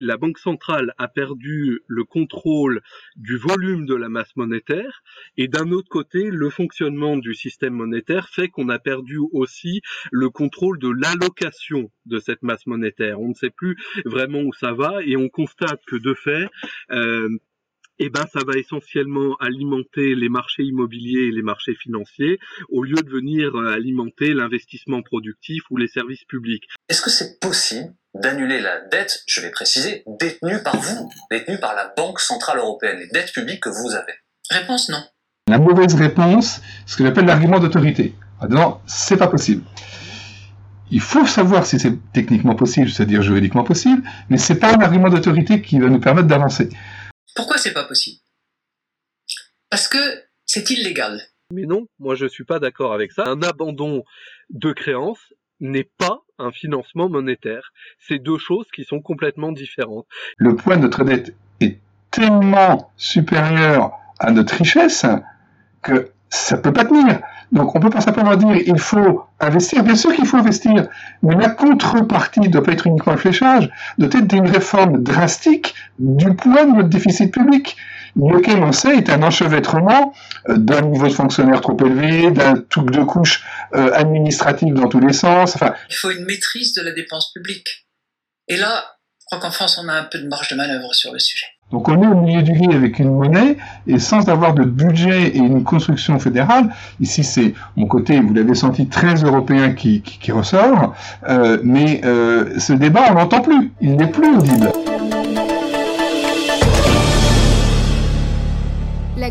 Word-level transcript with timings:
la 0.00 0.16
Banque 0.16 0.38
centrale 0.38 0.94
a 0.98 1.08
perdu 1.08 1.80
le 1.86 2.04
contrôle 2.04 2.80
du 3.16 3.36
volume 3.36 3.86
de 3.86 3.94
la 3.94 4.08
masse 4.08 4.34
monétaire 4.36 5.02
et 5.36 5.48
d'un 5.48 5.70
autre 5.72 5.88
côté, 5.88 6.30
le 6.30 6.50
fonctionnement 6.50 7.16
du 7.16 7.34
système 7.34 7.74
monétaire 7.74 8.28
fait 8.28 8.48
qu'on 8.48 8.68
a 8.68 8.78
perdu 8.78 9.18
aussi 9.32 9.82
le 10.10 10.30
contrôle 10.30 10.78
de 10.78 10.88
l'allocation 10.88 11.90
de 12.06 12.18
cette 12.18 12.42
masse 12.42 12.66
monétaire. 12.66 13.20
On 13.20 13.28
ne 13.28 13.34
sait 13.34 13.50
plus 13.50 13.76
vraiment 14.04 14.40
où 14.40 14.52
ça 14.52 14.72
va 14.72 15.02
et 15.04 15.16
on 15.16 15.28
constate 15.28 15.80
que 15.86 15.96
de 15.96 16.14
fait, 16.14 16.48
euh, 16.90 17.28
eh 18.02 18.08
ben, 18.08 18.24
ça 18.32 18.40
va 18.46 18.58
essentiellement 18.58 19.36
alimenter 19.40 20.14
les 20.14 20.30
marchés 20.30 20.62
immobiliers 20.62 21.28
et 21.28 21.30
les 21.30 21.42
marchés 21.42 21.74
financiers 21.74 22.38
au 22.70 22.82
lieu 22.82 22.96
de 22.96 23.10
venir 23.10 23.54
euh, 23.54 23.74
alimenter 23.74 24.32
l'investissement 24.32 25.02
productif 25.02 25.62
ou 25.70 25.76
les 25.76 25.86
services 25.86 26.24
publics. 26.24 26.64
Est-ce 26.88 27.02
que 27.02 27.10
c'est 27.10 27.38
possible 27.38 27.92
d'annuler 28.14 28.60
la 28.60 28.80
dette, 28.90 29.22
je 29.28 29.42
vais 29.42 29.50
préciser, 29.50 30.02
détenue 30.18 30.62
par 30.64 30.76
vous, 30.76 31.10
détenue 31.30 31.60
par 31.60 31.74
la 31.74 31.92
Banque 31.94 32.20
Centrale 32.20 32.58
Européenne, 32.58 32.98
les 32.98 33.08
dettes 33.08 33.32
publiques 33.32 33.60
que 33.60 33.68
vous 33.68 33.94
avez? 33.94 34.14
Réponse 34.50 34.88
non. 34.88 35.02
La 35.48 35.58
mauvaise 35.58 35.94
réponse, 35.94 36.62
ce 36.86 36.96
que 36.96 37.04
j'appelle 37.04 37.26
l'argument 37.26 37.58
d'autorité. 37.58 38.14
Non, 38.48 38.80
c'est 38.86 39.18
pas 39.18 39.28
possible. 39.28 39.62
Il 40.90 41.00
faut 41.00 41.26
savoir 41.26 41.66
si 41.66 41.78
c'est 41.78 41.98
techniquement 42.12 42.54
possible, 42.54 42.88
c'est-à-dire 42.88 43.22
juridiquement 43.22 43.62
possible, 43.62 44.02
mais 44.28 44.38
c'est 44.38 44.58
pas 44.58 44.74
un 44.74 44.80
argument 44.80 45.08
d'autorité 45.08 45.60
qui 45.60 45.78
va 45.78 45.88
nous 45.88 46.00
permettre 46.00 46.26
d'avancer. 46.28 46.70
Pourquoi 47.34 47.58
c'est 47.58 47.72
pas 47.72 47.84
possible? 47.84 48.18
Parce 49.68 49.88
que 49.88 49.98
c'est 50.46 50.70
illégal. 50.70 51.20
Mais 51.52 51.62
non, 51.62 51.86
moi 51.98 52.14
je 52.14 52.26
suis 52.26 52.44
pas 52.44 52.58
d'accord 52.58 52.92
avec 52.92 53.12
ça. 53.12 53.24
Un 53.26 53.42
abandon 53.42 54.04
de 54.50 54.72
créances 54.72 55.32
n'est 55.60 55.90
pas 55.98 56.20
un 56.38 56.52
financement 56.52 57.08
monétaire. 57.08 57.72
C'est 57.98 58.18
deux 58.18 58.38
choses 58.38 58.66
qui 58.74 58.84
sont 58.84 59.00
complètement 59.00 59.52
différentes. 59.52 60.06
Le 60.36 60.56
poids 60.56 60.76
de 60.76 60.82
notre 60.82 61.04
dette 61.04 61.34
est 61.60 61.78
tellement 62.10 62.92
supérieur 62.96 63.92
à 64.18 64.30
notre 64.30 64.54
richesse 64.56 65.06
que 65.82 66.10
ça 66.28 66.56
peut 66.58 66.72
pas 66.72 66.84
tenir. 66.84 67.20
Donc 67.52 67.74
on 67.74 67.80
peut 67.80 67.90
pas 67.90 68.00
simplement 68.00 68.36
dire 68.36 68.54
il 68.54 68.78
faut 68.78 69.24
investir. 69.40 69.82
Bien 69.82 69.96
sûr 69.96 70.14
qu'il 70.14 70.26
faut 70.26 70.36
investir, 70.36 70.86
mais 71.22 71.34
la 71.34 71.50
contrepartie 71.50 72.40
ne 72.40 72.48
doit 72.48 72.62
pas 72.62 72.72
être 72.72 72.86
uniquement 72.86 73.12
le 73.12 73.18
fléchage, 73.18 73.70
doit 73.98 74.08
être 74.08 74.26
d'une 74.26 74.48
réforme 74.48 75.02
drastique 75.02 75.74
du 75.98 76.34
poids 76.34 76.64
de 76.64 76.72
notre 76.72 76.88
déficit 76.88 77.32
public 77.32 77.76
lequel 78.16 78.62
on 78.62 78.72
sait 78.72 78.96
est 78.96 79.10
un 79.10 79.22
enchevêtrement 79.22 80.12
euh, 80.48 80.56
d'un 80.56 80.82
niveau 80.82 81.06
de 81.06 81.12
fonctionnaire 81.12 81.60
trop 81.60 81.76
élevé, 81.84 82.30
d'un 82.30 82.54
truc 82.68 82.90
de 82.90 83.02
couche 83.02 83.42
euh, 83.74 83.92
administrative 83.94 84.74
dans 84.74 84.88
tous 84.88 85.00
les 85.00 85.12
sens. 85.12 85.56
Il 85.88 85.96
faut 85.96 86.10
une 86.10 86.24
maîtrise 86.24 86.74
de 86.74 86.82
la 86.82 86.92
dépense 86.92 87.32
publique. 87.32 87.86
Et 88.48 88.56
là, 88.56 88.84
je 89.20 89.26
crois 89.26 89.38
qu'en 89.38 89.52
France, 89.52 89.78
on 89.82 89.88
a 89.88 89.94
un 89.94 90.04
peu 90.04 90.18
de 90.18 90.26
marge 90.26 90.48
de 90.48 90.56
manœuvre 90.56 90.92
sur 90.94 91.12
le 91.12 91.18
sujet. 91.18 91.46
Donc 91.70 91.88
on 91.88 92.02
est 92.02 92.06
au 92.06 92.20
milieu 92.20 92.42
du 92.42 92.52
lit 92.52 92.74
avec 92.74 92.98
une 92.98 93.14
monnaie 93.14 93.56
et 93.86 93.98
sans 93.98 94.28
avoir 94.28 94.54
de 94.54 94.64
budget 94.64 95.28
et 95.28 95.38
une 95.38 95.62
construction 95.62 96.18
fédérale. 96.18 96.70
Ici 97.00 97.22
c'est 97.22 97.54
mon 97.76 97.86
côté, 97.86 98.20
vous 98.20 98.34
l'avez 98.34 98.54
senti, 98.54 98.86
très 98.86 99.14
européen 99.14 99.72
qui, 99.72 100.02
qui, 100.02 100.32
ressort. 100.32 100.94
Euh, 101.28 101.58
mais 101.62 102.00
euh, 102.04 102.58
ce 102.58 102.72
débat, 102.72 103.02
on 103.10 103.14
n'entend 103.14 103.40
plus. 103.40 103.70
Il 103.80 103.96
n'est 103.96 104.08
plus 104.08 104.36
audible. 104.36 104.70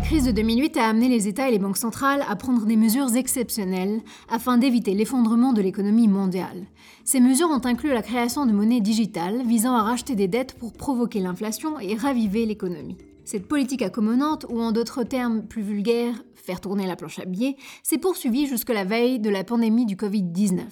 La 0.00 0.06
crise 0.06 0.24
de 0.24 0.32
2008 0.32 0.78
a 0.78 0.88
amené 0.88 1.10
les 1.10 1.28
États 1.28 1.46
et 1.46 1.50
les 1.50 1.58
banques 1.58 1.76
centrales 1.76 2.24
à 2.26 2.34
prendre 2.34 2.64
des 2.64 2.76
mesures 2.76 3.14
exceptionnelles 3.16 4.00
afin 4.30 4.56
d'éviter 4.56 4.94
l'effondrement 4.94 5.52
de 5.52 5.60
l'économie 5.60 6.08
mondiale. 6.08 6.64
Ces 7.04 7.20
mesures 7.20 7.50
ont 7.50 7.60
inclus 7.66 7.90
la 7.90 8.00
création 8.00 8.46
de 8.46 8.52
monnaies 8.52 8.80
digitales 8.80 9.42
visant 9.46 9.74
à 9.74 9.82
racheter 9.82 10.14
des 10.14 10.26
dettes 10.26 10.54
pour 10.54 10.72
provoquer 10.72 11.20
l'inflation 11.20 11.78
et 11.78 11.96
raviver 11.96 12.46
l'économie. 12.46 12.96
Cette 13.26 13.46
politique 13.46 13.82
accommodante, 13.82 14.46
ou 14.48 14.62
en 14.62 14.72
d'autres 14.72 15.04
termes 15.04 15.42
plus 15.42 15.62
vulgaires, 15.62 16.24
faire 16.34 16.62
tourner 16.62 16.86
la 16.86 16.96
planche 16.96 17.18
à 17.18 17.26
billets, 17.26 17.56
s'est 17.82 17.98
poursuivie 17.98 18.46
jusque 18.46 18.70
la 18.70 18.84
veille 18.84 19.20
de 19.20 19.28
la 19.28 19.44
pandémie 19.44 19.84
du 19.84 19.96
Covid-19. 19.96 20.62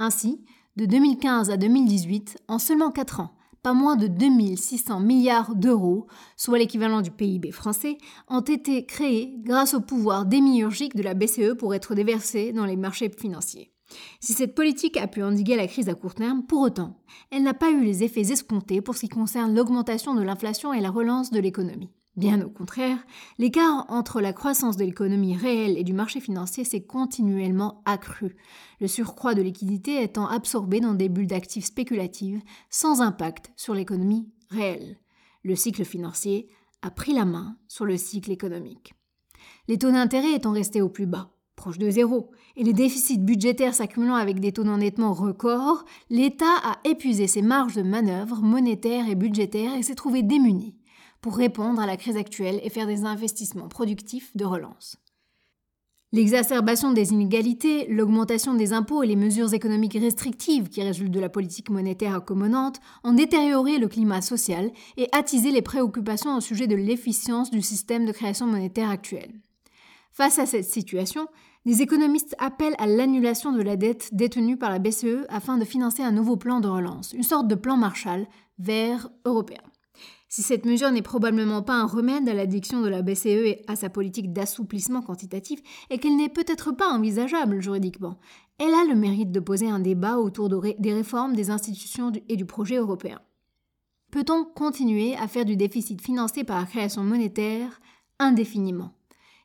Ainsi, 0.00 0.44
de 0.74 0.84
2015 0.84 1.48
à 1.48 1.56
2018, 1.56 2.38
en 2.48 2.58
seulement 2.58 2.90
4 2.90 3.20
ans, 3.20 3.30
pas 3.64 3.72
moins 3.72 3.96
de 3.96 4.06
2600 4.06 5.00
milliards 5.00 5.54
d'euros, 5.54 6.06
soit 6.36 6.58
l'équivalent 6.58 7.00
du 7.00 7.10
PIB 7.10 7.50
français, 7.50 7.96
ont 8.28 8.42
été 8.42 8.84
créés 8.84 9.34
grâce 9.38 9.72
au 9.72 9.80
pouvoir 9.80 10.26
démiurgique 10.26 10.94
de 10.94 11.02
la 11.02 11.14
BCE 11.14 11.56
pour 11.58 11.74
être 11.74 11.94
déversés 11.94 12.52
dans 12.52 12.66
les 12.66 12.76
marchés 12.76 13.10
financiers. 13.10 13.72
Si 14.20 14.34
cette 14.34 14.54
politique 14.54 14.98
a 14.98 15.06
pu 15.06 15.22
endiguer 15.22 15.56
la 15.56 15.66
crise 15.66 15.88
à 15.88 15.94
court 15.94 16.14
terme, 16.14 16.44
pour 16.44 16.60
autant, 16.60 17.00
elle 17.30 17.42
n'a 17.42 17.54
pas 17.54 17.70
eu 17.70 17.82
les 17.82 18.02
effets 18.02 18.32
escomptés 18.32 18.82
pour 18.82 18.96
ce 18.96 19.00
qui 19.00 19.08
concerne 19.08 19.54
l'augmentation 19.54 20.14
de 20.14 20.22
l'inflation 20.22 20.74
et 20.74 20.80
la 20.80 20.90
relance 20.90 21.30
de 21.30 21.40
l'économie. 21.40 21.90
Bien 22.16 22.40
au 22.42 22.48
contraire, 22.48 22.98
l'écart 23.38 23.86
entre 23.88 24.20
la 24.20 24.32
croissance 24.32 24.76
de 24.76 24.84
l'économie 24.84 25.36
réelle 25.36 25.76
et 25.76 25.82
du 25.82 25.92
marché 25.92 26.20
financier 26.20 26.62
s'est 26.62 26.84
continuellement 26.84 27.82
accru, 27.86 28.36
le 28.80 28.86
surcroît 28.86 29.34
de 29.34 29.42
liquidité 29.42 30.00
étant 30.00 30.28
absorbé 30.28 30.78
dans 30.78 30.94
des 30.94 31.08
bulles 31.08 31.26
d'actifs 31.26 31.64
spéculatives 31.64 32.40
sans 32.70 33.00
impact 33.00 33.50
sur 33.56 33.74
l'économie 33.74 34.28
réelle. 34.50 34.98
Le 35.42 35.56
cycle 35.56 35.84
financier 35.84 36.48
a 36.82 36.90
pris 36.92 37.14
la 37.14 37.24
main 37.24 37.56
sur 37.66 37.84
le 37.84 37.96
cycle 37.96 38.30
économique. 38.30 38.94
Les 39.66 39.78
taux 39.78 39.90
d'intérêt 39.90 40.34
étant 40.34 40.52
restés 40.52 40.82
au 40.82 40.88
plus 40.88 41.06
bas, 41.06 41.32
proche 41.56 41.78
de 41.78 41.90
zéro, 41.90 42.30
et 42.54 42.62
les 42.62 42.72
déficits 42.72 43.18
budgétaires 43.18 43.74
s'accumulant 43.74 44.14
avec 44.14 44.38
des 44.38 44.52
taux 44.52 44.62
d'endettement 44.62 45.14
records, 45.14 45.84
l'État 46.10 46.54
a 46.62 46.78
épuisé 46.84 47.26
ses 47.26 47.42
marges 47.42 47.74
de 47.74 47.82
manœuvre 47.82 48.40
monétaires 48.40 49.08
et 49.08 49.16
budgétaires 49.16 49.74
et 49.74 49.82
s'est 49.82 49.96
trouvé 49.96 50.22
démuni 50.22 50.76
pour 51.24 51.38
répondre 51.38 51.80
à 51.80 51.86
la 51.86 51.96
crise 51.96 52.18
actuelle 52.18 52.60
et 52.62 52.68
faire 52.68 52.86
des 52.86 53.06
investissements 53.06 53.68
productifs 53.68 54.36
de 54.36 54.44
relance. 54.44 54.98
L'exacerbation 56.12 56.92
des 56.92 57.12
inégalités, 57.12 57.86
l'augmentation 57.88 58.52
des 58.52 58.74
impôts 58.74 59.02
et 59.02 59.06
les 59.06 59.16
mesures 59.16 59.54
économiques 59.54 59.96
restrictives 59.98 60.68
qui 60.68 60.82
résultent 60.82 61.14
de 61.14 61.20
la 61.20 61.30
politique 61.30 61.70
monétaire 61.70 62.14
accommodante 62.14 62.78
ont 63.04 63.14
détérioré 63.14 63.78
le 63.78 63.88
climat 63.88 64.20
social 64.20 64.70
et 64.98 65.08
attisé 65.12 65.50
les 65.50 65.62
préoccupations 65.62 66.36
au 66.36 66.42
sujet 66.42 66.66
de 66.66 66.76
l'efficience 66.76 67.50
du 67.50 67.62
système 67.62 68.04
de 68.04 68.12
création 68.12 68.46
monétaire 68.46 68.90
actuel. 68.90 69.30
Face 70.12 70.38
à 70.38 70.44
cette 70.44 70.66
situation, 70.66 71.26
des 71.64 71.80
économistes 71.80 72.36
appellent 72.38 72.76
à 72.76 72.86
l'annulation 72.86 73.50
de 73.50 73.62
la 73.62 73.76
dette 73.76 74.10
détenue 74.12 74.58
par 74.58 74.68
la 74.68 74.78
BCE 74.78 75.24
afin 75.30 75.56
de 75.56 75.64
financer 75.64 76.02
un 76.02 76.12
nouveau 76.12 76.36
plan 76.36 76.60
de 76.60 76.68
relance, 76.68 77.14
une 77.14 77.22
sorte 77.22 77.48
de 77.48 77.54
plan 77.54 77.78
Marshall 77.78 78.26
vert 78.58 79.08
européen. 79.24 79.62
Si 80.34 80.42
cette 80.42 80.66
mesure 80.66 80.90
n'est 80.90 81.00
probablement 81.00 81.62
pas 81.62 81.74
un 81.74 81.86
remède 81.86 82.28
à 82.28 82.34
l'addiction 82.34 82.80
de 82.80 82.88
la 82.88 83.02
BCE 83.02 83.26
et 83.26 83.62
à 83.68 83.76
sa 83.76 83.88
politique 83.88 84.32
d'assouplissement 84.32 85.00
quantitatif, 85.00 85.60
et 85.90 85.98
qu'elle 85.98 86.16
n'est 86.16 86.28
peut-être 86.28 86.72
pas 86.72 86.88
envisageable 86.88 87.62
juridiquement, 87.62 88.18
elle 88.58 88.74
a 88.74 88.84
le 88.84 88.96
mérite 88.96 89.30
de 89.30 89.38
poser 89.38 89.68
un 89.68 89.78
débat 89.78 90.18
autour 90.18 90.48
des 90.48 90.92
réformes 90.92 91.36
des 91.36 91.50
institutions 91.50 92.10
et 92.28 92.34
du 92.34 92.46
projet 92.46 92.78
européen. 92.78 93.20
Peut-on 94.10 94.44
continuer 94.44 95.14
à 95.18 95.28
faire 95.28 95.44
du 95.44 95.54
déficit 95.54 96.02
financé 96.02 96.42
par 96.42 96.58
la 96.58 96.66
création 96.66 97.04
monétaire 97.04 97.80
indéfiniment? 98.18 98.90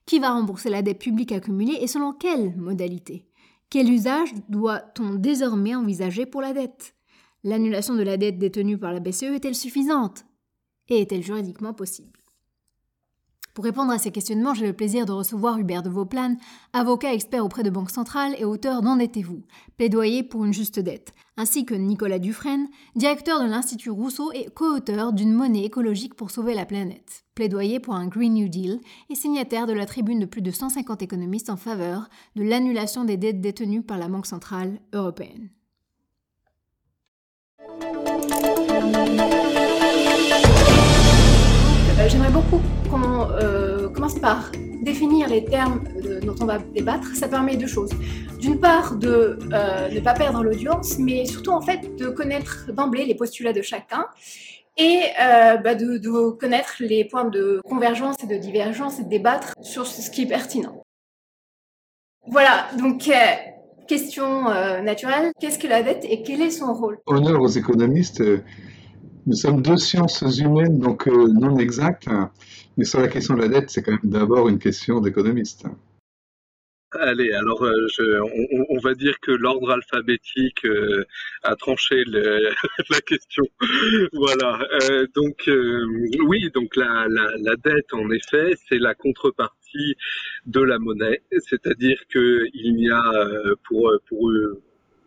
Qui 0.07 0.17
va 0.17 0.31
rembourser 0.31 0.71
la 0.71 0.81
dette 0.81 0.97
publique 0.97 1.33
accumulée 1.33 1.77
et 1.79 1.88
selon 1.88 2.13
quelles 2.13 2.57
modalités 2.57 3.27
Quel 3.69 3.94
usage 3.94 4.33
doit-on 4.50 5.13
désormais 5.13 5.75
envisager 5.75 6.25
pour 6.25 6.41
la 6.41 6.53
dette? 6.53 6.95
L'annulation 7.44 7.94
de 7.94 8.01
la 8.01 8.17
dette 8.17 8.39
détenue 8.39 8.79
par 8.79 8.91
la 8.91 9.00
BCE 9.00 9.35
est-elle 9.35 9.53
suffisante? 9.53 10.25
Et 10.89 11.01
est-elle 11.01 11.23
juridiquement 11.23 11.73
possible 11.73 12.19
Pour 13.53 13.63
répondre 13.63 13.91
à 13.91 13.97
ces 13.97 14.11
questionnements, 14.11 14.53
j'ai 14.53 14.67
le 14.67 14.73
plaisir 14.73 15.05
de 15.05 15.11
recevoir 15.11 15.57
Hubert 15.57 15.83
de 15.83 15.89
Vauplane, 15.89 16.38
avocat 16.73 17.13
expert 17.13 17.45
auprès 17.45 17.63
de 17.63 17.69
Banque 17.69 17.91
Centrale 17.91 18.35
et 18.38 18.45
auteur 18.45 18.81
d'Endettez-vous, 18.81 19.44
plaidoyer 19.77 20.23
pour 20.23 20.45
une 20.45 20.53
juste 20.53 20.79
dette, 20.79 21.13
ainsi 21.38 21.66
que 21.66 21.75
Nicolas 21.75 22.19
Dufresne, 22.19 22.67
directeur 22.95 23.41
de 23.41 23.47
l'Institut 23.47 23.91
Rousseau 23.91 24.31
et 24.33 24.50
co-auteur 24.53 25.13
d'une 25.13 25.33
monnaie 25.33 25.66
écologique 25.66 26.15
pour 26.15 26.31
sauver 26.31 26.53
la 26.53 26.65
planète, 26.65 27.24
plaidoyer 27.35 27.80
pour 27.80 27.95
un 27.95 28.07
Green 28.07 28.33
New 28.33 28.50
Deal 28.50 28.80
et 29.09 29.15
signataire 29.15 29.68
de 29.68 29.74
la 29.74 29.85
tribune 29.85 30.19
de 30.19 30.25
plus 30.25 30.42
de 30.42 30.51
150 30.51 31.01
économistes 31.01 31.50
en 31.50 31.57
faveur 31.57 32.09
de 32.35 32.44
l'annulation 32.44 33.06
des 33.06 33.18
dettes 33.18 33.42
détenues 33.42 33.83
par 33.83 33.97
la 33.97 34.07
Banque 34.07 34.25
Centrale 34.25 34.80
Européenne. 34.94 35.50
Euh, 42.00 42.07
j'aimerais 42.07 42.31
beaucoup 42.31 42.62
qu'on 42.90 43.30
euh, 43.31 43.90
commence 43.90 44.18
par 44.18 44.51
définir 44.81 45.28
les 45.28 45.44
termes 45.44 45.84
euh, 46.06 46.22
dont 46.22 46.36
on 46.40 46.46
va 46.46 46.57
débattre. 46.57 47.07
Ça 47.13 47.28
permet 47.28 47.57
deux 47.57 47.68
choses. 47.68 47.90
D'une 48.40 48.57
part, 48.57 48.96
de 48.96 49.38
ne 49.51 50.00
pas 50.00 50.13
perdre 50.13 50.42
l'audience, 50.42 50.98
mais 50.98 51.25
surtout 51.25 51.51
en 51.51 51.60
fait 51.60 51.98
de 51.98 52.07
connaître 52.07 52.72
d'emblée 52.72 53.06
les 53.06 53.16
postulats 53.16 53.51
de 53.51 53.62
chacun 53.62 54.06
et 54.78 55.01
bah, 55.18 55.75
de, 55.75 56.30
connaître 56.30 56.75
les 56.80 57.04
points 57.04 57.25
de 57.25 57.60
convergence 57.66 58.16
et 58.24 58.28
de 58.28 58.38
divergence 58.38 59.02
et 59.02 59.04
de 59.04 59.10
débattre 59.10 59.52
sur 59.62 59.86
ce 59.86 60.10
qui 60.10 60.22
est 60.22 60.25
pertinent. 60.25 60.81
Voilà, 62.28 62.68
donc 62.78 63.12
question 63.90 64.44
naturelle, 64.81 65.34
qu'est-ce 65.42 65.60
que 65.60 65.68
la 65.68 65.84
dette 65.84 66.06
et 66.10 66.24
quel 66.24 66.42
est 66.42 66.52
son 66.52 66.74
rôle? 66.74 67.00
Honneur 67.07 67.42
aux 67.42 67.50
économistes 67.50 68.24
nous 69.30 69.36
sommes 69.36 69.62
deux 69.62 69.78
sciences 69.78 70.24
humaines, 70.40 70.80
donc 70.80 71.08
euh, 71.08 71.28
non 71.28 71.60
exactes, 71.60 72.10
mais 72.78 72.84
sur 72.84 73.00
la 73.00 73.08
question 73.08 73.36
de 73.36 73.42
la 73.42 73.48
dette, 73.48 73.70
c'est 73.70 73.84
quand 73.84 73.92
même 73.92 74.00
d'abord 74.12 74.50
une 74.50 74.58
question 74.58 75.02
d'économiste. 75.02 75.68
Allez, 76.94 77.31
alors 77.34 77.64
euh, 77.64 77.88
on, 78.70 78.80
va 78.80 78.96
dire 78.96 79.20
que 79.22 79.30
l'ordre 79.30 79.70
alphabétique 79.70 80.66
euh, 80.66 81.06
a 81.44 81.56
tranché 81.56 82.04
la 82.90 83.02
question. 83.02 83.44
voilà. 84.14 84.58
Donc 85.14 85.48
oui, 86.26 86.50
donc 86.52 86.76
la, 86.76 87.06
dette, 87.64 87.94
en 87.94 88.10
effet, 88.10 88.56
c'est 88.68 88.80
la 88.80 88.96
contrepartie 88.96 89.94
de 90.48 90.62
la 90.62 90.80
monnaie, 90.80 91.22
c'est-à-dire 91.48 92.02
que 92.10 92.48
il 92.56 92.80
y 92.80 92.90
a 92.90 93.04
pour 93.68 93.94
pour 94.08 94.31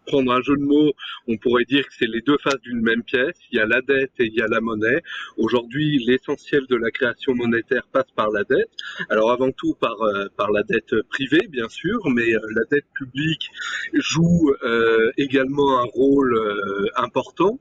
prendre 0.06 0.32
un 0.32 0.42
jeu 0.42 0.56
de 0.56 0.62
mots, 0.62 0.92
on 1.28 1.36
pourrait 1.36 1.64
dire 1.64 1.86
que 1.86 1.94
c'est 1.98 2.08
les 2.08 2.20
deux 2.20 2.38
faces 2.38 2.60
d'une 2.62 2.80
même 2.80 3.02
pièce. 3.02 3.36
Il 3.50 3.58
y 3.58 3.60
a 3.60 3.66
la 3.66 3.80
dette 3.80 4.12
et 4.18 4.26
il 4.26 4.34
y 4.34 4.42
a 4.42 4.48
la 4.48 4.60
monnaie. 4.60 5.02
Aujourd'hui, 5.36 6.02
l'essentiel 6.04 6.66
de 6.68 6.76
la 6.76 6.90
création 6.90 7.34
monétaire 7.34 7.86
passe 7.92 8.10
par 8.16 8.30
la 8.30 8.44
dette. 8.44 8.70
Alors 9.08 9.30
avant 9.30 9.50
tout 9.52 9.74
par 9.74 10.00
euh, 10.02 10.26
par 10.36 10.50
la 10.50 10.62
dette 10.62 10.94
privée, 11.10 11.46
bien 11.48 11.68
sûr, 11.68 11.98
mais 12.10 12.34
euh, 12.34 12.40
la 12.54 12.62
dette 12.70 12.86
publique 12.94 13.50
joue 13.94 14.54
euh, 14.62 15.10
également 15.16 15.80
un 15.80 15.84
rôle 15.84 16.32
important, 16.96 17.58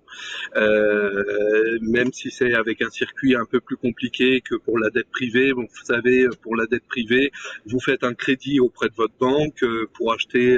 même 0.55 2.11
si 2.13 2.31
c'est 2.31 2.53
avec 2.53 2.81
un 2.81 2.89
circuit 2.89 3.35
un 3.35 3.45
peu 3.45 3.59
plus 3.59 3.77
compliqué 3.77 4.41
que 4.41 4.55
pour 4.55 4.79
la 4.79 4.89
dette 4.89 5.09
privée. 5.11 5.51
Vous 5.51 5.67
savez, 5.83 6.27
pour 6.41 6.55
la 6.55 6.65
dette 6.65 6.87
privée, 6.87 7.31
vous 7.65 7.79
faites 7.79 8.03
un 8.03 8.13
crédit 8.13 8.59
auprès 8.59 8.89
de 8.89 8.95
votre 8.95 9.13
banque 9.19 9.63
pour 9.93 10.13
acheter 10.13 10.57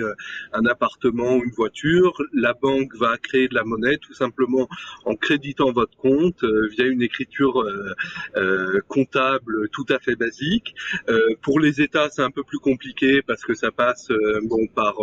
un 0.54 0.66
appartement, 0.66 1.42
une 1.44 1.52
voiture 1.52 1.73
la 2.34 2.54
banque 2.54 2.96
va 2.96 3.18
créer 3.18 3.48
de 3.48 3.56
la 3.56 3.64
monnaie 3.64 3.98
tout 3.98 4.14
simplement 4.14 4.68
en 5.06 5.16
créditant 5.16 5.72
votre 5.72 5.96
compte 5.98 6.44
euh, 6.44 6.68
via 6.72 6.86
une 6.86 7.02
écriture 7.02 7.62
euh, 7.62 7.94
euh, 8.36 8.80
comptable 8.88 9.70
tout 9.72 9.86
à 9.90 10.00
fait 10.00 10.16
basique. 10.16 10.76
pour 11.42 11.60
les 11.60 11.82
États, 11.82 12.10
c'est 12.10 12.22
un 12.22 12.32
peu 12.32 12.44
plus 12.44 12.60
compliqué 12.60 13.22
parce 13.22 13.44
que 13.44 13.54
ça 13.54 13.72
passe 13.72 14.10
bon 14.44 14.68
par 14.68 14.96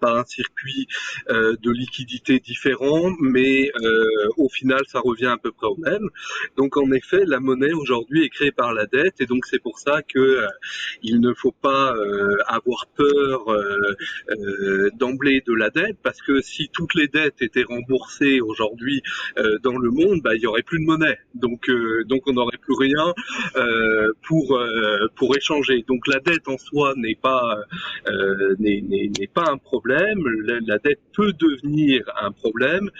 par 0.00 0.16
un 0.16 0.24
circuit 0.24 0.88
euh, 1.28 1.56
de 1.62 1.70
liquidité 1.70 2.40
différent, 2.40 3.12
mais 3.20 3.70
euh, 3.80 4.28
au 4.36 4.48
final, 4.48 4.80
ça 4.88 5.00
revient 5.00 5.26
à 5.26 5.36
peu 5.36 5.52
près 5.52 5.66
au 5.66 5.76
même. 5.76 6.08
Donc, 6.56 6.76
en 6.76 6.90
effet, 6.92 7.24
la 7.26 7.40
monnaie 7.40 7.72
aujourd'hui 7.72 8.24
est 8.24 8.28
créée 8.28 8.52
par 8.52 8.72
la 8.72 8.86
dette, 8.86 9.20
et 9.20 9.26
donc 9.26 9.46
c'est 9.46 9.58
pour 9.58 9.78
ça 9.78 10.02
que 10.02 10.18
euh, 10.18 10.48
il 11.02 11.20
ne 11.20 11.32
faut 11.34 11.52
pas 11.52 11.94
euh, 11.96 12.36
avoir 12.46 12.86
peur 12.96 13.50
euh, 13.50 14.90
d'emblée 14.94 15.42
de 15.46 15.54
la 15.54 15.70
dette, 15.70 15.98
parce 16.02 16.20
que 16.22 16.40
si 16.40 16.70
toutes 16.72 16.94
les 16.94 17.08
dettes 17.08 17.42
étaient 17.42 17.64
remboursées 17.64 18.40
aujourd'hui 18.40 19.02
dans 19.62 19.76
le 19.76 19.90
monde, 19.90 20.20
bah, 20.22 20.34
il 20.34 20.42
y 20.42 20.46
aurait 20.46 20.62
plus 20.62 20.78
de 20.78 20.84
monnaie. 20.84 21.18
Donc, 21.34 21.70
donc 22.06 22.22
on 22.26 22.32
n'aurait 22.32 22.58
plus 22.58 22.74
rien 22.78 23.12
pour 24.22 24.58
pour 25.16 25.36
échanger. 25.36 25.84
Donc, 25.86 26.06
la 26.06 26.20
dette 26.20 26.48
en 26.48 26.58
soi 26.58 26.94
n'est 26.96 27.14
pas 27.14 27.56
n'est 28.58 29.30
pas 29.32 29.50
un 29.50 29.58
problème 29.58 29.73
la, 29.84 30.78
dette 30.78 31.00
peut 31.12 31.32
devenir 31.32 32.02
un 32.20 32.32
problème 32.32 32.90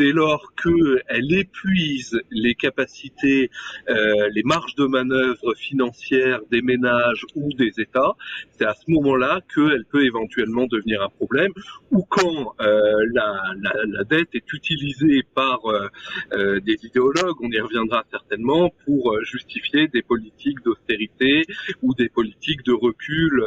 dès 0.00 0.12
lors 0.12 0.52
qu'elle 0.60 1.32
épuise 1.32 2.20
les 2.30 2.54
capacités, 2.54 3.50
euh, 3.90 4.28
les 4.34 4.42
marges 4.42 4.74
de 4.76 4.86
manœuvre 4.86 5.54
financières 5.56 6.40
des 6.50 6.62
ménages 6.62 7.26
ou 7.34 7.52
des 7.52 7.72
États. 7.78 8.14
C'est 8.52 8.64
à 8.64 8.74
ce 8.74 8.90
moment-là 8.90 9.40
qu'elle 9.54 9.84
peut 9.84 10.04
éventuellement 10.04 10.66
devenir 10.66 11.02
un 11.02 11.10
problème, 11.10 11.52
ou 11.90 12.02
quand 12.08 12.54
euh, 12.60 13.06
la, 13.12 13.42
la, 13.86 14.04
dette 14.04 14.34
est 14.34 14.52
utilisée 14.54 15.22
par 15.34 15.60
euh, 15.66 16.60
des 16.60 16.78
idéologues, 16.82 17.36
on 17.42 17.50
y 17.50 17.60
reviendra 17.60 18.04
certainement, 18.10 18.70
pour 18.86 19.16
justifier 19.22 19.88
des 19.88 20.02
politiques 20.02 20.62
d'austérité 20.64 21.42
ou 21.82 21.94
des 21.94 22.08
politiques 22.08 22.64
de 22.64 22.72
recul 22.72 23.44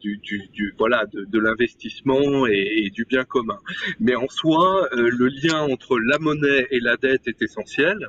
du, 0.00 0.18
du, 0.18 0.48
du, 0.52 0.74
voilà 0.78 1.06
de, 1.06 1.24
de 1.24 1.38
l'investissement 1.44 2.46
et, 2.46 2.90
du 2.92 3.04
bien 3.04 3.24
commun. 3.24 3.58
Mais 4.00 4.14
en 4.14 4.28
soi, 4.28 4.88
euh, 4.92 5.10
le 5.10 5.28
lien 5.28 5.62
entre 5.62 5.98
la 5.98 6.18
monnaie 6.18 6.66
et 6.70 6.80
la 6.80 6.96
dette 6.96 7.26
est 7.26 7.42
essentiel. 7.42 8.08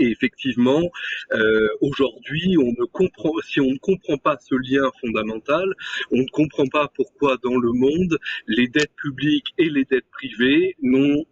Et 0.00 0.10
effectivement, 0.10 0.90
euh, 1.32 1.68
aujourd'hui, 1.80 2.56
on 2.56 2.70
ne 2.70 2.86
comprend, 2.86 3.32
si 3.44 3.60
on 3.60 3.70
ne 3.70 3.78
comprend 3.78 4.16
pas 4.16 4.36
ce 4.40 4.54
lien 4.54 4.88
fondamental, 5.00 5.74
on 6.12 6.18
ne 6.18 6.30
comprend 6.30 6.66
pas 6.66 6.88
pourquoi 6.94 7.36
dans 7.42 7.56
le 7.56 7.72
monde, 7.72 8.16
les 8.46 8.68
dettes 8.68 8.94
publiques 8.96 9.52
et 9.58 9.68
les 9.68 9.84
dettes 9.84 10.08
privées 10.12 10.76
n'ont 10.82 11.24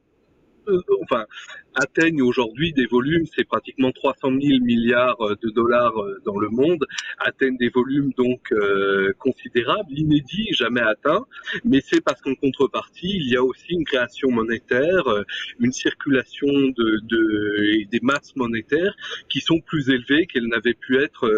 euh, 0.68 0.82
enfin, 1.02 1.26
atteignent 1.76 2.22
aujourd'hui 2.22 2.72
des 2.72 2.86
volumes, 2.86 3.26
c'est 3.34 3.44
pratiquement 3.44 3.92
300 3.92 4.30
000 4.30 4.64
milliards 4.64 5.20
euh, 5.20 5.36
de 5.42 5.50
dollars 5.50 5.96
euh, 6.00 6.20
dans 6.24 6.38
le 6.38 6.48
monde, 6.48 6.84
atteignent 7.18 7.58
des 7.58 7.68
volumes 7.68 8.12
donc 8.16 8.40
euh, 8.52 9.12
considérables, 9.18 9.92
inédits, 9.92 10.48
jamais 10.52 10.80
atteints, 10.80 11.26
mais 11.64 11.80
c'est 11.86 12.00
parce 12.00 12.20
qu'en 12.22 12.34
contrepartie, 12.34 13.12
il 13.14 13.28
y 13.28 13.36
a 13.36 13.42
aussi 13.44 13.70
une 13.70 13.84
création 13.84 14.30
monétaire, 14.30 15.04
une 15.60 15.72
circulation 15.72 16.48
de, 16.48 17.00
de 17.04 17.84
des 17.90 18.00
masses 18.02 18.34
monétaires 18.36 18.94
qui 19.28 19.40
sont 19.40 19.60
plus 19.60 19.90
élevées 19.90 20.26
qu'elles 20.26 20.46
n'avaient 20.46 20.74
pu 20.74 20.98
être 20.98 21.30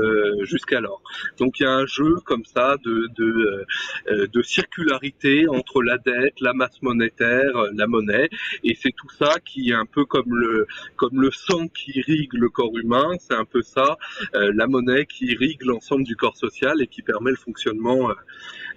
jusqu'alors. 0.42 1.02
Donc 1.38 1.58
il 1.58 1.64
y 1.64 1.66
a 1.66 1.72
un 1.72 1.86
jeu 1.86 2.14
comme 2.24 2.44
ça 2.44 2.76
de, 2.84 3.08
de, 3.16 4.26
de 4.26 4.42
circularité 4.42 5.48
entre 5.48 5.82
la 5.82 5.98
dette, 5.98 6.40
la 6.40 6.52
masse 6.52 6.80
monétaire, 6.82 7.52
la 7.74 7.86
monnaie, 7.86 8.28
et 8.64 8.76
c'est 8.80 8.94
tout 8.96 9.10
ça 9.18 9.36
qui 9.44 9.70
est 9.70 9.74
un 9.74 9.86
peu 9.86 10.04
comme 10.04 10.27
comme 10.96 11.20
le 11.20 11.30
sang 11.30 11.68
qui 11.68 11.92
irrigue 11.94 12.32
le 12.34 12.48
corps 12.48 12.76
humain, 12.76 13.08
c'est 13.20 13.34
un 13.34 13.44
peu 13.44 13.62
ça, 13.62 13.96
euh, 14.34 14.52
la 14.54 14.66
monnaie 14.66 15.06
qui 15.06 15.26
irrigue 15.26 15.62
l'ensemble 15.64 16.04
du 16.04 16.16
corps 16.16 16.36
social 16.36 16.80
et 16.80 16.86
qui 16.86 17.02
permet 17.02 17.30
le 17.30 17.36
fonctionnement 17.36 18.10
euh, 18.10 18.14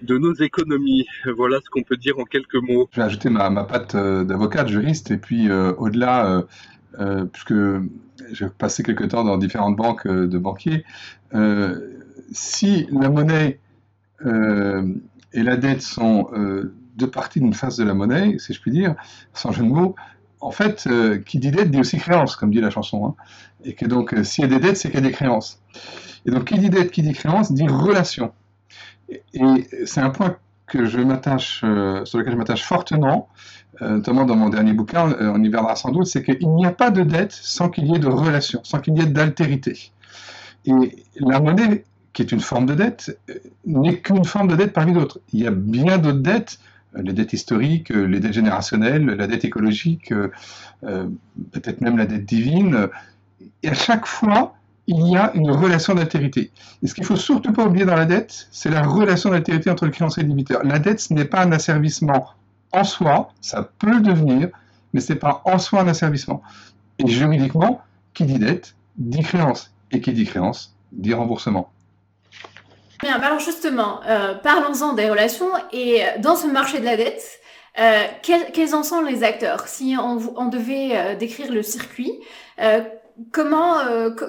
de 0.01 0.17
nos 0.17 0.33
économies. 0.33 1.05
Voilà 1.35 1.59
ce 1.63 1.69
qu'on 1.69 1.83
peut 1.83 1.97
dire 1.97 2.19
en 2.19 2.23
quelques 2.23 2.55
mots. 2.55 2.89
Je 2.91 2.97
vais 2.97 3.05
ajouter 3.05 3.29
ma, 3.29 3.49
ma 3.49 3.63
patte 3.63 3.95
euh, 3.95 4.23
d'avocat, 4.23 4.63
de 4.63 4.69
juriste, 4.69 5.11
et 5.11 5.17
puis 5.17 5.51
au-delà, 5.51 6.45
puisque 7.31 7.53
j'ai 8.31 8.47
passé 8.57 8.83
quelques 8.83 9.09
temps 9.09 9.23
dans 9.23 9.37
différentes 9.37 9.75
banques 9.75 10.07
de 10.07 10.37
banquiers, 10.37 10.83
si 12.31 12.87
la 12.91 13.09
monnaie 13.09 13.59
et 14.25 15.43
la 15.43 15.57
dette 15.57 15.81
sont 15.81 16.29
deux 16.95 17.09
parties 17.09 17.39
d'une 17.39 17.53
face 17.53 17.77
de 17.77 17.83
la 17.83 17.93
monnaie, 17.93 18.37
si 18.37 18.53
je 18.53 18.61
puis 18.61 18.71
dire, 18.71 18.95
sans 19.33 19.51
jeu 19.51 19.63
de 19.63 19.69
mots, 19.69 19.95
en 20.41 20.51
fait, 20.51 20.85
euh, 20.87 21.19
qui 21.19 21.37
dit 21.39 21.51
dette 21.51 21.71
dit 21.71 21.79
aussi 21.79 21.97
créance, 21.97 22.35
comme 22.35 22.51
dit 22.51 22.61
la 22.61 22.71
chanson. 22.71 23.05
Hein. 23.05 23.15
Et 23.63 23.73
que 23.73 23.85
donc, 23.85 24.13
euh, 24.13 24.23
s'il 24.23 24.43
y 24.43 24.45
a 24.45 24.49
des 24.49 24.59
dettes, 24.59 24.77
c'est 24.77 24.89
qu'il 24.89 24.99
y 24.99 25.03
a 25.03 25.07
des 25.07 25.13
créances. 25.13 25.61
Et 26.25 26.31
donc, 26.31 26.45
qui 26.45 26.57
dit 26.57 26.69
dette, 26.69 26.91
qui 26.91 27.03
dit 27.03 27.13
créance, 27.13 27.51
dit 27.51 27.67
relation. 27.67 28.33
Et, 29.09 29.67
c'est 29.85 30.01
un 30.01 30.09
point 30.09 30.37
que 30.65 30.85
je 30.85 30.99
m'attache, 30.99 31.61
euh, 31.63 32.03
sur 32.05 32.17
lequel 32.17 32.33
je 32.33 32.37
m'attache 32.37 32.63
fortement, 32.63 33.29
notamment 33.79 34.25
dans 34.25 34.35
mon 34.35 34.49
dernier 34.49 34.73
bouquin, 34.73 35.15
on 35.19 35.41
y 35.41 35.49
verra 35.49 35.75
sans 35.75 35.89
doute, 35.89 36.05
c'est 36.05 36.21
qu'il 36.21 36.47
n'y 36.49 36.67
a 36.67 36.71
pas 36.71 36.91
de 36.91 37.01
dette 37.01 37.31
sans 37.31 37.67
qu'il 37.67 37.87
y 37.87 37.95
ait 37.95 37.99
de 37.99 38.07
relation, 38.07 38.59
sans 38.63 38.79
qu'il 38.79 38.95
y 38.95 39.01
ait 39.01 39.07
d'altérité. 39.07 39.91
Et 40.65 41.03
la 41.15 41.39
monnaie, 41.39 41.83
qui 42.13 42.21
est 42.21 42.31
une 42.31 42.41
forme 42.41 42.67
de 42.67 42.75
dette, 42.75 43.17
n'est 43.65 43.97
qu'une 43.97 44.23
forme 44.23 44.49
de 44.49 44.55
dette 44.55 44.73
parmi 44.73 44.93
d'autres. 44.93 45.19
Il 45.33 45.39
y 45.39 45.47
a 45.47 45.51
bien 45.51 45.97
d'autres 45.97 46.19
dettes 46.19 46.59
les 46.95 47.13
dettes 47.13 47.33
historiques, 47.33 47.89
les 47.89 48.19
dettes 48.19 48.33
générationnelles, 48.33 49.05
la 49.05 49.27
dette 49.27 49.45
écologique, 49.45 50.11
euh, 50.11 51.07
peut-être 51.51 51.81
même 51.81 51.97
la 51.97 52.05
dette 52.05 52.25
divine. 52.25 52.89
Et 53.63 53.69
à 53.69 53.73
chaque 53.73 54.05
fois, 54.05 54.55
il 54.87 55.07
y 55.07 55.17
a 55.17 55.31
une 55.35 55.51
relation 55.51 55.95
d'altérité. 55.95 56.51
Et 56.83 56.87
ce 56.87 56.93
qu'il 56.93 57.05
faut 57.05 57.15
surtout 57.15 57.53
pas 57.53 57.65
oublier 57.65 57.85
dans 57.85 57.95
la 57.95 58.05
dette, 58.05 58.47
c'est 58.51 58.69
la 58.69 58.81
relation 58.81 59.29
d'altérité 59.29 59.69
entre 59.69 59.85
le 59.85 59.91
créancier 59.91 60.21
et 60.21 60.25
le 60.25 60.31
débiteur. 60.31 60.63
La 60.63 60.79
dette, 60.79 60.99
ce 60.99 61.13
n'est 61.13 61.25
pas 61.25 61.43
un 61.43 61.51
asservissement 61.51 62.27
en 62.73 62.83
soi, 62.83 63.29
ça 63.41 63.69
peut 63.79 63.91
le 63.91 64.01
devenir, 64.01 64.49
mais 64.93 64.99
ce 64.99 65.13
n'est 65.13 65.19
pas 65.19 65.41
en 65.45 65.59
soi 65.59 65.81
un 65.81 65.87
asservissement. 65.87 66.41
Et 66.99 67.07
juridiquement, 67.07 67.81
qui 68.13 68.25
dit 68.25 68.39
dette, 68.39 68.75
dit 68.97 69.21
créance. 69.21 69.73
Et 69.91 70.01
qui 70.01 70.13
dit 70.13 70.25
créance, 70.25 70.75
dit 70.91 71.13
remboursement. 71.13 71.71
Bien, 73.01 73.19
alors 73.19 73.39
justement, 73.39 73.99
euh, 74.07 74.35
parlons-en 74.35 74.93
des 74.93 75.09
relations 75.09 75.49
et 75.71 76.03
dans 76.19 76.35
ce 76.35 76.45
marché 76.45 76.79
de 76.79 76.85
la 76.85 76.97
dette, 76.97 77.39
euh, 77.79 78.03
quels, 78.21 78.75
en 78.75 78.83
sont 78.83 79.01
les 79.01 79.23
acteurs? 79.23 79.67
Si 79.67 79.95
on, 79.97 80.45
devait 80.49 80.91
euh, 80.93 81.15
décrire 81.15 81.51
le 81.51 81.63
circuit, 81.63 82.13
comment, 83.31 83.77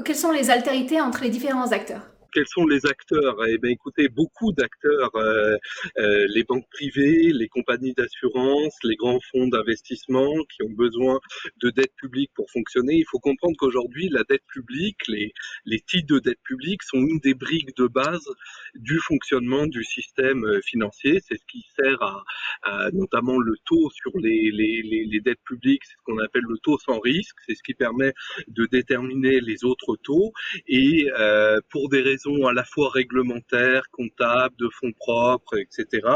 quelles 0.07 0.17
sont 0.17 0.31
les 0.31 0.51
altérités 0.51 1.01
entre 1.03 1.23
les 1.23 1.29
différents 1.29 1.71
acteurs? 1.73 2.12
Quels 2.33 2.49
sont 2.49 2.67
les 2.67 2.87
acteurs? 2.87 3.37
Eh 3.47 3.59
bien, 3.59 3.71
écoutez, 3.71 4.09
beaucoup 4.09 4.53
d'acteurs, 4.53 5.15
euh, 5.17 5.57
euh, 5.99 6.27
les 6.29 6.45
banques 6.45 6.69
privées, 6.71 7.33
les 7.33 7.49
compagnies 7.49 7.93
d'assurance, 7.93 8.75
les 8.85 8.97
grands 8.97 9.21
fonds 9.31 9.49
d'investissement 9.49 10.33
qui 10.51 10.63
ont 10.63 10.71
besoin 10.71 11.21
de 11.61 11.71
dette 11.71 11.95
publique 11.97 12.31
pour 12.35 12.51
fonctionner. 12.51 12.95
Il 12.95 13.07
faut 13.11 13.19
comprendre 13.19 13.57
qu'aujourd'hui, 13.59 14.09
la 14.09 14.25
dette 14.29 14.45
publique, 14.47 14.97
les, 15.09 15.33
les 15.67 15.81
titres 15.81 16.15
de 16.15 16.19
dette 16.19 16.43
publique 16.43 16.83
sont 16.83 16.99
une 16.99 17.19
des 17.19 17.35
briques 17.35 17.77
de 17.77 17.87
base 17.87 18.27
du 18.75 18.99
fonctionnement 18.99 19.67
du 19.67 19.85
système 19.85 20.45
euh, 20.45 20.61
financier. 20.63 21.21
C'est 21.27 21.37
ce 21.37 21.45
qui 21.47 21.65
sert 21.79 22.03
à, 22.03 22.25
à, 22.63 22.91
notamment 22.93 23.39
le 23.39 23.55
taux 23.65 23.91
sur 23.91 24.13
les, 24.19 24.51
les, 24.51 24.83
les, 24.83 25.21
dettes 25.21 25.43
publiques, 25.45 25.83
c'est 25.85 25.93
ce 25.93 26.03
qu'on 26.05 26.19
appelle 26.19 26.45
le 26.49 26.59
taux 26.59 26.79
sans 26.79 26.99
risque. 26.99 27.37
C'est 27.47 27.55
ce 27.55 27.63
qui 27.63 27.75
permet 27.75 28.13
de 28.49 28.67
déterminer 28.67 29.41
les 29.41 29.65
autres 29.65 29.97
taux. 30.03 30.33
Et 30.67 31.07
euh, 31.19 31.61
pour 31.71 31.89
des 31.89 32.01
raisons 32.01 32.22
à 32.49 32.53
la 32.53 32.65
fois 32.65 32.91
réglementaires, 32.91 33.91
comptables, 33.91 34.55
de 34.59 34.69
fonds 34.69 34.93
propres, 34.93 35.59
etc., 35.59 36.07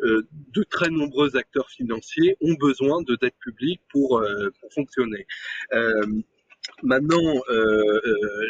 euh, 0.00 0.26
de 0.52 0.62
très 0.62 0.90
nombreux 0.90 1.36
acteurs 1.36 1.70
financiers 1.70 2.36
ont 2.40 2.54
besoin 2.54 3.02
de 3.02 3.16
dette 3.16 3.38
publique 3.38 3.80
pour, 3.90 4.18
euh, 4.18 4.50
pour 4.60 4.72
fonctionner. 4.72 5.26
Euh, 5.72 6.06
Maintenant, 6.84 7.42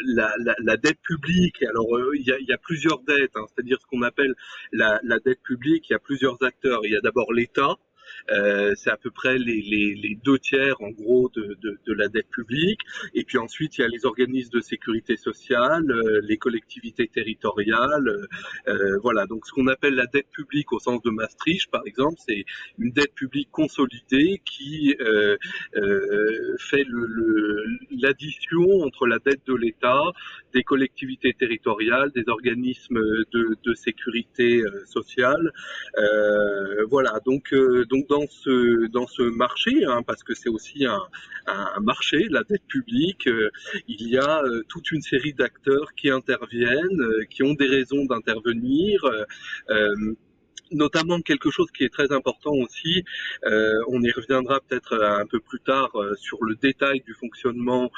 la, 0.05 0.77
dette 0.77 1.01
publique, 1.01 1.63
alors 1.63 1.87
il 2.13 2.21
y, 2.21 2.53
a, 2.53 2.57
plusieurs 2.59 2.99
dettes, 2.99 3.31
hein, 3.35 3.45
c'est-à-dire 3.47 3.79
ce 3.81 3.87
qu'on 3.87 4.03
appelle 4.03 4.35
la, 4.71 4.99
dette 5.25 5.41
publique, 5.41 5.89
il 5.89 5.93
y 5.93 5.95
a 5.95 5.99
plusieurs 5.99 6.37
acteurs. 6.43 6.81
Il 6.83 6.91
y 6.91 6.95
a 6.95 7.01
d'abord 7.01 7.33
l'État, 7.33 7.75
euh, 8.31 8.73
c'est 8.75 8.89
à 8.89 8.97
peu 8.97 9.11
près 9.11 9.37
les, 9.37 9.61
les, 9.61 9.95
les, 9.95 10.17
deux 10.23 10.39
tiers 10.39 10.81
en 10.81 10.89
gros 10.89 11.29
de, 11.35 11.57
de, 11.61 11.77
de, 11.85 11.93
la 11.93 12.07
dette 12.07 12.29
publique. 12.29 12.79
Et 13.13 13.23
puis 13.23 13.37
ensuite, 13.37 13.77
il 13.77 13.81
y 13.81 13.83
a 13.83 13.87
les 13.87 14.05
organismes 14.05 14.51
de 14.51 14.61
sécurité 14.61 15.17
sociale, 15.17 15.89
euh, 15.91 16.21
les 16.23 16.37
collectivités 16.37 17.07
territoriales. 17.07 18.27
Euh, 18.67 18.97
voilà, 19.01 19.25
donc 19.25 19.45
ce 19.45 19.51
qu'on 19.51 19.67
appelle 19.67 19.95
la 19.95 20.05
dette 20.05 20.29
publique 20.31 20.71
au 20.71 20.79
sens 20.79 21.01
de 21.01 21.09
Maastricht, 21.09 21.69
par 21.69 21.81
exemple, 21.85 22.17
c'est 22.25 22.45
une 22.77 22.91
dette 22.91 23.13
publique 23.13 23.49
consolidée 23.51 24.41
qui 24.45 24.95
euh, 25.01 25.37
euh, 25.75 26.55
fait 26.59 26.85
l'addition 27.91 28.61
le, 28.61 28.85
entre 28.85 29.07
la 29.07 29.19
dette 29.19 29.41
de 29.47 29.55
l'État, 29.55 30.03
des 30.53 30.63
collectivités 30.63 31.33
territoriales, 31.33 32.11
des 32.11 32.27
organismes 32.27 33.01
de, 33.31 33.57
de 33.63 33.73
sécurité 33.73 34.63
sociale. 34.85 35.51
voilà, 36.89 37.19
donc, 37.25 37.53
donc 37.89 38.02
dans 38.09 38.27
ce 38.27 38.87
dans 38.87 39.07
ce 39.07 39.23
marché, 39.23 39.85
hein, 39.85 40.03
parce 40.05 40.23
que 40.23 40.33
c'est 40.33 40.49
aussi 40.49 40.85
un, 40.85 41.01
un, 41.47 41.79
marché, 41.81 42.27
la 42.29 42.43
dette 42.43 42.65
publique, 42.67 43.27
euh, 43.27 43.49
il 43.87 44.07
y 44.07 44.17
a 44.17 44.43
euh, 44.43 44.63
toute 44.69 44.91
une 44.91 45.01
série 45.01 45.33
d'acteurs 45.33 45.93
qui 45.95 46.09
interviennent, 46.09 47.01
euh, 47.01 47.25
qui 47.29 47.43
ont 47.43 47.53
des 47.53 47.67
raisons 47.67 48.05
d'intervenir 48.05 49.01
notamment 50.71 51.21
quelque 51.21 51.51
chose 51.51 51.69
qui 51.71 51.83
est 51.83 51.93
très 51.93 52.11
important 52.11 52.53
aussi, 52.53 53.03
on 53.43 54.01
y 54.01 54.11
reviendra 54.11 54.59
peut-être 54.59 54.99
un 55.03 55.27
peu 55.27 55.39
plus 55.39 55.59
tard 55.59 55.91
sur 56.15 56.43
le 56.43 56.55
détail 56.55 57.01
du 57.01 57.13
fonctionnement 57.13 57.91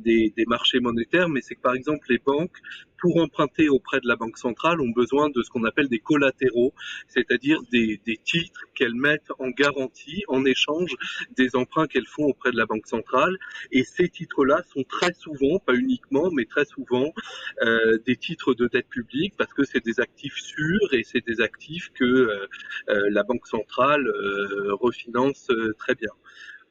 des, 0.00 0.32
des, 0.36 0.44
marchés 0.44 0.80
monétaires, 0.80 1.30
mais 1.30 1.40
c'est 1.40 1.54
que 1.54 1.62
par 1.62 1.74
exemple 1.74 2.04
les 2.10 2.18
banques, 2.18 2.58
pour 3.04 3.18
emprunter 3.18 3.68
auprès 3.68 4.00
de 4.00 4.08
la 4.08 4.16
Banque 4.16 4.38
centrale, 4.38 4.80
ont 4.80 4.88
besoin 4.88 5.28
de 5.28 5.42
ce 5.42 5.50
qu'on 5.50 5.64
appelle 5.64 5.88
des 5.88 5.98
collatéraux, 5.98 6.72
c'est-à-dire 7.06 7.60
des, 7.70 8.00
des, 8.06 8.16
titres 8.16 8.62
qu'elles 8.74 8.94
mettent 8.94 9.30
en 9.38 9.50
garantie 9.50 10.24
en 10.26 10.46
échange 10.46 10.94
des 11.36 11.54
emprunts 11.54 11.86
qu'elles 11.86 12.06
font 12.06 12.24
auprès 12.24 12.50
de 12.50 12.56
la 12.56 12.64
Banque 12.64 12.86
centrale. 12.86 13.36
Et 13.72 13.84
ces 13.84 14.08
titres-là 14.08 14.62
sont 14.72 14.84
très 14.84 15.12
souvent, 15.12 15.58
pas 15.58 15.74
uniquement, 15.74 16.30
mais 16.32 16.46
très 16.46 16.64
souvent, 16.64 17.12
euh, 17.60 17.98
des 18.06 18.16
titres 18.16 18.54
de 18.54 18.68
dette 18.68 18.88
publique 18.88 19.34
parce 19.36 19.52
que 19.52 19.64
c'est 19.64 19.84
des 19.84 20.00
actifs 20.00 20.38
sûrs 20.38 20.94
et 20.94 21.02
c'est 21.04 21.26
des 21.26 21.42
actifs 21.42 21.90
que 21.92 22.04
euh, 22.04 22.46
euh, 22.88 23.10
la 23.10 23.22
Banque 23.22 23.46
centrale 23.46 24.06
euh, 24.06 24.72
refinance 24.80 25.50
très 25.78 25.94
bien. 25.94 26.10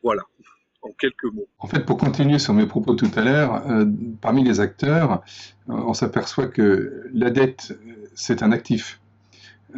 Voilà 0.01 0.23
en 1.59 1.67
fait, 1.67 1.79
pour 1.85 1.97
continuer 1.97 2.39
sur 2.39 2.53
mes 2.53 2.65
propos 2.65 2.95
tout 2.95 3.09
à 3.15 3.21
l'heure, 3.21 3.69
euh, 3.69 3.85
parmi 4.21 4.43
les 4.43 4.59
acteurs, 4.59 5.21
euh, 5.69 5.73
on 5.73 5.93
s'aperçoit 5.93 6.47
que 6.47 7.09
la 7.13 7.29
dette, 7.29 7.77
c'est 8.15 8.43
un 8.43 8.51
actif. 8.51 8.99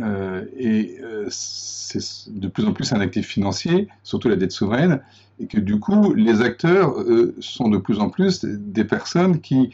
Euh, 0.02 0.46
et 0.58 1.00
c'est 1.30 2.00
de 2.28 2.48
plus 2.48 2.66
en 2.66 2.74
plus 2.74 2.92
un 2.92 3.00
actif 3.00 3.28
financier, 3.28 3.88
surtout 4.04 4.28
la 4.28 4.36
dette 4.36 4.52
souveraine, 4.52 5.02
et 5.40 5.48
que 5.48 5.60
du 5.60 5.80
coup, 5.80 6.14
les 6.14 6.42
acteurs 6.42 6.96
sont 7.40 7.70
de 7.70 7.78
plus 7.78 8.00
en 8.00 8.10
plus 8.10 8.44
des 8.44 8.84
personnes 8.84 9.40
qui, 9.40 9.74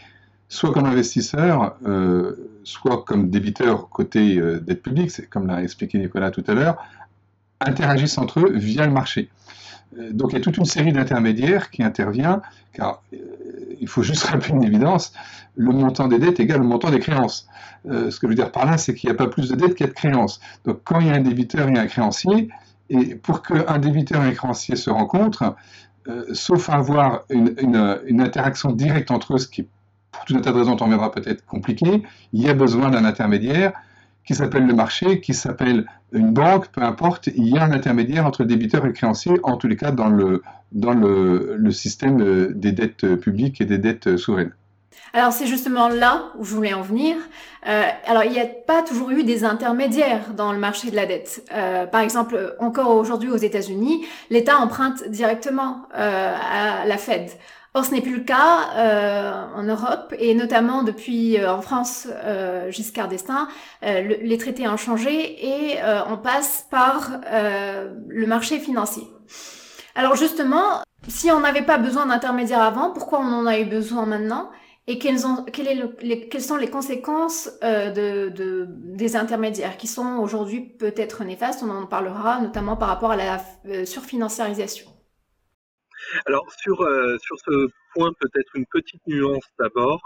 soit 0.49 0.73
comme 0.73 0.85
investisseurs, 0.85 1.77
soit 2.63 3.03
comme 3.03 3.29
débiteurs 3.29 3.89
côté 3.89 4.39
dette 4.61 4.83
publique, 4.83 5.11
comme 5.29 5.47
l'a 5.47 5.63
expliqué 5.63 5.97
Nicolas 5.97 6.29
tout 6.29 6.43
à 6.47 6.53
l'heure, 6.53 6.77
interagissent 7.59 8.17
entre 8.19 8.41
eux 8.41 8.51
via 8.53 8.85
le 8.85 8.91
marché. 8.91 9.29
Euh, 9.97 10.11
donc 10.11 10.31
il 10.31 10.35
y 10.35 10.37
a 10.37 10.41
toute 10.41 10.57
une 10.57 10.65
série 10.65 10.91
d'intermédiaires 10.91 11.69
qui 11.69 11.83
intervient, 11.83 12.41
car 12.73 13.01
euh, 13.13 13.17
il 13.79 13.87
faut 13.87 14.03
juste 14.03 14.23
rappeler 14.25 14.53
une 14.53 14.63
évidence, 14.63 15.13
le 15.55 15.71
montant 15.71 16.07
des 16.07 16.19
dettes 16.19 16.39
égale 16.39 16.59
le 16.59 16.67
montant 16.67 16.91
des 16.91 16.99
créances. 16.99 17.47
Euh, 17.89 18.11
ce 18.11 18.19
que 18.19 18.27
je 18.27 18.29
veux 18.29 18.35
dire 18.35 18.51
par 18.51 18.65
là, 18.65 18.77
c'est 18.77 18.93
qu'il 18.93 19.09
n'y 19.09 19.15
a 19.15 19.17
pas 19.17 19.27
plus 19.27 19.49
de 19.49 19.55
dettes 19.55 19.75
qu'il 19.75 19.85
y 19.85 19.89
a 19.89 19.91
de 19.91 19.97
créances. 19.97 20.39
Donc 20.65 20.81
quand 20.83 20.99
il 20.99 21.07
y 21.07 21.09
a 21.09 21.13
un 21.13 21.21
débiteur, 21.21 21.69
il 21.69 21.75
y 21.75 21.79
a 21.79 21.81
un 21.81 21.87
créancier, 21.87 22.49
et 22.89 23.15
pour 23.15 23.41
qu'un 23.41 23.77
débiteur 23.79 24.23
et 24.23 24.27
un 24.27 24.31
créancier 24.33 24.75
se 24.75 24.89
rencontrent, 24.89 25.55
sauf 26.33 26.69
avoir 26.69 27.21
une, 27.29 27.53
une, 27.61 27.99
une, 28.05 28.21
interaction 28.21 28.71
directe 28.71 29.11
entre 29.11 29.35
eux, 29.35 29.37
ce 29.37 29.47
qui, 29.47 29.65
pour 30.11 30.25
tout 30.25 30.35
un 30.35 30.41
tas 30.41 30.51
de 30.51 30.57
raisons, 30.57 30.75
on 30.81 30.89
verra 30.89 31.11
peut-être 31.11 31.45
compliqué, 31.45 32.03
il 32.33 32.41
y 32.41 32.49
a 32.49 32.53
besoin 32.53 32.89
d'un 32.89 33.05
intermédiaire 33.05 33.71
qui 34.25 34.35
s'appelle 34.35 34.65
le 34.65 34.73
marché, 34.73 35.19
qui 35.21 35.33
s'appelle 35.33 35.85
une 36.11 36.31
banque, 36.31 36.67
peu 36.67 36.81
importe, 36.81 37.27
il 37.27 37.47
y 37.47 37.57
a 37.57 37.63
un 37.63 37.71
intermédiaire 37.71 38.25
entre 38.25 38.43
débiteur 38.43 38.85
et 38.85 38.93
créancier, 38.93 39.33
en 39.43 39.57
tous 39.57 39.67
les 39.67 39.77
cas 39.77 39.91
dans 39.91 40.09
le, 40.09 40.43
dans 40.71 40.93
le, 40.93 41.71
système 41.71 42.21
euh, 42.21 42.51
des 42.53 42.71
dettes 42.71 43.15
publiques 43.15 43.61
et 43.61 43.65
des 43.65 43.77
dettes 43.77 44.17
souveraines. 44.17 44.53
Alors 45.13 45.33
c'est 45.33 45.45
justement 45.45 45.89
là 45.89 46.31
où 46.37 46.45
je 46.45 46.53
voulais 46.53 46.73
en 46.73 46.81
venir. 46.81 47.17
Euh, 47.67 47.83
alors 48.07 48.23
il 48.23 48.31
n'y 48.31 48.39
a 48.39 48.45
pas 48.45 48.81
toujours 48.81 49.09
eu 49.11 49.23
des 49.23 49.43
intermédiaires 49.43 50.33
dans 50.35 50.53
le 50.53 50.59
marché 50.59 50.89
de 50.89 50.95
la 50.95 51.05
dette. 51.05 51.43
Euh, 51.53 51.85
par 51.85 52.01
exemple, 52.01 52.55
encore 52.59 52.95
aujourd'hui 52.95 53.29
aux 53.29 53.37
États-Unis, 53.37 54.05
l'État 54.29 54.57
emprunte 54.57 55.09
directement 55.09 55.83
à 55.93 56.85
la 56.85 56.97
Fed. 56.97 57.29
Or, 57.73 57.85
ce 57.85 57.91
n'est 57.91 58.01
plus 58.01 58.17
le 58.17 58.23
cas 58.23 58.69
euh, 58.75 59.45
en 59.55 59.63
Europe 59.63 60.13
et 60.19 60.35
notamment 60.35 60.83
depuis 60.83 61.37
euh, 61.37 61.53
en 61.53 61.61
France, 61.61 62.05
euh, 62.11 62.69
Giscard 62.69 63.07
d'Estaing, 63.07 63.47
euh, 63.83 64.01
le, 64.01 64.15
les 64.21 64.37
traités 64.37 64.67
ont 64.67 64.75
changé 64.75 65.45
et 65.45 65.81
euh, 65.81 66.01
on 66.09 66.17
passe 66.17 66.67
par 66.69 67.21
euh, 67.31 67.93
le 68.09 68.27
marché 68.27 68.59
financier. 68.59 69.03
Alors 69.95 70.17
justement, 70.17 70.83
si 71.07 71.31
on 71.31 71.39
n'avait 71.39 71.61
pas 71.61 71.77
besoin 71.77 72.07
d'intermédiaires 72.07 72.61
avant, 72.61 72.91
pourquoi 72.91 73.19
on 73.19 73.31
en 73.31 73.45
a 73.45 73.57
eu 73.57 73.65
besoin 73.65 74.05
maintenant 74.05 74.49
et 74.87 74.99
quelles, 74.99 75.25
ont, 75.25 75.45
quelles, 75.45 76.41
sont 76.41 76.57
les 76.57 76.69
conséquences 76.69 77.49
de, 77.61 78.29
de, 78.29 78.67
des 78.67 79.15
intermédiaires 79.15 79.77
qui 79.77 79.87
sont 79.87 80.17
aujourd'hui 80.17 80.59
peut-être 80.59 81.23
néfastes 81.23 81.63
On 81.63 81.69
en 81.69 81.85
parlera 81.85 82.41
notamment 82.41 82.75
par 82.75 82.89
rapport 82.89 83.11
à 83.11 83.15
la 83.15 83.39
surfinanciarisation. 83.85 84.90
Alors 86.25 86.51
sur, 86.57 86.81
euh, 86.81 87.17
sur 87.19 87.37
ce 87.39 87.67
point, 87.93 88.11
peut-être 88.19 88.55
une 88.55 88.65
petite 88.65 89.01
nuance 89.07 89.45
d'abord, 89.59 90.01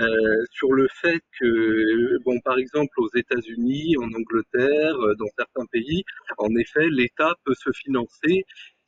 euh, 0.00 0.44
sur 0.52 0.72
le 0.72 0.88
fait 1.00 1.20
que, 1.38 2.18
bon, 2.24 2.38
par 2.40 2.58
exemple, 2.58 2.92
aux 2.98 3.08
États-Unis, 3.14 3.96
en 3.98 4.12
Angleterre, 4.12 4.96
euh, 4.96 5.14
dans 5.16 5.28
certains 5.36 5.66
pays, 5.66 6.04
en 6.38 6.54
effet, 6.56 6.88
l'État 6.90 7.34
peut 7.44 7.54
se 7.54 7.70
financer 7.72 8.44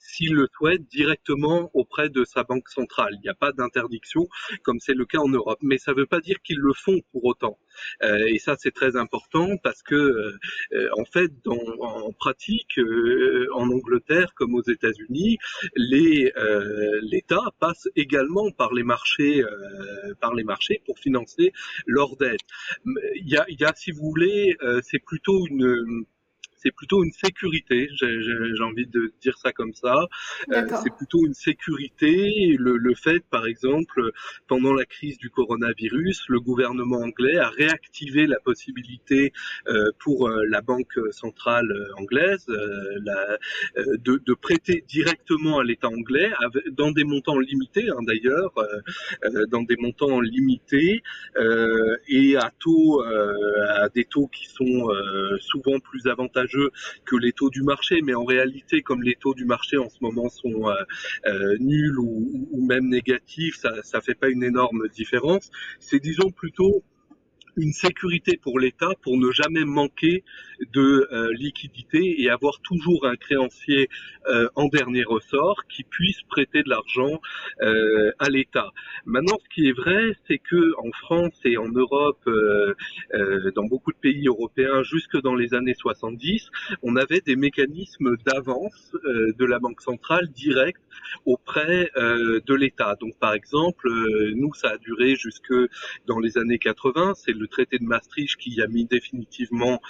s'il 0.06 0.34
le 0.34 0.48
souhaite, 0.56 0.82
directement 0.88 1.70
auprès 1.74 2.08
de 2.08 2.24
sa 2.24 2.44
banque 2.44 2.68
centrale. 2.68 3.12
Il 3.14 3.20
n'y 3.20 3.28
a 3.28 3.34
pas 3.34 3.52
d'interdiction, 3.52 4.26
comme 4.62 4.80
c'est 4.80 4.94
le 4.94 5.04
cas 5.04 5.18
en 5.18 5.28
Europe. 5.28 5.58
Mais 5.62 5.78
ça 5.78 5.92
ne 5.92 5.98
veut 5.98 6.06
pas 6.06 6.20
dire 6.20 6.36
qu'ils 6.42 6.58
le 6.58 6.72
font 6.72 7.00
pour 7.12 7.24
autant. 7.24 7.58
Euh, 8.02 8.26
et 8.26 8.38
ça, 8.38 8.56
c'est 8.58 8.74
très 8.74 8.96
important 8.96 9.56
parce 9.62 9.82
que, 9.82 9.94
euh, 9.94 10.88
en 10.96 11.04
fait, 11.04 11.30
dans, 11.44 11.58
en 11.80 12.12
pratique, 12.12 12.78
euh, 12.78 13.48
en 13.52 13.70
Angleterre 13.70 14.32
comme 14.34 14.54
aux 14.54 14.62
États-Unis, 14.62 15.38
euh, 15.76 17.00
l'État 17.02 17.42
passe 17.58 17.88
également 17.96 18.50
par 18.50 18.72
les 18.72 18.82
marchés, 18.82 19.42
euh, 19.42 20.14
par 20.20 20.34
les 20.34 20.44
marchés 20.44 20.82
pour 20.86 20.98
financer 20.98 21.52
leurs 21.86 22.16
dettes. 22.16 22.40
Il 22.84 23.28
y 23.28 23.36
a, 23.36 23.44
il 23.48 23.60
y 23.60 23.64
a 23.64 23.72
si 23.74 23.90
vous 23.90 24.04
voulez, 24.10 24.56
c'est 24.82 24.98
plutôt 24.98 25.46
une 25.46 26.04
c'est 26.56 26.70
plutôt 26.70 27.04
une 27.04 27.12
sécurité. 27.12 27.88
J'ai 27.92 28.62
envie 28.62 28.86
de 28.86 29.12
dire 29.20 29.36
ça 29.38 29.52
comme 29.52 29.74
ça. 29.74 30.06
Euh, 30.52 30.66
c'est 30.82 30.94
plutôt 30.96 31.24
une 31.26 31.34
sécurité. 31.34 32.56
Le, 32.58 32.76
le, 32.76 32.94
fait, 32.94 33.22
par 33.30 33.46
exemple, 33.46 34.10
pendant 34.48 34.72
la 34.72 34.84
crise 34.84 35.18
du 35.18 35.30
coronavirus, 35.30 36.24
le 36.28 36.40
gouvernement 36.40 36.98
anglais 36.98 37.36
a 37.36 37.48
réactivé 37.50 38.26
la 38.26 38.40
possibilité 38.40 39.32
euh, 39.68 39.90
pour 39.98 40.28
euh, 40.28 40.44
la 40.48 40.60
banque 40.60 40.98
centrale 41.10 41.72
anglaise 41.96 42.46
la, 42.48 43.38
de, 43.76 44.22
de, 44.24 44.34
prêter 44.34 44.84
directement 44.88 45.58
à 45.58 45.64
l'État 45.64 45.88
anglais 45.88 46.30
dans 46.72 46.90
des 46.90 47.04
montants 47.04 47.38
limités, 47.38 47.88
hein, 47.90 48.02
d'ailleurs, 48.02 48.52
dans 49.48 49.62
des 49.62 49.76
montants 49.76 50.20
limités 50.20 51.02
et 52.08 52.36
à 52.36 52.52
taux, 52.58 53.02
à 53.02 53.88
des 53.88 54.04
taux 54.04 54.28
qui 54.28 54.46
sont 54.46 54.88
souvent 55.40 55.78
plus 55.80 56.06
avantageux 56.06 56.45
que 57.04 57.16
les 57.16 57.32
taux 57.32 57.50
du 57.50 57.62
marché, 57.62 58.00
mais 58.02 58.14
en 58.14 58.24
réalité, 58.24 58.82
comme 58.82 59.02
les 59.02 59.14
taux 59.14 59.34
du 59.34 59.44
marché 59.44 59.76
en 59.76 59.88
ce 59.88 59.98
moment 60.00 60.28
sont 60.28 60.68
euh, 60.68 60.74
euh, 61.26 61.56
nuls 61.58 61.98
ou, 61.98 62.48
ou, 62.50 62.66
même 62.66 62.88
négatifs, 62.88 63.56
ça 63.56 63.72
ne 63.72 64.00
fait 64.00 64.14
pas 64.14 64.28
une 64.28 64.42
énorme 64.42 64.88
différence. 64.88 65.50
C'est 65.80 66.00
disons 66.00 66.30
plutôt 66.30 66.82
une 67.56 67.72
sécurité 67.72 68.36
pour 68.36 68.58
l'État 68.58 68.90
pour 69.02 69.16
ne 69.16 69.30
jamais 69.32 69.64
manquer 69.64 70.24
de 70.72 71.08
euh, 71.12 71.32
liquidité 71.32 72.22
et 72.22 72.30
avoir 72.30 72.60
toujours 72.62 73.06
un 73.06 73.16
créancier 73.16 73.88
euh, 74.28 74.48
en 74.54 74.68
dernier 74.68 75.04
ressort 75.04 75.64
qui 75.68 75.82
puisse 75.84 76.22
prêter 76.28 76.62
de 76.62 76.68
l'argent 76.68 77.20
euh, 77.62 78.12
à 78.18 78.28
l'État. 78.28 78.72
Maintenant, 79.06 79.38
ce 79.42 79.54
qui 79.54 79.68
est 79.68 79.72
vrai, 79.72 80.12
c'est 80.26 80.38
que 80.38 80.72
en 80.78 80.90
France 80.92 81.34
et 81.44 81.56
en 81.56 81.68
Europe, 81.68 82.28
dans 83.54 83.64
beaucoup 83.64 83.92
de 83.92 83.98
pays 83.98 84.26
européens, 84.26 84.82
jusque 84.82 85.20
dans 85.22 85.34
les 85.34 85.54
années 85.54 85.74
70, 85.74 86.50
on 86.82 86.96
avait 86.96 87.20
des 87.20 87.36
mécanismes 87.36 88.16
d'avance 88.26 88.92
de 89.04 89.44
la 89.44 89.58
Banque 89.58 89.80
centrale 89.80 90.28
direct 90.28 90.80
auprès 91.24 91.90
de 91.96 92.54
l'État. 92.54 92.96
Donc, 93.00 93.18
par 93.18 93.34
exemple, 93.34 93.88
nous, 94.34 94.52
ça 94.54 94.70
a 94.70 94.78
duré 94.78 95.16
jusque 95.16 95.54
dans 96.06 96.18
les 96.18 96.38
années 96.38 96.58
80. 96.58 97.14
C'est 97.14 97.32
le 97.32 97.45
traité 97.46 97.78
de 97.78 97.84
Maastricht 97.84 98.36
qui 98.36 98.60
a 98.62 98.66
mis 98.66 98.84
définitivement 98.86 99.80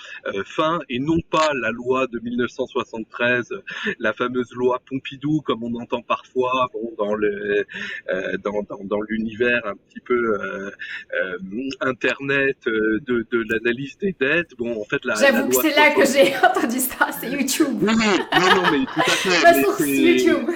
fin 0.44 0.80
et 0.88 0.98
non 0.98 1.18
pas 1.30 1.50
la 1.54 1.70
loi 1.70 2.06
de 2.06 2.18
1973, 2.18 3.52
la 3.98 4.12
fameuse 4.12 4.52
loi 4.52 4.80
Pompidou 4.88 5.40
comme 5.42 5.62
on 5.64 5.74
entend 5.80 6.02
parfois 6.02 6.68
bon, 6.72 6.92
dans 6.98 7.14
le 7.14 7.66
euh, 8.10 8.36
dans, 8.44 8.62
dans, 8.68 8.84
dans 8.84 9.00
l'univers 9.08 9.62
un 9.64 9.74
petit 9.74 10.00
peu 10.00 10.14
euh, 10.14 10.70
euh, 11.14 11.38
internet 11.80 12.56
euh, 12.66 13.00
de, 13.06 13.26
de 13.30 13.44
l'analyse 13.48 13.96
des 13.98 14.14
dettes. 14.18 14.50
Bon, 14.58 14.80
en 14.80 14.84
fait, 14.84 15.04
la. 15.04 15.14
J'avoue 15.14 15.48
que 15.48 15.56
c'est 15.56 15.74
là 15.74 15.90
que 15.90 16.04
j'ai 16.04 16.36
entendu 16.44 16.78
ça, 16.78 17.10
c'est 17.12 17.30
YouTube. 17.30 17.82
Non, 17.82 17.92
non, 17.92 18.70
mais 18.70 18.84
tout 18.86 19.00
à 19.00 19.10
fait. 19.10 19.62
source 19.62 19.86
YouTube 19.86 20.50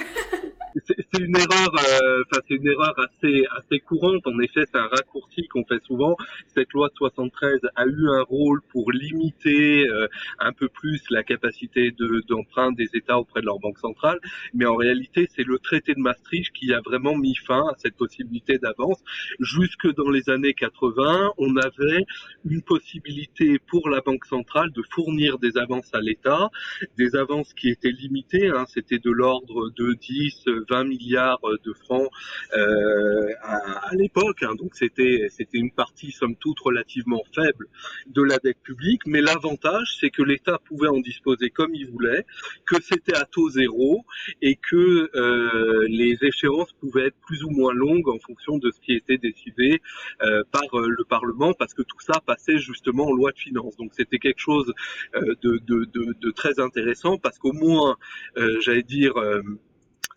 c'est 0.97 1.21
une 1.21 1.35
erreur, 1.35 1.73
euh, 1.73 2.23
enfin 2.25 2.41
c'est 2.47 2.55
une 2.55 2.67
erreur 2.67 2.93
assez 2.97 3.45
assez 3.57 3.79
courante. 3.79 4.25
En 4.25 4.39
effet, 4.39 4.61
c'est 4.71 4.77
un 4.77 4.87
raccourci 4.87 5.47
qu'on 5.47 5.63
fait 5.65 5.81
souvent. 5.83 6.15
Cette 6.55 6.71
loi 6.73 6.89
de 6.89 6.93
73 6.95 7.59
a 7.75 7.85
eu 7.85 8.09
un 8.09 8.23
rôle 8.23 8.61
pour 8.71 8.91
limiter 8.91 9.87
euh, 9.87 10.07
un 10.39 10.53
peu 10.53 10.67
plus 10.69 11.01
la 11.09 11.23
capacité 11.23 11.93
d'emprunt 12.27 12.71
des 12.71 12.89
États 12.93 13.19
auprès 13.19 13.41
de 13.41 13.45
leur 13.45 13.59
banque 13.59 13.79
centrale, 13.79 14.19
mais 14.53 14.65
en 14.65 14.75
réalité, 14.75 15.27
c'est 15.35 15.43
le 15.43 15.59
traité 15.59 15.93
de 15.93 15.99
Maastricht 15.99 16.51
qui 16.53 16.73
a 16.73 16.81
vraiment 16.81 17.15
mis 17.15 17.35
fin 17.35 17.61
à 17.67 17.75
cette 17.77 17.95
possibilité 17.95 18.57
d'avance. 18.57 19.03
Jusque 19.39 19.93
dans 19.95 20.09
les 20.09 20.29
années 20.29 20.53
80, 20.53 21.33
on 21.37 21.57
avait 21.57 22.05
une 22.45 22.61
possibilité 22.61 23.59
pour 23.59 23.89
la 23.89 24.01
banque 24.01 24.25
centrale 24.25 24.71
de 24.71 24.83
fournir 24.91 25.37
des 25.39 25.57
avances 25.57 25.93
à 25.93 26.01
l'État, 26.01 26.49
des 26.97 27.15
avances 27.15 27.53
qui 27.53 27.69
étaient 27.69 27.91
limitées. 27.91 28.49
Hein, 28.49 28.65
C'était 28.67 28.99
de 28.99 29.11
l'ordre 29.11 29.69
de 29.71 29.93
10, 29.93 30.45
20 30.69 30.80
milliards 30.83 31.41
de 31.63 31.73
francs 31.73 32.09
euh, 32.57 33.27
à, 33.43 33.89
l'époque. 33.93 34.43
Hein, 34.43 34.55
donc 34.55 34.75
c'était 34.75 35.27
c'était 35.29 35.57
une 35.57 35.71
partie 35.71 36.11
somme 36.11 36.35
toute 36.35 36.59
relativement 36.59 37.23
faible 37.33 37.67
de 38.07 38.21
la 38.21 38.37
dette 38.37 38.61
publique. 38.61 39.01
Mais 39.05 39.21
l'avantage, 39.21 39.97
c'est 39.99 40.09
que 40.09 40.21
l'État 40.21 40.59
pouvait 40.65 40.87
en 40.87 40.99
disposer 40.99 41.49
comme 41.49 41.73
il 41.75 41.89
voulait, 41.89 42.25
que 42.65 42.75
c'était 42.81 43.15
à 43.15 43.25
taux 43.25 43.49
zéro 43.49 44.05
et 44.41 44.55
que 44.55 45.09
euh, 45.15 45.85
les 45.87 46.17
échéances 46.21 46.71
pouvaient 46.73 47.07
être 47.07 47.17
plus 47.25 47.43
ou 47.43 47.49
moins 47.49 47.73
longues 47.73 48.09
en 48.09 48.19
fonction 48.19 48.57
de 48.57 48.71
ce 48.71 48.79
qui 48.79 48.93
était 48.93 49.17
décidé 49.17 49.81
euh, 50.21 50.43
par 50.51 50.79
le 50.79 51.03
Parlement, 51.03 51.53
parce 51.53 51.73
que 51.73 51.81
tout 51.81 51.99
ça 51.99 52.21
passait 52.25 52.57
justement 52.57 53.07
en 53.07 53.13
loi 53.13 53.31
de 53.31 53.37
finances. 53.37 53.75
Donc 53.77 53.91
c'était 53.93 54.19
quelque 54.19 54.39
chose 54.39 54.71
de, 55.13 56.31
très 56.31 56.59
intéressant 56.59 57.17
parce 57.17 57.37
qu'au 57.37 57.53
moins, 57.53 57.97
j'allais 58.61 58.83
dire 58.83 59.13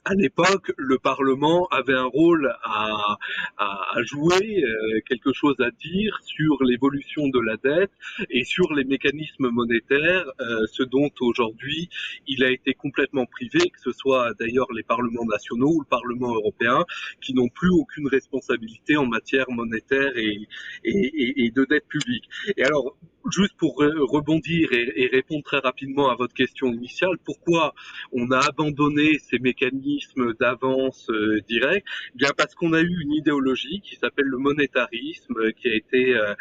à 0.05 0.15
l'époque, 0.15 0.73
le 0.77 0.99
Parlement 0.99 1.67
avait 1.71 1.95
un 1.95 2.05
rôle 2.05 2.53
à, 2.63 3.17
à, 3.57 4.03
jouer, 4.03 4.63
euh, 4.63 5.01
quelque 5.09 5.33
chose 5.33 5.57
à 5.61 5.71
dire 5.71 6.19
sur 6.23 6.63
l'évolution 6.63 7.29
de 7.29 7.41
la 7.41 7.57
dette 7.57 7.93
et 8.29 8.45
sur 8.45 8.73
les 8.75 8.85
mécanismes 8.85 9.49
monétaires, 9.49 10.27
euh, 10.41 10.67
ce 10.71 10.83
dont 10.83 11.11
aujourd'hui 11.21 11.89
il 12.27 12.45
a 12.45 12.51
été 12.51 12.75
complètement 12.75 13.25
privé, 13.27 13.61
que 13.61 13.81
ce 13.81 13.93
soit 13.93 14.33
d'ailleurs 14.39 14.71
les 14.73 14.83
parlements 14.83 15.25
nationaux 15.25 15.73
ou 15.77 15.81
le 15.81 15.87
Parlement 15.87 16.35
européen, 16.35 16.85
qui 17.21 17.33
n'ont 17.33 17.49
plus 17.49 17.71
aucune 17.71 18.09
responsabilité 18.09 18.97
en 18.97 19.07
matière 19.07 19.51
monétaire 19.51 20.17
et, 20.17 20.47
et, 20.85 21.45
et 21.45 21.51
de 21.51 21.65
dette 21.65 21.87
publique. 21.89 22.29
Et 22.57 22.65
alors, 22.65 22.97
juste 23.31 23.55
pour 23.57 23.77
rebondir 23.79 24.69
et, 24.73 25.09
répondre 25.13 25.45
très 25.45 25.59
rapidement 25.59 26.11
à 26.11 26.15
votre 26.15 26.35
question 26.35 26.73
initiale, 26.73 27.17
pourquoi 27.25 27.75
on 28.13 28.31
a 28.31 28.39
abandonné 28.39 29.19
ces 29.19 29.39
mécanismes 29.39 30.35
d'avance 30.35 31.09
euh, 31.11 31.41
direct 31.49 31.87
eh 32.15 32.19
Bien 32.19 32.31
parce 32.37 32.55
qu'on 32.55 32.73
a 32.73 32.81
eu 32.81 33.03
une 33.03 33.13
idéologie 33.13 33.81
qui 33.81 33.97
s'appelle 33.97 34.27
le 34.27 34.39
monétarisme, 34.39 35.53
qui 35.53 35.69
a 35.69 35.75
été 35.75 36.15
euh, 36.15 36.35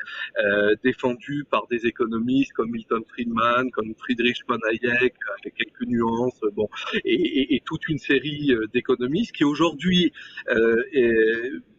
euh, 0.43 0.75
défendue 0.83 1.45
par 1.49 1.67
des 1.67 1.85
économistes 1.85 2.53
comme 2.53 2.71
Milton 2.71 3.03
Friedman, 3.09 3.71
comme 3.71 3.93
Friedrich 3.95 4.39
von 4.47 4.59
Hayek, 4.69 5.13
avec 5.39 5.55
quelques 5.55 5.87
nuances, 5.87 6.41
bon, 6.53 6.67
et, 7.05 7.55
et 7.55 7.61
toute 7.65 7.87
une 7.87 7.99
série 7.99 8.51
euh, 8.51 8.67
d'économistes 8.73 9.33
qui 9.33 9.43
aujourd'hui 9.43 10.11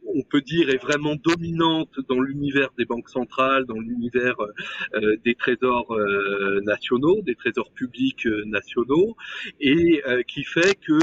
on 0.06 0.22
peut 0.22 0.40
dire, 0.40 0.70
est 0.70 0.82
vraiment 0.82 1.16
dominante 1.16 1.98
dans 2.08 2.20
l'univers 2.20 2.70
des 2.78 2.84
banques 2.84 3.08
centrales, 3.08 3.64
dans 3.64 3.78
l'univers 3.78 4.36
euh, 4.40 4.93
des 5.24 5.34
trésors 5.34 5.92
euh, 5.92 6.60
nationaux, 6.62 7.20
des 7.22 7.34
trésors 7.34 7.70
publics 7.72 8.26
euh, 8.26 8.44
nationaux, 8.46 9.16
et 9.60 10.02
qui 10.28 10.44
fait 10.44 10.74
que 10.86 10.98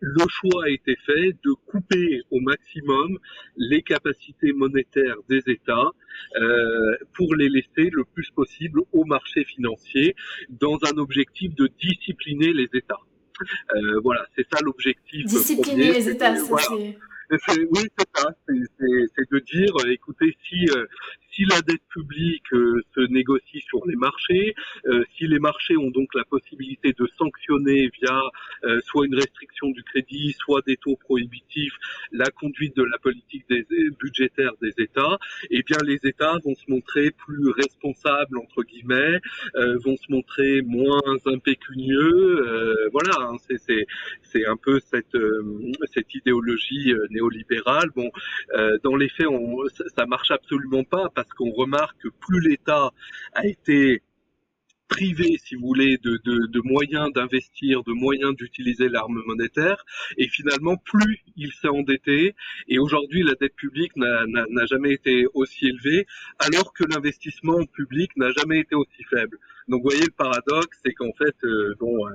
le 0.00 0.24
choix 0.28 0.64
a 0.64 0.68
été 0.68 0.96
fait 1.04 1.32
de 1.44 1.52
couper 1.66 2.22
au 2.30 2.40
maximum 2.40 3.18
les 3.56 3.82
capacités 3.82 4.52
monétaires 4.52 5.16
des 5.28 5.42
États 5.46 5.90
euh, 6.40 6.96
pour 7.14 7.34
les 7.34 7.48
laisser 7.48 7.90
le 7.90 8.04
plus 8.04 8.30
possible 8.30 8.80
au 8.92 9.04
marché 9.04 9.44
financier 9.44 10.14
dans 10.48 10.78
un 10.84 10.98
objectif 10.98 11.54
de 11.54 11.68
discipliner 11.80 12.52
les 12.52 12.68
États. 12.72 13.00
Euh, 13.74 14.00
voilà, 14.02 14.26
c'est 14.36 14.46
ça 14.52 14.58
l'objectif. 14.62 15.26
Discipliner 15.26 15.92
les 15.92 16.08
États, 16.08 16.34
oui, 17.30 17.82
c'est 17.98 18.08
ça. 18.14 18.34
C'est 18.46 19.30
de 19.30 19.38
dire, 19.40 19.74
écoutez, 19.86 20.36
si 20.48 20.66
si 21.38 21.44
la 21.44 21.60
dette 21.62 21.82
publique 21.90 22.52
euh, 22.52 22.82
se 22.94 23.00
négocie 23.12 23.60
sur 23.60 23.86
les 23.86 23.94
marchés, 23.94 24.54
euh, 24.86 25.04
si 25.16 25.28
les 25.28 25.38
marchés 25.38 25.76
ont 25.76 25.90
donc 25.90 26.08
la 26.14 26.24
possibilité 26.24 26.92
de 26.98 27.08
sanctionner 27.16 27.90
via 28.00 28.20
euh, 28.64 28.80
soit 28.84 29.06
une 29.06 29.14
restriction 29.14 29.68
du 29.70 29.84
crédit, 29.84 30.34
soit 30.38 30.62
des 30.66 30.76
taux 30.76 30.96
prohibitifs, 30.96 31.74
la 32.10 32.28
conduite 32.30 32.76
de 32.76 32.82
la 32.82 32.98
politique 32.98 33.44
des, 33.48 33.64
budgétaire 34.00 34.52
des 34.60 34.72
États, 34.78 35.18
eh 35.50 35.62
bien 35.62 35.78
les 35.84 36.00
États 36.02 36.38
vont 36.44 36.56
se 36.56 36.68
montrer 36.68 37.12
plus 37.12 37.50
responsables 37.50 38.36
entre 38.38 38.64
guillemets, 38.64 39.20
vont 39.84 39.96
se 39.96 40.10
montrer 40.10 40.62
moins 40.62 41.00
impécunieux. 41.26 42.88
voilà, 42.92 43.30
hein, 43.30 43.36
c'est 43.46 43.86
c'est 44.22 44.46
un 44.46 44.56
peu 44.56 44.80
cette 44.80 45.16
cette 45.92 46.14
idéologie 46.14 46.92
néolibérale. 47.18 47.90
Bon, 47.94 48.10
dans 48.82 48.96
les 48.96 49.08
faits, 49.08 49.26
on, 49.26 49.64
ça 49.96 50.06
marche 50.06 50.30
absolument 50.30 50.84
pas 50.84 51.08
parce 51.14 51.28
qu'on 51.34 51.50
remarque 51.50 51.98
que 52.02 52.08
plus 52.08 52.40
l'État 52.40 52.90
a 53.34 53.46
été 53.46 54.02
privé, 54.88 55.38
si 55.44 55.54
vous 55.54 55.66
voulez, 55.66 55.98
de, 55.98 56.60
moyens 56.64 57.12
d'investir, 57.12 57.84
de 57.84 57.92
moyens 57.92 58.34
d'utiliser 58.34 58.88
l'arme 58.88 59.22
monétaire, 59.26 59.84
et 60.16 60.28
finalement, 60.28 60.76
plus 60.76 61.20
il 61.36 61.52
s'est 61.52 61.68
endetté, 61.68 62.34
et 62.68 62.78
aujourd'hui, 62.78 63.22
la 63.22 63.34
dette 63.34 63.54
publique 63.54 63.94
n'a 63.96 64.66
jamais 64.66 64.92
été 64.92 65.26
aussi 65.34 65.66
élevée, 65.66 66.06
alors 66.38 66.72
que 66.72 66.84
l'investissement 66.84 67.64
public 67.66 68.16
n'a 68.16 68.30
jamais 68.32 68.60
été 68.60 68.74
aussi 68.74 69.04
faible. 69.04 69.38
Donc, 69.68 69.82
vous 69.82 69.90
voyez, 69.90 70.04
le 70.04 70.12
paradoxe, 70.16 70.78
c'est 70.82 70.94
qu'en 70.94 71.12
fait, 71.18 71.34
euh, 71.44 71.74
bon, 71.78 72.06
euh, 72.06 72.10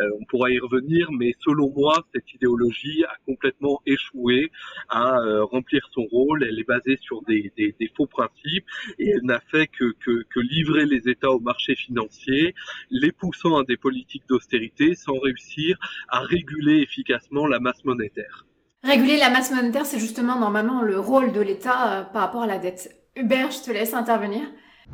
euh, 0.00 0.10
on 0.20 0.24
pourra 0.26 0.50
y 0.50 0.60
revenir, 0.60 1.10
mais 1.10 1.34
selon 1.40 1.72
moi, 1.74 2.04
cette 2.14 2.32
idéologie 2.32 3.04
a 3.04 3.14
complètement 3.26 3.82
échoué 3.86 4.52
à 4.88 5.16
remplir 5.50 5.88
son 5.92 6.02
rôle. 6.04 6.44
Elle 6.44 6.60
est 6.60 6.68
basée 6.68 6.96
sur 7.00 7.22
des, 7.22 7.52
faux 7.96 8.06
principes 8.06 8.66
et 8.98 9.10
elle 9.10 9.24
n'a 9.24 9.40
fait 9.50 9.66
que, 9.66 9.92
que, 10.00 10.40
livrer 10.40 10.86
les 10.86 11.08
États 11.08 11.30
au 11.30 11.40
marché 11.40 11.74
financier, 11.74 12.54
les 12.90 13.12
poussant 13.12 13.58
à 13.58 13.64
des 13.64 13.76
politiques 13.76 14.24
d'austérité 14.28 14.94
sans 14.94 15.18
réussir 15.18 15.78
à 16.08 16.20
réguler 16.20 16.80
efficacement 16.82 17.46
la 17.46 17.58
masse 17.58 17.84
monétaire. 17.84 18.46
Réguler 18.82 19.16
la 19.16 19.30
masse 19.30 19.52
monétaire, 19.52 19.86
c'est 19.86 19.98
justement 19.98 20.38
normalement 20.38 20.82
le 20.82 20.98
rôle 20.98 21.32
de 21.32 21.40
l'État 21.40 22.08
par 22.12 22.22
rapport 22.22 22.42
à 22.42 22.46
la 22.46 22.58
dette. 22.58 22.94
Hubert, 23.16 23.50
je 23.50 23.62
te 23.62 23.70
laisse 23.70 23.94
intervenir. 23.94 24.42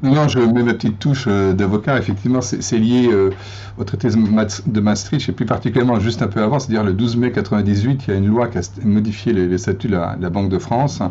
Non, 0.02 0.28
je 0.28 0.38
mets 0.38 0.62
ma 0.62 0.74
petite 0.74 1.00
touche 1.00 1.24
euh, 1.26 1.52
d'avocat. 1.52 1.98
Effectivement, 1.98 2.40
c'est 2.40 2.78
lié 2.78 3.08
euh, 3.12 3.30
au 3.78 3.84
traité 3.84 4.08
de 4.08 4.80
Maastricht 4.80 5.28
et 5.28 5.32
plus 5.32 5.44
particulièrement 5.44 5.98
juste 5.98 6.22
un 6.22 6.28
peu 6.28 6.40
avant, 6.40 6.60
c'est-à-dire 6.60 6.84
le 6.84 6.92
12 6.92 7.16
mai 7.16 7.32
98, 7.32 8.04
il 8.06 8.10
y 8.10 8.14
a 8.14 8.16
une 8.16 8.28
loi 8.28 8.46
qui 8.46 8.58
a 8.58 8.60
modifié 8.84 9.32
les, 9.32 9.58
statuts 9.58 9.88
de 9.88 9.94
la, 9.94 10.30
Banque 10.30 10.50
de 10.50 10.58
France 10.58 11.02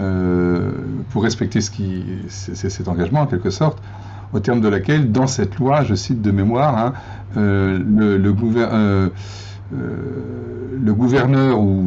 euh, 0.00 0.70
pour 1.10 1.24
respecter 1.24 1.60
ce 1.60 1.70
qui, 1.72 2.04
cet 2.28 2.86
engagement 2.86 3.22
en 3.22 3.26
quelque 3.26 3.50
sorte, 3.50 3.82
au 4.32 4.38
terme 4.38 4.60
de 4.60 4.68
laquelle, 4.68 5.10
dans 5.10 5.26
cette 5.26 5.56
loi, 5.56 5.82
je 5.82 5.94
cite 5.94 6.22
de 6.22 6.30
mémoire, 6.30 6.78
hein, 6.78 6.92
le, 7.34 8.16
le, 8.16 8.32
gouvernement 8.32 9.10
le 9.72 10.94
gouverneur 10.94 11.60
ou 11.60 11.84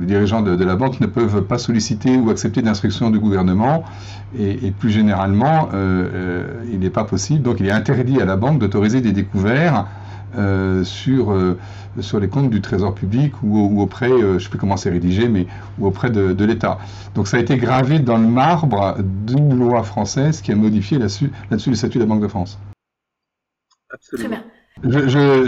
les 0.00 0.06
dirigeants 0.06 0.42
de, 0.42 0.62
la 0.62 0.76
banque 0.76 1.00
ne 1.00 1.06
peuvent 1.06 1.42
pas 1.42 1.58
solliciter 1.58 2.16
ou 2.16 2.30
accepter 2.30 2.62
d'instructions 2.62 3.10
du 3.10 3.18
gouvernement 3.18 3.84
et, 4.38 4.70
plus 4.70 4.90
généralement, 4.90 5.68
euh, 5.72 6.08
euh, 6.12 6.64
il 6.70 6.80
n'est 6.80 6.90
pas 6.90 7.04
possible, 7.04 7.42
donc 7.42 7.60
il 7.60 7.66
est 7.66 7.72
interdit 7.72 8.20
à 8.20 8.24
la 8.24 8.36
banque 8.36 8.58
d'autoriser 8.58 9.00
des 9.00 9.12
découverts 9.12 9.86
sur, 10.82 11.34
sur 12.00 12.20
les 12.20 12.28
comptes 12.28 12.50
du 12.50 12.60
Trésor 12.60 12.94
public 12.94 13.32
ou, 13.42 13.80
auprès, 13.80 14.10
je 14.10 14.34
ne 14.34 14.38
sais 14.38 14.50
plus 14.50 14.58
comment 14.58 14.76
c'est 14.76 14.90
rédigé, 14.90 15.28
mais 15.28 15.46
ou 15.78 15.86
auprès 15.86 16.10
de, 16.10 16.44
l'État. 16.44 16.76
Donc 17.14 17.26
ça 17.26 17.38
a 17.38 17.40
été 17.40 17.56
gravé 17.56 18.00
dans 18.00 18.18
le 18.18 18.26
marbre 18.26 18.96
d'une 18.98 19.58
loi 19.58 19.82
française 19.82 20.42
qui 20.42 20.52
a 20.52 20.54
modifié 20.54 20.98
là-dessus 20.98 21.30
là 21.50 21.56
le 21.66 21.74
statut 21.74 21.96
de 21.96 22.02
la 22.02 22.08
Banque 22.08 22.20
de 22.20 22.28
France. 22.28 22.58
Absolument. 23.90 24.40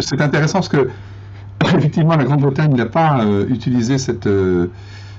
c'est 0.00 0.22
intéressant 0.22 0.60
parce 0.60 0.70
que 0.70 0.88
effectivement, 1.64 2.16
la 2.16 2.24
Grande-Bretagne 2.24 2.74
n'a 2.74 2.86
pas 2.86 3.20
euh, 3.20 3.46
utilisé 3.48 3.98
cette. 3.98 4.26
Euh, 4.26 4.70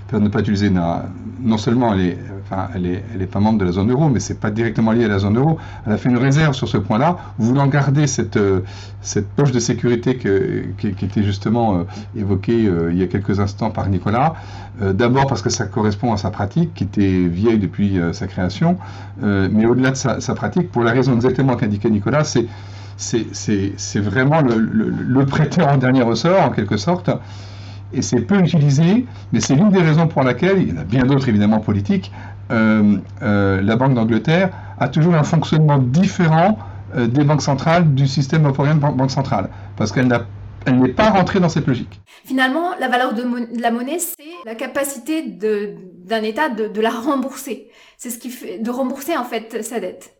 enfin, 0.08 0.19
ne 0.19 0.30
pas 0.30 0.39
utiliser. 0.39 0.69
non 0.69 1.58
seulement 1.58 1.93
elle 1.93 2.02
est, 2.02 2.17
enfin, 2.43 2.69
elle 2.75 2.86
est, 2.86 3.04
elle 3.13 3.21
est 3.21 3.28
pas 3.28 3.39
membre 3.39 3.60
de 3.60 3.65
la 3.65 3.71
zone 3.71 3.91
euro, 3.91 4.10
mais 4.10 4.19
c'est 4.19 4.39
pas 4.39 4.49
directement 4.49 4.91
lié 4.91 5.06
à 5.06 5.08
la 5.08 5.19
zone 5.19 5.38
euro. 5.38 5.58
Elle 5.86 5.93
a 5.93 5.97
fait 5.97 6.10
une 6.10 6.17
réserve 6.17 6.54
sur 6.54 6.67
ce 6.67 6.78
point-là, 6.78 7.17
voulant 7.38 7.67
garder 7.67 8.08
cette, 8.08 8.38
euh, 8.38 8.62
cette 9.02 9.28
poche 9.28 9.52
de 9.52 9.60
sécurité 9.60 10.17
qui, 10.17 10.88
était 10.88 11.23
justement 11.23 11.86
évoquée 12.17 12.69
il 12.91 12.97
y 12.97 13.04
a 13.04 13.08
quelques 13.08 13.39
instants 13.39 13.69
par 13.69 13.88
Nicolas. 13.89 14.34
D'abord 14.82 15.28
parce 15.28 15.41
que 15.41 15.49
ça 15.49 15.65
correspond 15.65 16.13
à 16.13 16.17
sa 16.17 16.32
pratique, 16.32 16.73
qui 16.73 16.86
était 16.86 17.28
vieille 17.28 17.60
depuis 17.60 17.99
sa 18.13 18.28
création, 18.28 18.78
mais 19.21 19.65
au-delà 19.65 19.91
de 19.91 19.95
sa, 19.95 20.36
pratique, 20.36 20.71
pour 20.71 20.84
la 20.84 20.91
raison 20.91 21.13
exactement 21.13 21.56
qu'indiquait 21.56 21.89
Nicolas, 21.89 22.23
c'est 22.23 22.45
c'est 23.00 24.00
vraiment 24.00 24.42
le, 24.42 25.26
prêteur 25.26 25.70
en 25.70 25.78
dernier 25.78 26.02
ressort, 26.02 26.42
en 26.42 26.50
quelque 26.50 26.78
sorte, 26.78 27.10
et 27.94 28.02
c'est 28.02 28.22
peu 28.22 28.38
utilisé, 28.38 29.06
mais 29.32 29.40
c'est 29.40 29.56
l'une 29.56 29.70
des 29.70 29.82
raisons 29.82 30.08
pour 30.08 30.24
laquelle, 30.24 30.62
il 30.62 30.70
y 30.70 30.78
en 30.78 30.82
a 30.82 30.84
bien 30.84 31.06
d'autres 31.06 31.30
évidemment 31.30 31.60
politiques, 31.60 32.12
euh, 32.52 32.98
euh, 33.22 33.62
la 33.62 33.76
Banque 33.76 33.94
d'Angleterre 33.94 34.50
a 34.80 34.90
toujours 34.90 35.16
un 35.16 35.24
fonctionnement 35.24 35.78
différent 35.78 36.58
euh, 36.96 37.08
des 37.08 37.24
banques 37.24 37.42
centrales 37.42 37.94
du 37.94 38.08
système 38.08 38.46
européen 38.46 38.76
de 38.76 38.80
banque 38.80 39.12
centrale, 39.12 39.50
parce 39.78 39.92
qu'elle 39.92 40.08
n'est 40.08 40.90
pas 40.90 41.10
rentrée 41.10 41.40
dans 41.40 41.50
cette 41.50 41.68
logique. 41.68 42.02
Finalement, 42.26 42.76
la 42.80 42.90
valeur 42.90 43.14
de, 43.14 43.24
la 43.60 43.72
monnaie, 43.72 44.00
c'est 44.00 44.24
la 44.46 44.56
capacité 44.56 45.24
d'un 45.24 46.22
État 46.22 46.50
de, 46.50 46.68
de, 46.68 46.82
la 46.82 46.90
rembourser. 46.90 47.70
C'est 47.98 48.10
ce 48.10 48.20
qui 48.20 48.30
fait 48.30 48.60
de 48.60 48.70
rembourser 48.70 49.16
en 49.16 49.24
fait 49.24 49.64
sa 49.64 49.80
dette. 49.80 50.18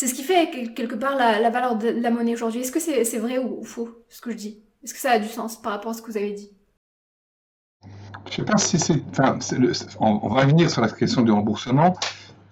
C'est 0.00 0.06
ce 0.06 0.14
qui 0.14 0.22
fait 0.22 0.72
quelque 0.74 0.94
part 0.94 1.14
la, 1.14 1.50
valeur 1.50 1.76
de 1.76 1.88
la 1.88 2.10
monnaie 2.10 2.32
aujourd'hui. 2.32 2.62
Est-ce 2.62 2.72
que 2.72 2.80
c'est 2.80 3.18
vrai 3.18 3.36
ou 3.36 3.62
faux 3.62 3.90
ce 4.08 4.22
que 4.22 4.30
je 4.30 4.36
dis? 4.36 4.62
Est-ce 4.82 4.94
que 4.94 4.98
ça 4.98 5.10
a 5.10 5.18
du 5.18 5.28
sens 5.28 5.60
par 5.60 5.72
rapport 5.72 5.90
à 5.90 5.94
ce 5.94 6.00
que 6.00 6.10
vous 6.10 6.16
avez 6.16 6.32
dit? 6.32 6.52
Je 7.84 8.30
ne 8.30 8.32
sais 8.36 8.44
pas 8.50 8.56
si 8.56 8.78
c'est. 8.78 9.02
Enfin, 9.10 9.38
on, 10.00 10.26
va 10.30 10.40
revenir 10.40 10.70
sur 10.70 10.80
la 10.80 10.88
question 10.88 11.20
du 11.20 11.30
remboursement. 11.30 11.98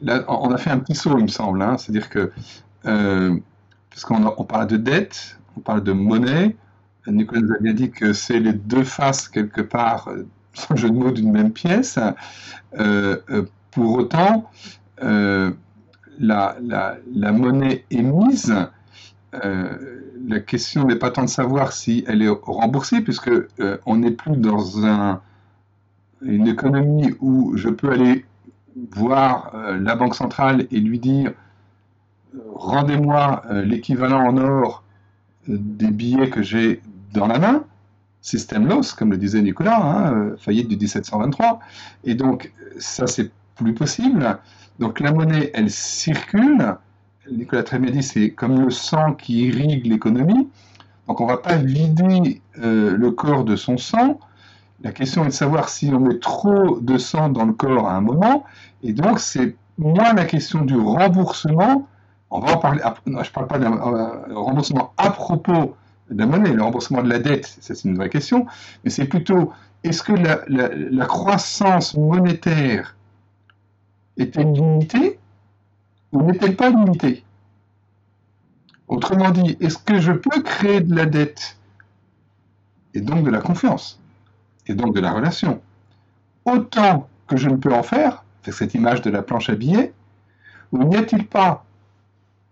Là, 0.02 0.26
on 0.28 0.52
a 0.52 0.58
fait 0.58 0.68
un 0.68 0.78
petit 0.78 0.94
saut, 0.94 1.16
il 1.16 1.22
me 1.22 1.28
semble. 1.28 1.62
Hein. 1.62 1.78
C'est-à-dire 1.78 2.10
que. 2.10 2.30
Euh, 2.84 3.38
parle 4.46 4.66
de 4.66 4.76
dette, 4.76 5.38
on 5.56 5.60
parle 5.60 5.82
de 5.82 5.92
monnaie. 5.92 6.54
Nicolas 7.06 7.40
nous 7.40 7.54
a 7.54 7.58
bien 7.60 7.72
dit 7.72 7.90
que 7.90 8.12
c'est 8.12 8.40
les 8.40 8.52
deux 8.52 8.84
faces, 8.84 9.26
quelque 9.26 9.62
part, 9.62 10.08
euh, 10.08 10.26
sans 10.52 10.76
jeu 10.76 10.90
de 10.90 10.94
mots, 10.94 11.12
d'une 11.12 11.32
même 11.32 11.52
pièce. 11.52 11.98
Euh, 12.78 13.16
pour 13.70 13.94
autant, 13.94 14.50
la, 16.18 17.32
monnaie 17.32 17.84
émise, 17.90 18.54
euh, 19.34 20.02
la 20.26 20.40
question 20.40 20.84
n'est 20.84 20.96
pas 20.96 21.10
tant 21.10 21.22
de 21.22 21.28
savoir 21.28 21.72
si 21.72 22.04
elle 22.06 22.22
est 22.22 22.28
remboursée, 22.28 23.00
puisque 23.00 23.28
euh, 23.28 23.78
on 23.86 23.96
n'est 23.96 24.10
plus 24.10 24.36
dans 24.36 24.84
un, 24.84 25.20
une 26.22 26.48
économie 26.48 27.14
où 27.20 27.56
je 27.56 27.68
peux 27.68 27.90
aller 27.90 28.24
voir 28.90 29.52
euh, 29.54 29.78
la 29.78 29.96
banque 29.96 30.14
centrale 30.14 30.66
et 30.70 30.80
lui 30.80 30.98
dire 30.98 31.32
rendez-moi 32.54 33.42
l'équivalent 33.64 34.28
en 34.28 34.36
or 34.36 34.84
des 35.46 35.90
billets 35.90 36.28
que 36.28 36.42
j'ai 36.42 36.82
dans 37.14 37.26
la 37.26 37.38
main, 37.38 37.64
système 38.20 38.68
loss, 38.68 38.92
comme 38.92 39.10
le 39.10 39.16
disait 39.16 39.40
Nicolas, 39.40 39.80
hein, 39.80 40.36
faillite 40.36 40.68
du 40.68 40.76
1723, 40.76 41.58
et 42.04 42.14
donc 42.14 42.52
ça 42.78 43.06
c'est 43.06 43.30
plus 43.56 43.72
possible. 43.72 44.38
Donc 44.78 45.00
la 45.00 45.12
monnaie, 45.12 45.50
elle 45.54 45.70
circule. 45.70 46.76
Nicolas 47.30 47.64
bien 47.78 47.90
dit, 47.90 48.02
c'est 48.02 48.30
comme 48.30 48.60
le 48.60 48.70
sang 48.70 49.14
qui 49.14 49.46
irrigue 49.46 49.86
l'économie. 49.86 50.48
Donc 51.06 51.20
on 51.20 51.24
ne 51.26 51.30
va 51.30 51.38
pas 51.38 51.56
vider 51.56 52.40
euh, 52.58 52.96
le 52.96 53.10
corps 53.10 53.44
de 53.44 53.56
son 53.56 53.76
sang. 53.76 54.20
La 54.82 54.92
question 54.92 55.24
est 55.24 55.28
de 55.28 55.32
savoir 55.32 55.68
si 55.68 55.90
on 55.92 56.00
met 56.00 56.18
trop 56.18 56.78
de 56.80 56.96
sang 56.98 57.28
dans 57.28 57.44
le 57.44 57.52
corps 57.52 57.88
à 57.88 57.94
un 57.94 58.00
moment. 58.00 58.44
Et 58.82 58.92
donc 58.92 59.18
c'est 59.18 59.56
moins 59.78 60.12
la 60.14 60.24
question 60.24 60.64
du 60.64 60.76
remboursement. 60.76 61.88
On 62.30 62.40
va 62.40 62.54
en 62.54 62.58
parler. 62.58 62.82
je 63.06 63.10
ne 63.10 63.22
parle 63.24 63.46
pas 63.46 63.58
d'un 63.58 63.72
euh, 63.72 64.34
remboursement 64.34 64.92
à 64.96 65.10
propos 65.10 65.74
de 66.10 66.18
la 66.18 66.26
monnaie. 66.26 66.52
Le 66.52 66.62
remboursement 66.62 67.02
de 67.02 67.08
la 67.08 67.18
dette, 67.18 67.58
c'est 67.60 67.84
une 67.84 67.96
vraie 67.96 68.10
question. 68.10 68.46
Mais 68.84 68.90
c'est 68.90 69.06
plutôt 69.06 69.52
est-ce 69.82 70.02
que 70.02 70.12
la 70.12 71.06
croissance 71.06 71.96
monétaire 71.96 72.94
est-elle 74.18 74.52
limitée 74.52 75.18
ou 76.12 76.22
n'est-elle 76.22 76.56
pas 76.56 76.70
limitée 76.70 77.24
Autrement 78.88 79.30
dit, 79.30 79.56
est-ce 79.60 79.78
que 79.78 80.00
je 80.00 80.12
peux 80.12 80.42
créer 80.42 80.80
de 80.80 80.94
la 80.94 81.06
dette 81.06 81.58
et 82.94 83.00
donc 83.00 83.24
de 83.24 83.30
la 83.30 83.40
confiance 83.40 84.00
et 84.66 84.74
donc 84.74 84.94
de 84.94 85.00
la 85.00 85.12
relation? 85.12 85.60
Autant 86.44 87.08
que 87.26 87.36
je 87.36 87.48
ne 87.48 87.56
peux 87.56 87.72
en 87.72 87.82
faire, 87.82 88.24
c'est 88.42 88.52
cette 88.52 88.74
image 88.74 89.02
de 89.02 89.10
la 89.10 89.22
planche 89.22 89.50
à 89.50 89.54
billets, 89.54 89.92
ou 90.72 90.84
n'y 90.84 90.96
a-t-il 90.96 91.26
pas 91.26 91.64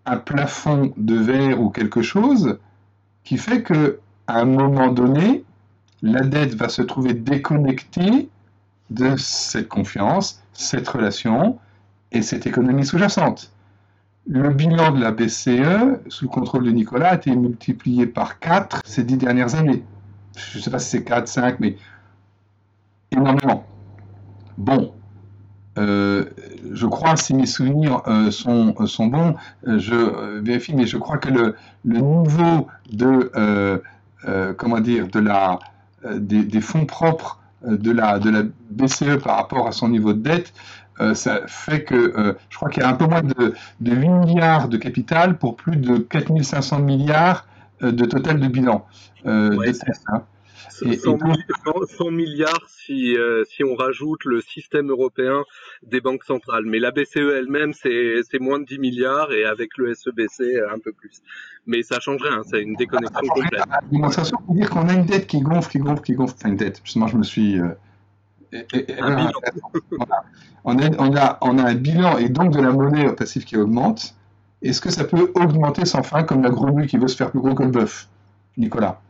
un 0.04 0.18
plafond 0.18 0.92
de 0.96 1.16
verre 1.16 1.60
ou 1.60 1.70
quelque 1.70 2.02
chose 2.02 2.58
qui 3.24 3.38
fait 3.38 3.62
que 3.62 3.98
à 4.26 4.40
un 4.40 4.44
moment 4.44 4.88
donné, 4.88 5.44
la 6.02 6.20
dette 6.20 6.54
va 6.54 6.68
se 6.68 6.82
trouver 6.82 7.14
déconnectée 7.14 8.28
de 8.90 9.16
cette 9.16 9.68
confiance, 9.68 10.42
cette 10.58 10.88
relation 10.88 11.58
et 12.12 12.22
cette 12.22 12.46
économie 12.46 12.84
sous-jacente. 12.84 13.52
Le 14.28 14.50
bilan 14.50 14.90
de 14.90 15.00
la 15.00 15.12
BCE, 15.12 16.00
sous 16.08 16.24
le 16.24 16.30
contrôle 16.30 16.64
de 16.64 16.70
Nicolas, 16.70 17.10
a 17.10 17.14
été 17.14 17.34
multiplié 17.34 18.06
par 18.06 18.40
4 18.40 18.80
ces 18.84 19.04
dix 19.04 19.16
dernières 19.16 19.54
années. 19.54 19.84
Je 20.36 20.58
ne 20.58 20.62
sais 20.62 20.70
pas 20.70 20.78
si 20.78 20.90
c'est 20.90 21.04
4, 21.04 21.28
5, 21.28 21.60
mais 21.60 21.76
énormément. 23.12 23.64
Bon, 24.58 24.92
euh, 25.78 26.24
je 26.72 26.86
crois, 26.86 27.16
si 27.16 27.34
mes 27.34 27.46
souvenirs 27.46 28.02
euh, 28.06 28.30
sont, 28.30 28.74
sont, 28.86 29.06
bons, 29.06 29.34
euh, 29.66 29.78
je 29.78 30.40
vérifie, 30.40 30.74
mais 30.74 30.86
je 30.86 30.96
crois 30.96 31.18
que 31.18 31.28
le, 31.28 31.54
le 31.84 32.00
niveau 32.00 32.66
de, 32.90 33.30
comment 34.56 34.80
dire, 34.80 35.08
de 35.08 35.20
la, 35.20 35.58
des 36.14 36.60
fonds 36.60 36.86
propres 36.86 37.40
de 37.66 37.90
la, 37.90 38.18
de 38.18 38.30
la 38.30 38.42
BCE 38.70 39.16
par 39.22 39.36
rapport 39.36 39.66
à 39.66 39.72
son 39.72 39.88
niveau 39.88 40.12
de 40.12 40.20
dette, 40.20 40.52
euh, 41.00 41.14
ça 41.14 41.40
fait 41.46 41.84
que 41.84 41.94
euh, 41.94 42.34
je 42.48 42.56
crois 42.56 42.70
qu'il 42.70 42.82
y 42.82 42.86
a 42.86 42.88
un 42.88 42.94
peu 42.94 43.06
moins 43.06 43.22
de, 43.22 43.54
8 43.80 44.08
milliards 44.08 44.68
de 44.68 44.76
capital 44.78 45.36
pour 45.36 45.56
plus 45.56 45.76
de 45.76 45.98
4500 45.98 46.78
milliards 46.80 47.46
euh, 47.82 47.92
de 47.92 48.04
total 48.06 48.40
de 48.40 48.48
bilan. 48.48 48.86
Ouais, 49.24 49.72
hein. 50.84 51.36
100, 51.96 52.10
milliards 52.10 52.68
si, 52.68 53.16
euh, 53.16 53.44
si 53.44 53.64
on 53.64 53.74
rajoute 53.74 54.24
le 54.24 54.40
système 54.40 54.90
européen 54.90 55.44
des 55.82 56.00
banques 56.00 56.24
centrales. 56.24 56.64
Mais 56.66 56.78
la 56.78 56.90
BCE 56.90 57.16
elle-même, 57.16 57.72
c'est 57.72 58.40
moins 58.40 58.60
de 58.60 58.64
10 58.64 58.78
milliards 58.78 59.32
et 59.32 59.44
avec 59.44 59.76
le 59.76 59.94
SEBC, 59.94 60.60
un 60.72 60.78
peu 60.78 60.92
plus. 60.92 61.22
Mais 61.66 61.82
ça 61.82 62.00
change 62.00 62.22
rien, 62.22 62.42
c'est 62.48 62.62
une 62.62 62.74
déconnexion 62.74 63.26
complète. 63.28 63.62
Ça 64.12 64.22
veut 64.22 64.54
dire 64.54 64.70
qu'on 64.70 64.88
a 64.88 64.94
une 64.94 65.06
dette 65.06 65.26
qui 65.26 65.40
gonfle, 65.40 65.70
qui 65.70 65.78
gonfle, 65.78 66.02
qui 66.02 66.14
gonfle. 66.14 66.34
Enfin, 66.38 66.50
une 66.50 66.56
dette. 66.56 66.80
Justement, 66.84 67.08
je 67.08 67.16
me 67.16 67.22
suis. 67.22 67.58
Euh, 67.58 67.68
on, 70.64 70.78
a, 70.78 70.90
on, 70.98 71.16
a, 71.16 71.38
on 71.40 71.58
a 71.58 71.62
un 71.64 71.74
bilan 71.74 72.18
et 72.18 72.28
donc 72.28 72.52
de 72.52 72.60
la 72.60 72.70
monnaie 72.70 73.12
passive 73.14 73.44
qui 73.44 73.56
augmente. 73.56 74.14
Est-ce 74.62 74.80
que 74.80 74.90
ça 74.90 75.04
peut 75.04 75.32
augmenter 75.34 75.84
sans 75.84 76.02
fin 76.02 76.22
comme 76.22 76.42
la 76.42 76.50
grenouille 76.50 76.86
qui 76.86 76.96
veut 76.96 77.08
se 77.08 77.16
faire 77.16 77.30
plus 77.30 77.40
gros 77.40 77.54
que 77.54 77.62
le 77.62 77.70
bœuf? 77.70 78.08
Nicolas 78.56 79.00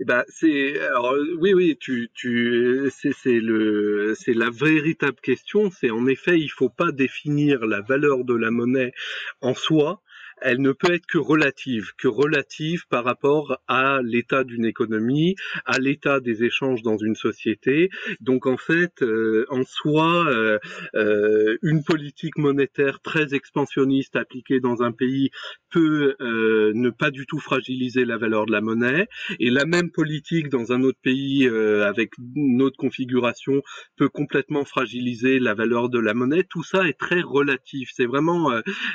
eh 0.00 0.04
ben, 0.04 0.24
c'est 0.28 0.80
alors 0.80 1.16
oui 1.38 1.54
oui 1.54 1.76
tu 1.80 2.10
tu 2.14 2.90
c'est 2.90 3.12
c'est 3.12 3.40
le 3.40 4.14
c'est 4.18 4.34
la 4.34 4.50
véritable 4.50 5.18
question. 5.22 5.70
C'est 5.70 5.90
en 5.90 6.06
effet 6.06 6.38
il 6.38 6.48
faut 6.48 6.68
pas 6.68 6.92
définir 6.92 7.66
la 7.66 7.80
valeur 7.80 8.24
de 8.24 8.34
la 8.34 8.50
monnaie 8.50 8.92
en 9.40 9.54
soi 9.54 10.02
elle 10.42 10.60
ne 10.60 10.72
peut 10.72 10.92
être 10.92 11.06
que 11.06 11.18
relative, 11.18 11.92
que 11.98 12.08
relative 12.08 12.86
par 12.88 13.04
rapport 13.04 13.58
à 13.68 14.00
l'état 14.02 14.44
d'une 14.44 14.64
économie, 14.64 15.36
à 15.64 15.78
l'état 15.78 16.20
des 16.20 16.44
échanges 16.44 16.82
dans 16.82 16.96
une 16.96 17.14
société. 17.14 17.90
Donc 18.20 18.46
en 18.46 18.56
fait, 18.56 19.02
euh, 19.02 19.46
en 19.48 19.62
soi, 19.64 20.26
euh, 20.28 20.58
euh, 20.94 21.56
une 21.62 21.82
politique 21.82 22.38
monétaire 22.38 23.00
très 23.00 23.34
expansionniste 23.34 24.16
appliquée 24.16 24.60
dans 24.60 24.82
un 24.82 24.92
pays 24.92 25.30
peut 25.70 26.16
ne 26.20 26.90
pas 26.90 27.10
du 27.10 27.26
tout 27.26 27.38
fragiliser 27.38 28.04
la 28.04 28.16
valeur 28.16 28.46
de 28.46 28.50
la 28.50 28.60
monnaie, 28.60 29.06
et 29.38 29.50
la 29.50 29.64
même 29.64 29.90
politique 29.92 30.48
dans 30.48 30.72
un 30.72 30.82
autre 30.82 30.98
pays 31.00 31.46
avec 31.46 32.10
une 32.34 32.60
autre 32.60 32.76
configuration 32.76 33.62
peut 33.96 34.08
complètement 34.08 34.64
fragiliser 34.64 35.38
la 35.38 35.54
valeur 35.54 35.88
de 35.88 36.00
la 36.00 36.12
monnaie. 36.12 36.42
Tout 36.42 36.64
ça 36.64 36.88
est 36.88 36.98
très 36.98 37.20
relatif. 37.20 37.90
C'est 37.94 38.06
vraiment, 38.06 38.50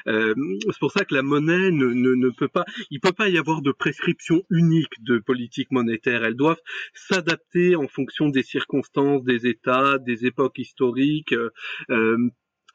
c'est 0.06 0.80
pour 0.80 0.92
ça 0.92 1.06
que 1.06 1.16
la 1.16 1.22
monnaie 1.36 1.72
ne, 1.72 2.30
peut 2.30 2.48
pas, 2.48 2.66
il 2.90 3.00
peut 3.00 3.12
pas 3.12 3.30
y 3.30 3.38
avoir 3.38 3.62
de 3.62 3.72
prescription 3.72 4.44
unique 4.50 5.04
de 5.04 5.18
politique 5.20 5.72
monétaire. 5.72 6.24
Elles 6.24 6.36
doivent 6.36 6.62
s'adapter 6.94 7.76
en 7.76 7.88
fonction 7.88 8.30
des 8.30 8.44
circonstances, 8.44 9.24
des 9.24 9.48
États, 9.48 9.98
des 10.00 10.26
époques 10.26 10.60
historiques. 10.60 11.34
Euh, 11.34 11.50
euh 11.90 12.18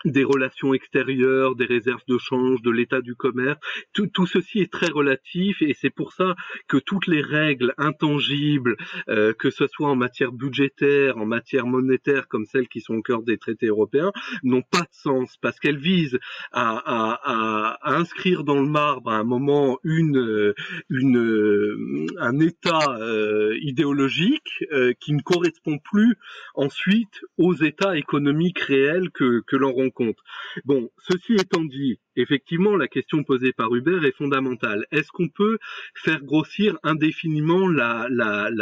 des 0.04 0.24
relations 0.24 0.74
extérieures, 0.74 1.56
des 1.56 1.66
réserves 1.66 2.02
de 2.08 2.18
change, 2.18 2.62
de 2.62 2.70
l'état 2.70 3.00
du 3.00 3.14
commerce. 3.14 3.58
Tout, 3.92 4.06
tout, 4.06 4.26
ceci 4.26 4.60
est 4.60 4.72
très 4.72 4.88
relatif 4.88 5.62
et 5.62 5.74
c'est 5.74 5.90
pour 5.90 6.12
ça 6.12 6.34
que 6.68 6.76
toutes 6.76 7.06
les 7.06 7.20
règles 7.20 7.74
intangibles, 7.78 8.76
euh, 9.08 9.32
que 9.32 9.50
ce 9.50 9.66
soit 9.66 9.88
en 9.88 9.96
matière 9.96 10.32
budgétaire, 10.32 11.18
en 11.18 11.26
matière 11.26 11.66
monétaire, 11.66 12.28
comme 12.28 12.46
celles 12.46 12.68
qui 12.68 12.80
sont 12.80 12.94
au 12.94 13.02
cœur 13.02 13.22
des 13.22 13.38
traités 13.38 13.66
européens, 13.66 14.12
n'ont 14.42 14.62
pas 14.62 14.80
de 14.80 14.92
sens 14.92 15.36
parce 15.40 15.58
qu'elles 15.58 15.78
visent 15.78 16.18
à, 16.52 16.76
à, 16.76 17.78
à, 17.82 17.96
inscrire 17.96 18.44
dans 18.44 18.60
le 18.60 18.68
marbre 18.68 19.10
à 19.10 19.16
un 19.16 19.24
moment 19.24 19.78
une, 19.84 20.54
une, 20.88 22.06
un 22.18 22.40
état 22.40 22.96
euh, 23.00 23.56
idéologique 23.60 24.64
euh, 24.72 24.92
qui 24.98 25.12
ne 25.12 25.20
correspond 25.20 25.78
plus 25.78 26.16
ensuite 26.54 27.20
aux 27.38 27.54
états 27.54 27.96
économiques 27.96 28.60
réels 28.60 29.10
que, 29.10 29.42
que 29.46 29.56
l'on 29.56 29.72
compte. 29.90 30.18
Bon, 30.64 30.90
ceci 31.08 31.34
étant 31.34 31.64
dit, 31.64 32.00
effectivement, 32.16 32.76
la 32.76 32.88
question 32.88 33.22
posée 33.24 33.52
par 33.52 33.74
Hubert 33.74 34.04
est 34.04 34.16
fondamentale. 34.16 34.86
Est-ce 34.90 35.08
qu'on 35.12 35.28
peut 35.28 35.58
faire 35.94 36.22
grossir 36.22 36.78
indéfiniment 36.82 37.68
la, 37.68 38.08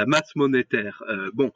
masse 0.06 0.34
monétaire? 0.36 1.02
Euh, 1.08 1.30
Bon, 1.34 1.52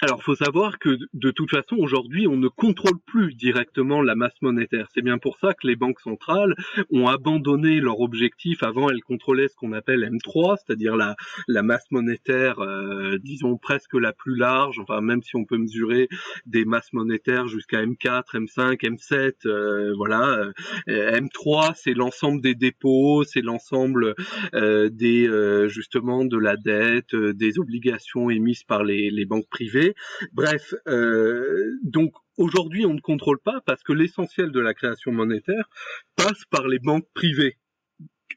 alors, 0.00 0.22
faut 0.22 0.36
savoir 0.36 0.78
que 0.78 0.96
de 1.12 1.30
toute 1.32 1.50
façon, 1.50 1.74
aujourd'hui, 1.76 2.28
on 2.28 2.36
ne 2.36 2.46
contrôle 2.46 3.00
plus 3.04 3.34
directement 3.34 4.00
la 4.00 4.14
masse 4.14 4.40
monétaire. 4.42 4.86
C'est 4.94 5.02
bien 5.02 5.18
pour 5.18 5.38
ça 5.38 5.54
que 5.54 5.66
les 5.66 5.74
banques 5.74 5.98
centrales 6.00 6.54
ont 6.90 7.08
abandonné 7.08 7.80
leur 7.80 8.00
objectif. 8.00 8.62
Avant, 8.62 8.90
elles 8.90 9.02
contrôlaient 9.02 9.48
ce 9.48 9.56
qu'on 9.56 9.72
appelle 9.72 10.08
M3, 10.08 10.56
c'est-à-dire 10.56 10.94
la, 10.94 11.16
masse 11.64 11.90
monétaire, 11.90 12.60
euh, 12.60 13.18
disons 13.18 13.56
presque 13.56 13.94
la 13.94 14.12
plus 14.12 14.36
large. 14.36 14.78
Enfin, 14.78 15.00
même 15.00 15.20
si 15.22 15.34
on 15.34 15.44
peut 15.44 15.58
mesurer 15.58 16.08
des 16.46 16.64
masses 16.64 16.92
monétaires 16.92 17.48
jusqu'à 17.48 17.84
M4, 17.84 18.22
M5, 18.34 18.80
M7, 18.80 19.94
voilà. 19.96 20.52
Euh, 20.88 21.20
M3, 21.20 21.72
c'est 21.74 21.94
l'ensemble 21.94 22.40
des 22.40 22.54
dépôts, 22.54 23.24
c'est 23.24 23.42
l'ensemble 23.42 24.14
euh, 24.54 24.90
des 24.90 25.28
justement 25.68 26.24
de 26.24 26.38
la 26.38 26.56
dette, 26.56 27.16
des 27.16 27.58
obligations 27.58 28.30
émises 28.30 28.62
par 28.62 28.84
les 28.84 29.24
banques 29.24 29.48
privées. 29.50 29.87
Bref, 30.32 30.74
euh, 30.86 31.78
donc 31.82 32.12
aujourd'hui 32.36 32.86
on 32.86 32.94
ne 32.94 33.00
contrôle 33.00 33.38
pas 33.38 33.60
parce 33.66 33.82
que 33.82 33.92
l'essentiel 33.92 34.52
de 34.52 34.60
la 34.60 34.74
création 34.74 35.12
monétaire 35.12 35.68
passe 36.16 36.44
par 36.50 36.68
les 36.68 36.78
banques 36.78 37.08
privées. 37.14 37.56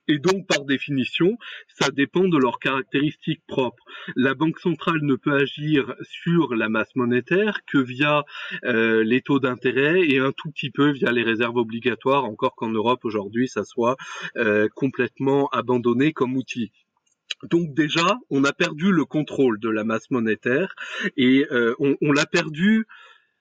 Et 0.07 0.19
donc, 0.19 0.47
par 0.47 0.65
définition, 0.65 1.37
ça 1.67 1.89
dépend 1.91 2.27
de 2.27 2.37
leurs 2.37 2.59
caractéristiques 2.59 3.43
propres. 3.47 3.83
La 4.15 4.33
Banque 4.33 4.59
centrale 4.59 4.99
ne 5.01 5.15
peut 5.15 5.33
agir 5.33 5.95
sur 6.01 6.55
la 6.55 6.69
masse 6.69 6.95
monétaire 6.95 7.59
que 7.65 7.77
via 7.77 8.25
euh, 8.65 9.03
les 9.03 9.21
taux 9.21 9.39
d'intérêt 9.39 10.01
et 10.01 10.19
un 10.19 10.31
tout 10.31 10.49
petit 10.51 10.71
peu 10.71 10.91
via 10.91 11.11
les 11.11 11.23
réserves 11.23 11.55
obligatoires, 11.55 12.25
encore 12.25 12.55
qu'en 12.55 12.71
Europe 12.71 13.05
aujourd'hui, 13.05 13.47
ça 13.47 13.63
soit 13.63 13.95
euh, 14.37 14.67
complètement 14.75 15.47
abandonné 15.49 16.13
comme 16.13 16.35
outil. 16.35 16.71
Donc 17.49 17.73
déjà, 17.73 18.17
on 18.29 18.43
a 18.43 18.53
perdu 18.53 18.91
le 18.91 19.05
contrôle 19.05 19.59
de 19.59 19.69
la 19.69 19.83
masse 19.83 20.11
monétaire 20.11 20.75
et 21.17 21.45
euh, 21.51 21.75
on 21.79 22.11
l'a 22.11 22.25
perdu 22.25 22.85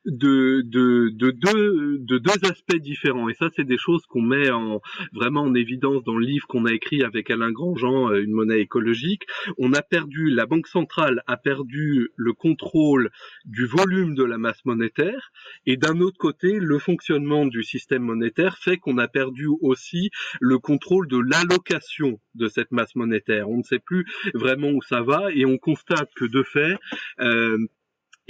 de, 0.06 0.62
de, 0.64 1.10
de, 1.10 1.30
deux, 1.30 1.98
de 1.98 2.18
deux 2.18 2.48
aspects 2.50 2.76
différents. 2.76 3.28
Et 3.28 3.34
ça, 3.34 3.48
c'est 3.54 3.64
des 3.64 3.78
choses 3.78 4.04
qu'on 4.06 4.22
met 4.22 4.50
en, 4.50 4.80
vraiment 5.12 5.42
en 5.42 5.54
évidence 5.54 6.04
dans 6.04 6.16
le 6.16 6.24
livre 6.24 6.46
qu'on 6.46 6.64
a 6.64 6.72
écrit 6.72 7.02
avec 7.02 7.30
Alain 7.30 7.50
Grandjean, 7.50 8.10
euh, 8.10 8.22
Une 8.22 8.32
monnaie 8.32 8.60
écologique. 8.60 9.22
On 9.58 9.72
a 9.72 9.82
perdu, 9.82 10.30
la 10.30 10.46
Banque 10.46 10.66
centrale 10.66 11.22
a 11.26 11.36
perdu 11.36 12.10
le 12.16 12.32
contrôle 12.32 13.10
du 13.44 13.66
volume 13.66 14.14
de 14.14 14.24
la 14.24 14.38
masse 14.38 14.64
monétaire. 14.64 15.30
Et 15.66 15.76
d'un 15.76 16.00
autre 16.00 16.18
côté, 16.18 16.58
le 16.58 16.78
fonctionnement 16.78 17.46
du 17.46 17.62
système 17.62 18.02
monétaire 18.02 18.58
fait 18.58 18.78
qu'on 18.78 18.98
a 18.98 19.08
perdu 19.08 19.48
aussi 19.60 20.10
le 20.40 20.58
contrôle 20.58 21.08
de 21.08 21.18
l'allocation 21.18 22.20
de 22.34 22.48
cette 22.48 22.72
masse 22.72 22.94
monétaire. 22.94 23.48
On 23.48 23.58
ne 23.58 23.62
sait 23.62 23.78
plus 23.78 24.06
vraiment 24.34 24.70
où 24.70 24.82
ça 24.82 25.02
va 25.02 25.32
et 25.32 25.44
on 25.44 25.58
constate 25.58 26.10
que 26.14 26.24
de 26.24 26.42
fait, 26.42 26.76
euh, 27.20 27.58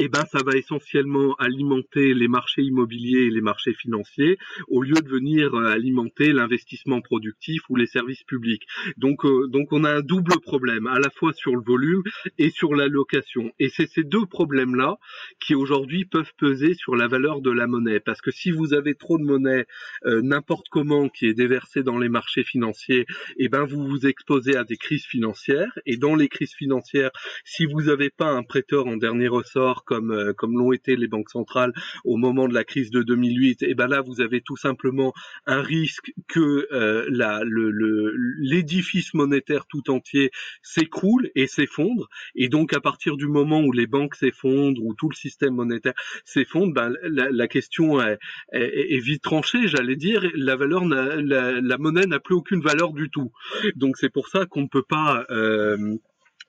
eh 0.03 0.09
ben, 0.09 0.25
ça 0.33 0.39
va 0.43 0.57
essentiellement 0.57 1.35
alimenter 1.35 2.15
les 2.15 2.27
marchés 2.27 2.63
immobiliers 2.63 3.27
et 3.27 3.31
les 3.31 3.43
marchés 3.43 3.75
financiers 3.75 4.39
au 4.69 4.81
lieu 4.83 4.95
de 4.95 5.07
venir 5.07 5.55
euh, 5.55 5.67
alimenter 5.67 6.33
l'investissement 6.33 7.03
productif 7.03 7.61
ou 7.69 7.77
les 7.77 7.87
services 7.87 8.23
publics. 8.23 8.67
Donc, 8.97 9.27
euh, 9.27 9.47
donc 9.49 9.75
on 9.75 9.85
a 9.85 9.93
un 9.93 10.01
double 10.01 10.41
problème, 10.41 10.87
à 10.87 10.99
la 10.99 11.11
fois 11.11 11.35
sur 11.35 11.55
le 11.55 11.63
volume 11.63 12.03
et 12.39 12.49
sur 12.49 12.75
l'allocation. 12.75 13.53
Et 13.59 13.69
c'est 13.69 13.91
ces 13.91 14.03
deux 14.03 14.25
problèmes-là 14.25 14.97
qui 15.39 15.55
aujourd'hui 15.55 16.07
peuvent 16.07 16.33
peser 16.39 16.73
sur 16.73 16.97
la 16.97 17.07
valeur 17.07 17.43
de 17.43 17.51
la 17.51 17.67
monnaie. 17.67 18.01
Parce 18.01 18.23
que 18.23 18.31
si 18.31 18.51
vous 18.53 18.73
avez 18.73 18.95
trop 18.95 19.19
de 19.19 19.25
monnaie 19.25 19.67
euh, 20.07 20.23
n'importe 20.23 20.71
comment 20.71 21.11
qui 21.11 21.27
est 21.27 21.35
déversée 21.35 21.83
dans 21.83 21.99
les 21.99 22.09
marchés 22.09 22.45
financiers, 22.45 23.05
eh 23.37 23.51
ben 23.51 23.65
vous 23.65 23.87
vous 23.87 24.07
exposez 24.07 24.57
à 24.57 24.65
des 24.65 24.79
crises 24.79 25.05
financières. 25.05 25.79
Et 25.85 25.99
dans 25.99 26.15
les 26.15 26.29
crises 26.29 26.55
financières, 26.55 27.11
si 27.45 27.67
vous 27.67 27.83
n'avez 27.83 28.09
pas 28.09 28.31
un 28.31 28.45
prêteur 28.45 28.87
en 28.87 28.97
dernier 28.97 29.29
ressort 29.29 29.85
comme 29.91 30.13
euh, 30.13 30.33
comme 30.33 30.57
l'ont 30.57 30.73
été 30.73 30.95
les 30.95 31.09
banques 31.09 31.31
centrales 31.31 31.73
au 32.05 32.17
moment 32.17 32.47
de 32.47 32.55
la 32.55 32.63
crise 32.63 32.93
de 32.93 33.03
2008, 33.03 33.65
et 33.65 33.75
ben 33.75 33.89
là 33.89 34.03
vous 34.03 34.21
avez 34.21 34.41
tout 34.41 34.57
simplement 34.57 35.13
un 35.47 35.63
risque 35.63 36.13
que 36.29 36.69
euh, 36.71 37.07
la 37.09 37.43
le 37.43 38.15
l'édifice 38.39 39.15
monétaire 39.15 39.67
tout 39.67 39.91
entier 39.91 40.31
s'écroule 40.63 41.31
et 41.35 41.49
s'effondre. 41.49 42.09
Et 42.37 42.49
donc 42.49 42.73
à 42.73 42.81
partir 42.81 43.17
du 43.17 43.27
moment 43.27 43.63
où 43.63 43.73
les 43.73 43.89
banques 43.89 44.15
s'effondrent, 44.15 44.81
ou 44.81 44.95
tout 44.95 45.09
le 45.09 45.17
système 45.17 45.55
monétaire 45.55 45.95
s'effondre, 46.25 46.73
ben, 46.73 46.93
la, 47.03 47.31
la, 47.31 47.49
question 47.49 48.01
est, 48.01 48.19
est, 48.53 48.95
est, 48.95 49.01
vite 49.01 49.23
tranchée, 49.23 49.67
j'allais 49.67 49.97
dire. 49.97 50.25
La 50.37 50.55
valeur, 50.55 50.85
la, 50.85 51.61
la 51.61 51.79
monnaie 51.79 52.07
n'a 52.07 52.21
plus 52.21 52.37
aucune 52.37 52.61
valeur 52.61 52.93
du 52.93 53.11
tout. 53.11 53.33
Donc 53.75 53.97
c'est 53.97 54.13
pour 54.13 54.29
ça 54.29 54.47
qu'on 54.47 54.63
ne 54.63 54.69
peut 54.69 54.85
pas 54.89 55.27
euh, 55.31 55.97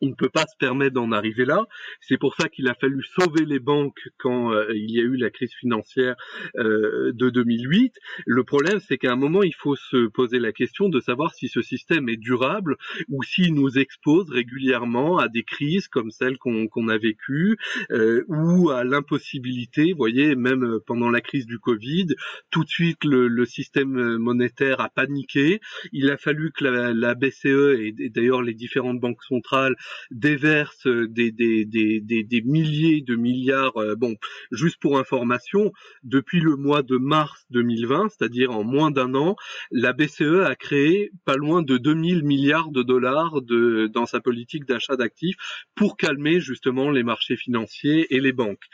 on 0.01 0.07
ne 0.07 0.13
peut 0.13 0.29
pas 0.29 0.45
se 0.45 0.57
permettre 0.57 0.93
d'en 0.93 1.11
arriver 1.11 1.45
là. 1.45 1.65
C'est 2.01 2.17
pour 2.17 2.35
ça 2.35 2.49
qu'il 2.49 2.67
a 2.67 2.73
fallu 2.73 3.03
sauver 3.03 3.45
les 3.45 3.59
banques 3.59 4.09
quand 4.17 4.51
euh, 4.53 4.71
il 4.73 4.91
y 4.91 4.99
a 4.99 5.03
eu 5.03 5.15
la 5.15 5.29
crise 5.29 5.53
financière 5.53 6.15
euh, 6.57 7.11
de 7.13 7.29
2008. 7.29 7.93
Le 8.25 8.43
problème, 8.43 8.79
c'est 8.79 8.97
qu'à 8.97 9.11
un 9.11 9.15
moment, 9.15 9.43
il 9.43 9.55
faut 9.55 9.75
se 9.75 10.07
poser 10.07 10.39
la 10.39 10.51
question 10.51 10.89
de 10.89 10.99
savoir 10.99 11.33
si 11.33 11.47
ce 11.47 11.61
système 11.61 12.09
est 12.09 12.17
durable 12.17 12.77
ou 13.09 13.23
s'il 13.23 13.53
nous 13.53 13.77
expose 13.77 14.29
régulièrement 14.29 15.17
à 15.17 15.27
des 15.27 15.43
crises 15.43 15.87
comme 15.87 16.11
celles 16.11 16.37
qu'on 16.37 16.87
a 16.87 16.97
vécues 16.97 17.57
euh, 17.91 18.23
ou 18.27 18.69
à 18.71 18.83
l'impossibilité, 18.83 19.91
vous 19.91 19.97
voyez, 19.97 20.35
même 20.35 20.79
pendant 20.85 21.09
la 21.09 21.21
crise 21.21 21.45
du 21.45 21.59
Covid, 21.59 22.07
tout 22.49 22.63
de 22.63 22.69
suite 22.69 23.03
le, 23.03 23.27
le 23.27 23.45
système 23.45 24.17
monétaire 24.17 24.81
a 24.81 24.89
paniqué. 24.89 25.59
Il 25.91 26.09
a 26.09 26.17
fallu 26.17 26.51
que 26.51 26.63
la, 26.63 26.93
la 26.93 27.13
BCE 27.13 27.45
et 27.45 28.09
d'ailleurs 28.09 28.41
les 28.41 28.53
différentes 28.53 28.99
banques 28.99 29.23
centrales 29.23 29.75
déverse 30.11 30.87
des, 30.87 31.31
des, 31.31 31.65
des, 31.65 32.01
des, 32.01 32.41
milliers 32.41 33.01
de 33.01 33.15
milliards. 33.15 33.73
bon, 33.97 34.15
juste 34.51 34.77
pour 34.79 34.97
information, 34.97 35.71
depuis 36.03 36.39
le 36.39 36.55
mois 36.55 36.83
de 36.83 36.97
mars 36.97 37.45
2020, 37.51 38.09
c'est-à-dire 38.09 38.51
en 38.51 38.63
moins 38.63 38.91
d'un 38.91 39.13
an, 39.15 39.35
la 39.71 39.93
BCE 39.93 40.45
a 40.45 40.55
créé 40.55 41.11
pas 41.25 41.35
loin 41.35 41.61
de 41.61 41.77
2000 41.77 42.23
milliards 42.23 42.71
de 42.71 42.83
dollars 42.83 43.41
de, 43.41 43.87
dans 43.87 44.05
sa 44.05 44.19
politique 44.19 44.65
d'achat 44.65 44.95
d'actifs 44.95 45.35
pour 45.75 45.97
calmer 45.97 46.39
justement 46.39 46.89
les 46.89 47.03
marchés 47.03 47.37
financiers 47.37 48.13
et 48.13 48.19
les 48.19 48.33
banques. 48.33 48.65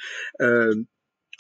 Euh, 0.42 0.74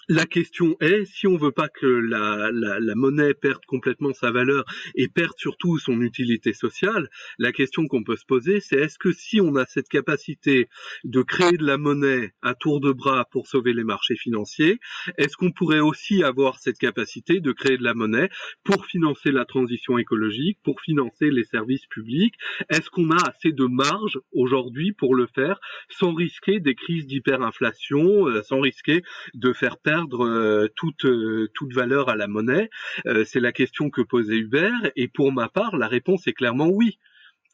la 0.09 0.25
question 0.25 0.77
est, 0.79 1.05
si 1.05 1.27
on 1.27 1.35
veut 1.35 1.51
pas 1.51 1.67
que 1.67 1.85
la, 1.85 2.49
la, 2.51 2.95
monnaie 2.95 3.33
perde 3.33 3.65
complètement 3.65 4.13
sa 4.13 4.31
valeur 4.31 4.63
et 4.95 5.09
perde 5.09 5.37
surtout 5.37 5.77
son 5.79 6.01
utilité 6.01 6.53
sociale, 6.53 7.09
la 7.37 7.51
question 7.51 7.87
qu'on 7.87 8.03
peut 8.03 8.15
se 8.15 8.25
poser, 8.25 8.61
c'est 8.61 8.77
est-ce 8.77 8.97
que 8.97 9.11
si 9.11 9.41
on 9.41 9.55
a 9.57 9.65
cette 9.65 9.89
capacité 9.89 10.69
de 11.03 11.21
créer 11.21 11.57
de 11.57 11.65
la 11.65 11.77
monnaie 11.77 12.31
à 12.41 12.55
tour 12.55 12.79
de 12.79 12.93
bras 12.93 13.25
pour 13.31 13.47
sauver 13.47 13.73
les 13.73 13.83
marchés 13.83 14.15
financiers, 14.15 14.79
est-ce 15.17 15.35
qu'on 15.35 15.51
pourrait 15.51 15.81
aussi 15.81 16.23
avoir 16.23 16.59
cette 16.59 16.77
capacité 16.77 17.41
de 17.41 17.51
créer 17.51 17.77
de 17.77 17.83
la 17.83 17.93
monnaie 17.93 18.29
pour 18.63 18.85
financer 18.85 19.31
la 19.31 19.43
transition 19.43 19.97
écologique, 19.97 20.57
pour 20.63 20.79
financer 20.79 21.31
les 21.31 21.43
services 21.43 21.85
publics? 21.87 22.35
Est-ce 22.69 22.89
qu'on 22.89 23.11
a 23.11 23.29
assez 23.29 23.51
de 23.51 23.65
marge 23.65 24.19
aujourd'hui 24.31 24.93
pour 24.93 25.15
le 25.15 25.27
faire 25.27 25.59
sans 25.89 26.13
risquer 26.13 26.61
des 26.61 26.75
crises 26.75 27.07
d'hyperinflation, 27.07 28.27
euh, 28.27 28.41
sans 28.43 28.61
risquer 28.61 29.03
de 29.33 29.51
faire 29.51 29.77
perdre 29.77 29.96
euh, 30.13 30.67
toute, 30.75 31.05
euh, 31.05 31.49
toute 31.53 31.73
valeur 31.73 32.09
à 32.09 32.15
la 32.15 32.27
monnaie 32.27 32.69
euh, 33.05 33.23
C'est 33.25 33.39
la 33.39 33.51
question 33.51 33.89
que 33.89 34.01
posait 34.01 34.37
Hubert. 34.37 34.91
Et 34.95 35.07
pour 35.07 35.31
ma 35.31 35.49
part, 35.49 35.77
la 35.77 35.87
réponse 35.87 36.27
est 36.27 36.33
clairement 36.33 36.67
oui. 36.67 36.99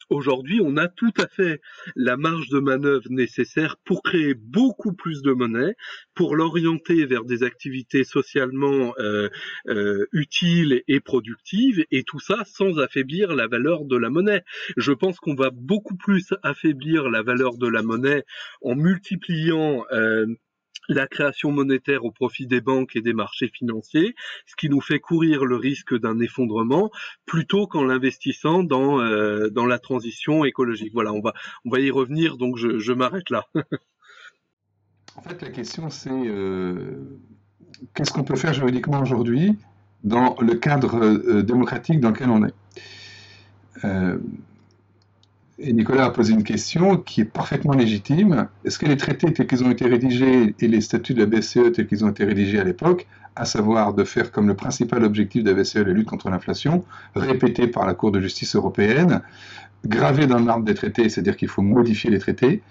Aujourd'hui, 0.09 0.59
on 0.61 0.75
a 0.75 0.89
tout 0.89 1.13
à 1.17 1.27
fait 1.27 1.61
la 1.95 2.17
marge 2.17 2.49
de 2.49 2.59
manœuvre 2.59 3.09
nécessaire 3.09 3.77
pour 3.85 4.03
créer 4.03 4.33
beaucoup 4.33 4.93
plus 4.93 5.21
de 5.21 5.31
monnaie, 5.31 5.75
pour 6.13 6.35
l'orienter 6.35 7.05
vers 7.05 7.23
des 7.23 7.41
activités 7.41 8.03
socialement 8.03 8.93
utiles 10.11 10.83
et 10.89 10.99
productives, 10.99 11.85
et 11.89 12.03
tout 12.03 12.19
ça 12.19 12.43
sans 12.45 12.79
affaiblir 12.79 13.33
la 13.33 13.47
valeur 13.47 13.85
de 13.85 13.95
la 13.95 14.09
monnaie. 14.09 14.43
Je 14.75 14.91
pense 14.91 15.19
qu'on 15.19 15.35
va 15.35 15.51
beaucoup 15.51 15.95
plus 15.95 16.33
affaiblir 16.43 17.09
la 17.09 17.23
valeur 17.23 17.57
de 17.57 17.67
la 17.67 17.81
monnaie 17.81 18.25
en 18.61 18.75
multipliant 18.75 19.85
la 20.89 21.07
création 21.07 21.51
monétaire 21.51 22.05
au 22.05 22.11
profit 22.11 22.47
des 22.47 22.61
banques 22.61 22.95
et 22.95 23.01
des 23.01 23.13
marchés 23.13 23.47
financiers, 23.47 24.15
ce 24.45 24.55
qui 24.55 24.69
nous 24.69 24.81
fait 24.81 24.99
courir 24.99 25.45
le 25.45 25.55
risque 25.55 25.97
d'un 25.97 26.19
effondrement 26.19 26.91
plutôt 27.25 27.67
qu'en 27.67 27.83
l'investissant 27.83 28.63
dans 28.63 28.99
euh, 28.99 29.49
la 29.67 29.79
transition 29.79 30.45
écologique. 30.45 30.91
Voilà, 30.93 31.13
on 31.13 31.21
va 31.69 31.79
y 31.79 31.91
revenir, 31.91 32.37
donc 32.37 32.57
je, 32.57 32.79
je 32.79 32.93
m'arrête 32.93 33.29
là. 33.29 33.45
en 35.15 35.21
fait, 35.21 35.41
la 35.41 35.49
question 35.49 35.89
c'est 35.89 36.09
euh, 36.11 37.19
qu'est-ce 37.93 38.11
qu'on 38.11 38.23
peut 38.23 38.35
faire 38.35 38.53
juridiquement 38.53 39.01
aujourd'hui 39.01 39.57
dans 40.03 40.35
le 40.41 40.55
cadre 40.55 40.95
euh, 41.01 41.43
démocratique 41.43 41.99
dans 41.99 42.09
lequel 42.09 42.29
on 42.29 42.45
est? 42.45 42.53
Et 45.65 45.71
Nicolas 45.71 46.05
a 46.05 46.09
posé 46.09 46.33
une 46.33 46.43
question 46.43 46.97
qui 46.97 47.21
est 47.21 47.25
parfaitement 47.25 47.71
légitime. 47.71 48.49
Est-ce 48.65 48.77
que 48.77 48.85
les 48.85 48.97
traités 48.97 49.31
tels 49.31 49.47
qu'ils 49.47 49.63
ont 49.63 49.71
été 49.71 49.85
rédigés 49.85 50.53
et 50.59 50.67
les 50.67 50.81
statuts 50.81 51.13
de 51.13 51.21
la 51.21 51.25
BCE 51.25 51.71
tels 51.73 51.87
qu'ils 51.87 52.03
ont 52.03 52.09
été 52.09 52.25
rédigés 52.25 52.59
à 52.59 52.65
l'époque, 52.65 53.07
à 53.37 53.45
savoir 53.45 53.93
de 53.93 54.03
faire 54.03 54.33
comme 54.33 54.49
le 54.49 54.55
principal 54.55 55.05
objectif 55.05 55.41
de 55.41 55.51
la 55.51 55.63
BCE 55.63 55.77
la 55.77 55.93
lutte 55.93 56.09
contre 56.09 56.29
l'inflation, 56.29 56.83
répété 57.15 57.67
par 57.67 57.87
la 57.87 57.93
Cour 57.93 58.11
de 58.11 58.19
justice 58.19 58.57
européenne, 58.57 59.21
gravé 59.85 60.27
dans 60.27 60.37
le 60.37 60.43
marbre 60.43 60.65
des 60.65 60.73
traités, 60.73 61.07
c'est-à-dire 61.07 61.37
qu'il 61.37 61.47
faut 61.47 61.61
modifier 61.61 62.09
les 62.09 62.19
traités, 62.19 62.61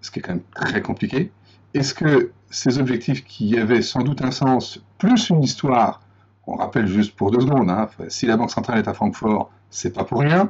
ce 0.00 0.12
qui 0.12 0.20
est 0.20 0.22
quand 0.22 0.34
même 0.34 0.42
très 0.54 0.80
compliqué, 0.80 1.32
est-ce 1.74 1.92
que 1.92 2.30
ces 2.50 2.78
objectifs 2.78 3.24
qui 3.24 3.58
avaient 3.58 3.82
sans 3.82 4.02
doute 4.02 4.22
un 4.22 4.30
sens, 4.30 4.80
plus 4.98 5.30
une 5.30 5.42
histoire, 5.42 6.02
on 6.46 6.54
rappelle 6.54 6.86
juste 6.86 7.16
pour 7.16 7.32
deux 7.32 7.40
secondes, 7.40 7.68
hein, 7.68 7.88
si 8.06 8.26
la 8.26 8.36
Banque 8.36 8.52
centrale 8.52 8.78
est 8.78 8.88
à 8.88 8.94
Francfort, 8.94 9.50
c'est 9.70 9.92
pas 9.92 10.04
pour 10.04 10.20
rien, 10.20 10.48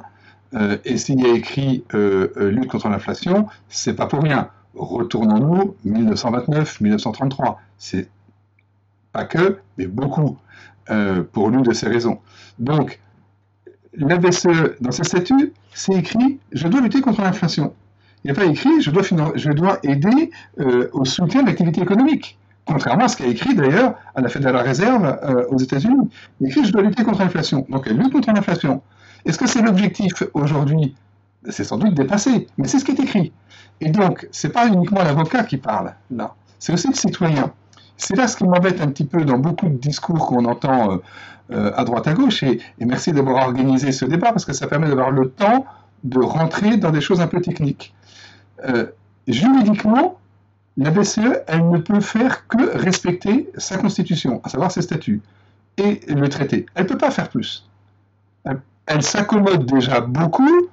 euh, 0.54 0.78
et 0.84 0.96
s'il 0.96 1.20
y 1.20 1.26
a 1.26 1.34
écrit 1.34 1.84
euh, 1.94 2.32
euh, 2.36 2.50
lutte 2.50 2.70
contre 2.70 2.88
l'inflation, 2.88 3.48
c'est 3.68 3.94
pas 3.94 4.06
pour 4.06 4.22
rien. 4.22 4.48
Retournons-nous 4.74 5.76
1929-1933. 5.86 7.56
C'est 7.76 8.08
pas 9.12 9.24
que, 9.24 9.58
mais 9.76 9.86
beaucoup, 9.86 10.38
pour 11.32 11.50
l'une 11.50 11.62
de 11.62 11.72
ces 11.72 11.86
raisons. 11.88 12.20
Donc, 12.58 13.00
la 13.94 14.16
BCE, 14.16 14.76
dans 14.80 14.90
ses 14.90 15.04
statuts, 15.04 15.52
c'est 15.74 15.94
écrit 15.94 16.38
je 16.52 16.68
dois 16.68 16.80
lutter 16.80 17.00
contre 17.00 17.22
l'inflation. 17.22 17.74
Il 18.24 18.30
n'y 18.30 18.36
a 18.36 18.40
pas 18.40 18.46
écrit 18.46 18.80
je 18.80 18.90
dois, 18.90 19.02
je 19.34 19.50
dois 19.50 19.78
aider 19.82 20.30
au 20.92 21.04
soutien 21.04 21.42
de 21.42 21.48
l'activité 21.48 21.82
économique. 21.82 22.38
Contrairement 22.64 23.04
à 23.04 23.08
ce 23.08 23.16
qu'a 23.16 23.26
écrit 23.26 23.54
d'ailleurs 23.54 23.94
à 24.14 24.20
la 24.20 24.28
Fédérale 24.28 24.64
Réserve 24.64 25.46
aux 25.50 25.58
États-Unis. 25.58 26.08
Il 26.40 26.48
écrit 26.48 26.64
je 26.64 26.72
dois 26.72 26.82
lutter 26.82 27.02
contre 27.02 27.20
l'inflation. 27.20 27.66
Donc, 27.68 27.86
elle 27.86 27.96
lutte 27.96 28.12
contre 28.12 28.30
l'inflation. 28.32 28.82
Est-ce 29.24 29.38
que 29.38 29.46
c'est 29.46 29.62
l'objectif 29.62 30.22
aujourd'hui? 30.34 30.94
C'est 31.48 31.64
sans 31.64 31.78
doute 31.78 31.94
dépassé, 31.94 32.46
mais 32.56 32.66
c'est 32.68 32.78
ce 32.78 32.84
qui 32.84 32.92
est 32.92 33.00
écrit. 33.00 33.32
Et 33.80 33.90
donc, 33.90 34.28
c'est 34.32 34.50
pas 34.50 34.66
uniquement 34.66 35.02
l'avocat 35.02 35.44
qui 35.44 35.56
parle 35.56 35.94
là, 36.10 36.34
c'est 36.58 36.72
aussi 36.72 36.88
le 36.88 36.94
citoyen. 36.94 37.52
C'est 37.96 38.16
là 38.16 38.28
ce 38.28 38.36
qui 38.36 38.44
m'embête 38.44 38.80
un 38.80 38.88
petit 38.88 39.04
peu 39.04 39.24
dans 39.24 39.38
beaucoup 39.38 39.68
de 39.68 39.76
discours 39.76 40.26
qu'on 40.26 40.44
entend 40.44 40.92
euh, 40.92 40.96
euh, 41.52 41.72
à 41.74 41.84
droite 41.84 42.06
à 42.06 42.14
gauche. 42.14 42.42
Et, 42.42 42.60
merci 42.80 43.12
d'avoir 43.12 43.46
organisé 43.46 43.92
ce 43.92 44.04
débat 44.04 44.32
parce 44.32 44.44
que 44.44 44.52
ça 44.52 44.66
permet 44.66 44.88
d'avoir 44.88 45.10
le 45.10 45.30
temps 45.30 45.66
de 46.04 46.20
rentrer 46.20 46.76
dans 46.76 46.90
des 46.90 47.00
choses 47.00 47.20
un 47.20 47.26
peu 47.26 47.40
techniques. 47.40 47.94
Euh, 48.64 48.86
juridiquement, 49.26 50.18
la 50.76 50.90
BCE, 50.90 51.42
elle 51.48 51.68
ne 51.70 51.78
peut 51.78 52.00
faire 52.00 52.46
que 52.46 52.76
respecter 52.78 53.50
sa 53.56 53.78
constitution, 53.78 54.40
à 54.44 54.48
savoir 54.48 54.70
ses 54.70 54.82
statuts, 54.82 55.22
et 55.76 56.00
le 56.08 56.28
traité. 56.28 56.66
Elle 56.74 56.84
ne 56.84 56.88
peut 56.88 56.98
pas 56.98 57.10
faire 57.10 57.28
plus 57.28 57.68
s'accommode 59.02 59.66
déjà 59.66 60.00
beaucoup 60.00 60.68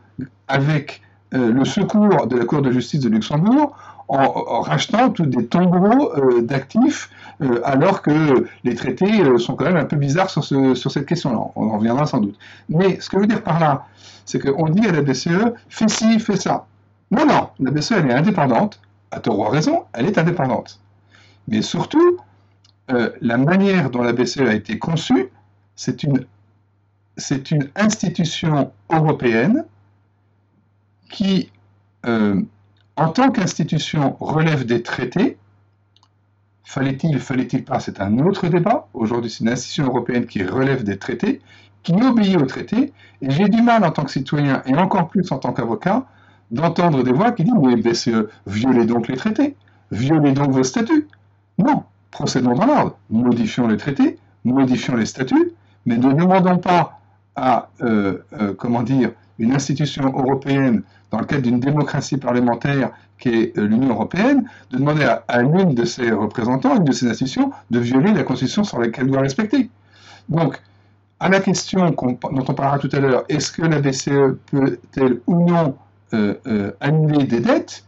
avec 0.47 1.01
euh, 1.33 1.51
le 1.51 1.65
secours 1.65 2.27
de 2.27 2.37
la 2.37 2.45
Cour 2.45 2.61
de 2.61 2.71
justice 2.71 2.99
de 3.01 3.09
Luxembourg 3.09 3.75
en, 4.07 4.61
rachetant 4.61 5.09
tous 5.09 5.25
des 5.25 5.47
tombeaux 5.47 6.13
euh, 6.15 6.41
d'actifs, 6.41 7.09
euh, 7.41 7.59
alors 7.63 8.03
que 8.03 8.45
les 8.63 8.75
traités 8.75 9.23
sont 9.39 9.55
quand 9.55 9.65
même 9.65 9.77
un 9.77 9.85
peu 9.85 9.95
bizarres 9.95 10.29
sur, 10.29 10.43
cette 10.43 11.05
question-là. 11.05 11.39
On 11.55 11.71
en 11.71 11.77
reviendra 11.77 12.05
sans 12.05 12.19
doute. 12.19 12.37
Mais 12.69 12.99
ce 12.99 13.09
que 13.09 13.17
je 13.17 13.21
veux 13.21 13.27
dire 13.27 13.41
par 13.41 13.59
là, 13.59 13.85
c'est 14.25 14.39
qu'on 14.39 14.69
dit 14.69 14.87
à 14.87 14.91
la 14.91 15.01
BCE, 15.01 15.53
fais 15.69 15.87
ci, 15.87 16.19
fais 16.19 16.35
ça. 16.35 16.67
Non, 17.11 17.25
non, 17.25 17.49
la 17.59 17.71
BCE, 17.71 17.93
elle 17.93 18.11
est 18.11 18.13
indépendante. 18.13 18.79
À 19.11 19.19
tort 19.19 19.39
ou 19.39 19.43
raison, 19.43 19.83
elle 19.93 20.05
est 20.05 20.17
indépendante. 20.17 20.79
Mais 21.47 21.61
surtout, 21.61 22.17
la 22.87 23.37
manière 23.37 23.89
dont 23.89 24.03
la 24.03 24.13
BCE 24.13 24.41
a 24.41 24.53
été 24.53 24.77
conçue, 24.77 25.29
c'est 25.75 26.03
une 26.03 26.25
c'est 27.17 27.51
une 27.51 27.69
institution 27.75 28.71
européenne 28.91 29.65
qui, 31.09 31.51
euh, 32.05 32.41
en 32.95 33.09
tant 33.09 33.31
qu'institution, 33.31 34.17
relève 34.19 34.65
des 34.65 34.83
traités. 34.83 35.37
Fallait-il, 36.63 37.19
fallait-il 37.19 37.63
pas, 37.63 37.79
c'est 37.79 38.01
un 38.01 38.17
autre 38.19 38.47
débat. 38.47 38.87
Aujourd'hui, 38.93 39.29
c'est 39.29 39.43
une 39.43 39.49
institution 39.49 39.85
européenne 39.85 40.25
qui 40.25 40.43
relève 40.43 40.83
des 40.83 40.97
traités, 40.97 41.41
qui 41.83 41.93
obéit 41.93 42.37
aux 42.37 42.45
traités. 42.45 42.91
Et 43.21 43.29
j'ai 43.29 43.47
du 43.47 43.61
mal, 43.61 43.83
en 43.85 43.91
tant 43.91 44.03
que 44.03 44.11
citoyen, 44.11 44.61
et 44.65 44.75
encore 44.75 45.07
plus 45.07 45.31
en 45.31 45.37
tant 45.37 45.53
qu'avocat, 45.53 46.05
d'entendre 46.51 47.03
des 47.03 47.11
voix 47.11 47.31
qui 47.31 47.43
disent 47.43 47.53
Mais 47.61 47.75
BCE, 47.75 48.27
violez 48.47 48.85
donc 48.85 49.07
les 49.07 49.15
traités, 49.15 49.55
violez 49.91 50.33
donc 50.33 50.51
vos 50.51 50.63
statuts. 50.63 51.07
Non, 51.57 51.83
procédons 52.11 52.55
dans 52.55 52.65
l'ordre. 52.65 52.97
Modifions 53.09 53.67
les 53.67 53.77
traités, 53.77 54.17
modifions 54.43 54.95
les 54.95 55.05
statuts, 55.05 55.51
mais 55.85 55.97
ne 55.97 56.11
demandons 56.11 56.57
pas 56.57 56.99
à, 57.35 57.69
euh, 57.81 58.19
euh, 58.39 58.53
comment 58.53 58.83
dire, 58.83 59.11
une 59.39 59.53
institution 59.53 60.05
européenne 60.05 60.83
dans 61.11 61.19
le 61.19 61.25
cadre 61.25 61.43
d'une 61.43 61.59
démocratie 61.59 62.17
parlementaire 62.17 62.91
qui 63.19 63.29
est 63.29 63.57
euh, 63.57 63.67
l'Union 63.67 63.89
européenne, 63.89 64.49
de 64.71 64.77
demander 64.77 65.05
à, 65.27 65.41
l'une 65.41 65.73
de 65.73 65.85
ses 65.85 66.11
représentants, 66.11 66.75
une 66.75 66.83
de 66.83 66.91
ses 66.91 67.07
institutions, 67.07 67.51
de 67.71 67.79
violer 67.79 68.13
la 68.13 68.23
constitution 68.23 68.63
sur 68.63 68.79
laquelle 68.79 69.05
elle 69.05 69.11
doit 69.11 69.21
respecter. 69.21 69.69
Donc, 70.29 70.61
à 71.19 71.29
la 71.29 71.39
question 71.39 71.89
dont 71.91 72.17
on 72.21 72.53
parlera 72.53 72.79
tout 72.79 72.89
à 72.91 72.99
l'heure, 72.99 73.23
est-ce 73.29 73.51
que 73.51 73.61
la 73.61 73.79
BCE 73.79 74.37
peut-elle 74.51 75.21
ou 75.27 75.45
non 75.45 75.75
annuler 76.79 77.25
des 77.25 77.41
dettes 77.41 77.83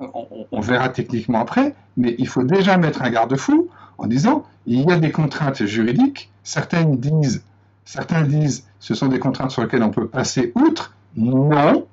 on, 0.00 0.46
on, 0.50 0.60
verra 0.60 0.88
techniquement 0.88 1.40
après, 1.40 1.74
mais 1.96 2.14
il 2.18 2.28
faut 2.28 2.42
déjà 2.42 2.76
mettre 2.76 3.02
un 3.02 3.10
garde-fou 3.10 3.68
en 3.98 4.06
disant 4.06 4.44
il 4.66 4.82
y 4.82 4.92
a 4.92 4.96
des 4.98 5.10
contraintes 5.10 5.64
juridiques, 5.64 6.30
certaines 6.44 6.98
disent 6.98 7.42
Certains 7.88 8.20
disent 8.20 8.66
ce 8.80 8.94
sont 8.94 9.06
des 9.06 9.18
contraintes 9.18 9.50
sur 9.50 9.62
lesquelles 9.62 9.82
on 9.82 9.88
peut 9.88 10.08
passer 10.08 10.52
outre. 10.54 10.92
Non, 11.16 11.86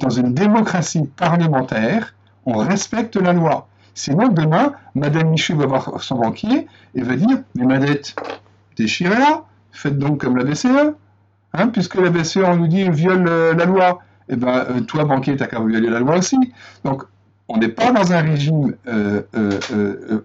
dans 0.00 0.10
une 0.10 0.34
démocratie 0.34 1.04
parlementaire, 1.14 2.16
on 2.44 2.56
respecte 2.58 3.14
la 3.14 3.32
loi. 3.32 3.68
Sinon, 3.94 4.30
demain, 4.30 4.72
Madame 4.96 5.30
Michu 5.30 5.54
va 5.54 5.66
voir 5.66 6.02
son 6.02 6.16
banquier 6.16 6.66
et 6.96 7.02
va 7.02 7.14
dire 7.14 7.38
Mais 7.54 7.66
ma 7.66 7.78
dette, 7.78 8.16
déchirez-la, 8.76 9.44
faites 9.70 9.96
donc 9.96 10.22
comme 10.22 10.36
la 10.36 10.42
BCE. 10.42 10.96
Hein, 11.52 11.68
puisque 11.68 11.94
la 11.94 12.10
BCE, 12.10 12.38
on 12.38 12.56
nous 12.56 12.66
dit, 12.66 12.90
viole 12.90 13.28
euh, 13.28 13.54
la 13.54 13.64
loi, 13.64 14.02
eh 14.28 14.34
ben, 14.34 14.66
euh, 14.68 14.80
toi, 14.80 15.04
banquier, 15.04 15.36
tu 15.36 15.46
qu'à 15.46 15.60
violer 15.60 15.88
la 15.88 16.00
loi 16.00 16.18
aussi. 16.18 16.52
Donc, 16.82 17.04
on 17.46 17.58
n'est 17.58 17.68
pas 17.68 17.92
dans 17.92 18.12
un 18.12 18.22
régime 18.22 18.74
euh, 18.88 19.22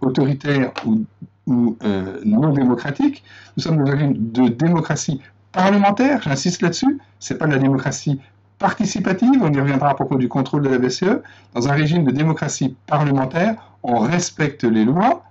autoritaire 0.02 0.72
ou, 0.88 1.04
ou 1.48 1.78
non 2.26 2.54
démocratique. 2.54 3.24
Nous 3.58 3.64
sommes 3.64 3.78
dans 3.78 3.92
un 3.92 3.92
régime 3.92 4.14
de 4.18 4.48
démocratie 4.50 5.22
parlementaire, 5.52 6.22
j'insiste 6.22 6.62
là-dessus. 6.62 7.00
C'est 7.20 7.38
pas 7.38 7.46
de 7.48 7.52
la 7.52 7.60
démocratie 7.60 8.20
participative, 8.60 9.42
on 9.42 9.52
y 9.52 9.60
reviendra 9.60 9.90
à 9.90 9.94
propos 9.94 10.18
du 10.18 10.30
contrôle 10.30 10.62
de 10.62 10.70
la 10.70 10.78
BCE. 10.78 11.22
Dans 11.54 11.68
un 11.68 11.74
régime 11.74 12.06
de 12.06 12.12
démocratie 12.12 12.76
parlementaire, 12.88 13.56
on 13.84 14.00
respecte 14.00 14.64
les 14.64 14.86
lois, 14.86 15.24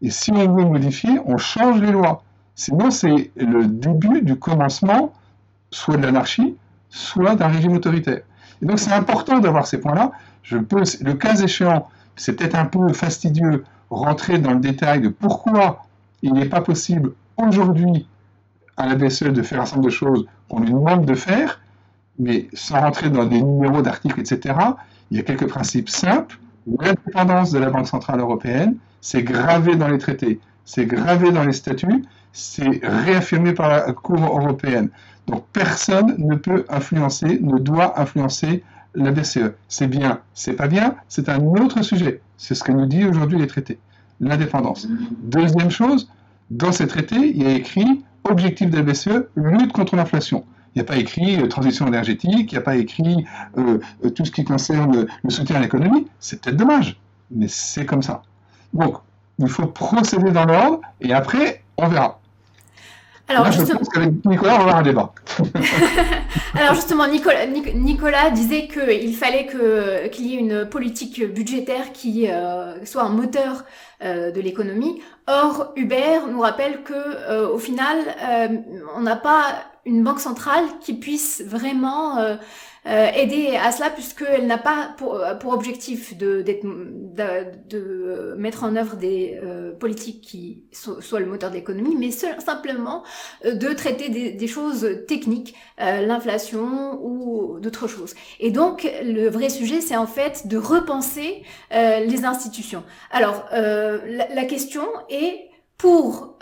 et 0.00 0.08
si 0.08 0.32
on 0.32 0.54
veut 0.54 0.64
modifier, 0.64 1.20
on 1.26 1.36
change 1.36 1.80
les 1.82 1.92
lois. 1.92 2.22
Sinon, 2.54 2.90
c'est 2.90 3.30
le 3.36 3.66
début 3.66 4.22
du 4.22 4.36
commencement 4.36 5.12
soit 5.70 5.98
de 5.98 6.02
l'anarchie, 6.02 6.56
soit 6.88 7.34
d'un 7.36 7.48
régime 7.48 7.74
autoritaire. 7.74 8.22
Et 8.62 8.66
donc 8.66 8.78
c'est 8.78 8.92
important 8.92 9.38
d'avoir 9.38 9.66
ces 9.66 9.78
points-là. 9.78 10.12
Je 10.42 10.56
peux, 10.56 10.82
le 11.02 11.14
cas 11.14 11.36
échéant, 11.36 11.88
c'est 12.16 12.34
peut-être 12.34 12.56
un 12.56 12.64
peu 12.64 12.92
fastidieux, 12.92 13.64
rentrer 13.90 14.38
dans 14.38 14.52
le 14.52 14.60
détail 14.60 15.00
de 15.00 15.08
pourquoi 15.08 15.84
il 16.22 16.32
n'est 16.32 16.48
pas 16.48 16.60
possible 16.60 17.12
aujourd'hui 17.36 18.06
à 18.76 18.86
la 18.86 18.94
BCE 18.94 19.24
de 19.24 19.42
faire 19.42 19.60
un 19.60 19.66
certain 19.66 19.76
nombre 19.76 19.88
de 19.88 19.94
choses 19.94 20.26
qu'on 20.48 20.60
lui 20.60 20.70
demande 20.70 21.04
de 21.04 21.14
faire, 21.14 21.60
mais 22.18 22.48
sans 22.52 22.80
rentrer 22.80 23.10
dans 23.10 23.24
des 23.24 23.42
numéros 23.42 23.82
d'articles, 23.82 24.20
etc. 24.20 24.54
Il 25.10 25.16
y 25.16 25.20
a 25.20 25.22
quelques 25.22 25.48
principes 25.48 25.88
simples. 25.88 26.38
L'indépendance 26.66 27.50
de 27.50 27.58
la 27.58 27.70
Banque 27.70 27.88
Centrale 27.88 28.20
Européenne, 28.20 28.76
c'est 29.00 29.22
gravé 29.22 29.76
dans 29.76 29.88
les 29.88 29.98
traités, 29.98 30.40
c'est 30.64 30.86
gravé 30.86 31.32
dans 31.32 31.44
les 31.44 31.52
statuts, 31.52 32.04
c'est 32.32 32.80
réaffirmé 32.82 33.54
par 33.54 33.68
la 33.68 33.92
Cour 33.92 34.22
européenne. 34.22 34.90
Donc 35.26 35.44
personne 35.52 36.14
ne 36.18 36.36
peut 36.36 36.64
influencer, 36.68 37.38
ne 37.40 37.58
doit 37.58 37.98
influencer 38.00 38.62
la 38.94 39.12
BCE. 39.12 39.52
C'est 39.68 39.86
bien, 39.86 40.20
c'est 40.34 40.54
pas 40.54 40.68
bien, 40.68 40.96
c'est 41.08 41.28
un 41.28 41.40
autre 41.40 41.82
sujet. 41.82 42.20
C'est 42.36 42.54
ce 42.54 42.64
que 42.64 42.72
nous 42.72 42.86
disent 42.86 43.06
aujourd'hui 43.06 43.38
les 43.38 43.46
traités. 43.46 43.78
L'indépendance. 44.20 44.86
Deuxième 45.22 45.70
chose, 45.70 46.10
dans 46.50 46.72
ces 46.72 46.86
traités, 46.86 47.30
il 47.30 47.42
y 47.42 47.46
a 47.46 47.52
écrit 47.52 48.04
objectif 48.24 48.70
de 48.70 48.76
la 48.76 48.82
BCE, 48.82 49.28
lutte 49.36 49.72
contre 49.72 49.96
l'inflation. 49.96 50.44
Il 50.74 50.78
n'y 50.78 50.82
a 50.82 50.84
pas 50.84 50.96
écrit 50.96 51.40
euh, 51.40 51.48
transition 51.48 51.86
énergétique, 51.86 52.52
il 52.52 52.54
n'y 52.54 52.58
a 52.58 52.62
pas 52.62 52.76
écrit 52.76 53.26
euh, 53.58 53.78
euh, 54.04 54.10
tout 54.10 54.24
ce 54.24 54.30
qui 54.30 54.44
concerne 54.44 55.06
le 55.22 55.30
soutien 55.30 55.56
à 55.56 55.60
l'économie. 55.60 56.06
C'est 56.20 56.40
peut-être 56.40 56.56
dommage, 56.56 57.00
mais 57.30 57.48
c'est 57.48 57.86
comme 57.86 58.02
ça. 58.02 58.22
Donc, 58.72 58.96
il 59.38 59.48
faut 59.48 59.66
procéder 59.66 60.30
dans 60.30 60.44
l'ordre 60.44 60.80
et 61.00 61.12
après, 61.12 61.62
on 61.76 61.88
verra. 61.88 62.19
Alors, 63.30 63.46
Nicolas, 64.24 64.54
on 64.54 64.58
va 64.58 64.60
avoir 64.60 64.76
un 64.76 64.82
débat. 64.82 65.12
Alors 66.54 66.74
justement, 66.74 67.06
Nicolas, 67.06 67.46
Nicolas 67.46 68.30
disait 68.30 68.66
qu'il 68.66 69.14
fallait 69.14 69.46
qu'il 70.10 70.26
y 70.26 70.34
ait 70.34 70.38
une 70.38 70.68
politique 70.68 71.24
budgétaire 71.32 71.92
qui 71.92 72.28
euh, 72.28 72.84
soit 72.84 73.02
un 73.02 73.10
moteur 73.10 73.64
euh, 74.02 74.32
de 74.32 74.40
l'économie. 74.40 75.00
Or, 75.28 75.72
Hubert 75.76 76.26
nous 76.26 76.40
rappelle 76.40 76.82
que 76.82 76.92
euh, 76.92 77.48
au 77.48 77.58
final, 77.58 77.98
on 78.96 79.02
n'a 79.02 79.16
pas 79.16 79.54
une 79.86 80.02
banque 80.02 80.20
centrale 80.20 80.64
qui 80.80 80.94
puisse 80.94 81.42
vraiment 81.46 82.16
euh, 82.86 83.10
aider 83.14 83.56
à 83.56 83.72
cela 83.72 83.90
puisqu'elle 83.90 84.46
n'a 84.46 84.56
pas 84.56 84.94
pour, 84.96 85.16
euh, 85.16 85.34
pour 85.34 85.52
objectif 85.52 86.16
de, 86.16 86.40
de, 86.40 87.44
de, 87.68 88.34
mettre 88.38 88.64
en 88.64 88.74
œuvre 88.74 88.96
des 88.96 89.38
euh, 89.42 89.72
politiques 89.72 90.22
qui 90.22 90.64
soient 90.72 91.20
le 91.20 91.26
moteur 91.26 91.50
de 91.50 91.56
l'économie, 91.56 91.94
mais 91.98 92.10
simplement 92.10 93.04
de 93.44 93.74
traiter 93.74 94.08
des, 94.08 94.32
des 94.32 94.46
choses 94.46 95.04
techniques, 95.06 95.54
l'inflation 95.78 96.98
ou 97.02 97.60
d'autres 97.60 97.86
choses. 97.86 98.14
Et 98.38 98.50
donc 98.50 98.90
le 99.02 99.28
vrai 99.28 99.50
sujet, 99.50 99.82
c'est 99.82 99.96
en 99.96 100.06
fait 100.06 100.46
de 100.46 100.56
repenser 100.56 101.42
les 101.70 102.24
institutions. 102.24 102.82
Alors 103.10 103.44
la, 103.52 104.28
la, 104.34 104.44
question 104.44 104.86
est 105.10 105.50
pour 105.76 106.38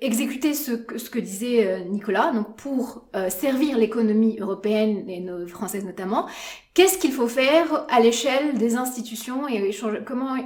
exécuter 0.00 0.54
ce 0.54 0.72
que, 0.72 0.98
ce 0.98 1.10
que 1.10 1.18
disait 1.18 1.66
euh, 1.66 1.78
Nicolas, 1.84 2.32
donc 2.32 2.56
pour 2.56 3.08
euh, 3.14 3.28
servir 3.30 3.78
l'économie 3.78 4.38
européenne 4.38 5.08
et 5.08 5.20
nos, 5.20 5.46
française 5.46 5.84
notamment, 5.84 6.28
qu'est-ce 6.74 6.98
qu'il 6.98 7.12
faut 7.12 7.28
faire 7.28 7.86
à 7.88 8.00
l'échelle 8.00 8.58
des 8.58 8.76
institutions 8.76 9.48
et 9.48 9.70
comment 10.04 10.36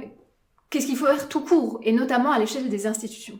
qu'est-ce 0.69 0.87
qu'il 0.87 0.97
faut 0.97 1.05
faire 1.05 1.29
tout 1.29 1.41
court 1.41 1.79
et 1.83 1.91
notamment 1.91 2.31
à 2.31 2.39
l'échelle 2.39 2.69
des 2.69 2.87
institutions? 2.87 3.39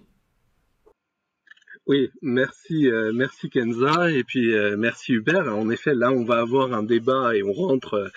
Oui, 1.88 2.10
merci, 2.24 2.88
euh, 2.88 3.12
merci 3.14 3.50
Kenza 3.50 4.10
et 4.10 4.24
puis 4.24 4.54
merci 4.78 5.14
Hubert. 5.14 5.56
En 5.56 5.70
effet, 5.70 5.94
là, 5.94 6.12
on 6.12 6.24
va 6.24 6.40
avoir 6.40 6.74
un 6.74 6.82
débat 6.82 7.36
et 7.36 7.44
on 7.44 7.54
rentre 7.54 8.12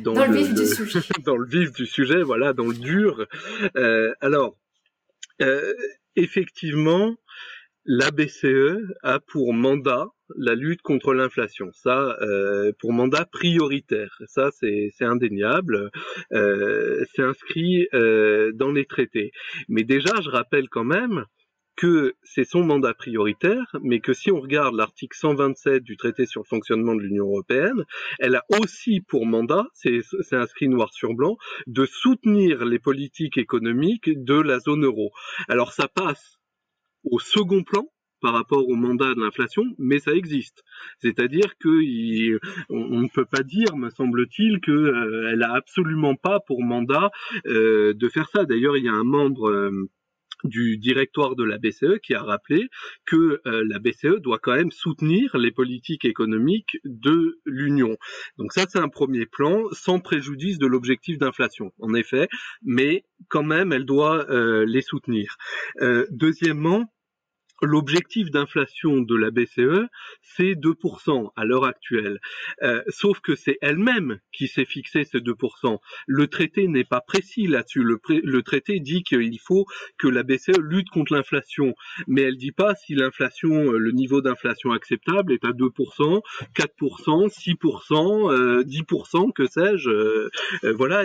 dans, 0.00 0.14
le, 0.14 0.32
vif 0.32 0.54
du 0.54 0.66
sujet. 0.66 1.00
dans 1.24 1.36
le 1.36 1.46
vif 1.46 1.72
du 1.72 1.86
sujet, 1.86 2.22
voilà, 2.22 2.54
dans 2.54 2.66
le 2.66 2.74
dur. 2.74 3.26
alors, 4.22 4.56
effectivement, 6.16 7.16
la 7.86 8.10
BCE 8.10 8.78
a 9.02 9.20
pour 9.20 9.52
mandat 9.52 10.06
la 10.36 10.54
lutte 10.54 10.80
contre 10.82 11.12
l'inflation. 11.12 11.70
Ça, 11.74 12.16
euh, 12.22 12.72
pour 12.78 12.92
mandat 12.92 13.26
prioritaire. 13.26 14.18
Ça, 14.26 14.50
c'est 14.52 14.90
indéniable. 15.00 15.90
Euh, 16.32 17.04
c'est 17.14 17.22
inscrit 17.22 17.86
euh, 17.92 18.52
dans 18.54 18.72
les 18.72 18.86
traités. 18.86 19.32
Mais 19.68 19.84
déjà, 19.84 20.20
je 20.22 20.30
rappelle 20.30 20.68
quand 20.68 20.84
même 20.84 21.26
que 21.76 22.14
c'est 22.22 22.44
son 22.44 22.64
mandat 22.64 22.94
prioritaire, 22.94 23.76
mais 23.82 24.00
que 24.00 24.12
si 24.12 24.30
on 24.30 24.40
regarde 24.40 24.74
l'article 24.74 25.16
127 25.16 25.82
du 25.82 25.96
traité 25.96 26.26
sur 26.26 26.42
le 26.42 26.46
fonctionnement 26.46 26.94
de 26.94 27.00
l'Union 27.00 27.26
européenne, 27.26 27.84
elle 28.18 28.36
a 28.36 28.44
aussi 28.60 29.00
pour 29.00 29.26
mandat, 29.26 29.66
c'est 29.72 30.02
inscrit 30.32 30.68
noir 30.68 30.92
sur 30.92 31.14
blanc, 31.14 31.36
de 31.66 31.86
soutenir 31.86 32.64
les 32.64 32.78
politiques 32.78 33.38
économiques 33.38 34.10
de 34.24 34.40
la 34.40 34.60
zone 34.60 34.84
euro. 34.84 35.10
Alors 35.48 35.72
ça 35.72 35.88
passe 35.88 36.38
au 37.04 37.18
second 37.18 37.62
plan, 37.62 37.88
par 38.24 38.32
rapport 38.32 38.66
au 38.66 38.74
mandat 38.74 39.14
de 39.14 39.20
l'inflation, 39.20 39.64
mais 39.76 39.98
ça 39.98 40.12
existe. 40.12 40.64
C'est-à-dire 40.96 41.58
que 41.58 42.38
on, 42.70 43.02
ne 43.02 43.08
peut 43.08 43.26
pas 43.26 43.42
dire, 43.42 43.76
me 43.76 43.90
semble-t-il, 43.90 44.60
qu'elle 44.60 44.74
euh, 44.74 45.36
n'a 45.36 45.52
absolument 45.52 46.14
pas 46.14 46.40
pour 46.40 46.62
mandat 46.62 47.10
euh, 47.46 47.92
de 47.92 48.08
faire 48.08 48.30
ça. 48.30 48.46
D'ailleurs, 48.46 48.78
il 48.78 48.84
y 48.84 48.88
a 48.88 48.94
un 48.94 49.04
membre 49.04 49.50
euh, 49.50 49.90
du 50.42 50.76
directoire 50.76 51.36
de 51.36 51.44
la 51.44 51.58
BCE 51.58 51.98
qui 52.02 52.14
a 52.14 52.22
rappelé 52.22 52.68
que 53.06 53.40
euh, 53.46 53.64
la 53.68 53.78
BCE 53.78 54.20
doit 54.20 54.38
quand 54.38 54.54
même 54.54 54.70
soutenir 54.70 55.36
les 55.36 55.50
politiques 55.50 56.04
économiques 56.04 56.78
de 56.84 57.40
l'Union. 57.44 57.96
Donc 58.38 58.52
ça, 58.52 58.66
c'est 58.68 58.78
un 58.78 58.88
premier 58.88 59.26
plan, 59.26 59.62
sans 59.72 60.00
préjudice 60.00 60.58
de 60.58 60.66
l'objectif 60.66 61.18
d'inflation, 61.18 61.72
en 61.78 61.94
effet, 61.94 62.28
mais 62.62 63.04
quand 63.28 63.42
même, 63.42 63.72
elle 63.72 63.84
doit 63.84 64.28
euh, 64.30 64.64
les 64.66 64.82
soutenir. 64.82 65.36
Euh, 65.80 66.06
deuxièmement, 66.10 66.92
L'objectif 67.64 68.30
d'inflation 68.30 69.00
de 69.00 69.14
la 69.14 69.30
BCE, 69.30 69.88
c'est 70.22 70.54
2% 70.54 71.30
à 71.36 71.44
l'heure 71.44 71.64
actuelle. 71.64 72.20
Euh, 72.62 72.82
sauf 72.88 73.20
que 73.20 73.34
c'est 73.34 73.58
elle-même 73.60 74.18
qui 74.32 74.48
s'est 74.48 74.64
fixé 74.64 75.04
ces 75.04 75.18
2%. 75.18 75.78
Le 76.06 76.26
traité 76.26 76.68
n'est 76.68 76.84
pas 76.84 77.00
précis 77.00 77.46
là-dessus. 77.46 77.82
Le, 77.82 78.42
traité 78.42 78.80
dit 78.80 79.02
qu'il 79.02 79.38
faut 79.38 79.66
que 79.98 80.08
la 80.08 80.22
BCE 80.22 80.58
lutte 80.60 80.90
contre 80.90 81.14
l'inflation, 81.14 81.74
mais 82.06 82.22
elle 82.22 82.36
dit 82.36 82.52
pas 82.52 82.74
si 82.74 82.94
l'inflation, 82.94 83.72
le 83.72 83.90
niveau 83.92 84.20
d'inflation 84.20 84.72
acceptable 84.72 85.32
est 85.32 85.44
à 85.44 85.52
2%, 85.52 86.20
4%, 86.54 87.28
6%, 87.28 88.62
10%, 88.64 89.32
que 89.32 89.46
sais-je. 89.46 89.90
Euh, 89.90 90.30
euh, 90.64 90.72
voilà. 90.76 91.04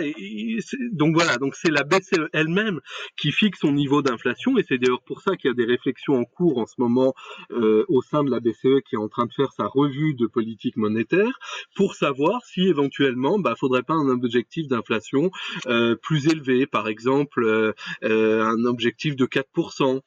Donc 0.92 1.14
voilà. 1.14 1.38
Donc 1.38 1.54
c'est 1.54 1.70
la 1.70 1.84
BCE 1.84 2.28
elle-même 2.32 2.80
qui 3.16 3.32
fixe 3.32 3.60
son 3.60 3.72
niveau 3.72 4.02
d'inflation, 4.02 4.58
et 4.58 4.64
c'est 4.68 4.78
d'ailleurs 4.78 5.02
pour 5.02 5.20
ça 5.20 5.36
qu'il 5.36 5.48
y 5.48 5.52
a 5.52 5.54
des 5.54 5.64
réflexions 5.64 6.14
en 6.14 6.24
cours 6.24 6.49
en 6.58 6.66
ce 6.66 6.74
moment 6.78 7.14
euh, 7.50 7.84
au 7.88 8.02
sein 8.02 8.24
de 8.24 8.30
la 8.30 8.40
BCE 8.40 8.82
qui 8.88 8.94
est 8.94 8.98
en 8.98 9.08
train 9.08 9.26
de 9.26 9.32
faire 9.32 9.52
sa 9.52 9.66
revue 9.66 10.14
de 10.14 10.26
politique 10.26 10.76
monétaire 10.76 11.38
pour 11.74 11.94
savoir 11.94 12.44
si 12.44 12.62
éventuellement, 12.62 13.38
bah, 13.38 13.54
faudrait 13.58 13.82
pas 13.82 13.94
un 13.94 14.08
objectif 14.08 14.68
d'inflation 14.68 15.30
euh, 15.66 15.96
plus 15.96 16.28
élevé, 16.28 16.66
par 16.66 16.88
exemple 16.88 17.44
euh, 17.44 18.44
un 18.44 18.64
objectif 18.64 19.16
de 19.16 19.26
4% 19.26 20.00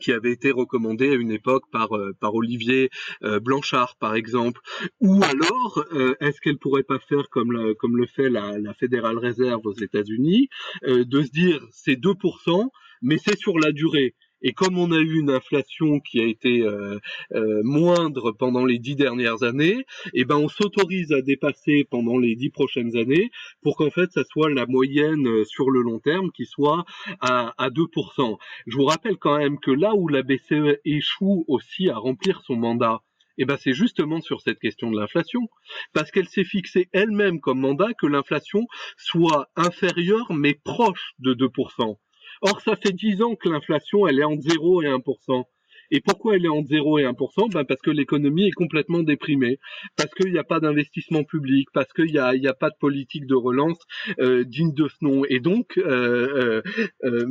qui 0.00 0.10
avait 0.10 0.32
été 0.32 0.50
recommandé 0.50 1.10
à 1.10 1.14
une 1.14 1.30
époque 1.30 1.70
par 1.70 1.92
Olivier 2.34 2.90
Blanchard 3.22 3.94
par 4.00 4.16
exemple. 4.16 4.60
Ou 5.00 5.22
alors 5.22 5.84
est-ce 6.18 6.40
qu'elle 6.40 6.58
pourrait 6.58 6.82
pas 6.82 6.98
faire 6.98 7.28
comme 7.30 7.52
le, 7.52 8.06
fait 8.06 8.28
la, 8.28 8.58
la 8.58 8.74
Fédérale 8.74 9.18
Réserve 9.18 9.60
aux 9.64 9.74
États-Unis 9.74 10.48
de 10.82 11.22
se 11.22 11.30
dire 11.30 11.64
c'est 11.70 11.94
2% 11.94 12.70
mais 13.04 13.18
c'est 13.18 13.38
sur 13.38 13.58
la 13.58 13.70
durée 13.70 14.14
et 14.44 14.52
comme 14.52 14.78
on 14.78 14.92
a 14.92 14.98
eu 14.98 15.18
une 15.18 15.30
inflation 15.30 16.00
qui 16.00 16.20
a 16.20 16.24
été 16.24 16.60
euh, 16.60 17.00
euh, 17.32 17.62
moindre 17.64 18.30
pendant 18.30 18.66
les 18.66 18.78
dix 18.78 18.94
dernières 18.94 19.42
années, 19.42 19.86
eh 20.12 20.26
ben 20.26 20.36
on 20.36 20.48
s'autorise 20.48 21.12
à 21.12 21.22
dépasser 21.22 21.84
pendant 21.90 22.18
les 22.18 22.36
dix 22.36 22.50
prochaines 22.50 22.94
années 22.94 23.30
pour 23.62 23.76
qu'en 23.76 23.90
fait 23.90 24.12
ça 24.12 24.22
soit 24.22 24.50
la 24.50 24.66
moyenne 24.66 25.26
euh, 25.26 25.44
sur 25.44 25.70
le 25.70 25.80
long 25.80 25.98
terme 25.98 26.30
qui 26.30 26.44
soit 26.44 26.84
à, 27.20 27.54
à 27.56 27.70
2%. 27.70 28.38
Je 28.66 28.76
vous 28.76 28.84
rappelle 28.84 29.16
quand 29.16 29.38
même 29.38 29.58
que 29.58 29.70
là 29.70 29.94
où 29.94 30.08
la 30.08 30.22
BCE 30.22 30.78
échoue 30.84 31.46
aussi 31.48 31.88
à 31.88 31.96
remplir 31.96 32.42
son 32.44 32.56
mandat, 32.56 33.00
eh 33.38 33.46
ben 33.46 33.56
c'est 33.56 33.72
justement 33.72 34.20
sur 34.20 34.42
cette 34.42 34.58
question 34.58 34.90
de 34.90 35.00
l'inflation, 35.00 35.48
parce 35.94 36.10
qu'elle 36.10 36.28
s'est 36.28 36.44
fixée 36.44 36.90
elle-même 36.92 37.40
comme 37.40 37.60
mandat 37.60 37.94
que 37.94 38.06
l'inflation 38.06 38.66
soit 38.98 39.48
inférieure 39.56 40.32
mais 40.34 40.52
proche 40.52 41.14
de 41.18 41.32
2%. 41.32 41.96
Or, 42.44 42.60
ça 42.60 42.76
fait 42.76 42.92
10 42.92 43.22
ans 43.22 43.34
que 43.36 43.48
l'inflation, 43.48 44.06
elle 44.06 44.18
est 44.18 44.24
entre 44.24 44.42
0 44.42 44.82
et 44.82 44.86
1%. 44.86 45.44
Et 45.90 46.00
pourquoi 46.02 46.36
elle 46.36 46.44
est 46.44 46.48
entre 46.48 46.68
0 46.68 46.98
et 46.98 47.04
1% 47.04 47.50
ben 47.50 47.64
Parce 47.64 47.80
que 47.80 47.90
l'économie 47.90 48.48
est 48.48 48.52
complètement 48.52 49.02
déprimée, 49.02 49.58
parce 49.96 50.12
qu'il 50.14 50.30
n'y 50.30 50.38
a 50.38 50.44
pas 50.44 50.60
d'investissement 50.60 51.24
public, 51.24 51.68
parce 51.72 51.90
qu'il 51.94 52.12
n'y 52.12 52.18
a, 52.18 52.28
a, 52.28 52.54
pas 52.54 52.68
de 52.68 52.76
politique 52.78 53.26
de 53.26 53.34
relance 53.34 53.78
euh, 54.20 54.44
digne 54.44 54.74
de 54.74 54.88
ce 54.88 54.96
nom. 55.00 55.24
Et 55.28 55.40
donc, 55.40 55.78
euh, 55.78 56.62
euh 57.04 57.26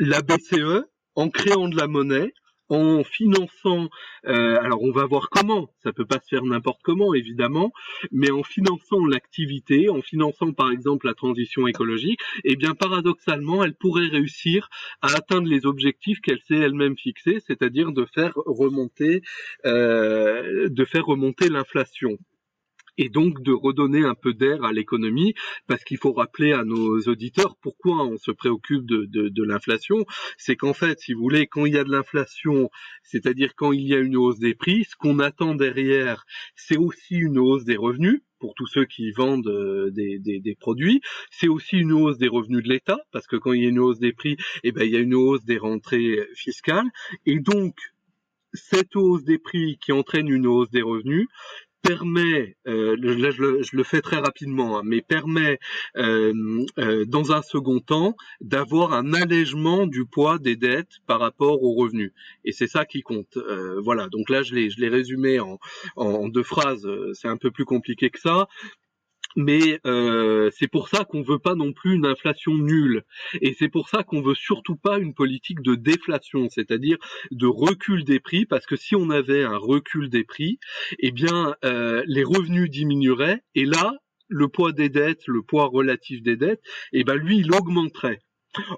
la 0.00 0.22
BCE, 0.22 0.82
en 1.14 1.28
créant 1.28 1.68
de 1.68 1.76
la 1.76 1.86
monnaie, 1.86 2.32
en 2.68 3.04
finançant, 3.04 3.88
euh, 4.26 4.58
alors 4.60 4.82
on 4.82 4.90
va 4.90 5.04
voir 5.06 5.28
comment, 5.30 5.70
ça 5.82 5.92
peut 5.92 6.06
pas 6.06 6.18
se 6.20 6.28
faire 6.28 6.44
n'importe 6.44 6.80
comment 6.82 7.14
évidemment, 7.14 7.72
mais 8.10 8.30
en 8.30 8.42
finançant 8.42 9.04
l'activité, 9.04 9.88
en 9.88 10.00
finançant 10.00 10.52
par 10.52 10.70
exemple 10.70 11.06
la 11.06 11.14
transition 11.14 11.66
écologique, 11.66 12.20
eh 12.44 12.56
bien 12.56 12.74
paradoxalement, 12.74 13.64
elle 13.64 13.74
pourrait 13.74 14.08
réussir 14.08 14.68
à 15.02 15.08
atteindre 15.14 15.48
les 15.48 15.66
objectifs 15.66 16.20
qu'elle 16.20 16.40
s'est 16.40 16.54
elle-même 16.54 16.96
fixés, 16.96 17.40
c'est-à-dire 17.46 17.92
de 17.92 18.06
faire 18.06 18.32
remonter, 18.36 19.22
euh, 19.66 20.68
de 20.68 20.84
faire 20.84 21.04
remonter 21.04 21.48
l'inflation 21.48 22.18
et 22.98 23.08
donc 23.08 23.42
de 23.42 23.52
redonner 23.52 24.04
un 24.04 24.14
peu 24.14 24.34
d'air 24.34 24.64
à 24.64 24.72
l'économie, 24.72 25.34
parce 25.66 25.84
qu'il 25.84 25.98
faut 25.98 26.12
rappeler 26.12 26.52
à 26.52 26.64
nos 26.64 27.00
auditeurs 27.02 27.56
pourquoi 27.60 28.04
on 28.04 28.18
se 28.18 28.30
préoccupe 28.30 28.86
de, 28.86 29.04
de, 29.06 29.28
de 29.28 29.42
l'inflation. 29.42 30.04
C'est 30.36 30.56
qu'en 30.56 30.74
fait, 30.74 30.98
si 31.00 31.12
vous 31.12 31.22
voulez, 31.22 31.46
quand 31.46 31.66
il 31.66 31.74
y 31.74 31.78
a 31.78 31.84
de 31.84 31.90
l'inflation, 31.90 32.70
c'est-à-dire 33.02 33.54
quand 33.56 33.72
il 33.72 33.86
y 33.86 33.94
a 33.94 33.98
une 33.98 34.16
hausse 34.16 34.38
des 34.38 34.54
prix, 34.54 34.84
ce 34.84 34.96
qu'on 34.96 35.18
attend 35.18 35.54
derrière, 35.54 36.24
c'est 36.56 36.76
aussi 36.76 37.16
une 37.16 37.38
hausse 37.38 37.64
des 37.64 37.76
revenus 37.76 38.20
pour 38.38 38.54
tous 38.54 38.66
ceux 38.66 38.84
qui 38.84 39.10
vendent 39.10 39.46
euh, 39.48 39.90
des, 39.90 40.18
des, 40.18 40.38
des 40.38 40.54
produits. 40.54 41.00
C'est 41.30 41.48
aussi 41.48 41.78
une 41.78 41.92
hausse 41.92 42.18
des 42.18 42.28
revenus 42.28 42.62
de 42.62 42.68
l'État, 42.68 42.98
parce 43.10 43.26
que 43.26 43.36
quand 43.36 43.52
il 43.52 43.62
y 43.62 43.66
a 43.66 43.70
une 43.70 43.78
hausse 43.78 43.98
des 43.98 44.12
prix, 44.12 44.36
eh 44.64 44.72
ben, 44.72 44.84
il 44.84 44.92
y 44.92 44.96
a 44.96 45.00
une 45.00 45.14
hausse 45.14 45.44
des 45.44 45.58
rentrées 45.58 46.18
fiscales. 46.34 46.90
Et 47.24 47.38
donc, 47.40 47.74
cette 48.52 48.96
hausse 48.96 49.24
des 49.24 49.38
prix 49.38 49.78
qui 49.80 49.92
entraîne 49.92 50.28
une 50.28 50.46
hausse 50.46 50.70
des 50.70 50.82
revenus, 50.82 51.26
permet, 51.84 52.56
euh, 52.66 52.96
là 52.98 53.30
je 53.30 53.42
le, 53.76 53.84
fais 53.84 54.00
très 54.00 54.16
rapidement, 54.16 54.78
hein, 54.78 54.82
mais 54.84 55.02
permet 55.02 55.58
euh, 55.96 56.64
euh, 56.78 57.04
dans 57.04 57.32
un 57.32 57.42
second 57.42 57.78
temps 57.78 58.16
d'avoir 58.40 58.94
un 58.94 59.12
allègement 59.12 59.86
du 59.86 60.06
poids 60.06 60.38
des 60.38 60.56
dettes 60.56 60.98
par 61.06 61.20
rapport 61.20 61.62
aux 61.62 61.74
revenus. 61.74 62.12
Et 62.44 62.52
c'est 62.52 62.66
ça 62.66 62.86
qui 62.86 63.02
compte. 63.02 63.38
Voilà, 63.82 64.08
donc 64.08 64.30
là 64.30 64.42
je 64.42 64.54
l'ai, 64.54 64.70
je 64.70 64.80
l'ai 64.80 64.88
résumé 64.88 65.40
en, 65.40 65.58
en 65.96 66.28
deux 66.28 66.42
phrases, 66.42 66.88
c'est 67.12 67.28
un 67.28 67.36
peu 67.36 67.50
plus 67.50 67.66
compliqué 67.66 68.10
que 68.10 68.20
ça 68.20 68.48
mais 69.36 69.80
euh, 69.86 70.50
c'est 70.56 70.68
pour 70.68 70.88
ça 70.88 71.04
qu'on 71.04 71.22
veut 71.22 71.38
pas 71.38 71.54
non 71.54 71.72
plus 71.72 71.94
une 71.94 72.06
inflation 72.06 72.54
nulle, 72.54 73.02
et 73.40 73.54
c'est 73.58 73.68
pour 73.68 73.88
ça 73.88 74.02
qu'on 74.02 74.22
veut 74.22 74.34
surtout 74.34 74.76
pas 74.76 74.98
une 74.98 75.14
politique 75.14 75.62
de 75.62 75.74
déflation, 75.74 76.48
c'est-à-dire 76.48 76.98
de 77.30 77.46
recul 77.46 78.04
des 78.04 78.20
prix, 78.20 78.46
parce 78.46 78.66
que 78.66 78.76
si 78.76 78.94
on 78.96 79.10
avait 79.10 79.44
un 79.44 79.56
recul 79.56 80.08
des 80.08 80.24
prix, 80.24 80.58
eh 80.98 81.10
bien 81.10 81.54
euh, 81.64 82.02
les 82.06 82.24
revenus 82.24 82.70
diminueraient, 82.70 83.42
et 83.54 83.64
là 83.64 83.94
le 84.28 84.48
poids 84.48 84.72
des 84.72 84.88
dettes, 84.88 85.26
le 85.26 85.42
poids 85.42 85.66
relatif 85.66 86.22
des 86.22 86.36
dettes, 86.36 86.62
eh 86.92 87.04
ben 87.04 87.14
lui 87.14 87.38
il 87.38 87.54
augmenterait. 87.54 88.20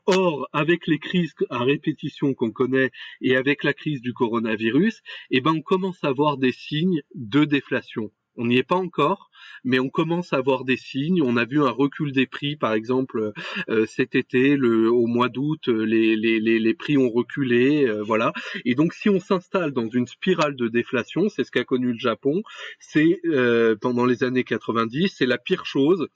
Or, 0.06 0.48
avec 0.52 0.86
les 0.86 0.98
crises 0.98 1.34
à 1.50 1.62
répétition 1.62 2.34
qu'on 2.34 2.50
connaît 2.50 2.90
et 3.20 3.36
avec 3.36 3.62
la 3.62 3.74
crise 3.74 4.00
du 4.00 4.14
coronavirus, 4.14 5.02
eh 5.30 5.40
ben 5.40 5.52
on 5.52 5.62
commence 5.62 6.02
à 6.02 6.12
voir 6.12 6.38
des 6.38 6.52
signes 6.52 7.02
de 7.14 7.44
déflation. 7.44 8.10
On 8.36 8.46
n'y 8.46 8.58
est 8.58 8.62
pas 8.62 8.76
encore, 8.76 9.30
mais 9.64 9.78
on 9.78 9.88
commence 9.88 10.32
à 10.32 10.40
voir 10.40 10.64
des 10.64 10.76
signes. 10.76 11.22
On 11.22 11.36
a 11.36 11.44
vu 11.44 11.62
un 11.62 11.70
recul 11.70 12.12
des 12.12 12.26
prix, 12.26 12.56
par 12.56 12.74
exemple, 12.74 13.32
euh, 13.68 13.86
cet 13.86 14.14
été, 14.14 14.56
au 14.60 15.06
mois 15.06 15.28
d'août, 15.28 15.68
les, 15.68 16.16
les, 16.16 16.74
prix 16.74 16.98
ont 16.98 17.10
reculé, 17.10 17.86
euh, 17.86 18.02
voilà. 18.02 18.32
Et 18.64 18.74
donc, 18.74 18.92
si 18.92 19.08
on 19.08 19.20
s'installe 19.20 19.72
dans 19.72 19.88
une 19.88 20.06
spirale 20.06 20.56
de 20.56 20.68
déflation, 20.68 21.28
c'est 21.28 21.44
ce 21.44 21.50
qu'a 21.50 21.64
connu 21.64 21.92
le 21.92 21.98
Japon, 21.98 22.42
c'est 22.78 23.20
euh, 23.24 23.76
pendant 23.80 24.04
les 24.04 24.24
années 24.24 24.44
90, 24.44 25.14
c'est 25.16 25.26
la 25.26 25.38
pire 25.38 25.66
chose 25.66 26.08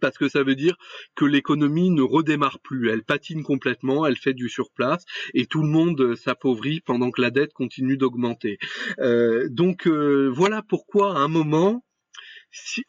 parce 0.00 0.18
que 0.18 0.28
ça 0.28 0.42
veut 0.42 0.54
dire 0.54 0.76
que 1.14 1.24
l'économie 1.24 1.90
ne 1.90 2.02
redémarre 2.02 2.58
plus, 2.60 2.90
elle 2.90 3.02
patine 3.02 3.42
complètement, 3.42 4.06
elle 4.06 4.16
fait 4.16 4.34
du 4.34 4.48
surplace 4.48 5.04
et 5.34 5.46
tout 5.46 5.62
le 5.62 5.68
monde 5.68 6.14
s'appauvrit 6.14 6.80
pendant 6.80 7.10
que 7.10 7.20
la 7.20 7.30
dette 7.30 7.52
continue 7.52 7.96
d'augmenter. 7.96 8.58
Euh, 9.00 9.48
donc 9.50 9.86
euh, 9.86 10.30
voilà 10.34 10.62
pourquoi 10.62 11.16
à 11.16 11.20
un 11.20 11.28
moment 11.28 11.84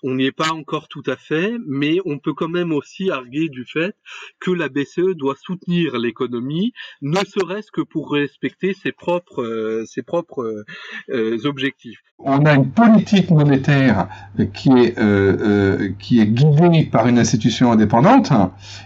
on 0.04 0.16
n'y 0.16 0.26
est 0.26 0.32
pas 0.32 0.52
encore 0.52 0.88
tout 0.88 1.04
à 1.08 1.16
fait, 1.16 1.54
mais 1.68 1.98
on 2.06 2.18
peut 2.18 2.34
quand 2.34 2.48
même 2.48 2.72
aussi 2.72 3.12
arguer 3.12 3.50
du 3.50 3.66
fait 3.66 3.96
que 4.40 4.52
la 4.52 4.70
BCE 4.70 5.16
doit 5.16 5.36
soutenir 5.40 5.98
l'économie, 5.98 6.74
ne 7.02 7.18
serait-ce 7.18 7.72
que 7.72 7.82
pour 7.82 8.12
respecter 8.12 8.74
ses 8.74 8.92
propres, 8.92 9.44
euh, 9.44 9.86
ses 9.86 10.02
propres 10.02 10.66
euh, 11.10 11.38
objectifs. 11.46 12.00
On 12.20 12.46
a 12.46 12.54
une 12.54 12.70
politique 12.72 13.32
monétaire 13.32 14.10
qui 14.54 14.70
est, 14.72 15.00
euh, 15.00 15.38
euh 15.40 15.90
qui 16.00 16.20
est 16.20 16.28
guidée 16.28 16.86
par 16.92 17.08
une 17.08 17.18
institution 17.18 17.72
indépendante 17.72 18.34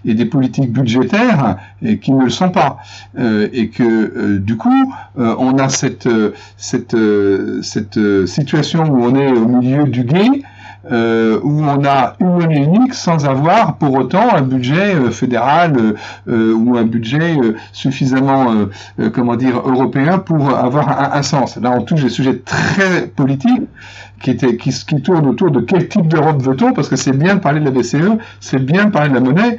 et 0.06 0.14
des 0.14 0.26
politiques 0.26 0.72
budgétaires 0.72 1.58
qui 2.02 2.12
ne 2.12 2.26
le 2.26 2.30
sont 2.30 2.52
pas. 2.52 2.78
et 3.18 3.70
que 3.70 4.38
du 4.38 4.56
coup, 4.56 4.94
on 5.16 5.58
a 5.58 5.70
cette, 5.70 6.08
cette, 6.58 6.96
cette 7.64 8.28
situation 8.28 8.84
où 8.84 9.04
on 9.04 9.16
est 9.16 9.32
au 9.32 9.48
milieu 9.48 9.86
du 9.86 10.04
guet 10.04 10.44
euh, 10.92 11.40
où 11.44 11.64
on 11.64 11.86
a 11.86 12.16
une 12.20 12.28
monnaie 12.28 12.64
unique 12.64 12.94
sans 12.94 13.26
avoir 13.26 13.78
pour 13.78 13.94
autant 13.94 14.36
un 14.36 14.42
budget 14.42 14.96
euh, 14.96 15.12
fédéral 15.12 15.78
euh, 15.78 15.94
euh, 16.28 16.54
ou 16.54 16.78
un 16.78 16.84
budget 16.84 17.38
suffisamment, 17.72 18.68
comment 19.14 19.36
dire, 19.36 19.58
européen 19.58 20.20
pour 20.20 20.50
avoir 20.50 21.14
un, 21.14 21.22
sens. 21.22 21.58
Là, 21.58 21.72
on 21.72 21.84
touche 21.84 22.04
des 22.04 22.10
sujets 22.10 22.40
très 22.40 23.08
politiques 23.08 23.64
qui, 24.22 24.32
étaient, 24.32 24.58
qui, 24.58 24.72
qui 24.72 25.02
tournent 25.02 25.28
autour 25.28 25.52
de 25.52 25.62
quel 25.62 25.88
type 25.88 26.08
d'Europe 26.08 26.42
veut-on, 26.42 26.74
parce 26.74 26.90
que 26.90 26.96
c'est 26.96 27.18
bien 27.18 27.36
de 27.36 27.40
parler 27.40 27.60
de 27.60 27.66
la 27.66 27.72
BCE, 27.72 28.18
c'est 28.40 28.64
bien 28.64 28.86
de 28.86 28.92
parler 28.92 29.10
de 29.10 29.16
la 29.16 29.22
monnaie, 29.22 29.58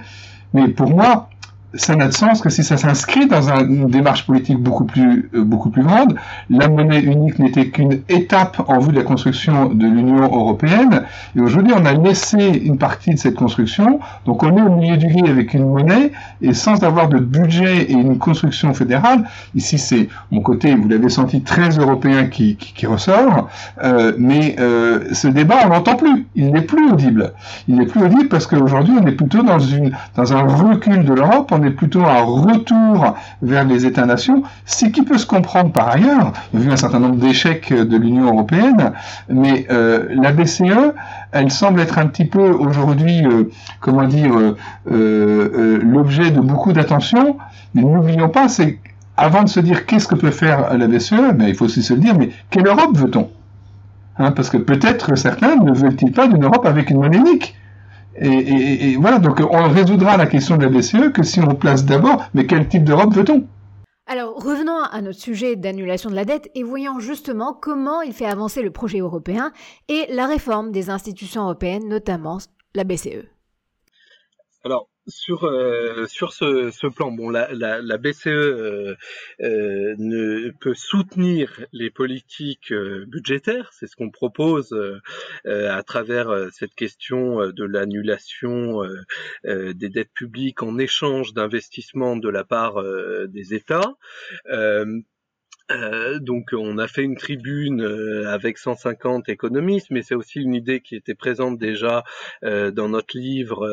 mais 0.53 0.69
pour 0.69 0.91
moi, 0.91 1.29
ça 1.77 1.97
n'a 1.97 2.09
de 2.09 2.13
sens 2.13 2.41
que 2.41 2.51
si 2.51 2.63
ça 2.63 2.77
s'inscrit 2.77 3.27
dans 3.27 3.51
une 3.51 3.87
démarche 3.87 4.27
politique 4.27 4.59
beaucoup 4.59 4.85
plus, 4.85 5.31
euh, 5.35 5.45
beaucoup 5.45 5.71
plus 5.71 5.83
grande. 5.83 6.17
La 6.51 6.69
monnaie 6.69 7.01
unique 7.01 7.39
n'était 7.39 7.69
qu'une 7.69 8.01
étape 8.09 8.63
en 8.69 8.79
vue 8.79 8.93
de 8.93 8.99
la 8.99 9.03
construction 9.03 9.67
de 9.67 9.87
l'Union 9.87 10.23
européenne. 10.23 11.03
Et 11.37 11.41
aujourd'hui, 11.41 11.73
on 11.77 11.85
a 11.85 11.93
laissé 11.93 12.39
une 12.65 12.79
partie 12.79 13.11
de 13.11 13.19
cette 13.19 13.35
construction. 13.35 14.01
Donc, 14.27 14.43
on 14.43 14.57
est 14.57 14.63
au 14.63 14.77
milieu 14.77 14.97
du 14.97 15.09
guet 15.09 15.29
avec 15.29 15.55
une 15.55 15.69
monnaie 15.69 16.13
et 16.43 16.55
sans 16.55 16.83
avoir 16.85 17.09
de 17.09 17.19
budget 17.19 17.83
et 17.83 17.93
une 17.93 18.19
construction 18.19 18.73
fédérale. 18.75 19.25
Ici, 19.55 19.79
c'est 19.79 20.09
mon 20.31 20.41
côté, 20.41 20.75
vous 20.75 20.89
l'avez 20.89 21.09
senti, 21.09 21.43
très 21.43 21.71
européen 21.71 22.27
qui, 22.27 22.57
qui, 22.57 22.73
qui 22.73 22.87
ressort. 22.87 23.49
Euh, 23.83 24.13
mais 24.19 24.57
euh, 24.59 25.13
ce 25.13 25.29
débat, 25.29 25.57
on 25.65 25.69
n'entend 25.71 25.97
plus. 25.97 26.27
Il 26.35 26.53
n'est 26.53 26.63
plus 26.63 26.91
audible. 26.91 27.33
Il 27.69 27.77
n'est 27.77 27.87
plus 27.87 28.03
audible 28.03 28.29
parce 28.29 28.47
qu'aujourd'hui, 28.47 28.95
on 29.01 29.07
est 29.07 29.13
plutôt 29.13 29.43
dans, 29.43 29.59
une, 29.59 29.93
dans 30.17 30.33
un 30.33 30.43
recul 30.43 31.05
de 31.05 31.13
l'Europe 31.13 31.53
plutôt 31.71 32.05
un 32.05 32.23
retour 32.23 33.15
vers 33.43 33.65
les 33.65 33.87
États-nations, 33.87 34.43
ce 34.67 34.87
qui 34.87 35.03
peut 35.03 35.19
se 35.19 35.27
comprendre 35.27 35.73
par 35.73 35.89
ailleurs, 35.89 36.33
vu 36.53 36.71
un 36.71 36.77
certain 36.77 37.01
nombre 37.01 37.17
d'échecs 37.17 37.73
de 37.73 37.97
l'Union 37.97 38.27
européenne, 38.27 38.93
mais 39.29 39.67
euh, 39.71 40.09
la 40.11 40.33
BCE, 40.33 40.93
elle 41.33 41.51
semble 41.51 41.81
être 41.81 41.99
un 41.99 42.07
petit 42.07 42.25
peu 42.25 42.51
aujourd'hui, 42.51 43.27
euh, 43.27 43.51
comment 43.81 44.05
dire, 44.05 44.55
euh, 44.91 45.81
l'objet 45.83 46.31
de 46.31 46.41
beaucoup 46.41 46.73
d'attention, 46.73 47.37
mais 47.75 47.83
n'oublions 47.83 48.29
pas, 48.29 48.49
c'est 48.49 48.79
avant 49.17 49.45
de 49.45 49.49
se 49.49 49.61
dire 49.61 49.87
qu'est-ce 49.87 50.09
que 50.09 50.15
peut 50.15 50.31
faire 50.31 50.77
la 50.77 50.87
BCE, 50.87 51.15
il 51.41 51.55
faut 51.55 51.67
aussi 51.67 51.83
se 51.83 51.95
le 51.95 52.01
dire, 52.01 52.17
mais 52.19 52.31
quelle 52.51 52.67
Europe 52.67 52.97
veut-on? 52.97 53.29
Hein, 54.19 54.31
Parce 54.33 54.51
que 54.51 54.57
peut-être 54.57 55.17
certains 55.17 55.57
ne 55.57 55.73
veulent-ils 55.73 56.13
pas 56.13 56.29
d'une 56.29 56.45
Europe 56.45 56.67
avec 56.67 56.91
une 56.91 56.99
monnaie 56.99 57.19
unique 57.19 57.57
et, 58.17 58.97
voilà, 58.97 59.19
donc 59.19 59.41
on 59.41 59.69
résoudra 59.69 60.17
la 60.17 60.27
question 60.27 60.57
de 60.57 60.63
la 60.63 60.69
BCE 60.69 61.13
que 61.13 61.23
si 61.23 61.41
on 61.41 61.55
place 61.55 61.85
d'abord, 61.85 62.25
mais 62.35 62.47
quel 62.47 62.69
type 62.69 62.85
d'Europe 62.85 63.13
veut-on? 63.15 63.47
Alors 64.07 64.35
revenons 64.35 64.83
à 64.83 65.01
notre 65.01 65.19
sujet 65.19 65.57
d'annulation 65.57 66.11
de 66.11 66.15
la 66.15 66.27
dette 66.27 66.51
et 66.55 66.63
voyons 66.63 67.01
justement 67.01 67.55
comment 67.55 68.03
il 68.03 68.13
fait 68.13 68.27
avancer 68.27 68.63
le 68.63 68.71
projet 68.71 68.99
européen 68.99 69.51
et 69.89 70.07
la 70.11 70.27
réforme 70.27 70.73
des 70.73 70.91
institutions 70.91 71.45
européennes, 71.45 71.89
notamment 71.89 72.39
la 72.75 72.85
BCE. 72.85 73.25
Alors, 74.63 74.89
sur 75.07 75.45
euh, 75.45 76.07
sur 76.07 76.33
ce, 76.33 76.71
ce, 76.71 76.87
plan, 76.87 77.11
bon, 77.11 77.31
la, 77.31 77.53
la, 77.53 77.81
la 77.81 77.99
BCE 77.99 78.27
euh, 78.29 78.97
euh, 79.41 79.95
ne 79.99 80.51
peut 80.61 80.75
soutenir 80.75 81.65
les 81.73 81.91
politiques 81.91 82.73
euh, 82.73 83.05
budgétaires, 83.07 83.71
c'est 83.73 83.87
ce 83.87 83.97
qu'on 83.97 84.11
propose 84.11 84.73
euh, 84.73 85.01
à 85.45 85.83
travers 85.83 86.49
cette 86.53 86.75
question 86.75 87.49
de 87.51 87.65
l'annulation 87.65 88.83
des 89.45 89.89
dettes 89.89 90.13
publiques 90.15 90.63
en 90.63 90.79
échange 90.79 91.35
d'investissements 91.35 92.17
de 92.17 92.29
la 92.29 92.45
part 92.45 92.83
des 93.29 93.55
États 93.55 93.95
Euh, 95.71 96.19
donc 96.19 96.51
on 96.53 96.77
a 96.77 96.87
fait 96.89 97.03
une 97.03 97.17
tribune 97.17 97.81
euh, 97.81 98.29
avec 98.31 98.59
150 98.59 99.31
économistes, 99.31 99.87
mais 99.91 100.03
c'est 100.03 100.15
aussi 100.15 100.41
une 100.41 100.55
idée 100.55 100.81
qui 100.81 100.95
était 100.95 101.15
présente 101.15 101.59
déjà 101.59 102.05
euh, 102.45 102.71
dans 102.71 102.91
notre 102.91 103.17
livre 103.17 103.67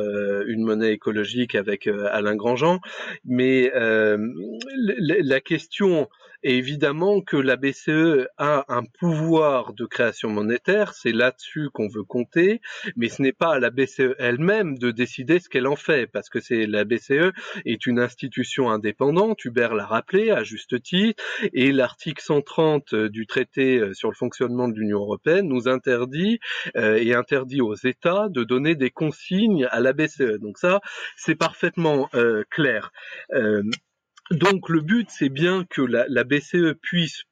Une 0.48 0.64
monnaie 0.64 0.94
écologique 0.94 1.56
avec 1.56 1.88
Alain 1.88 2.36
Grandjean. 2.36 2.80
Mais 3.26 3.72
la 3.74 5.42
question 5.42 6.08
évidemment 6.44 7.22
que 7.22 7.38
la 7.38 7.56
BCE 7.56 8.28
a 8.38 8.66
un 8.68 8.84
pouvoir 8.84 9.74
de 9.74 9.86
création 9.86 10.30
monétaire, 10.30 10.94
c'est 10.94 11.12
là-dessus 11.12 11.70
qu'on 11.74 11.88
veut 11.88 12.04
compter, 12.04 12.62
mais 12.96 13.10
ce 13.10 13.22
n'est 13.22 13.32
pas 13.34 13.56
à 13.56 13.60
la 13.60 13.70
BCE 13.70 14.16
elle-même 14.20 14.78
de 14.78 14.92
décider 14.92 15.40
ce 15.40 15.50
qu'elle 15.50 15.68
en 15.68 15.76
fait, 15.76 16.08
parce 16.08 16.30
que 16.30 16.40
c'est 16.40 16.66
la 16.66 16.84
BCE 16.84 17.32
est 17.66 17.86
une 17.86 18.00
institution 18.00 18.70
indépendante, 18.70 19.44
Hubert 19.46 19.76
l'a 19.76 19.86
rappelé 19.86 20.32
à 20.32 20.44
juste 20.44 20.82
titre, 20.82 21.24
et 21.54 21.72
l'article 21.72 22.22
130 22.22 22.94
euh, 22.94 23.10
du 23.10 23.28
traité 23.28 23.78
euh, 23.78 23.94
sur 23.94 24.10
le 24.10 24.16
fonctionnement 24.16 24.68
de 24.68 24.78
l'Union 24.78 25.00
européenne 25.00 25.48
nous 25.48 25.68
interdit 25.68 26.40
euh, 26.76 26.98
et 26.98 27.14
interdit 27.14 27.62
aux 27.62 27.76
États 27.76 28.28
de 28.30 28.44
donner 28.44 28.76
des 28.76 28.90
consignes 28.90 29.68
à 29.72 29.80
la 29.80 29.94
BCE. 29.94 30.40
Donc 30.40 30.58
ça, 30.58 30.82
c'est 31.16 31.36
parfaitement 31.36 32.10
clair. 32.50 32.92
Donc 34.32 34.70
le 34.70 34.82
but, 34.82 35.10
c'est 35.10 35.30
bien 35.30 35.66
que 35.70 35.82
la, 35.82 36.24
BCE 36.24 36.74
puisse 36.82 37.24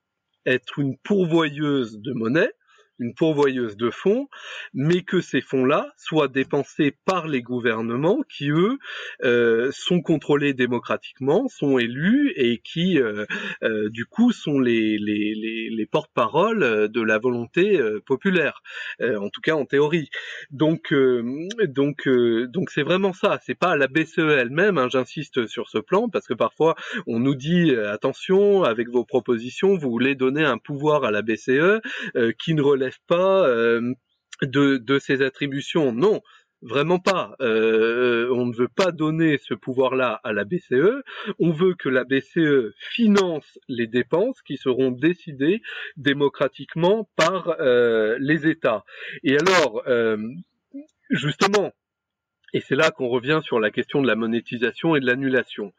être 0.46 0.80
une 0.80 0.98
pourvoyeuse 0.98 2.00
de 2.00 2.14
monnaie, 2.14 2.52
une 3.00 3.14
pourvoyeuse 3.14 3.78
de 3.78 3.90
fonds, 3.90 4.28
mais 4.74 5.02
que 5.02 5.22
ces 5.22 5.42
fonds-là 5.42 5.92
soient 5.98 6.28
dépensés 6.28 6.96
par 7.06 7.28
les 7.28 7.42
gouvernements 7.42 8.22
qui, 8.30 8.50
eux, 8.50 8.78
euh, 9.24 9.72
sont 9.72 10.02
contrôlés 10.02 10.54
démocratiquement, 10.54 11.48
sont 11.48 11.78
élus 11.78 12.34
et 12.36 12.60
qui, 12.60 13.00
euh, 13.00 13.26
euh, 13.64 13.90
du 13.90 14.06
coup, 14.06 14.32
sont 14.32 14.60
les, 14.60 14.98
les, 14.98 15.34
les, 15.36 15.70
les 15.70 15.86
porte-parole 15.86 16.90
de 16.90 17.02
la 17.02 17.18
volonté 17.18 17.80
populaire, 18.06 18.62
en 19.02 19.30
tout 19.30 19.42
cas 19.42 19.54
en 19.54 19.66
théorie. 19.66 20.10
Donc, 20.52 20.94
donc, 21.68 22.08
donc, 22.08 22.70
c'est 22.70 22.84
vraiment 22.84 23.14
ça. 23.14 23.40
C'est 23.46 23.58
pas 23.58 23.76
la 23.76 23.88
BCE 23.88 24.20
elle-même. 24.20 24.78
Hein, 24.78 24.88
J'insiste 24.90 25.48
sur 25.48 25.70
ce 25.70 25.78
plan 25.78 26.10
parce 26.10 26.28
que 26.28 26.34
parfois 26.34 26.76
on 27.08 27.20
nous 27.20 27.36
dit 27.36 27.76
attention 27.76 28.64
avec 28.64 28.90
vos 28.90 29.06
propositions, 29.06 29.78
vous 29.78 29.90
voulez 29.90 30.16
donner 30.16 30.44
un 30.44 30.58
pouvoir 30.58 31.04
à 31.04 31.12
la 31.12 31.22
BCE 31.22 31.82
qui 32.38 32.54
ne 32.54 32.62
relève 32.62 32.89
pas 33.08 33.48
euh, 33.48 33.94
de, 34.42 34.78
de 34.78 35.00
ses 35.00 35.22
attributions. 35.22 35.92
Non, 35.92 36.22
Vraiment 36.62 37.00
pas. 37.00 37.38
Euh, 37.40 38.30
on 38.34 38.46
ne 38.46 38.54
veut 38.54 38.68
pas 38.68 38.92
donner 38.92 39.38
ce 39.38 39.54
pouvoir-là 39.54 40.20
à 40.26 40.34
la 40.34 40.44
BCE. 40.44 41.04
On 41.40 41.52
veut 41.52 41.74
que 41.74 41.88
la 41.88 42.04
BCE 42.04 42.74
finance 42.78 43.58
les 43.70 43.88
dépenses 43.88 44.42
qui 44.42 44.58
seront 44.58 44.92
décidées 44.92 45.62
démocratiquement 45.96 47.10
par 47.16 47.56
euh, 47.62 48.18
les 48.20 48.46
États. 48.46 48.84
Et 49.24 49.38
alors, 49.38 49.84
justement, 51.10 51.72
et 52.54 52.62
c'est 52.62 52.76
là 52.76 52.92
qu'on 52.92 53.08
revient 53.08 53.40
sur 53.44 53.60
la 53.60 53.72
question 53.72 54.02
de 54.02 54.08
la 54.08 54.16
monétisation 54.16 54.96
et 54.96 55.00
de 55.00 55.06
l'annulation. 55.06 55.74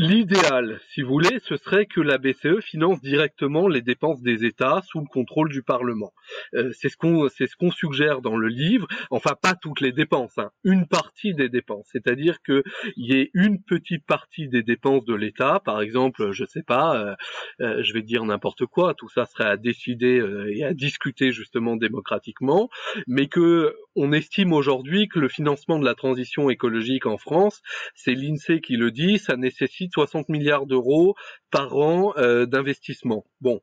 L'idéal, 0.00 0.78
si 0.90 1.02
vous 1.02 1.08
voulez, 1.08 1.40
ce 1.40 1.56
serait 1.56 1.86
que 1.86 2.00
la 2.00 2.18
BCE 2.18 2.60
finance 2.60 3.00
directement 3.00 3.66
les 3.66 3.82
dépenses 3.82 4.22
des 4.22 4.44
États 4.44 4.80
sous 4.86 5.00
le 5.00 5.06
contrôle 5.06 5.48
du 5.48 5.64
Parlement. 5.64 6.12
Euh, 6.54 6.70
c'est 6.70 6.88
ce 6.88 6.96
qu'on 6.96 7.28
c'est 7.28 7.48
ce 7.48 7.56
qu'on 7.56 7.72
suggère 7.72 8.20
dans 8.20 8.36
le 8.36 8.46
livre. 8.46 8.86
Enfin, 9.10 9.34
pas 9.34 9.56
toutes 9.56 9.80
les 9.80 9.90
dépenses, 9.90 10.38
hein, 10.38 10.52
une 10.62 10.86
partie 10.86 11.34
des 11.34 11.48
dépenses. 11.48 11.88
C'est-à-dire 11.90 12.40
que 12.44 12.62
il 12.96 13.12
y 13.12 13.18
ait 13.18 13.32
une 13.34 13.60
petite 13.60 14.06
partie 14.06 14.46
des 14.46 14.62
dépenses 14.62 15.04
de 15.04 15.16
l'État, 15.16 15.60
par 15.64 15.80
exemple, 15.80 16.30
je 16.30 16.44
sais 16.44 16.62
pas, 16.62 16.96
euh, 16.96 17.16
euh, 17.60 17.82
je 17.82 17.92
vais 17.92 18.02
dire 18.02 18.24
n'importe 18.24 18.66
quoi. 18.66 18.94
Tout 18.94 19.08
ça 19.08 19.26
serait 19.26 19.48
à 19.48 19.56
décider 19.56 20.22
et 20.52 20.62
à 20.62 20.74
discuter 20.74 21.32
justement 21.32 21.74
démocratiquement, 21.74 22.68
mais 23.08 23.26
que 23.26 23.74
on 23.96 24.12
estime 24.12 24.52
aujourd'hui 24.52 25.08
que 25.08 25.18
le 25.18 25.28
financement 25.28 25.80
de 25.80 25.84
la 25.84 25.96
transition 25.96 26.50
écologique 26.50 27.06
en 27.06 27.18
France, 27.18 27.62
c'est 27.96 28.14
l'INSEE 28.14 28.60
qui 28.60 28.76
le 28.76 28.92
dit, 28.92 29.18
ça 29.18 29.36
nécessite 29.36 29.87
60 29.92 30.28
milliards 30.28 30.66
d'euros 30.66 31.14
par 31.50 31.76
an 31.76 32.12
euh, 32.16 32.46
d'investissement. 32.46 33.24
Bon, 33.40 33.60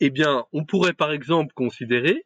eh 0.00 0.10
bien, 0.10 0.44
on 0.52 0.64
pourrait 0.64 0.92
par 0.92 1.12
exemple 1.12 1.52
considérer 1.54 2.24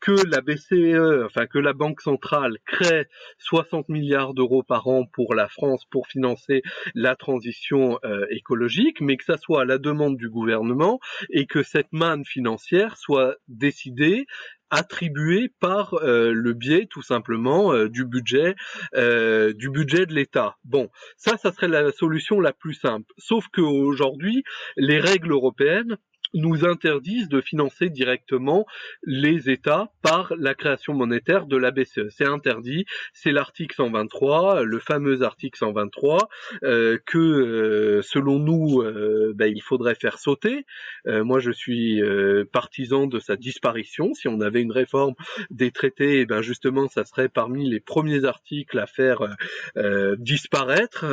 que 0.00 0.12
la 0.28 0.42
BCE, 0.42 1.24
enfin 1.24 1.46
que 1.46 1.58
la 1.58 1.72
Banque 1.72 2.02
centrale 2.02 2.58
crée 2.66 3.06
60 3.38 3.88
milliards 3.88 4.34
d'euros 4.34 4.62
par 4.62 4.86
an 4.86 5.06
pour 5.06 5.34
la 5.34 5.48
France 5.48 5.84
pour 5.90 6.08
financer 6.08 6.62
la 6.94 7.16
transition 7.16 7.98
euh, 8.04 8.26
écologique, 8.30 9.00
mais 9.00 9.16
que 9.16 9.24
ça 9.24 9.38
soit 9.38 9.62
à 9.62 9.64
la 9.64 9.78
demande 9.78 10.18
du 10.18 10.28
gouvernement 10.28 11.00
et 11.30 11.46
que 11.46 11.62
cette 11.62 11.92
manne 11.92 12.24
financière 12.26 12.98
soit 12.98 13.36
décidée 13.48 14.26
attribuée 14.74 15.50
par 15.60 15.94
euh, 15.94 16.32
le 16.32 16.52
biais 16.52 16.86
tout 16.90 17.02
simplement 17.02 17.72
euh, 17.72 17.88
du 17.88 18.04
budget 18.04 18.54
du 18.94 19.70
budget 19.70 20.06
de 20.06 20.14
l'État. 20.14 20.56
Bon, 20.64 20.88
ça 21.16 21.36
ça 21.36 21.52
serait 21.52 21.68
la 21.68 21.92
solution 21.92 22.40
la 22.40 22.52
plus 22.52 22.74
simple. 22.74 23.06
Sauf 23.18 23.46
qu'aujourd'hui, 23.52 24.42
les 24.76 24.98
règles 24.98 25.32
européennes 25.32 25.96
nous 26.34 26.64
interdisent 26.64 27.28
de 27.28 27.40
financer 27.40 27.88
directement 27.88 28.66
les 29.04 29.50
États 29.50 29.90
par 30.02 30.34
la 30.38 30.54
création 30.54 30.92
monétaire 30.92 31.46
de 31.46 31.56
la 31.56 31.70
BCE. 31.70 32.08
C'est 32.10 32.26
interdit, 32.26 32.84
c'est 33.12 33.32
l'article 33.32 33.74
123, 33.76 34.62
le 34.62 34.78
fameux 34.78 35.22
article 35.22 35.58
123, 35.58 36.28
euh, 36.62 36.98
que 37.06 37.18
euh, 37.18 38.02
selon 38.02 38.38
nous, 38.38 38.82
euh, 38.82 39.32
ben, 39.34 39.46
il 39.46 39.62
faudrait 39.62 39.94
faire 39.94 40.18
sauter. 40.18 40.66
moi, 41.06 41.38
je 41.38 41.50
suis 41.50 42.02
partisan 42.52 43.06
de 43.06 43.18
sa 43.18 43.36
disparition. 43.36 44.14
Si 44.14 44.28
on 44.28 44.40
avait 44.40 44.62
une 44.62 44.72
réforme 44.72 45.14
des 45.50 45.70
traités, 45.70 46.20
eh 46.20 46.26
ben 46.26 46.42
justement, 46.42 46.88
ça 46.88 47.04
serait 47.04 47.28
parmi 47.28 47.68
les 47.68 47.80
premiers 47.80 48.24
articles 48.24 48.78
à 48.78 48.86
faire 48.86 49.36
disparaître 50.18 51.04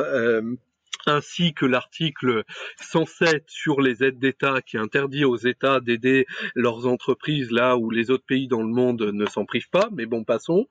ainsi 1.08 1.54
que 1.54 1.66
l'article 1.66 2.44
107 2.80 3.46
sur 3.48 3.82
les 3.82 4.04
aides 4.04 4.20
d'État 4.20 4.62
qui 4.62 4.78
interdit 4.78 5.26
aux 5.26 5.38
États 5.38 5.80
d'aider 5.80 6.26
leurs 6.56 6.88
entreprises 6.88 7.52
là 7.52 7.78
où 7.78 7.90
les 7.90 8.12
autres 8.12 8.26
pays 8.26 8.48
dans 8.48 8.62
le 8.62 8.68
monde 8.68 9.02
ne 9.02 9.26
s'en 9.26 9.46
privent 9.46 9.70
pas, 9.70 9.90
mais 9.92 10.06
bon, 10.06 10.24
passons. 10.24 10.68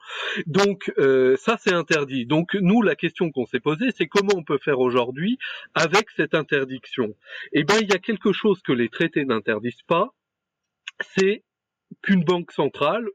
Donc 0.46 0.92
euh, 0.98 1.36
ça, 1.36 1.56
c'est 1.60 1.72
interdit. 1.72 2.26
Donc 2.26 2.54
nous, 2.54 2.82
la 2.82 2.96
question 2.96 3.30
qu'on 3.30 3.46
s'est 3.46 3.60
posée, 3.60 3.90
c'est 3.96 4.06
comment 4.06 4.34
on 4.36 4.44
peut 4.44 4.58
faire 4.58 4.80
aujourd'hui 4.80 5.38
avec 5.74 6.10
cette 6.16 6.34
interdiction? 6.34 7.14
Eh 7.52 7.64
bien, 7.64 7.78
il 7.80 7.88
y 7.88 7.94
a 7.94 7.98
quelque 7.98 8.32
chose 8.32 8.60
que 8.62 8.72
les 8.72 8.88
traités 8.88 9.24
n'interdisent 9.24 9.82
pas, 9.86 10.14
c'est 11.00 11.44
qu'une 12.02 12.24
banque 12.24 12.52
centrale 12.52 13.08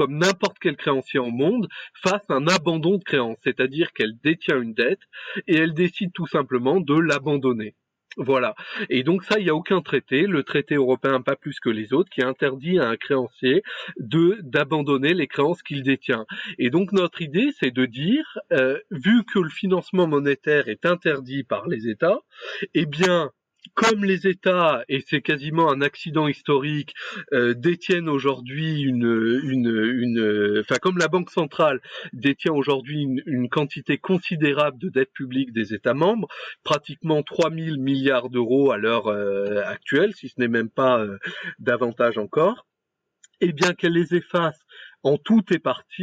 comme 0.00 0.16
n'importe 0.16 0.56
quel 0.58 0.78
créancier 0.78 1.20
au 1.20 1.30
monde, 1.30 1.68
fasse 1.92 2.24
un 2.30 2.46
abandon 2.46 2.96
de 2.96 3.04
créance, 3.04 3.36
c'est-à-dire 3.44 3.92
qu'elle 3.92 4.16
détient 4.24 4.58
une 4.58 4.72
dette 4.72 5.02
et 5.46 5.56
elle 5.56 5.74
décide 5.74 6.10
tout 6.14 6.26
simplement 6.26 6.80
de 6.80 6.98
l'abandonner. 6.98 7.74
Voilà. 8.16 8.54
Et 8.88 9.02
donc 9.02 9.22
ça, 9.24 9.38
il 9.38 9.44
n'y 9.44 9.50
a 9.50 9.54
aucun 9.54 9.82
traité, 9.82 10.22
le 10.22 10.42
traité 10.42 10.76
européen 10.76 11.20
pas 11.20 11.36
plus 11.36 11.60
que 11.60 11.68
les 11.68 11.92
autres, 11.92 12.08
qui 12.08 12.22
interdit 12.22 12.78
à 12.78 12.88
un 12.88 12.96
créancier 12.96 13.62
de 13.98 14.38
d'abandonner 14.40 15.12
les 15.12 15.26
créances 15.26 15.62
qu'il 15.62 15.82
détient. 15.82 16.24
Et 16.58 16.70
donc 16.70 16.92
notre 16.92 17.20
idée, 17.20 17.50
c'est 17.60 17.70
de 17.70 17.84
dire, 17.84 18.38
euh, 18.52 18.78
vu 18.90 19.24
que 19.24 19.38
le 19.38 19.50
financement 19.50 20.06
monétaire 20.06 20.68
est 20.68 20.86
interdit 20.86 21.44
par 21.44 21.68
les 21.68 21.88
États, 21.88 22.20
eh 22.72 22.86
bien 22.86 23.32
comme 23.74 24.04
les 24.04 24.26
États, 24.26 24.82
et 24.88 25.02
c'est 25.06 25.20
quasiment 25.20 25.70
un 25.70 25.80
accident 25.80 26.28
historique, 26.28 26.94
euh, 27.32 27.54
détiennent 27.54 28.08
aujourd'hui 28.08 28.82
une, 28.82 29.40
une, 29.44 29.68
une, 29.68 30.60
enfin 30.60 30.76
comme 30.76 30.98
la 30.98 31.08
Banque 31.08 31.30
centrale 31.30 31.80
détient 32.12 32.52
aujourd'hui 32.52 33.06
une, 33.26 33.48
quantité 33.48 33.98
considérable 33.98 34.78
de 34.78 34.88
dette 34.88 35.12
publique 35.12 35.52
des 35.52 35.74
États 35.74 35.94
membres, 35.94 36.28
pratiquement 36.62 37.22
3000 37.22 37.78
milliards 37.80 38.30
d'euros 38.30 38.70
à 38.70 38.78
l'heure 38.78 39.08
euh, 39.08 39.62
actuelle, 39.64 40.14
si 40.14 40.28
ce 40.28 40.34
n'est 40.38 40.48
même 40.48 40.70
pas 40.70 41.00
euh, 41.00 41.18
davantage 41.58 42.16
encore, 42.16 42.66
eh 43.40 43.52
bien 43.52 43.72
qu'elle 43.72 43.92
les 43.92 44.14
efface 44.14 44.58
en 45.02 45.16
tout 45.16 45.42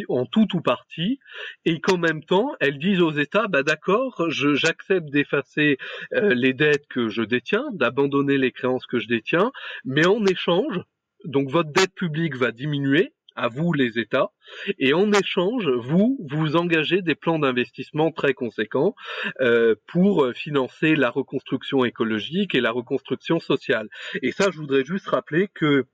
en 0.09 0.25
tout 0.25 0.55
ou 0.55 0.61
partie, 0.61 1.19
et 1.65 1.79
qu'en 1.79 1.97
même 1.97 2.23
temps, 2.23 2.53
elles 2.59 2.79
disent 2.79 3.01
aux 3.01 3.11
États, 3.11 3.47
bah 3.47 3.63
d'accord, 3.63 4.29
j'accepte 4.29 5.09
d'effacer 5.09 5.77
euh, 6.13 6.33
les 6.33 6.53
dettes 6.53 6.87
que 6.87 7.09
je 7.09 7.21
détiens, 7.21 7.65
d'abandonner 7.73 8.37
les 8.37 8.51
créances 8.51 8.85
que 8.85 8.99
je 8.99 9.07
détiens, 9.07 9.51
mais 9.85 10.05
en 10.05 10.25
échange, 10.25 10.81
donc 11.25 11.49
votre 11.49 11.71
dette 11.71 11.93
publique 11.93 12.35
va 12.35 12.51
diminuer, 12.51 13.13
à 13.35 13.49
vous 13.49 13.71
les 13.71 13.99
États, 13.99 14.31
et 14.79 14.93
en 14.93 15.11
échange, 15.13 15.69
vous, 15.69 16.17
vous 16.27 16.55
engagez 16.55 17.03
des 17.03 17.13
plans 17.13 17.37
d'investissement 17.37 18.11
très 18.11 18.33
conséquents 18.33 18.95
euh, 19.41 19.75
pour 19.85 20.27
financer 20.33 20.95
la 20.95 21.11
reconstruction 21.11 21.85
écologique 21.85 22.55
et 22.55 22.61
la 22.61 22.71
reconstruction 22.71 23.39
sociale. 23.39 23.89
Et 24.23 24.31
ça, 24.31 24.49
je 24.51 24.57
voudrais 24.57 24.83
juste 24.83 25.07
rappeler 25.07 25.49
que 25.53 25.85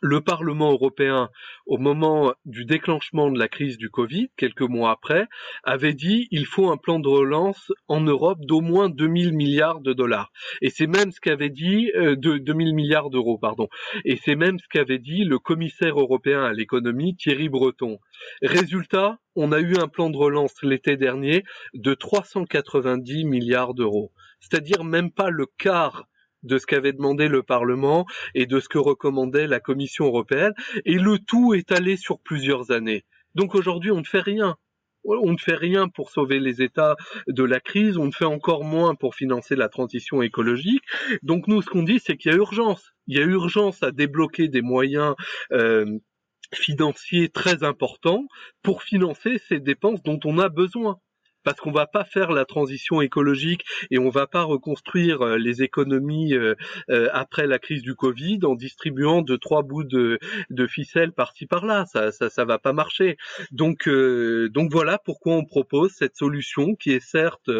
le 0.00 0.20
Parlement 0.20 0.70
européen, 0.72 1.30
au 1.66 1.78
moment 1.78 2.32
du 2.44 2.64
déclenchement 2.64 3.30
de 3.30 3.38
la 3.38 3.48
crise 3.48 3.78
du 3.78 3.90
Covid, 3.90 4.28
quelques 4.36 4.62
mois 4.62 4.90
après, 4.90 5.26
avait 5.64 5.94
dit 5.94 6.28
il 6.30 6.46
faut 6.46 6.70
un 6.70 6.76
plan 6.76 7.00
de 7.00 7.08
relance 7.08 7.72
en 7.88 8.00
Europe 8.00 8.38
d'au 8.40 8.60
moins 8.60 8.88
2000 8.88 9.32
milliards 9.32 9.80
de 9.80 9.92
dollars. 9.92 10.30
Et 10.62 10.70
c'est 10.70 10.86
même 10.86 11.10
ce 11.12 11.20
qu'avait 11.20 11.50
dit 11.50 11.90
euh, 11.94 12.16
de 12.16 12.38
2000 12.38 12.74
milliards 12.74 13.10
d'euros, 13.10 13.38
pardon. 13.38 13.68
Et 14.04 14.16
c'est 14.16 14.36
même 14.36 14.58
ce 14.58 14.68
qu'avait 14.68 14.98
dit 14.98 15.24
le 15.24 15.38
commissaire 15.38 15.98
européen 15.98 16.42
à 16.44 16.52
l'économie 16.52 17.16
Thierry 17.16 17.48
Breton. 17.48 17.98
Résultat, 18.42 19.18
on 19.36 19.52
a 19.52 19.60
eu 19.60 19.76
un 19.76 19.88
plan 19.88 20.10
de 20.10 20.16
relance 20.16 20.54
l'été 20.62 20.96
dernier 20.96 21.44
de 21.74 21.94
390 21.94 23.24
milliards 23.24 23.74
d'euros. 23.74 24.12
C'est-à-dire 24.40 24.84
même 24.84 25.10
pas 25.10 25.30
le 25.30 25.46
quart 25.58 26.06
de 26.42 26.58
ce 26.58 26.66
qu'avait 26.66 26.92
demandé 26.92 27.28
le 27.28 27.42
Parlement 27.42 28.06
et 28.34 28.46
de 28.46 28.60
ce 28.60 28.68
que 28.68 28.78
recommandait 28.78 29.46
la 29.46 29.60
Commission 29.60 30.06
européenne, 30.06 30.52
et 30.84 30.98
le 30.98 31.18
tout 31.18 31.54
est 31.54 31.72
allé 31.72 31.96
sur 31.96 32.20
plusieurs 32.20 32.70
années. 32.70 33.04
Donc 33.34 33.54
aujourd'hui, 33.54 33.90
on 33.90 34.00
ne 34.00 34.06
fait 34.06 34.20
rien. 34.20 34.56
On 35.04 35.32
ne 35.32 35.38
fait 35.38 35.54
rien 35.54 35.88
pour 35.88 36.10
sauver 36.10 36.38
les 36.40 36.60
États 36.60 36.96
de 37.28 37.42
la 37.44 37.60
crise, 37.60 37.96
on 37.96 38.06
ne 38.06 38.12
fait 38.12 38.24
encore 38.26 38.64
moins 38.64 38.94
pour 38.94 39.14
financer 39.14 39.56
la 39.56 39.68
transition 39.68 40.20
écologique. 40.22 40.82
Donc 41.22 41.46
nous, 41.46 41.62
ce 41.62 41.70
qu'on 41.70 41.84
dit, 41.84 41.98
c'est 41.98 42.16
qu'il 42.16 42.32
y 42.32 42.34
a 42.34 42.36
urgence. 42.36 42.92
Il 43.06 43.16
y 43.16 43.20
a 43.20 43.24
urgence 43.24 43.82
à 43.82 43.90
débloquer 43.90 44.48
des 44.48 44.60
moyens 44.60 45.14
euh, 45.52 45.98
financiers 46.52 47.28
très 47.28 47.62
importants 47.64 48.26
pour 48.62 48.82
financer 48.82 49.40
ces 49.48 49.60
dépenses 49.60 50.02
dont 50.02 50.20
on 50.24 50.38
a 50.38 50.48
besoin 50.48 50.98
parce 51.44 51.60
qu'on 51.60 51.72
va 51.72 51.86
pas 51.86 52.04
faire 52.04 52.32
la 52.32 52.44
transition 52.44 53.00
écologique 53.00 53.64
et 53.90 53.98
on 53.98 54.10
va 54.10 54.26
pas 54.26 54.42
reconstruire 54.42 55.22
euh, 55.22 55.38
les 55.38 55.62
économies 55.62 56.34
euh, 56.34 56.54
euh, 56.90 57.08
après 57.12 57.46
la 57.46 57.58
crise 57.58 57.82
du 57.82 57.94
Covid 57.94 58.40
en 58.44 58.54
distribuant 58.54 59.22
deux 59.22 59.38
trois 59.38 59.62
bouts 59.62 59.84
de, 59.84 60.18
de 60.50 60.66
ficelle 60.66 61.12
par-ci 61.12 61.46
par-là. 61.46 61.86
Ça, 61.86 62.12
ça, 62.12 62.30
ça 62.30 62.44
va 62.44 62.58
pas 62.58 62.72
marcher. 62.72 63.16
Donc, 63.50 63.88
donc 63.88 64.70
voilà 64.70 64.98
pourquoi 64.98 65.34
on 65.34 65.44
propose 65.44 65.92
cette 65.92 66.16
solution 66.16 66.74
qui 66.74 66.92
est 66.92 67.04
certes 67.04 67.50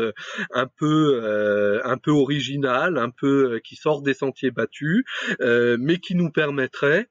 un 0.52 0.66
peu, 0.66 1.80
un 1.84 1.96
peu 1.96 2.10
originale, 2.10 2.98
un 2.98 3.10
peu 3.10 3.60
qui 3.64 3.76
sort 3.76 4.02
des 4.02 4.14
sentiers 4.14 4.50
battus, 4.50 5.04
mais 5.40 5.98
qui 5.98 6.14
nous 6.14 6.30
permettrait 6.30 7.08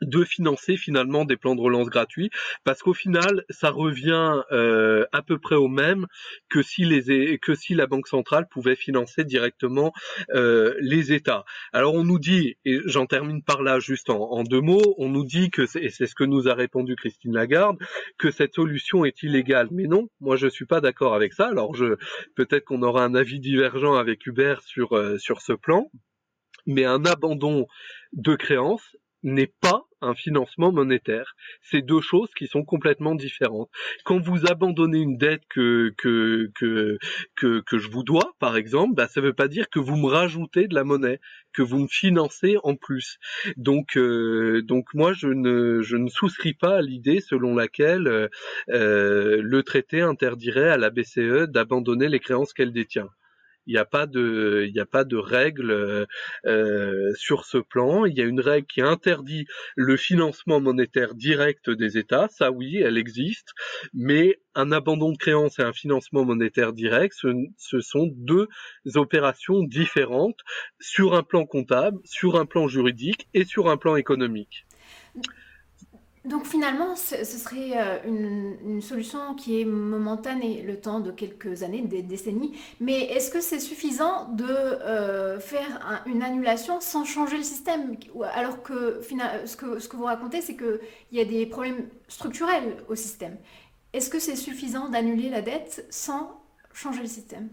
de 0.00 0.24
financer 0.24 0.76
finalement 0.76 1.24
des 1.24 1.36
plans 1.36 1.54
de 1.54 1.60
relance 1.60 1.88
gratuits 1.88 2.30
parce 2.64 2.82
qu'au 2.82 2.94
final 2.94 3.44
ça 3.50 3.70
revient 3.70 4.42
euh, 4.52 5.04
à 5.12 5.22
peu 5.22 5.38
près 5.38 5.54
au 5.54 5.68
même 5.68 6.06
que 6.48 6.62
si 6.62 6.84
les 6.84 7.38
que 7.38 7.54
si 7.54 7.74
la 7.74 7.86
banque 7.86 8.08
centrale 8.08 8.46
pouvait 8.48 8.76
financer 8.76 9.24
directement 9.24 9.92
euh, 10.34 10.74
les 10.80 11.12
États. 11.12 11.44
Alors 11.72 11.94
on 11.94 12.04
nous 12.04 12.18
dit 12.18 12.56
et 12.64 12.80
j'en 12.86 13.06
termine 13.06 13.42
par 13.42 13.62
là 13.62 13.78
juste 13.78 14.10
en, 14.10 14.42
deux 14.44 14.60
mots, 14.60 14.94
on 14.98 15.08
nous 15.08 15.24
dit 15.24 15.50
que 15.50 15.66
c'est 15.66 15.90
ce 15.90 16.14
que 16.14 16.24
nous 16.24 16.48
a 16.48 16.54
répondu 16.54 16.96
Christine 16.96 17.34
Lagarde 17.34 17.78
que 18.18 18.30
cette 18.30 18.54
solution 18.54 19.04
est 19.04 19.22
illégale. 19.22 19.68
Mais 19.70 19.84
non, 19.84 20.08
moi 20.20 20.36
je 20.36 20.46
suis 20.46 20.66
pas 20.66 20.80
d'accord 20.80 21.14
avec 21.14 21.32
ça. 21.32 21.48
Alors 21.48 21.74
je 21.74 21.96
peut-être 22.34 22.64
qu'on 22.64 22.82
aura 22.82 23.04
un 23.04 23.14
avis 23.14 23.40
divergent 23.40 23.94
avec 23.94 24.26
Hubert 24.26 24.62
sur 24.62 24.96
euh, 24.96 25.18
sur 25.18 25.40
ce 25.40 25.52
plan 25.52 25.90
mais 26.66 26.84
un 26.84 27.04
abandon 27.04 27.66
de 28.12 28.36
créances 28.36 28.96
n'est 29.24 29.52
pas 29.60 29.84
un 30.02 30.14
financement 30.14 30.70
monétaire. 30.70 31.34
C'est 31.62 31.82
deux 31.82 32.00
choses 32.00 32.28
qui 32.36 32.46
sont 32.46 32.62
complètement 32.62 33.14
différentes. 33.14 33.70
Quand 34.04 34.20
vous 34.20 34.46
abandonnez 34.46 34.98
une 34.98 35.16
dette 35.16 35.42
que 35.48 35.94
que 35.96 36.50
que 36.54 36.98
que, 37.36 37.60
que 37.60 37.78
je 37.78 37.88
vous 37.88 38.04
dois, 38.04 38.34
par 38.38 38.56
exemple, 38.56 38.94
bah, 38.94 39.08
ça 39.08 39.20
ne 39.20 39.26
veut 39.26 39.32
pas 39.32 39.48
dire 39.48 39.68
que 39.70 39.78
vous 39.78 39.96
me 39.96 40.06
rajoutez 40.06 40.68
de 40.68 40.74
la 40.74 40.84
monnaie, 40.84 41.20
que 41.52 41.62
vous 41.62 41.78
me 41.78 41.88
financez 41.88 42.56
en 42.62 42.76
plus. 42.76 43.18
Donc 43.56 43.96
euh, 43.96 44.62
donc 44.62 44.92
moi 44.94 45.14
je 45.14 45.28
ne 45.28 45.80
je 45.82 45.96
ne 45.96 46.08
souscris 46.08 46.54
pas 46.54 46.76
à 46.76 46.82
l'idée 46.82 47.20
selon 47.20 47.54
laquelle 47.54 48.06
euh, 48.06 48.28
euh 48.68 49.40
le 49.42 49.62
traité 49.62 50.00
interdirait 50.02 50.68
à 50.68 50.76
la 50.76 50.90
BCE 50.90 51.48
d'abandonner 51.48 52.08
les 52.08 52.20
créances 52.20 52.52
qu'elle 52.52 52.72
détient. 52.72 53.08
Il 53.66 53.72
n'y 53.72 53.78
a 53.78 53.84
pas 53.84 54.06
de, 54.06 54.64
il 54.66 54.72
n'y 54.72 54.80
a 54.80 54.86
pas 54.86 55.04
de 55.04 55.16
règle 55.16 55.70
euh, 55.70 56.06
euh, 56.46 57.12
sur 57.16 57.44
ce 57.44 57.58
plan. 57.58 58.04
Il 58.04 58.16
y 58.16 58.20
a 58.20 58.24
une 58.24 58.40
règle 58.40 58.66
qui 58.66 58.82
interdit 58.82 59.46
le 59.76 59.96
financement 59.96 60.60
monétaire 60.60 61.14
direct 61.14 61.70
des 61.70 61.98
États. 61.98 62.28
Ça, 62.30 62.50
oui, 62.50 62.76
elle 62.76 62.98
existe. 62.98 63.50
Mais 63.92 64.40
un 64.54 64.72
abandon 64.72 65.12
de 65.12 65.18
créance 65.18 65.58
et 65.58 65.62
un 65.62 65.72
financement 65.72 66.24
monétaire 66.24 66.72
direct, 66.72 67.14
ce, 67.16 67.28
ce 67.56 67.80
sont 67.80 68.08
deux 68.12 68.48
opérations 68.94 69.62
différentes 69.62 70.40
sur 70.80 71.14
un 71.14 71.22
plan 71.22 71.46
comptable, 71.46 71.98
sur 72.04 72.36
un 72.36 72.46
plan 72.46 72.68
juridique 72.68 73.28
et 73.34 73.44
sur 73.44 73.68
un 73.68 73.76
plan 73.76 73.96
économique. 73.96 74.66
Donc 76.24 76.46
finalement, 76.46 76.96
ce, 76.96 77.22
serait 77.22 77.72
euh, 77.76 77.98
une, 78.06 78.80
solution 78.80 79.34
qui 79.34 79.60
est 79.60 79.66
momentanée, 79.66 80.62
le 80.62 80.80
temps 80.80 81.00
de 81.00 81.10
quelques 81.10 81.62
années, 81.62 81.82
des 81.82 82.02
décennies. 82.02 82.58
Mais 82.80 83.02
est-ce 83.02 83.30
que 83.30 83.42
c'est 83.42 83.60
suffisant 83.60 84.28
de 84.30 84.46
euh, 84.46 85.38
faire 85.38 86.02
une 86.06 86.22
annulation 86.22 86.80
sans 86.80 87.04
changer 87.04 87.36
le 87.36 87.42
système? 87.42 87.96
Alors 88.32 88.62
que, 88.62 89.02
ce 89.44 89.56
que 89.56 89.78
ce 89.78 89.86
que 89.86 89.96
vous 89.96 90.04
racontez, 90.04 90.40
c'est 90.40 90.56
qu'il 90.56 90.80
y 91.12 91.20
a 91.20 91.26
des 91.26 91.44
problèmes 91.44 91.88
structurels 92.08 92.76
au 92.88 92.94
système. 92.94 93.36
Est-ce 93.92 94.08
que 94.08 94.18
c'est 94.18 94.36
suffisant 94.36 94.88
d'annuler 94.88 95.28
la 95.28 95.42
dette 95.42 95.86
sans 95.90 96.40
changer 96.72 97.02
le 97.02 97.06
système? 97.06 97.50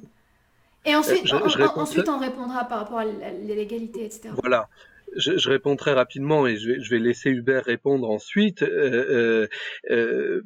Et 0.85 0.95
ensuite, 0.95 1.31
ensuite, 1.75 2.07
on 2.07 2.17
répondra 2.17 2.63
par 2.63 2.79
rapport 2.79 2.99
à 2.99 3.05
l'égalité, 3.05 4.05
etc. 4.05 4.29
Voilà 4.41 4.69
je, 5.15 5.49
réponds 5.49 5.75
très 5.75 5.93
rapidement 5.93 6.47
et 6.47 6.57
je 6.57 6.71
vais, 6.71 6.81
je 6.81 6.89
vais 6.89 6.99
laisser 6.99 7.29
Hubert 7.29 7.65
répondre 7.65 8.09
ensuite. 8.09 8.63
Euh, 8.63 9.05
euh, 9.09 9.47
euh, 9.89 10.41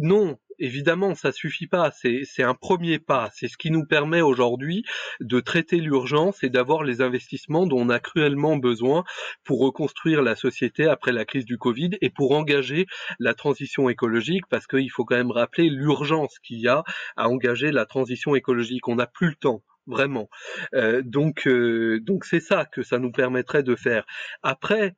non, 0.00 0.38
évidemment, 0.58 1.14
ça 1.14 1.32
suffit 1.32 1.66
pas. 1.66 1.90
C'est 1.92 2.42
un 2.42 2.54
premier 2.54 2.98
pas. 2.98 3.30
C'est 3.34 3.48
ce 3.48 3.56
qui 3.56 3.70
nous 3.70 3.84
permet 3.84 4.20
aujourd'hui 4.20 4.84
de 5.20 5.40
traiter 5.40 5.76
l'urgence 5.76 6.42
et 6.42 6.50
d'avoir 6.50 6.84
les 6.84 7.00
investissements 7.00 7.66
dont 7.66 7.80
on 7.80 7.88
a 7.88 8.00
cruellement 8.00 8.56
besoin 8.56 9.04
pour 9.44 9.60
reconstruire 9.60 10.22
la 10.22 10.36
société 10.36 10.86
après 10.86 11.12
la 11.12 11.24
crise 11.24 11.44
du 11.44 11.58
Covid 11.58 11.90
et 12.00 12.10
pour 12.10 12.32
engager 12.32 12.86
la 13.18 13.34
transition 13.34 13.88
écologique 13.88 14.44
parce 14.48 14.66
qu'il 14.66 14.90
faut 14.90 15.04
quand 15.04 15.16
même 15.16 15.30
rappeler 15.30 15.68
l'urgence 15.70 16.38
qu'il 16.40 16.60
y 16.60 16.68
a 16.68 16.84
à 17.16 17.28
engager 17.28 17.72
la 17.72 17.86
transition 17.86 18.34
écologique. 18.34 18.88
On 18.88 18.96
n'a 18.96 19.06
plus 19.06 19.28
le 19.28 19.36
temps 19.36 19.62
vraiment. 19.86 20.28
Euh, 20.74 21.02
donc 21.04 21.46
euh, 21.46 22.00
donc 22.00 22.24
c'est 22.24 22.40
ça 22.40 22.64
que 22.64 22.82
ça 22.82 22.98
nous 22.98 23.12
permettrait 23.12 23.62
de 23.62 23.76
faire. 23.76 24.04
Après, 24.42 24.94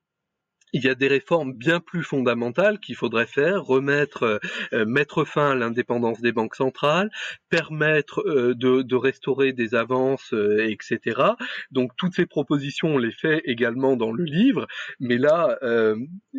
il 0.74 0.82
y 0.82 0.88
a 0.88 0.94
des 0.94 1.08
réformes 1.08 1.52
bien 1.52 1.80
plus 1.80 2.02
fondamentales 2.02 2.78
qu'il 2.80 2.96
faudrait 2.96 3.26
faire, 3.26 3.62
remettre, 3.62 4.40
euh, 4.72 4.86
mettre 4.86 5.24
fin 5.26 5.50
à 5.50 5.54
l'indépendance 5.54 6.22
des 6.22 6.32
banques 6.32 6.54
centrales, 6.54 7.10
permettre 7.50 8.24
de, 8.26 8.80
de, 8.80 8.96
restaurer 8.96 9.52
des 9.52 9.74
avances, 9.74 10.32
etc. 10.32 11.34
Donc 11.72 11.92
toutes 11.98 12.14
ces 12.14 12.24
propositions, 12.24 12.94
on 12.94 12.98
les 12.98 13.12
fait 13.12 13.42
également 13.44 13.96
dans 13.96 14.12
le 14.12 14.24
livre, 14.24 14.66
mais 14.98 15.18
là, 15.18 15.58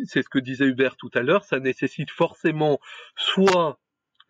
c'est 0.02 0.22
ce 0.22 0.28
que 0.28 0.40
disait 0.40 0.66
Hubert 0.66 0.96
tout 0.96 1.10
à 1.14 1.20
l'heure, 1.20 1.44
ça 1.44 1.60
nécessite 1.60 2.10
forcément 2.10 2.80
soit 3.16 3.78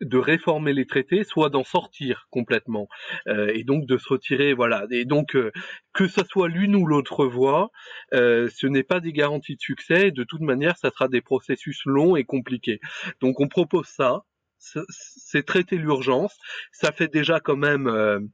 de 0.01 0.17
réformer 0.17 0.73
les 0.73 0.85
traités, 0.85 1.23
soit 1.23 1.49
d'en 1.49 1.63
sortir 1.63 2.27
complètement, 2.29 2.87
euh, 3.27 3.51
et 3.53 3.63
donc 3.63 3.85
de 3.85 3.97
se 3.97 4.09
retirer, 4.09 4.53
voilà. 4.53 4.85
Et 4.91 5.05
donc 5.05 5.35
euh, 5.35 5.51
que 5.93 6.07
ce 6.07 6.21
soit 6.25 6.49
l'une 6.49 6.75
ou 6.75 6.85
l'autre 6.85 7.25
voie, 7.25 7.71
euh, 8.13 8.49
ce 8.53 8.67
n'est 8.67 8.83
pas 8.83 8.99
des 8.99 9.13
garanties 9.13 9.55
de 9.55 9.61
succès. 9.61 10.11
De 10.11 10.23
toute 10.23 10.41
manière, 10.41 10.77
ça 10.77 10.91
sera 10.91 11.07
des 11.07 11.21
processus 11.21 11.81
longs 11.85 12.15
et 12.15 12.23
compliqués. 12.25 12.79
Donc 13.21 13.39
on 13.39 13.47
propose 13.47 13.87
ça, 13.87 14.23
c'est 14.57 15.45
traiter 15.45 15.77
l'urgence. 15.77 16.37
Ça 16.71 16.91
fait 16.91 17.11
déjà 17.11 17.39
quand 17.39 17.57
même 17.57 18.29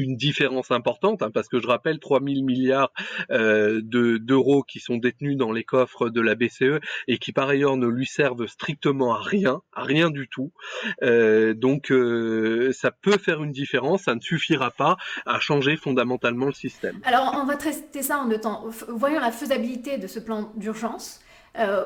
une 0.00 0.16
différence 0.16 0.70
importante, 0.70 1.22
hein, 1.22 1.30
parce 1.32 1.48
que 1.48 1.60
je 1.60 1.66
rappelle 1.66 1.98
3000 1.98 2.44
milliards 2.44 2.92
euh, 3.30 3.80
d'euros 3.82 4.62
qui 4.62 4.80
sont 4.80 4.96
détenus 4.96 5.36
dans 5.36 5.52
les 5.52 5.64
coffres 5.64 6.08
de 6.08 6.20
la 6.20 6.34
BCE 6.34 6.80
et 7.08 7.18
qui 7.18 7.32
par 7.32 7.48
ailleurs 7.48 7.76
ne 7.76 7.86
lui 7.86 8.06
servent 8.06 8.46
strictement 8.46 9.14
à 9.14 9.20
rien, 9.20 9.60
à 9.72 9.82
rien 9.82 10.10
du 10.10 10.28
tout. 10.28 10.52
Euh, 11.02 11.54
donc 11.54 11.90
euh, 11.90 12.72
ça 12.72 12.90
peut 12.90 13.18
faire 13.18 13.42
une 13.42 13.52
différence, 13.52 14.02
ça 14.02 14.14
ne 14.14 14.20
suffira 14.20 14.70
pas 14.70 14.96
à 15.26 15.38
changer 15.40 15.76
fondamentalement 15.76 16.46
le 16.46 16.52
système. 16.52 17.00
Alors 17.04 17.34
on 17.40 17.44
va 17.44 17.56
traiter 17.56 18.02
ça 18.02 18.18
en 18.18 18.26
deux 18.26 18.40
temps. 18.40 18.64
Voyons 18.88 19.20
la 19.20 19.32
faisabilité 19.32 19.98
de 19.98 20.06
ce 20.06 20.18
plan 20.18 20.52
d'urgence. 20.56 21.20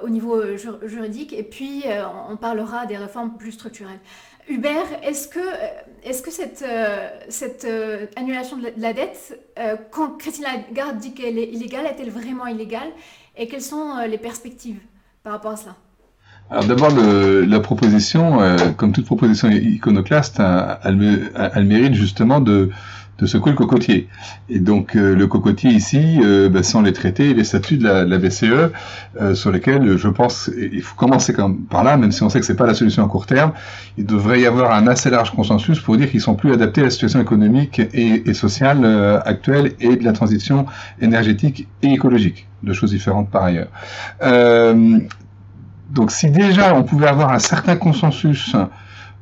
Au 0.03 0.11
niveau 0.11 0.43
juridique, 0.83 1.33
et 1.33 1.43
puis 1.43 1.85
on 2.29 2.37
parlera 2.37 2.85
des 2.85 2.99
réformes 2.99 3.39
plus 3.39 3.53
structurelles. 3.53 3.99
Hubert, 4.49 4.87
est-ce 5.03 5.29
que, 5.29 5.41
que 5.41 6.31
cette, 6.31 6.63
euh, 6.63 7.09
euh, 7.65 8.07
annulation 8.17 8.59
de 8.59 8.69
la 8.77 8.93
dette, 8.93 9.41
euh, 9.59 9.77
quand 9.91 10.19
Christine 10.19 10.45
Lagarde 10.45 10.99
dit 10.99 11.15
qu'elle 11.15 11.39
est 11.39 11.49
illégale, 11.49 11.87
est-elle 11.87 12.11
vraiment 12.11 12.47
illégale 12.47 12.89
Et 13.39 13.49
quelles 13.49 13.63
sont 13.63 13.99
les 14.09 14.19
perspectives 14.19 14.81
par 15.23 15.33
rapport 15.33 15.53
à 15.53 15.57
cela? 15.57 15.77
Alors 16.51 16.65
d'abord, 16.67 16.91
la 16.91 17.61
proposition, 17.61 18.43
euh, 18.43 18.57
comme 18.77 18.93
toute 18.93 19.07
proposition 19.07 19.49
iconoclaste, 19.49 20.41
elle, 20.85 21.31
elle, 21.55 21.65
mérite 21.65 21.95
justement 21.95 22.41
de, 22.41 22.71
de 23.19 23.27
secouer 23.27 23.53
le 23.53 23.57
cocotier. 23.57 24.09
Et 24.49 24.59
donc 24.59 24.97
euh, 24.97 25.15
le 25.15 25.27
cocotier 25.27 25.71
ici, 25.71 26.21
euh, 26.23 26.49
bah, 26.49 26.63
sont 26.63 26.83
les 26.83 26.93
traités 26.93 27.31
et 27.31 27.35
les 27.35 27.45
statuts 27.45 27.77
de 27.77 27.85
la, 27.85 28.19
BCE, 28.19 28.73
euh, 29.21 29.35
sur 29.35 29.53
lesquels 29.53 29.97
je 29.97 30.09
pense, 30.09 30.51
il 30.57 30.83
faut 30.83 30.97
commencer 30.97 31.33
comme 31.33 31.65
par 31.65 31.85
là, 31.85 31.97
même 31.97 32.13
si 32.13 32.23
on 32.23 32.29
sait 32.29 32.41
que 32.41 32.47
c'est 32.47 32.57
pas 32.57 32.67
la 32.67 32.75
solution 32.75 33.05
à 33.05 33.09
court 33.09 33.27
terme, 33.27 33.53
il 33.99 34.07
devrait 34.07 34.41
y 34.41 34.47
avoir 34.47 34.73
un 34.73 34.87
assez 34.87 35.11
large 35.11 35.31
consensus 35.33 35.79
pour 35.81 35.97
dire 35.97 36.11
qu'ils 36.11 36.21
sont 36.21 36.35
plus 36.35 36.53
adaptés 36.53 36.81
à 36.81 36.85
la 36.85 36.91
situation 36.91 37.21
économique 37.21 37.79
et, 37.79 38.29
et 38.29 38.35
sociale 38.35 38.85
actuelle 39.25 39.73
et 39.81 39.97
de 39.97 40.05
la 40.05 40.13
transition 40.13 40.67
énergétique 41.01 41.69
et 41.83 41.93
écologique, 41.93 42.49
deux 42.63 42.73
choses 42.73 42.91
différentes 42.91 43.31
par 43.31 43.45
ailleurs. 43.45 43.69
donc 45.91 46.11
si 46.11 46.31
déjà 46.31 46.75
on 46.75 46.83
pouvait 46.83 47.07
avoir 47.07 47.33
un 47.33 47.39
certain 47.39 47.77
consensus 47.77 48.57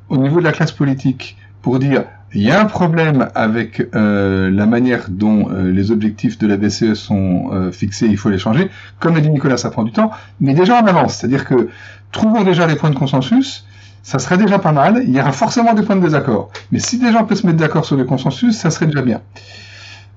au 0.09 0.17
niveau 0.17 0.39
de 0.39 0.45
la 0.45 0.53
classe 0.53 0.73
politique 0.73 1.37
pour 1.61 1.79
dire 1.79 2.05
il 2.35 2.43
y 2.43 2.51
a 2.51 2.61
un 2.61 2.65
problème 2.65 3.29
avec 3.35 3.89
euh, 3.95 4.51
la 4.51 4.67
manière 4.67 5.07
dont 5.09 5.51
euh, 5.51 5.71
les 5.71 5.91
objectifs 5.91 6.39
de 6.39 6.47
la 6.47 6.57
BCE 6.57 6.95
sont 6.95 7.51
euh, 7.53 7.73
fixés, 7.73 8.07
il 8.07 8.17
faut 8.17 8.31
les 8.31 8.39
changer. 8.39 8.71
Comme 9.01 9.15
l'a 9.15 9.21
dit 9.21 9.31
Nicolas, 9.31 9.59
ça 9.59 9.71
prend 9.71 9.83
du 9.83 9.93
temps, 9.93 10.11
mais 10.41 10.55
déjà 10.55 10.81
en 10.81 10.87
avance. 10.87 11.17
C'est-à-dire 11.17 11.45
que 11.45 11.69
trouvons 12.11 12.43
déjà 12.43 12.67
les 12.67 12.77
points 12.77 12.91
de 12.91 12.95
consensus, 12.97 13.67
ça 14.03 14.19
serait 14.19 14.39
déjà 14.39 14.59
pas 14.59 14.73
mal. 14.73 15.03
Il 15.05 15.15
y 15.15 15.21
aura 15.21 15.33
forcément 15.33 15.75
des 15.75 15.83
points 15.83 15.97
de 15.97 16.01
désaccord. 16.01 16.51
Mais 16.71 16.79
si 16.79 16.99
des 16.99 17.13
gens 17.13 17.25
peuvent 17.25 17.39
se 17.39 17.47
mettre 17.47 17.59
d'accord 17.59 17.85
sur 17.85 17.97
les 17.97 18.07
consensus, 18.07 18.57
ça 18.57 18.71
serait 18.71 18.87
déjà 18.87 19.03
bien. 19.03 19.21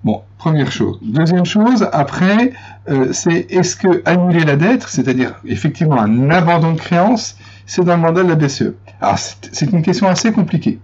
Bon, 0.04 0.22
première 0.38 0.72
chose. 0.72 1.00
Deuxième 1.02 1.46
chose, 1.46 1.88
après, 1.92 2.54
c'est 3.12 3.48
est-ce 3.50 3.76
que 3.76 4.04
annuler 4.06 4.46
la 4.46 4.56
dette, 4.56 4.84
c'est-à-dire 4.88 5.34
effectivement 5.46 6.00
un 6.00 6.30
abandon 6.30 6.74
de 6.74 6.80
créance, 6.80 7.38
c'est 7.66 7.84
dans 7.84 7.96
le 7.96 8.02
mandat 8.02 8.24
de 8.24 8.30
la 8.30 8.36
BCE 8.36 8.76
Alors 9.02 9.18
c'est 9.18 9.72
une 9.72 9.82
question 9.82 10.08
assez 10.08 10.32
compliquée. 10.32 10.80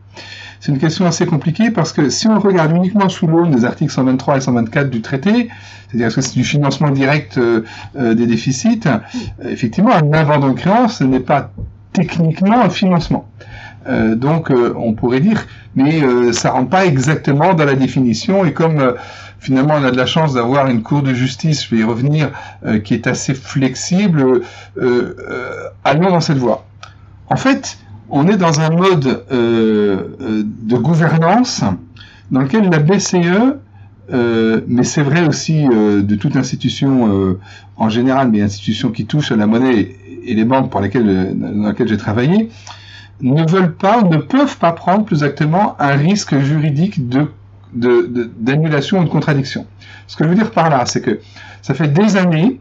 C'est 0.62 0.72
une 0.72 0.78
question 0.78 1.08
assez 1.08 1.26
compliquée 1.26 1.72
parce 1.72 1.92
que 1.92 2.10
si 2.10 2.28
on 2.28 2.40
regarde 2.40 2.72
uniquement 2.76 3.10
sous 3.10 3.26
l'aune 3.26 3.50
des 3.50 3.66
articles 3.66 3.92
123 3.92 4.38
et 4.38 4.42
124 4.42 4.92
du 4.92 5.02
traité, 5.02 5.50
c'est-à-dire 5.90 6.14
que 6.14 6.22
c'est 6.22 6.36
du 6.36 6.44
financement 6.44 6.92
direct 6.92 7.40
euh, 7.40 7.64
euh, 7.98 8.14
des 8.14 8.28
déficits, 8.28 8.82
euh, 8.86 9.00
effectivement, 9.44 9.92
un 9.92 10.14
abandon 10.14 10.50
de 10.50 10.54
créance 10.54 11.00
ce 11.00 11.04
n'est 11.04 11.20
pas 11.20 11.52
techniquement 11.94 12.62
un 12.62 12.70
financement. 12.70 13.28
donc 14.16 14.52
on 14.52 14.94
pourrait 14.94 15.20
dire, 15.20 15.46
mais 15.76 16.02
ça 16.32 16.52
rentre 16.52 16.70
pas 16.70 16.86
exactement 16.86 17.54
dans 17.54 17.66
la 17.66 17.74
définition 17.74 18.46
et 18.46 18.54
comme 18.54 18.96
finalement 19.40 19.74
on 19.78 19.84
a 19.84 19.92
de 19.92 19.98
la 19.98 20.06
chance 20.06 20.36
d'avoir 20.36 20.68
une 20.68 20.84
cour 20.84 21.02
de 21.02 21.14
justice, 21.14 21.66
je 21.66 21.76
vais 21.76 21.82
y 21.82 21.84
revenir, 21.84 22.30
qui 22.86 22.94
est 22.94 23.08
assez 23.08 23.34
flexible, 23.34 24.44
allons 25.84 26.12
dans 26.12 26.22
cette 26.22 26.38
voie. 26.38 26.66
En 27.28 27.36
fait, 27.36 27.78
on 28.12 28.28
est 28.28 28.38
dans 28.38 28.60
un 28.60 28.70
mode 28.70 29.24
euh, 29.32 30.04
euh, 30.22 30.44
de 30.46 30.78
gouvernance 30.78 31.64
dans 32.30 32.42
lequel 32.42 32.70
la 32.70 32.80
BCE, 32.80 33.16
euh, 34.14 34.62
mais 34.68 34.84
c'est 34.84 35.02
vrai 35.02 35.26
aussi 35.26 35.66
de 35.66 36.16
toute 36.16 36.36
institution 36.36 37.38
en 37.78 37.90
général, 37.90 38.30
mais 38.30 38.42
institutions 38.42 38.90
qui 38.90 39.06
touchent 39.06 39.32
à 39.32 39.36
la 39.36 39.48
monnaie 39.48 39.96
et 40.26 40.34
les 40.34 40.46
banques 40.46 40.70
pour 40.70 40.82
lesquelles, 40.82 41.34
dans 41.36 41.70
lesquelles 41.70 41.88
j'ai 41.88 41.98
travaillé, 41.98 42.50
ne 43.22 43.50
veulent 43.50 43.74
pas, 43.74 44.02
ne 44.02 44.18
peuvent 44.18 44.58
pas 44.58 44.72
prendre 44.72 45.06
plus 45.06 45.24
exactement 45.24 45.76
un 45.80 45.96
risque 45.96 46.38
juridique 46.40 47.10
de 47.10 47.28
d'annulation 47.74 49.00
ou 49.00 49.06
de 49.06 49.10
contradiction. 49.10 49.66
Ce 50.08 50.18
que 50.18 50.26
je 50.26 50.30
veux 50.30 50.36
dire 50.36 50.52
par 50.52 50.70
là, 50.70 50.86
c'est 50.86 51.02
que 51.02 51.22
ça 51.62 51.74
fait 51.74 51.88
des 51.88 52.18
années 52.18 52.60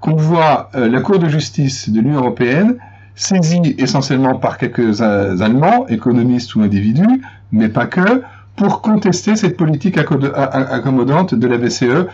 qu'on 0.00 0.16
voit 0.16 0.70
la 0.74 1.00
Cour 1.00 1.20
de 1.20 1.28
justice 1.28 1.88
de 1.88 2.00
l'Union 2.00 2.18
européenne 2.18 2.78
saisi 3.14 3.74
essentiellement 3.78 4.36
par 4.36 4.58
quelques 4.58 5.02
Allemands, 5.02 5.86
économistes 5.88 6.54
ou 6.54 6.62
individus, 6.62 7.22
mais 7.52 7.68
pas 7.68 7.86
que, 7.86 8.22
pour 8.56 8.82
contester 8.82 9.36
cette 9.36 9.56
politique 9.56 9.98
accommodante 9.98 11.34
de 11.34 11.46
la 11.46 11.58
BCE, 11.58 12.06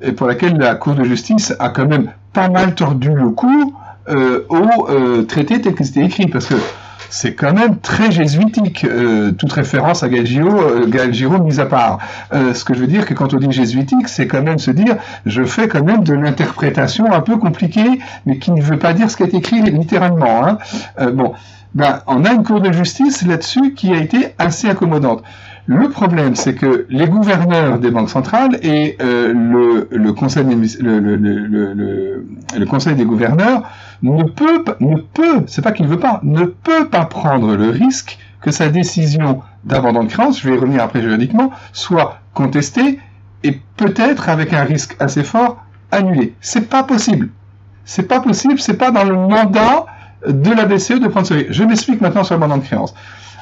et 0.00 0.12
pour 0.12 0.26
laquelle 0.26 0.56
la 0.56 0.74
Cour 0.74 0.94
de 0.94 1.04
justice 1.04 1.54
a 1.58 1.68
quand 1.68 1.86
même 1.86 2.10
pas 2.32 2.48
mal 2.48 2.74
tordu 2.74 3.14
le 3.14 3.30
cou 3.30 3.74
euh, 4.08 4.44
au 4.48 4.88
euh, 4.90 5.22
traité 5.22 5.60
tel 5.60 5.74
qu'il 5.74 5.86
était 5.86 6.04
écrit, 6.04 6.26
parce 6.26 6.46
que 6.46 6.54
c'est 7.10 7.34
quand 7.34 7.52
même 7.52 7.78
très 7.78 8.10
jésuitique, 8.10 8.84
euh, 8.84 9.32
toute 9.32 9.52
référence 9.52 10.02
à 10.02 10.08
Galgiro, 10.08 10.60
euh, 10.60 10.86
Galgiro 10.86 11.42
mise 11.42 11.60
à 11.60 11.66
part. 11.66 11.98
Euh, 12.32 12.54
ce 12.54 12.64
que 12.64 12.74
je 12.74 12.80
veux 12.80 12.86
dire, 12.86 13.06
que 13.06 13.14
quand 13.14 13.34
on 13.34 13.38
dit 13.38 13.52
jésuitique, 13.52 14.08
c'est 14.08 14.26
quand 14.26 14.42
même 14.42 14.58
se 14.58 14.70
dire, 14.70 14.96
je 15.26 15.44
fais 15.44 15.68
quand 15.68 15.84
même 15.84 16.04
de 16.04 16.14
l'interprétation 16.14 17.12
un 17.12 17.20
peu 17.20 17.36
compliquée, 17.36 18.00
mais 18.26 18.38
qui 18.38 18.52
ne 18.52 18.62
veut 18.62 18.78
pas 18.78 18.92
dire 18.92 19.10
ce 19.10 19.16
qui 19.16 19.22
est 19.22 19.34
écrit 19.34 19.62
littéralement. 19.62 20.46
Hein. 20.46 20.58
bon, 21.12 21.34
ben, 21.74 22.00
on 22.06 22.24
a 22.24 22.32
une 22.32 22.44
cour 22.44 22.60
de 22.60 22.70
justice 22.72 23.24
là-dessus 23.26 23.74
qui 23.74 23.92
a 23.92 23.96
été 23.96 24.34
assez 24.38 24.68
accommodante. 24.68 25.22
Le 25.74 25.88
problème, 25.88 26.34
c'est 26.34 26.54
que 26.54 26.86
les 26.90 27.06
gouverneurs 27.06 27.78
des 27.78 27.90
banques 27.90 28.10
centrales 28.10 28.58
et 28.62 28.96
le, 29.00 29.88
le, 29.90 30.12
conseil, 30.12 30.44
des 32.94 33.04
gouverneurs 33.04 33.62
ne 34.02 34.22
peut, 34.24 34.64
ne 34.80 34.96
peut, 34.96 35.44
c'est 35.46 35.62
pas 35.62 35.72
qu'il 35.72 35.86
veut 35.86 35.98
pas, 35.98 36.20
ne 36.24 36.44
peut 36.44 36.88
pas 36.88 37.06
prendre 37.06 37.56
le 37.56 37.70
risque 37.70 38.18
que 38.42 38.50
sa 38.50 38.68
décision 38.68 39.40
d'abandon 39.64 40.04
de 40.04 40.10
créance, 40.10 40.40
je 40.40 40.48
vais 40.48 40.56
y 40.56 40.58
revenir 40.58 40.82
après 40.82 41.00
juridiquement, 41.00 41.52
soit 41.72 42.18
contestée 42.34 42.98
et 43.42 43.58
peut-être 43.76 44.28
avec 44.28 44.52
un 44.52 44.64
risque 44.64 44.96
assez 44.98 45.24
fort 45.24 45.64
annulée. 45.90 46.34
C'est 46.42 46.68
pas 46.68 46.82
possible. 46.82 47.30
C'est 47.86 48.08
pas 48.08 48.20
possible, 48.20 48.60
c'est 48.60 48.76
pas 48.76 48.90
dans 48.90 49.04
le 49.04 49.14
mandat 49.14 49.86
de 50.28 50.50
la 50.50 50.64
BCE 50.64 51.00
de 51.00 51.08
prendre 51.08 51.26
ce 51.26 51.34
risque. 51.34 51.52
Je 51.52 51.64
m'explique 51.64 52.00
maintenant 52.00 52.24
sur 52.24 52.34
l'abandon 52.34 52.58
de 52.58 52.64
créance. 52.64 52.94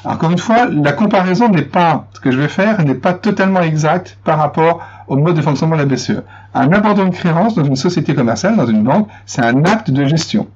Encore 0.03 0.31
une 0.31 0.39
fois, 0.39 0.67
la 0.67 0.93
comparaison 0.93 1.49
n'est 1.49 1.61
pas, 1.61 2.07
ce 2.13 2.19
que 2.19 2.31
je 2.31 2.37
vais 2.37 2.47
faire, 2.47 2.83
n'est 2.83 2.95
pas 2.95 3.13
totalement 3.13 3.61
exacte 3.61 4.17
par 4.23 4.39
rapport 4.39 4.81
au 5.07 5.15
mode 5.15 5.35
de 5.35 5.41
fonctionnement 5.41 5.75
de 5.75 5.81
la 5.81 5.87
BCE. 5.87 6.23
Un 6.55 6.71
abandon 6.71 7.05
de 7.05 7.13
créance 7.13 7.53
dans 7.53 7.63
une 7.63 7.75
société 7.75 8.15
commerciale, 8.15 8.55
dans 8.55 8.65
une 8.65 8.83
banque, 8.83 9.07
c'est 9.27 9.43
un 9.43 9.63
acte 9.65 9.91
de 9.91 10.05
gestion. 10.05 10.47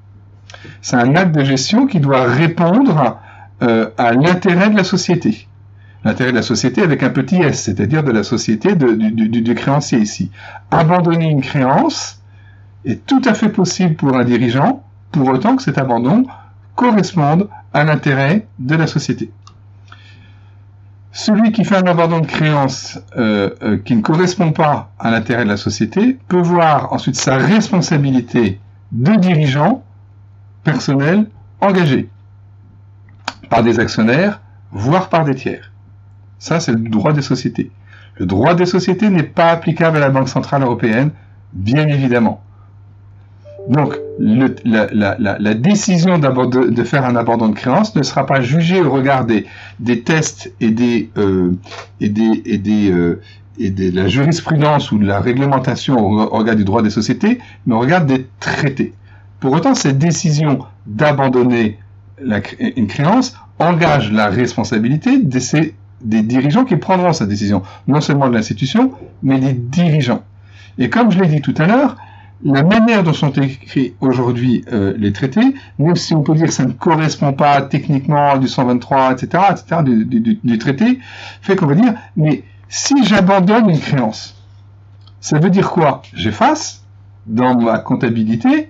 C'est 0.81 0.95
un 0.95 1.15
acte 1.15 1.35
de 1.35 1.43
gestion 1.43 1.85
qui 1.85 1.99
doit 1.99 2.23
répondre 2.23 3.17
euh, 3.61 3.89
à 3.97 4.13
l'intérêt 4.13 4.69
de 4.69 4.77
la 4.77 4.83
société. 4.83 5.47
L'intérêt 6.03 6.31
de 6.31 6.35
la 6.35 6.41
société 6.41 6.81
avec 6.81 7.03
un 7.03 7.09
petit 7.09 7.41
s, 7.41 7.63
c'est-à-dire 7.63 8.03
de 8.03 8.11
la 8.11 8.23
société 8.23 8.75
du 8.75 9.55
créancier 9.55 9.99
ici. 9.99 10.31
Abandonner 10.71 11.29
une 11.29 11.41
créance 11.41 12.21
est 12.85 13.05
tout 13.05 13.21
à 13.25 13.33
fait 13.33 13.49
possible 13.49 13.95
pour 13.95 14.15
un 14.15 14.23
dirigeant, 14.23 14.83
pour 15.15 15.29
autant 15.29 15.55
que 15.55 15.63
cet 15.63 15.77
abandon 15.77 16.25
corresponde 16.75 17.47
à 17.73 17.83
l'intérêt 17.83 18.47
de 18.59 18.75
la 18.75 18.87
société. 18.87 19.31
Celui 21.11 21.53
qui 21.53 21.63
fait 21.63 21.77
un 21.77 21.87
abandon 21.87 22.19
de 22.19 22.25
créance 22.25 22.99
euh, 23.15 23.51
euh, 23.63 23.77
qui 23.77 23.95
ne 23.95 24.01
correspond 24.01 24.51
pas 24.51 24.91
à 24.99 25.11
l'intérêt 25.11 25.45
de 25.45 25.49
la 25.49 25.57
société 25.57 26.19
peut 26.27 26.41
voir 26.41 26.91
ensuite 26.91 27.15
sa 27.15 27.37
responsabilité 27.37 28.59
de 28.91 29.15
dirigeant 29.15 29.83
personnel 30.65 31.29
engagé 31.61 32.09
par 33.49 33.63
des 33.63 33.79
actionnaires, 33.79 34.41
voire 34.71 35.07
par 35.07 35.23
des 35.23 35.35
tiers. 35.35 35.71
Ça, 36.39 36.59
c'est 36.59 36.73
le 36.73 36.89
droit 36.89 37.13
des 37.13 37.21
sociétés. 37.21 37.71
Le 38.15 38.25
droit 38.25 38.53
des 38.53 38.65
sociétés 38.65 39.09
n'est 39.09 39.23
pas 39.23 39.51
applicable 39.51 39.97
à 39.97 40.01
la 40.01 40.09
Banque 40.09 40.29
Centrale 40.29 40.63
Européenne, 40.63 41.11
bien 41.53 41.87
évidemment. 41.87 42.41
Donc, 43.69 43.97
la, 44.19 45.53
décision 45.53 46.17
de, 46.19 46.69
de, 46.69 46.83
faire 46.83 47.05
un 47.05 47.15
abandon 47.15 47.49
de 47.49 47.55
créance 47.55 47.95
ne 47.95 48.03
sera 48.03 48.25
pas 48.25 48.41
jugée 48.41 48.81
au 48.81 48.91
regard 48.91 49.25
des, 49.25 49.45
tests 50.03 50.53
et 50.61 50.69
des, 50.69 51.09
euh, 51.17 51.51
et 51.99 52.09
des, 52.09 52.43
et 52.45 52.57
des, 52.57 52.91
euh, 52.91 53.21
et 53.57 53.69
de 53.71 53.95
la 53.95 54.07
jurisprudence 54.07 54.91
ou 54.91 54.99
de 54.99 55.05
la 55.05 55.19
réglementation 55.19 55.97
au 55.97 56.37
regard 56.37 56.55
du 56.55 56.63
droit 56.63 56.81
des 56.81 56.89
sociétés, 56.89 57.39
mais 57.65 57.75
au 57.75 57.79
regard 57.79 58.05
des 58.05 58.27
traités. 58.39 58.93
Pour 59.39 59.53
autant, 59.53 59.75
cette 59.75 59.97
décision 59.97 60.59
d'abandonner 60.85 61.79
une 62.77 62.87
créance 62.87 63.35
engage 63.59 64.11
la 64.11 64.27
responsabilité 64.27 65.19
de 65.19 65.39
des 66.01 66.21
dirigeants 66.21 66.65
qui 66.65 66.75
prendront 66.75 67.13
cette 67.13 67.29
décision, 67.29 67.63
non 67.87 68.01
seulement 68.01 68.27
de 68.29 68.33
l'institution, 68.33 68.91
mais 69.23 69.39
des 69.39 69.53
dirigeants. 69.53 70.23
Et 70.77 70.89
comme 70.89 71.09
je 71.09 71.19
l'ai 71.19 71.27
dit 71.27 71.41
tout 71.41 71.53
à 71.57 71.65
l'heure, 71.65 71.95
la 72.43 72.63
manière 72.63 73.03
dont 73.03 73.13
sont 73.13 73.31
écrits 73.31 73.95
aujourd'hui 74.01 74.65
euh, 74.71 74.93
les 74.97 75.13
traités, 75.13 75.55
même 75.79 75.95
si 75.95 76.13
on 76.13 76.21
peut 76.21 76.33
dire 76.35 76.47
que 76.47 76.53
ça 76.53 76.65
ne 76.65 76.71
correspond 76.71 77.33
pas 77.33 77.61
techniquement 77.61 78.37
du 78.37 78.47
123, 78.47 79.13
etc., 79.13 79.43
etc., 79.51 79.81
du, 79.83 80.57
traité, 80.57 80.99
fait 81.41 81.55
qu'on 81.55 81.65
va 81.65 81.75
dire, 81.75 81.93
mais 82.17 82.43
si 82.67 83.03
j'abandonne 83.05 83.69
une 83.69 83.79
créance, 83.79 84.35
ça 85.21 85.39
veut 85.39 85.49
dire 85.49 85.71
quoi? 85.71 86.01
J'efface 86.13 86.83
dans 87.25 87.59
ma 87.59 87.79
comptabilité, 87.79 88.69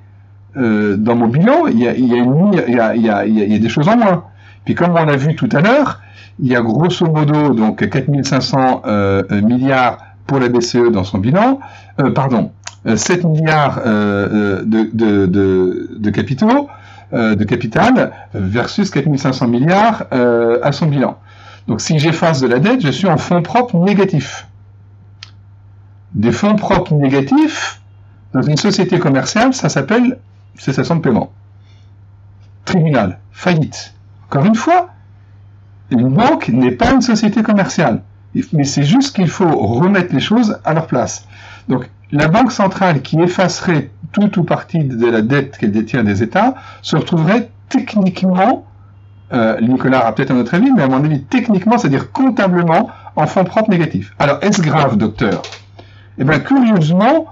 euh, 0.57 0.95
dans 0.95 1.15
mon 1.15 1.27
bilan, 1.27 1.67
il 1.67 1.79
y 1.79 1.87
a, 1.87 1.97
y 1.97 2.13
a, 2.13 2.55
y 2.67 2.79
a, 2.79 2.95
y 2.95 3.09
a, 3.09 3.25
y 3.25 3.55
a 3.55 3.59
des 3.59 3.69
choses 3.69 3.89
en 3.89 3.97
moins. 3.97 4.25
Puis 4.63 4.75
comme 4.75 4.91
on 4.91 4.95
a 4.95 5.15
vu 5.15 5.35
tout 5.35 5.49
à 5.51 5.61
l'heure, 5.61 6.01
il 6.39 6.47
y 6.47 6.55
a 6.55 6.61
grosso 6.61 7.05
modo 7.05 7.53
donc 7.53 7.87
4500 7.87 8.81
euh, 8.85 9.23
milliards 9.41 9.97
pour 10.27 10.39
la 10.39 10.49
BCE 10.49 10.91
dans 10.91 11.03
son 11.03 11.19
bilan, 11.19 11.59
euh, 11.99 12.11
pardon, 12.11 12.51
7 12.85 13.25
euh, 13.25 13.27
milliards 13.27 13.81
euh, 13.85 14.63
euh, 14.63 14.87
de, 14.93 16.09
capitaux, 16.11 16.69
de 17.11 17.43
capital 17.43 18.11
versus 18.33 18.89
4500 18.89 19.47
milliards 19.47 20.05
à 20.11 20.71
son 20.71 20.87
bilan. 20.87 21.17
Donc 21.67 21.81
si 21.81 21.97
j'efface 21.97 22.41
de 22.41 22.47
la 22.47 22.59
dette, 22.59 22.81
je 22.81 22.91
suis 22.91 23.07
en 23.07 23.17
fonds 23.17 23.41
propres 23.41 23.77
négatifs. 23.77 24.47
Des 26.13 26.31
fonds 26.31 26.55
propres 26.55 26.93
négatifs, 26.93 27.81
dans 28.33 28.41
une 28.41 28.57
société 28.57 28.99
commerciale, 28.99 29.53
ça 29.53 29.69
s'appelle 29.69 30.19
cessation 30.57 30.95
de 30.95 31.01
paiement. 31.01 31.31
Tribunal, 32.65 33.19
faillite. 33.31 33.93
Encore 34.27 34.45
une 34.45 34.55
fois, 34.55 34.89
une 35.91 36.09
banque 36.09 36.49
n'est 36.49 36.71
pas 36.71 36.91
une 36.91 37.01
société 37.01 37.43
commerciale. 37.43 38.01
Mais 38.53 38.63
c'est 38.63 38.83
juste 38.83 39.15
qu'il 39.15 39.29
faut 39.29 39.49
remettre 39.49 40.13
les 40.13 40.19
choses 40.19 40.59
à 40.65 40.73
leur 40.73 40.87
place. 40.87 41.27
Donc, 41.69 41.89
la 42.11 42.27
banque 42.27 42.51
centrale 42.51 43.01
qui 43.01 43.19
effacerait 43.19 43.89
tout 44.11 44.39
ou 44.39 44.43
partie 44.43 44.83
de 44.83 45.07
la 45.07 45.21
dette 45.21 45.57
qu'elle 45.57 45.71
détient 45.71 46.03
des 46.03 46.23
États 46.23 46.55
se 46.81 46.95
retrouverait 46.95 47.49
techniquement, 47.69 48.65
euh, 49.33 49.59
Nicolas 49.61 50.05
a 50.05 50.11
peut-être 50.11 50.31
un 50.31 50.37
autre 50.37 50.53
avis, 50.53 50.71
mais 50.71 50.83
à 50.83 50.87
mon 50.87 51.03
avis, 51.03 51.23
techniquement, 51.23 51.77
c'est-à-dire 51.77 52.11
comptablement, 52.11 52.89
en 53.15 53.27
fonds 53.27 53.43
propres 53.43 53.69
négatifs. 53.69 54.13
Alors, 54.19 54.39
est-ce 54.41 54.61
grave, 54.61 54.97
docteur? 54.97 55.41
Eh 56.17 56.23
bien, 56.23 56.39
curieusement, 56.39 57.25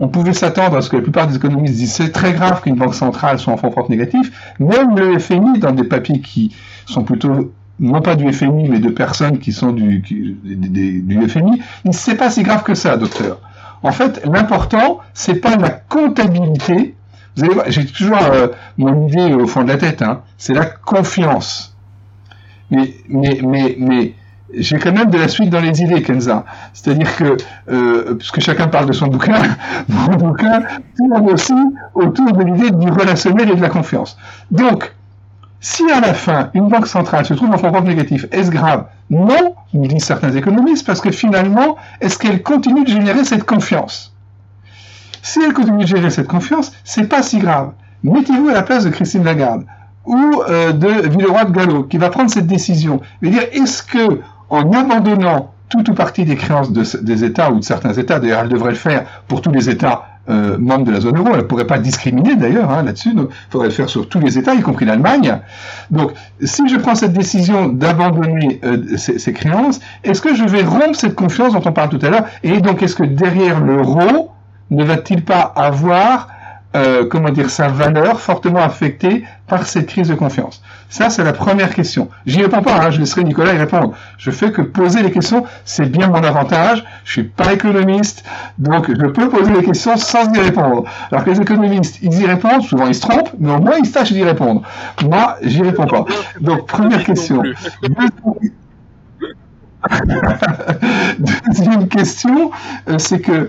on 0.00 0.08
pouvait 0.08 0.32
s'attendre 0.32 0.76
à 0.76 0.82
ce 0.82 0.90
que 0.90 0.96
la 0.96 1.02
plupart 1.02 1.26
des 1.26 1.36
économistes 1.36 1.74
disent 1.74 1.94
c'est 1.94 2.10
très 2.10 2.32
grave 2.32 2.60
qu'une 2.60 2.76
banque 2.76 2.94
centrale 2.94 3.38
soit 3.38 3.52
en 3.52 3.56
fonds 3.56 3.70
propres 3.70 3.90
négatifs. 3.90 4.54
Même 4.58 4.96
le 4.96 5.18
FMI, 5.18 5.58
dans 5.58 5.72
des 5.72 5.84
papiers 5.84 6.20
qui 6.20 6.54
sont 6.86 7.04
plutôt 7.04 7.52
non 7.80 8.00
pas 8.00 8.14
du 8.14 8.30
FMI, 8.32 8.68
mais 8.68 8.78
de 8.78 8.90
personnes 8.90 9.38
qui 9.38 9.52
sont 9.52 9.72
du, 9.72 10.02
FMI, 11.28 11.62
il 11.84 11.92
c'est 11.92 12.16
pas 12.16 12.30
si 12.30 12.42
grave 12.42 12.62
que 12.62 12.74
ça, 12.74 12.96
docteur. 12.96 13.40
En 13.82 13.92
fait, 13.92 14.24
l'important, 14.24 15.00
c'est 15.14 15.40
pas 15.40 15.56
la 15.56 15.70
comptabilité. 15.70 16.94
Vous 17.36 17.44
allez 17.44 17.54
voir, 17.54 17.66
j'ai 17.68 17.86
toujours 17.86 18.18
euh, 18.22 18.48
mon 18.76 19.08
idée 19.08 19.34
au 19.34 19.46
fond 19.46 19.62
de 19.64 19.68
la 19.68 19.78
tête, 19.78 20.02
hein, 20.02 20.22
c'est 20.38 20.54
la 20.54 20.66
confiance. 20.66 21.76
Mais, 22.70 22.94
mais, 23.08 23.40
mais, 23.42 23.76
mais, 23.78 24.14
j'ai 24.54 24.78
quand 24.78 24.92
même 24.92 25.10
de 25.10 25.18
la 25.18 25.28
suite 25.28 25.50
dans 25.50 25.60
les 25.60 25.82
idées, 25.82 26.02
Kenza. 26.02 26.44
C'est-à-dire 26.74 27.16
que, 27.16 27.36
euh, 27.70 28.14
puisque 28.14 28.40
chacun 28.40 28.68
parle 28.68 28.86
de 28.86 28.92
son 28.92 29.06
bouquin, 29.06 29.40
mon 29.88 30.16
bouquin 30.16 30.62
tourne 30.96 31.30
aussi 31.30 31.54
autour 31.94 32.32
de 32.32 32.44
l'idée 32.44 32.70
du 32.70 32.90
relationnel 32.90 33.50
et 33.50 33.54
de 33.56 33.62
la 33.62 33.70
confiance. 33.70 34.18
Donc, 34.50 34.92
si 35.62 35.88
à 35.92 36.00
la 36.00 36.12
fin, 36.12 36.50
une 36.54 36.68
banque 36.68 36.88
centrale 36.88 37.24
se 37.24 37.34
trouve 37.34 37.50
en 37.50 37.56
propres 37.56 37.82
négatifs, 37.82 38.26
est-ce 38.32 38.50
grave 38.50 38.86
Non, 39.10 39.54
nous 39.72 39.86
disent 39.86 40.04
certains 40.04 40.32
économistes, 40.32 40.84
parce 40.84 41.00
que 41.00 41.12
finalement, 41.12 41.76
est-ce 42.00 42.18
qu'elle 42.18 42.42
continue 42.42 42.82
de 42.82 42.90
générer 42.90 43.24
cette 43.24 43.44
confiance? 43.44 44.12
Si 45.22 45.40
elle 45.40 45.52
continue 45.52 45.84
de 45.84 45.86
générer 45.86 46.10
cette 46.10 46.26
confiance, 46.26 46.72
c'est 46.82 47.08
pas 47.08 47.22
si 47.22 47.38
grave. 47.38 47.70
Mettez-vous 48.02 48.48
à 48.48 48.54
la 48.54 48.62
place 48.62 48.84
de 48.84 48.90
Christine 48.90 49.22
Lagarde 49.22 49.64
ou 50.04 50.42
euh, 50.48 50.72
de 50.72 51.08
Villeroy 51.08 51.44
de 51.44 51.52
Gallo, 51.52 51.84
qui 51.84 51.96
va 51.96 52.10
prendre 52.10 52.28
cette 52.28 52.48
décision. 52.48 53.00
Il 53.22 53.30
dire, 53.30 53.44
est-ce 53.52 53.84
que 53.84 54.20
en 54.50 54.72
abandonnant 54.72 55.52
tout 55.68 55.88
ou 55.88 55.94
partie 55.94 56.24
des 56.24 56.34
créances 56.34 56.72
des 56.72 57.24
États 57.24 57.52
ou 57.52 57.60
de 57.60 57.64
certains 57.64 57.92
États, 57.92 58.18
d'ailleurs 58.18 58.40
elle 58.40 58.48
devrait 58.48 58.72
le 58.72 58.76
faire 58.76 59.06
pour 59.28 59.40
tous 59.40 59.52
les 59.52 59.70
États 59.70 60.11
euh, 60.28 60.56
membres 60.58 60.84
de 60.84 60.92
la 60.92 61.00
zone 61.00 61.16
euro, 61.16 61.30
elle 61.32 61.38
ne 61.38 61.42
pourrait 61.42 61.66
pas 61.66 61.78
discriminer 61.78 62.36
d'ailleurs 62.36 62.70
hein, 62.70 62.82
là-dessus, 62.84 63.10
il 63.12 63.26
faudrait 63.50 63.68
le 63.68 63.74
faire 63.74 63.88
sur 63.88 64.08
tous 64.08 64.20
les 64.20 64.38
États, 64.38 64.54
y 64.54 64.60
compris 64.60 64.84
l'Allemagne. 64.84 65.40
Donc 65.90 66.12
si 66.42 66.68
je 66.68 66.76
prends 66.76 66.94
cette 66.94 67.12
décision 67.12 67.68
d'abandonner 67.68 68.60
euh, 68.64 68.96
ces, 68.96 69.18
ces, 69.18 69.32
créances, 69.32 69.80
est-ce 70.04 70.22
que 70.22 70.34
je 70.34 70.44
vais 70.44 70.62
rompre 70.62 70.94
cette 70.94 71.14
confiance 71.14 71.54
dont 71.54 71.62
on 71.64 71.72
parle 71.72 71.88
tout 71.88 72.04
à 72.06 72.10
l'heure? 72.10 72.26
Et 72.42 72.60
donc 72.60 72.82
est-ce 72.82 72.94
que 72.94 73.02
derrière 73.02 73.60
l'euro 73.60 74.30
ne 74.70 74.84
va-t-il 74.84 75.24
pas 75.24 75.40
avoir 75.40 76.28
euh, 76.74 77.04
comment 77.06 77.28
dire, 77.28 77.50
sa 77.50 77.68
valeur 77.68 78.18
fortement 78.18 78.62
affectée 78.62 79.24
par 79.46 79.66
cette 79.66 79.86
crise 79.86 80.08
de 80.08 80.14
confiance? 80.14 80.62
Ça, 80.92 81.08
c'est 81.08 81.24
la 81.24 81.32
première 81.32 81.74
question. 81.74 82.10
J'y 82.26 82.42
réponds 82.42 82.60
pas, 82.60 82.78
hein, 82.78 82.90
je 82.90 83.00
laisserai 83.00 83.24
Nicolas 83.24 83.54
y 83.54 83.56
répondre. 83.56 83.94
Je 84.18 84.30
fais 84.30 84.52
que 84.52 84.60
poser 84.60 85.02
les 85.02 85.10
questions, 85.10 85.46
c'est 85.64 85.90
bien 85.90 86.08
mon 86.08 86.22
avantage. 86.22 86.84
Je 87.06 87.12
suis 87.12 87.22
pas 87.22 87.54
économiste, 87.54 88.24
donc 88.58 88.90
je 88.90 89.06
peux 89.06 89.30
poser 89.30 89.54
les 89.54 89.64
questions 89.64 89.96
sans 89.96 90.30
y 90.34 90.38
répondre. 90.38 90.84
Alors 91.10 91.24
que 91.24 91.30
les 91.30 91.40
économistes, 91.40 91.98
ils 92.02 92.12
y 92.20 92.26
répondent, 92.26 92.62
souvent 92.62 92.88
ils 92.88 92.94
se 92.94 93.00
trompent, 93.00 93.32
mais 93.38 93.52
au 93.52 93.58
moins 93.58 93.76
ils 93.82 93.90
tâchent 93.90 94.12
d'y 94.12 94.22
répondre. 94.22 94.64
Moi, 95.02 95.38
j'y 95.40 95.62
réponds 95.62 95.86
pas. 95.86 96.04
Donc, 96.42 96.66
première 96.66 97.04
question. 97.04 97.42
Deuxième 101.18 101.88
question, 101.88 102.50
euh, 102.90 102.98
c'est 102.98 103.20
que 103.20 103.48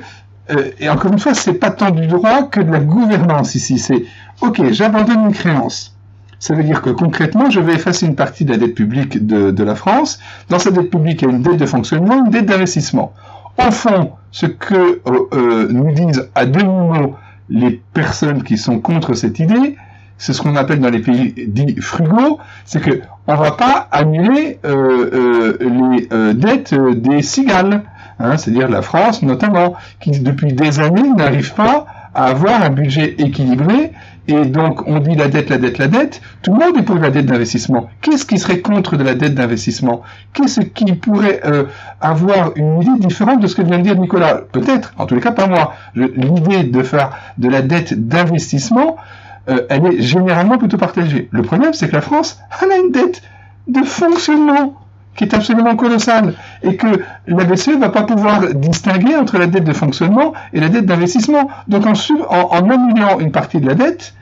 euh, 0.49 0.71
et 0.79 0.87
encore 0.87 1.11
une 1.11 1.19
fois, 1.19 1.33
c'est 1.33 1.55
pas 1.55 1.71
tant 1.71 1.91
du 1.91 2.07
droit 2.07 2.43
que 2.43 2.61
de 2.61 2.71
la 2.71 2.79
gouvernance 2.79 3.55
ici. 3.55 3.79
C'est 3.79 4.05
ok, 4.39 4.71
j'abandonne 4.71 5.25
une 5.25 5.33
créance. 5.33 5.92
Ça 6.43 6.55
veut 6.55 6.63
dire 6.65 6.81
que 6.81 6.89
concrètement, 6.89 7.49
je 7.49 7.61
vais 7.61 7.73
effacer 7.73 8.05
une 8.05 8.17
partie 8.17 8.43
de 8.43 8.51
la 8.51 8.57
dette 8.57 8.75
publique 8.75 9.25
de, 9.25 9.63
la 9.63 9.75
France. 9.75 10.19
Dans 10.49 10.59
cette 10.59 10.73
dette 10.73 10.89
publique, 10.89 11.21
il 11.21 11.29
y 11.29 11.31
a 11.31 11.33
une 11.33 11.41
dette 11.41 11.55
de 11.55 11.65
fonctionnement, 11.65 12.25
une 12.25 12.31
dette 12.31 12.47
d'investissement. 12.47 13.13
Au 13.57 13.71
fond, 13.71 14.11
ce 14.31 14.47
que 14.47 14.75
euh, 14.75 14.99
euh, 15.31 15.67
nous 15.71 15.93
disent 15.93 16.29
à 16.35 16.45
deux 16.45 16.65
mots 16.65 17.15
les 17.47 17.81
personnes 17.93 18.43
qui 18.43 18.57
sont 18.57 18.81
contre 18.81 19.13
cette 19.13 19.39
idée, 19.39 19.77
c'est 20.17 20.33
ce 20.33 20.41
qu'on 20.41 20.57
appelle 20.57 20.81
dans 20.81 20.89
les 20.89 20.99
pays 20.99 21.33
dits 21.47 21.79
frugaux, 21.79 22.39
c'est 22.65 22.81
que 22.81 22.99
on 23.27 23.35
va 23.35 23.51
pas 23.51 23.87
annuler 23.93 24.59
les 24.65 26.33
dettes 26.33 26.75
des 26.75 27.21
cigales. 27.21 27.83
Hein, 28.19 28.35
c'est-à-dire 28.35 28.67
la 28.67 28.81
France 28.81 29.21
notamment, 29.21 29.75
qui 30.01 30.19
depuis 30.19 30.51
des 30.51 30.81
années 30.81 31.09
n'arrive 31.15 31.53
pas 31.53 31.85
à 32.13 32.25
avoir 32.25 32.61
un 32.61 32.69
budget 32.69 33.15
équilibré, 33.17 33.91
et 34.27 34.45
donc 34.45 34.87
on 34.87 34.99
dit 34.99 35.15
la 35.15 35.27
dette, 35.27 35.49
la 35.49 35.57
dette, 35.57 35.77
la 35.77 35.87
dette, 35.87 36.21
tout 36.41 36.53
le 36.53 36.59
monde 36.59 36.77
est 36.77 36.83
pour 36.83 36.95
la 36.95 37.09
dette 37.09 37.25
d'investissement. 37.25 37.89
Qu'est-ce 38.01 38.25
qui 38.25 38.37
serait 38.37 38.59
contre 38.59 38.95
de 38.95 39.03
la 39.03 39.15
dette 39.15 39.35
d'investissement? 39.35 40.01
Qu'est-ce 40.33 40.61
qui 40.61 40.93
pourrait 40.93 41.41
euh, 41.45 41.65
avoir 41.99 42.51
une 42.55 42.81
idée 42.81 43.05
différente 43.05 43.41
de 43.41 43.47
ce 43.47 43.55
que 43.55 43.61
vient 43.61 43.79
de 43.79 43.83
dire 43.83 43.97
Nicolas? 43.97 44.41
Peut-être, 44.51 44.93
en 44.97 45.05
tous 45.05 45.15
les 45.15 45.21
cas 45.21 45.31
pas 45.31 45.47
moi. 45.47 45.73
L'idée 45.95 46.63
de 46.63 46.83
faire 46.83 47.11
de 47.37 47.49
la 47.49 47.61
dette 47.61 48.07
d'investissement, 48.07 48.95
euh, 49.49 49.65
elle 49.69 49.85
est 49.87 50.01
généralement 50.01 50.57
plutôt 50.57 50.77
partagée. 50.77 51.27
Le 51.31 51.41
problème, 51.41 51.73
c'est 51.73 51.89
que 51.89 51.95
la 51.95 52.01
France, 52.01 52.39
elle 52.61 52.71
a 52.71 52.77
une 52.77 52.91
dette 52.91 53.21
de 53.67 53.83
fonctionnement 53.83 54.75
qui 55.15 55.23
est 55.23 55.33
absolument 55.33 55.75
colossal 55.75 56.33
et 56.63 56.75
que 56.75 56.87
la 57.27 57.43
BCE 57.43 57.69
ne 57.69 57.79
va 57.79 57.89
pas 57.89 58.03
pouvoir 58.03 58.41
distinguer 58.53 59.15
entre 59.15 59.37
la 59.37 59.47
dette 59.47 59.63
de 59.63 59.73
fonctionnement 59.73 60.33
et 60.53 60.59
la 60.59 60.69
dette 60.69 60.85
d'investissement. 60.85 61.49
Donc 61.67 61.85
en, 61.85 61.93
en, 62.29 62.69
annulant 62.69 63.19
une 63.19 63.31
partie 63.31 63.59
de 63.59 63.67
la 63.67 63.75
dette, 63.75 64.13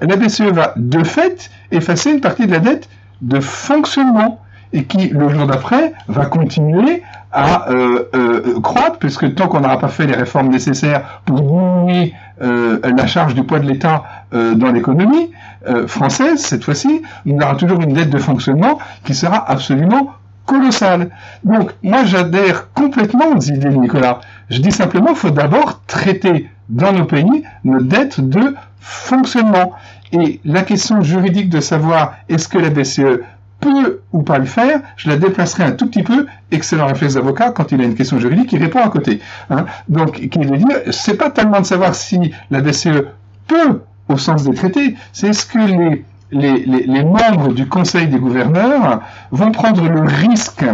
la 0.00 0.16
BCE 0.16 0.52
va 0.52 0.72
de 0.76 1.04
fait 1.04 1.50
effacer 1.70 2.10
une 2.10 2.20
partie 2.20 2.46
de 2.46 2.52
la 2.52 2.58
dette 2.58 2.88
de 3.22 3.40
fonctionnement 3.40 4.40
et 4.72 4.84
qui, 4.84 5.08
le 5.08 5.28
jour 5.28 5.46
d'après, 5.46 5.92
va 6.08 6.26
continuer 6.26 7.02
à 7.32 7.70
euh, 7.70 8.08
euh, 8.14 8.60
croître, 8.60 8.98
puisque 8.98 9.34
tant 9.34 9.48
qu'on 9.48 9.60
n'aura 9.60 9.78
pas 9.78 9.88
fait 9.88 10.06
les 10.06 10.14
réformes 10.14 10.48
nécessaires 10.48 11.20
pour 11.24 11.40
diminuer 11.40 12.14
euh, 12.42 12.80
la 12.96 13.06
charge 13.06 13.34
du 13.34 13.42
poids 13.44 13.58
de 13.58 13.66
l'État 13.66 14.04
euh, 14.32 14.54
dans 14.54 14.70
l'économie 14.70 15.30
euh, 15.68 15.86
française, 15.86 16.40
cette 16.40 16.64
fois-ci, 16.64 17.02
on 17.26 17.38
aura 17.40 17.54
toujours 17.56 17.80
une 17.80 17.92
dette 17.92 18.10
de 18.10 18.18
fonctionnement 18.18 18.78
qui 19.04 19.14
sera 19.14 19.50
absolument 19.50 20.14
colossal. 20.50 21.10
Donc, 21.44 21.70
moi, 21.84 22.04
j'adhère 22.04 22.72
complètement 22.72 23.28
aux 23.36 23.40
idées 23.40 23.68
de 23.68 23.76
Nicolas. 23.76 24.20
Je 24.50 24.58
dis 24.60 24.72
simplement 24.72 25.08
qu'il 25.08 25.16
faut 25.16 25.30
d'abord 25.30 25.82
traiter 25.86 26.50
dans 26.68 26.92
nos 26.92 27.04
pays 27.04 27.44
nos 27.62 27.80
dettes 27.80 28.20
de 28.20 28.56
fonctionnement. 28.80 29.72
Et 30.12 30.40
la 30.44 30.62
question 30.62 31.02
juridique 31.02 31.50
de 31.50 31.60
savoir 31.60 32.14
est-ce 32.28 32.48
que 32.48 32.58
la 32.58 32.70
BCE 32.70 33.20
peut 33.60 34.00
ou 34.12 34.22
pas 34.22 34.38
le 34.38 34.46
faire, 34.46 34.80
je 34.96 35.08
la 35.08 35.16
déplacerai 35.16 35.62
un 35.62 35.72
tout 35.72 35.86
petit 35.86 36.02
peu. 36.02 36.26
Excellent 36.50 36.88
réflexe 36.88 37.14
d'avocat 37.14 37.50
quand 37.50 37.70
il 37.70 37.80
a 37.80 37.84
une 37.84 37.94
question 37.94 38.18
juridique, 38.18 38.52
il 38.52 38.60
répond 38.60 38.80
à 38.80 38.88
côté. 38.88 39.20
Hein. 39.50 39.66
Donc, 39.88 40.14
qui 40.30 40.44
veut 40.44 40.56
dire, 40.56 40.78
c'est 40.90 41.16
pas 41.16 41.30
tellement 41.30 41.60
de 41.60 41.66
savoir 41.66 41.94
si 41.94 42.32
la 42.50 42.60
BCE 42.60 43.04
peut 43.46 43.82
au 44.08 44.16
sens 44.16 44.42
des 44.42 44.54
traités, 44.54 44.96
c'est 45.12 45.28
est-ce 45.28 45.46
que 45.46 45.58
les 45.58 46.04
les, 46.32 47.04
membres 47.04 47.52
du 47.52 47.68
Conseil 47.68 48.08
des 48.08 48.18
gouverneurs 48.18 49.02
vont 49.30 49.52
prendre 49.52 49.88
le 49.88 50.00
risque 50.00 50.64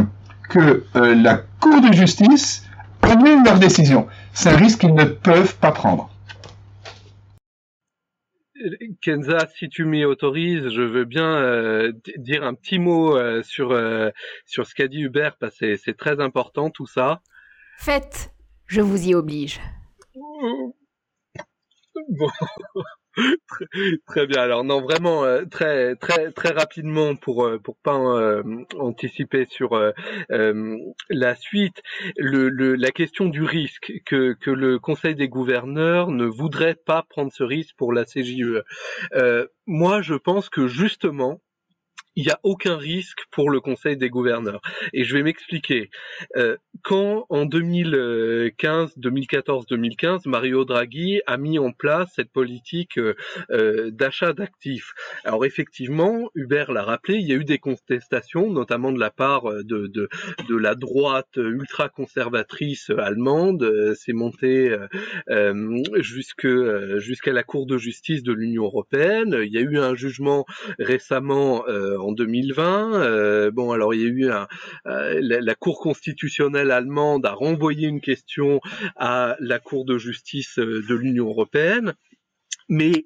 que 0.48 0.84
euh, 0.96 1.14
la 1.14 1.38
Cour 1.60 1.80
de 1.80 1.92
justice 1.92 2.66
annule 3.02 3.42
leur 3.44 3.58
décision. 3.58 4.06
C'est 4.32 4.50
un 4.50 4.56
risque 4.56 4.80
qu'ils 4.80 4.94
ne 4.94 5.04
peuvent 5.04 5.56
pas 5.56 5.72
prendre. 5.72 6.10
Kenza, 9.00 9.46
si 9.54 9.68
tu 9.68 9.84
m'y 9.84 10.04
autorises, 10.04 10.68
je 10.70 10.82
veux 10.82 11.04
bien 11.04 11.36
euh, 11.36 11.92
dire 12.16 12.42
un 12.42 12.54
petit 12.54 12.78
mot 12.78 13.16
euh, 13.16 13.42
sur, 13.42 13.78
sur 14.44 14.66
ce 14.66 14.74
qu'a 14.74 14.88
dit 14.88 15.02
Hubert, 15.02 15.36
parce 15.38 15.58
que 15.58 15.76
c'est 15.76 15.96
très 15.96 16.20
important 16.20 16.70
tout 16.70 16.86
ça. 16.86 17.20
Faites, 17.78 18.32
je 18.66 18.80
vous 18.80 19.08
y 19.08 19.14
oblige. 19.14 19.60
Bon. 22.08 22.28
très, 24.06 24.26
bien. 24.26 24.42
Alors 24.42 24.64
non, 24.64 24.80
vraiment 24.80 25.24
euh, 25.24 25.44
très 25.44 25.96
très 25.96 26.32
très 26.32 26.50
rapidement 26.50 27.16
pour 27.16 27.46
euh, 27.46 27.58
pour 27.58 27.76
pas 27.76 27.96
euh, 27.96 28.42
anticiper 28.78 29.46
sur 29.48 29.80
la 30.28 31.34
suite. 31.36 31.82
Le, 32.16 32.48
la 32.74 32.90
question 32.90 33.26
du 33.26 33.42
risque 33.42 33.92
que 34.04 34.34
que 34.34 34.50
le 34.50 34.78
Conseil 34.78 35.14
des 35.14 35.28
gouverneurs 35.28 36.10
ne 36.10 36.26
voudrait 36.26 36.74
pas 36.74 37.02
prendre 37.08 37.32
ce 37.32 37.42
risque 37.42 37.74
pour 37.76 37.92
la 37.92 38.04
CJE. 38.04 38.62
moi, 39.66 40.02
je 40.02 40.14
pense 40.14 40.48
que 40.48 40.66
justement 40.66 41.40
il 42.16 42.24
n'y 42.24 42.32
a 42.32 42.40
aucun 42.42 42.76
risque 42.76 43.20
pour 43.30 43.50
le 43.50 43.60
Conseil 43.60 43.96
des 43.96 44.08
gouverneurs. 44.08 44.62
Et 44.94 45.04
je 45.04 45.14
vais 45.14 45.22
m'expliquer. 45.22 45.90
Euh, 46.36 46.56
quand 46.82 47.26
en 47.28 47.44
2015, 47.44 48.94
2014, 48.96 49.66
2015, 49.66 50.26
Mario 50.26 50.64
Draghi 50.64 51.20
a 51.26 51.36
mis 51.36 51.58
en 51.58 51.72
place 51.72 52.10
cette 52.16 52.32
politique 52.32 52.98
euh, 52.98 53.14
euh, 53.50 53.90
d'achat 53.90 54.32
d'actifs. 54.32 54.92
Alors 55.24 55.44
effectivement, 55.44 56.30
Hubert 56.34 56.72
l'a 56.72 56.84
rappelé, 56.84 57.18
il 57.18 57.26
y 57.26 57.32
a 57.32 57.36
eu 57.36 57.44
des 57.44 57.58
contestations, 57.58 58.50
notamment 58.50 58.92
de 58.92 58.98
la 58.98 59.10
part 59.10 59.44
de, 59.64 60.08
la 60.48 60.74
droite 60.74 61.36
ultra-conservatrice 61.36 62.90
allemande. 62.96 63.94
C'est 63.94 64.14
monté 64.14 64.74
jusqu'à 65.98 67.32
la 67.32 67.42
Cour 67.42 67.66
de 67.66 67.76
justice 67.76 68.22
de 68.22 68.32
l'Union 68.32 68.64
européenne. 68.64 69.38
Il 69.44 69.52
y 69.52 69.58
a 69.58 69.60
eu 69.60 69.78
un 69.78 69.94
jugement 69.94 70.46
récemment 70.78 71.64
en 72.06 72.12
2020. 72.12 72.94
Euh, 72.94 73.50
bon, 73.50 73.72
alors 73.72 73.94
il 73.94 74.00
y 74.00 74.04
a 74.04 74.08
eu 74.08 74.30
euh, 74.30 75.20
la, 75.20 75.54
Cour 75.54 75.80
constitutionnelle 75.80 76.70
allemande 76.70 77.26
a 77.26 77.32
renvoyé 77.32 77.88
une 77.88 78.00
question 78.00 78.60
à 78.96 79.36
la 79.40 79.58
Cour 79.58 79.84
de 79.84 79.98
justice 79.98 80.58
euh, 80.58 80.84
de 80.88 80.94
l'Union 80.94 81.26
européenne, 81.26 81.94
mais 82.68 83.04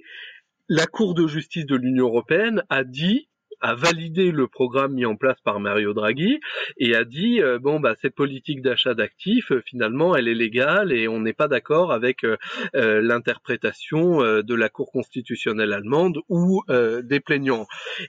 la 0.69 0.87
Cour 0.87 1.15
de 1.15 1.27
justice 1.27 1.67
de 1.67 1.77
l'Union 1.77 2.07
européenne 2.07 2.63
a 2.69 2.85
dit 2.85 3.30
a 3.61 3.75
validé 3.75 4.31
le 4.33 4.47
programme 4.47 4.95
mis 4.95 5.07
en 5.07 5.17
place 5.17 5.41
par 5.45 5.61
Mario 5.61 5.93
Draghi 5.93 6.41
et 6.79 6.95
a 6.95 7.05
dit 7.05 7.41
bon 7.61 7.81
bah 7.81 7.95
cette 8.01 8.15
politique 8.15 8.63
d'achat 8.63 8.95
d'actifs 8.95 9.53
finalement 9.67 10.17
elle 10.17 10.29
est 10.29 10.35
légale 10.35 10.93
et 10.93 11.09
on 11.09 11.21
n'est 11.21 11.33
pas 11.33 11.49
d'accord 11.49 11.93
avec 11.93 12.27
l'interprétation 12.75 14.21
de 14.43 14.55
la 14.55 14.69
Cour 14.69 14.91
constitutionnelle 14.93 15.73
allemande 15.73 16.19
ou 16.29 16.63
des 16.69 17.21
plaignants. 17.21 17.67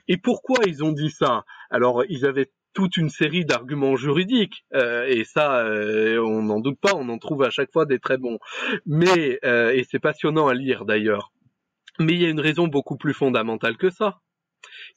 Et 0.08 0.16
pourquoi 0.16 0.64
ils 0.66 0.82
ont 0.84 0.92
dit 0.92 1.10
ça? 1.10 1.44
Alors 1.70 2.04
ils 2.08 2.26
avaient 2.26 2.50
toute 2.74 2.96
une 2.96 3.10
série 3.10 3.44
d'arguments 3.44 3.96
juridiques 3.96 4.64
et 4.74 5.24
ça 5.24 5.64
on 6.18 6.42
n'en 6.42 6.60
doute 6.60 6.80
pas 6.80 6.94
on 6.94 7.08
en 7.08 7.18
trouve 7.18 7.42
à 7.42 7.50
chaque 7.50 7.72
fois 7.72 7.84
des 7.86 7.98
très 7.98 8.16
bons. 8.16 8.38
Mais 8.86 9.38
et 9.42 9.84
c'est 9.90 9.98
passionnant 9.98 10.48
à 10.48 10.54
lire 10.54 10.84
d'ailleurs. 10.84 11.32
Mais 11.98 12.14
il 12.14 12.22
y 12.22 12.26
a 12.26 12.30
une 12.30 12.40
raison 12.40 12.68
beaucoup 12.68 12.96
plus 12.96 13.12
fondamentale 13.12 13.76
que 13.76 13.90
ça 13.90 14.20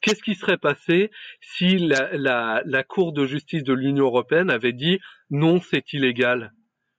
Qu'est-ce 0.02 0.24
qui 0.24 0.36
serait 0.36 0.58
passé 0.58 1.12
si 1.42 1.78
la, 1.78 2.62
la 2.66 2.84
Cour 2.84 3.14
de 3.14 3.26
justice 3.26 3.64
de 3.64 3.74
l'Union 3.74 4.06
européenne 4.06 4.50
avait 4.50 4.74
dit 4.74 5.00
non, 5.30 5.60
c'est 5.60 5.94
illégal? 5.94 6.54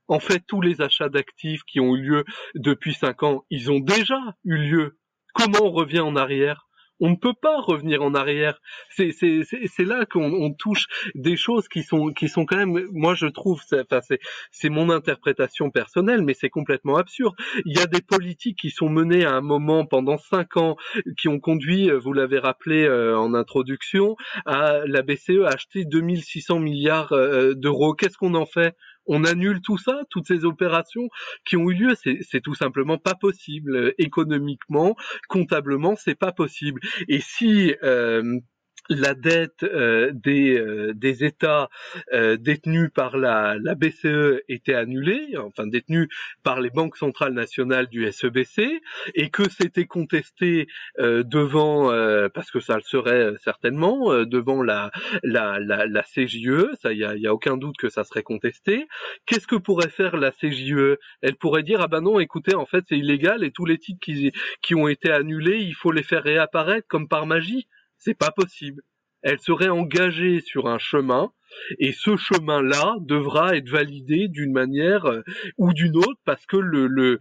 En 0.09 0.20
fait, 0.20 0.42
tous 0.47 0.61
les 0.61 0.80
achats 0.80 1.09
d'actifs 1.09 1.62
qui 1.64 1.80
ont 1.80 1.97
eu 1.97 2.03
lieu 2.03 2.24
depuis 2.55 2.94
cinq 2.94 3.22
ans, 3.22 3.44
ils 3.51 3.70
ont 3.70 3.80
déjà 3.80 4.18
eu 4.44 4.57
lieu. 4.57 4.99
Comment 5.34 5.62
on 5.62 5.70
revient 5.70 6.01
en 6.01 6.16
arrière? 6.16 6.65
On 7.01 7.11
ne 7.11 7.16
peut 7.16 7.34
pas 7.34 7.61
revenir 7.61 8.03
en 8.03 8.14
arrière. 8.14 8.61
C'est 8.90 9.11
c'est 9.12 9.84
là 9.84 10.07
qu'on 10.07 10.53
touche 10.53 10.86
des 11.14 11.36
choses 11.36 11.68
qui 11.68 11.82
sont 11.82 12.12
qui 12.12 12.28
sont 12.28 12.47
quand 12.47 12.57
même 12.57 12.86
moi 12.92 13.14
je 13.14 13.26
trouve 13.26 13.62
enfin 13.72 14.01
c'est 14.03 14.20
c'est 14.51 14.68
mon 14.68 14.90
interprétation 14.90 15.70
personnelle 15.70 16.22
mais 16.22 16.34
c'est 16.34 16.51
complètement 16.51 16.97
absurde. 16.97 17.34
Il 17.64 17.76
y 17.76 17.80
a 17.80 17.86
des 17.86 18.01
politiques 18.01 18.59
qui 18.59 18.70
sont 18.70 18.88
menées 18.88 19.24
à 19.24 19.32
un 19.32 19.40
moment 19.40 19.84
pendant 19.86 20.18
cinq 20.18 20.57
ans 20.57 20.76
qui 21.16 21.28
ont 21.28 21.40
conduit 21.40 21.90
vous 21.90 22.12
l'avez 22.12 22.38
rappelé 22.38 22.84
euh, 22.84 23.18
en 23.18 23.34
introduction 23.34 24.16
à 24.47 24.80
la 24.86 25.03
BCE 25.03 25.44
acheter 25.47 25.84
2600 25.84 26.61
milliards 26.61 27.12
euh, 27.12 27.55
d'euros. 27.55 27.94
Qu'est-ce 27.94 28.16
qu'on 28.16 28.34
en 28.34 28.47
fait? 28.47 28.74
On 29.07 29.24
annule 29.24 29.61
tout 29.61 29.78
ça, 29.78 30.02
toutes 30.11 30.26
ces 30.26 30.44
opérations 30.44 31.09
qui 31.44 31.57
ont 31.57 31.70
eu 31.70 31.74
lieu. 31.74 31.94
C'est 31.94 32.40
tout 32.40 32.54
simplement 32.54 32.98
pas 32.98 33.14
possible 33.14 33.94
économiquement, 33.98 34.96
comptablement, 35.28 35.96
c'est 35.96 36.14
pas 36.14 36.32
possible. 36.32 36.80
Et 37.09 37.20
si 37.20 37.74
euh, 37.82 38.40
la 38.89 39.14
dette 39.14 39.62
euh, 39.62 40.11
des, 40.12 40.59
euh, 40.59 40.93
des 40.95 41.24
États 41.24 41.68
euh, 42.12 42.37
détenus 42.37 42.91
par 42.95 43.16
la, 43.16 43.57
la, 43.61 43.74
BCE 43.74 44.43
était 44.49 44.74
annulée, 44.74 45.37
enfin 45.39 45.66
détenus 45.66 46.09
par 46.43 46.61
les 46.61 46.70
banques 46.70 46.97
centrales 46.97 47.32
nationales 47.32 47.89
du 47.89 48.11
SEBC, 48.11 48.80
et 49.14 49.30
que 49.30 49.49
c'était 49.51 49.87
contesté 49.87 50.66
devant, 50.99 51.89
parce 52.30 52.51
que 52.51 52.61
ça 52.61 52.76
le 52.76 52.82
serait 52.82 53.32
certainement, 53.43 54.24
devant 54.24 54.62
la, 54.62 54.91
la, 55.22 55.59
la, 55.61 55.87
la 55.87 56.03
CJE, 56.03 56.74
ça 56.80 56.93
il 56.93 56.99
y 56.99 57.05
a, 57.05 57.14
y 57.16 57.26
a, 57.26 57.34
aucun 57.34 57.57
doute 57.57 57.76
que 57.76 57.89
ça 57.89 58.05
serait 58.05 58.22
contesté. 58.22 58.87
Qu'est-ce 59.26 59.47
que 59.47 59.57
pourrait 59.57 59.91
faire 59.91 60.16
la 60.16 60.32
CJE 60.32 60.97
Elle 61.22 61.37
pourrait 61.37 61.62
dire 61.62 61.80
ah 61.80 61.89
ben 61.89 62.01
non, 62.01 62.18
écoutez, 62.18 62.55
en 62.55 62.66
fait 62.66 62.84
c'est 62.89 62.99
illégal 62.99 63.45
et 63.45 63.51
tous 63.51 63.66
les 63.66 63.78
titres 63.78 64.01
qui, 64.01 64.32
qui 64.62 64.74
ont 64.74 64.89
été 64.89 65.11
annulés, 65.11 65.59
il 65.59 65.74
faut 65.74 65.93
les 65.93 66.03
faire 66.03 66.22
réapparaître 66.22 66.87
comme 66.89 67.09
par 67.09 67.26
magie. 67.26 67.66
C'est 67.99 68.14
pas 68.14 68.30
possible. 68.30 68.82
Elle 69.22 69.40
serait 69.40 69.68
engagée 69.68 70.40
sur 70.40 70.68
un 70.68 70.78
chemin 70.78 71.32
et 71.78 71.92
ce 71.92 72.16
chemin-là 72.16 72.97
devra 73.01 73.57
être 73.57 73.68
validé 73.68 74.28
d'une 74.28 74.53
manière 74.53 75.07
euh, 75.07 75.22
ou 75.59 75.72
d'une 75.72 75.97
autre 75.97 76.20
parce 76.24 76.44
que 76.47 76.57
le, 76.57 76.86
le, 76.86 77.18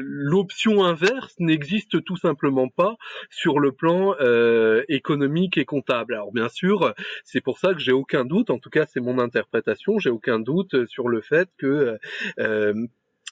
l'option 0.00 0.84
inverse 0.84 1.34
n'existe 1.38 2.04
tout 2.04 2.16
simplement 2.16 2.68
pas 2.68 2.96
sur 3.30 3.58
le 3.58 3.72
plan 3.72 4.14
euh, 4.20 4.84
économique 4.88 5.58
et 5.58 5.64
comptable. 5.64 6.14
Alors 6.14 6.32
bien 6.32 6.48
sûr, 6.48 6.94
c'est 7.24 7.40
pour 7.40 7.58
ça 7.58 7.72
que 7.72 7.80
j'ai 7.80 7.92
aucun 7.92 8.24
doute, 8.24 8.50
en 8.50 8.58
tout 8.58 8.70
cas 8.70 8.86
c'est 8.86 9.00
mon 9.00 9.18
interprétation, 9.18 9.98
j'ai 9.98 10.10
aucun 10.10 10.38
doute 10.38 10.86
sur 10.86 11.08
le 11.08 11.20
fait 11.20 11.48
que 11.58 11.98
euh, 12.38 12.86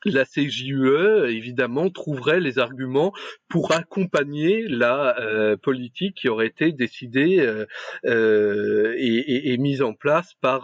la 0.04 0.24
CJUE, 0.24 1.28
évidemment, 1.28 1.90
trouverait 1.90 2.40
les 2.40 2.58
arguments 2.58 3.12
pour 3.48 3.72
accompagner 3.72 4.66
la 4.68 5.18
euh, 5.20 5.56
politique 5.56 6.16
qui 6.16 6.28
aurait 6.28 6.46
été 6.46 6.72
décidée 6.72 7.40
euh, 7.40 7.66
euh, 8.04 8.94
et, 8.98 9.56
mise 9.58 9.82
en 9.82 9.94
place 9.94 10.34
par 10.40 10.62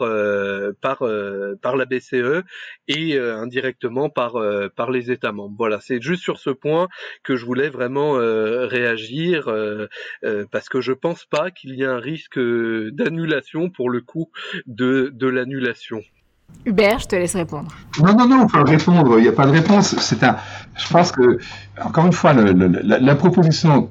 par 0.80 1.06
la 1.06 1.84
BCE 1.86 2.42
et 2.88 3.18
indirectement 3.18 4.10
par 4.10 4.34
par 4.76 4.90
les 4.90 5.10
États 5.10 5.32
membres. 5.32 5.54
Voilà, 5.56 5.80
c'est 5.80 6.02
juste 6.02 6.22
sur 6.22 6.38
ce 6.38 6.50
point 6.50 6.88
que 7.22 7.36
je 7.36 7.46
voulais 7.46 7.70
vraiment 7.70 8.14
réagir 8.14 9.48
parce 10.50 10.68
que 10.68 10.80
je 10.80 10.92
pense 10.92 11.24
pas 11.24 11.50
qu'il 11.50 11.76
y 11.76 11.82
ait 11.82 11.86
un 11.86 12.00
risque 12.00 12.38
d'annulation 12.38 13.70
pour 13.70 13.88
le 13.88 14.00
coup 14.00 14.30
de 14.66 15.10
de 15.14 15.28
l'annulation. 15.28 16.02
Hubert, 16.66 16.98
je 16.98 17.06
te 17.06 17.16
laisse 17.16 17.34
répondre. 17.34 17.68
Non, 18.00 18.14
non, 18.14 18.28
non, 18.28 18.42
on 18.42 18.46
peut 18.46 18.62
répondre. 18.62 19.18
Il 19.18 19.22
n'y 19.22 19.28
a 19.28 19.32
pas 19.32 19.46
de 19.46 19.52
réponse. 19.52 19.96
C'est 19.98 20.22
un. 20.22 20.36
Je 20.76 20.88
pense 20.88 21.10
que, 21.12 21.38
encore 21.82 22.06
une 22.06 22.12
fois, 22.12 22.32
la, 22.34 23.14
proposition 23.14 23.90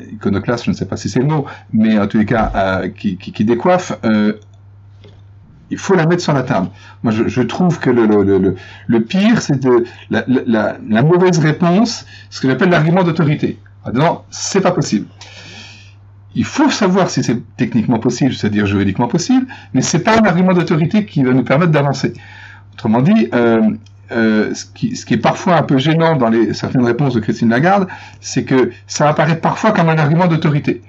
iconoclaste, 0.00 0.64
je 0.64 0.70
ne 0.70 0.76
sais 0.76 0.86
pas 0.86 0.96
si 0.96 1.08
c'est 1.08 1.20
le 1.20 1.26
mot, 1.26 1.46
mais 1.72 1.98
en 1.98 2.06
tous 2.06 2.18
les 2.18 2.26
cas, 2.26 2.50
euh, 2.54 2.88
qui, 2.88 3.44
décoiffe, 3.44 3.92
euh, 4.04 4.34
il 5.70 5.78
faut 5.78 5.94
la 5.94 6.06
mettre 6.06 6.22
sur 6.22 6.32
la 6.32 6.42
table. 6.42 6.68
Moi, 7.02 7.12
je, 7.12 7.42
trouve 7.42 7.78
que 7.78 7.90
le, 7.90 8.06
le, 8.06 8.56
le, 8.86 9.02
pire, 9.02 9.42
c'est 9.42 9.60
de 9.60 9.84
la, 10.10 10.24
la, 10.26 11.02
mauvaise 11.02 11.38
réponse, 11.38 12.06
ce 12.30 12.40
que 12.40 12.48
j'appelle 12.48 12.70
l'argument 12.70 13.02
d'autorité. 13.02 13.58
Non, 13.92 14.22
c'est 14.30 14.60
pas 14.60 14.72
possible 14.72 15.06
il 16.38 16.44
faut 16.44 16.70
savoir 16.70 17.10
si 17.10 17.24
c'est 17.24 17.42
techniquement 17.56 17.98
possible, 17.98 18.32
c'est-à-dire 18.32 18.64
juridiquement 18.64 19.08
possible, 19.08 19.44
mais 19.74 19.82
c'est 19.82 20.04
pas 20.04 20.20
un 20.20 20.24
argument 20.24 20.52
d'autorité 20.52 21.04
qui 21.04 21.24
va 21.24 21.32
nous 21.32 21.42
permettre 21.42 21.72
d'avancer. 21.72 22.12
Autrement 22.74 23.02
dit, 23.02 23.28
euh, 23.34 23.60
euh, 24.12 24.54
ce, 24.54 24.64
qui, 24.66 24.94
ce, 24.94 25.12
est 25.12 25.16
parfois 25.16 25.56
un 25.56 25.64
peu 25.64 25.78
gênant 25.78 26.14
dans 26.14 26.28
les, 26.28 26.54
certaines 26.54 26.84
réponses 26.84 27.14
de 27.14 27.18
Christine 27.18 27.48
Lagarde, 27.48 27.88
c'est 28.20 28.44
que 28.44 28.70
ça 28.86 29.08
apparaît 29.08 29.40
parfois 29.40 29.72
comme 29.72 29.88
un 29.88 29.98
argument 29.98 30.28
d'autorité 30.28 30.80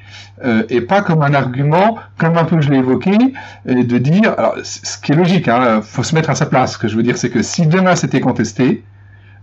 euh, 0.45 0.61
et 0.69 0.81
pas 0.81 1.01
comme 1.01 1.23
un 1.23 1.33
argument, 1.33 1.97
comme 2.19 2.37
un 2.37 2.45
peu 2.45 2.61
je 2.61 2.69
l'ai 2.69 2.77
évoqué, 2.77 3.17
de 3.65 3.97
dire, 3.97 4.35
alors 4.37 4.53
ce 4.61 4.99
qui 4.99 5.13
est 5.13 5.15
logique, 5.15 5.47
hein, 5.47 5.81
faut 5.81 6.03
se 6.03 6.13
mettre 6.13 6.29
à 6.29 6.35
sa 6.35 6.45
place. 6.45 6.73
Ce 6.73 6.77
que 6.77 6.87
je 6.87 6.95
veux 6.95 7.03
dire, 7.03 7.17
c'est 7.17 7.31
que 7.31 7.41
si 7.41 7.65
demain 7.65 7.95
c'était 7.95 8.21
contesté, 8.21 8.83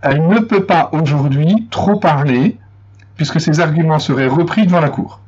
elle 0.01 0.25
ne 0.25 0.39
peut 0.39 0.63
pas 0.63 0.89
aujourd'hui 0.93 1.67
trop 1.69 1.99
parler 1.99 2.55
puisque 3.17 3.41
ses 3.41 3.59
arguments 3.59 3.99
seraient 3.99 4.27
repris 4.27 4.65
devant 4.65 4.79
la 4.79 4.89
Cour. 4.89 5.19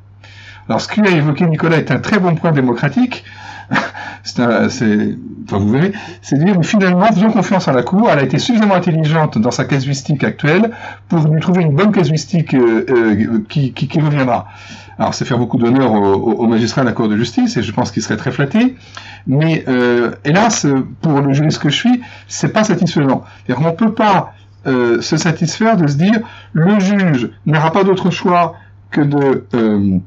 Alors, 0.70 0.80
ce 0.80 0.86
qu'a 0.86 1.10
évoqué 1.10 1.46
Nicolas 1.46 1.78
est 1.78 1.90
un 1.90 1.98
très 1.98 2.20
bon 2.20 2.36
point 2.36 2.52
démocratique. 2.52 3.24
c'est, 4.22 4.40
enfin, 4.40 5.58
vous 5.58 5.68
verrez, 5.68 5.92
c'est 6.22 6.38
de 6.38 6.44
dire 6.44 6.56
finalement, 6.62 7.06
faisons 7.06 7.32
confiance 7.32 7.66
à 7.66 7.72
la 7.72 7.82
Cour. 7.82 8.08
Elle 8.08 8.20
a 8.20 8.22
été 8.22 8.38
suffisamment 8.38 8.76
intelligente 8.76 9.36
dans 9.36 9.50
sa 9.50 9.64
casuistique 9.64 10.22
actuelle 10.22 10.70
pour 11.08 11.28
nous 11.28 11.40
trouver 11.40 11.62
une 11.62 11.74
bonne 11.74 11.90
casuistique 11.90 12.54
euh, 12.54 12.86
euh, 12.88 13.44
qui, 13.48 13.72
qui, 13.72 13.88
qui, 13.88 14.00
reviendra. 14.00 14.46
Alors, 14.96 15.12
c'est 15.12 15.24
faire 15.24 15.38
beaucoup 15.38 15.58
d'honneur 15.58 15.92
aux, 15.92 16.46
magistrats 16.46 16.82
de 16.82 16.86
la 16.86 16.92
Cour 16.92 17.08
de 17.08 17.16
justice, 17.16 17.56
et 17.56 17.62
je 17.62 17.72
pense 17.72 17.90
qu'il 17.90 18.02
serait 18.04 18.16
très 18.16 18.30
flatté. 18.30 18.76
Mais 19.26 19.64
euh, 19.66 20.12
hélas, 20.24 20.68
pour 21.02 21.20
le 21.20 21.32
juriste 21.32 21.60
que 21.60 21.68
je 21.68 21.76
suis, 21.76 22.00
c'est 22.28 22.52
pas 22.52 22.62
satisfaisant. 22.62 23.24
On 23.48 23.60
ne 23.60 23.70
peut 23.72 23.92
pas 23.92 24.34
euh, 24.68 25.00
se 25.00 25.16
satisfaire 25.16 25.76
de 25.76 25.88
se 25.88 25.96
dire 25.96 26.20
le 26.52 26.78
juge 26.78 27.30
n'aura 27.46 27.72
pas 27.72 27.82
d'autre 27.82 28.10
choix 28.10 28.54
que 28.90 29.00
de 29.00 29.46
euh, 29.54 29.98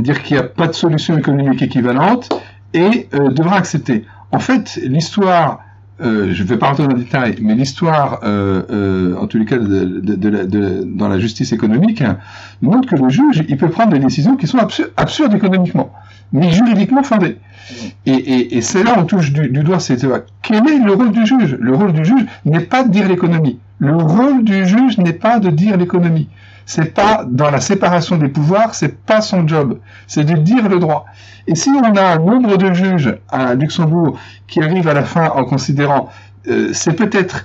dire 0.00 0.22
qu'il 0.22 0.36
n'y 0.36 0.42
a 0.42 0.46
pas 0.46 0.66
de 0.66 0.72
solution 0.72 1.16
économique 1.16 1.62
équivalente 1.62 2.28
et 2.74 3.08
euh, 3.14 3.30
devra 3.30 3.56
accepter. 3.56 4.04
En 4.32 4.38
fait, 4.38 4.78
l'histoire, 4.82 5.60
je 5.98 6.04
ne 6.06 6.46
vais 6.46 6.58
pas 6.58 6.68
rentrer 6.68 6.82
dans 6.82 6.94
le 6.94 6.98
détail, 6.98 7.36
mais 7.40 7.54
l'histoire, 7.54 8.20
en 8.22 9.26
tous 9.28 9.38
les 9.38 9.46
cas, 9.46 9.56
de, 9.56 10.84
dans 10.84 11.08
la 11.08 11.18
justice 11.18 11.52
économique, 11.52 12.02
montre 12.60 12.88
que 12.88 12.96
le 12.96 13.08
juge, 13.08 13.44
il 13.48 13.56
peut 13.56 13.70
prendre 13.70 13.92
des 13.92 13.98
décisions 13.98 14.36
qui 14.36 14.46
sont 14.46 14.58
absurdes 14.96 15.32
économiquement, 15.32 15.92
mais 16.32 16.50
juridiquement 16.50 17.02
fondées. 17.02 17.38
Et, 18.04 18.60
c'est 18.60 18.82
là 18.82 18.94
où 18.96 19.00
on 19.00 19.04
touche 19.04 19.32
du, 19.32 19.48
doigt, 19.48 19.80
c'est 19.80 19.98
quel 20.42 20.68
est 20.68 20.78
le 20.78 20.92
rôle 20.92 21.12
du 21.12 21.24
juge? 21.26 21.56
Le 21.58 21.74
rôle 21.74 21.92
du 21.92 22.04
juge 22.04 22.26
n'est 22.44 22.60
pas 22.60 22.84
de 22.84 22.90
dire 22.90 23.08
l'économie. 23.08 23.58
Le 23.78 23.96
rôle 23.96 24.44
du 24.44 24.66
juge 24.66 24.98
n'est 24.98 25.12
pas 25.12 25.38
de 25.38 25.50
dire 25.50 25.76
l'économie. 25.76 26.28
C'est 26.64 26.94
pas 26.94 27.24
dans 27.28 27.50
la 27.50 27.60
séparation 27.60 28.16
des 28.16 28.28
pouvoirs, 28.28 28.74
c'est 28.74 28.98
pas 29.04 29.20
son 29.20 29.46
job. 29.46 29.78
C'est 30.06 30.24
de 30.24 30.34
dire 30.34 30.68
le 30.68 30.78
droit. 30.78 31.06
Et 31.46 31.54
si 31.54 31.70
on 31.70 31.94
a 31.94 32.14
un 32.14 32.18
nombre 32.18 32.56
de 32.56 32.72
juges 32.72 33.16
à 33.28 33.54
Luxembourg 33.54 34.18
qui 34.48 34.60
arrivent 34.60 34.88
à 34.88 34.94
la 34.94 35.04
fin 35.04 35.28
en 35.28 35.44
considérant 35.44 36.10
euh, 36.48 36.70
c'est 36.72 36.94
peut-être 36.94 37.44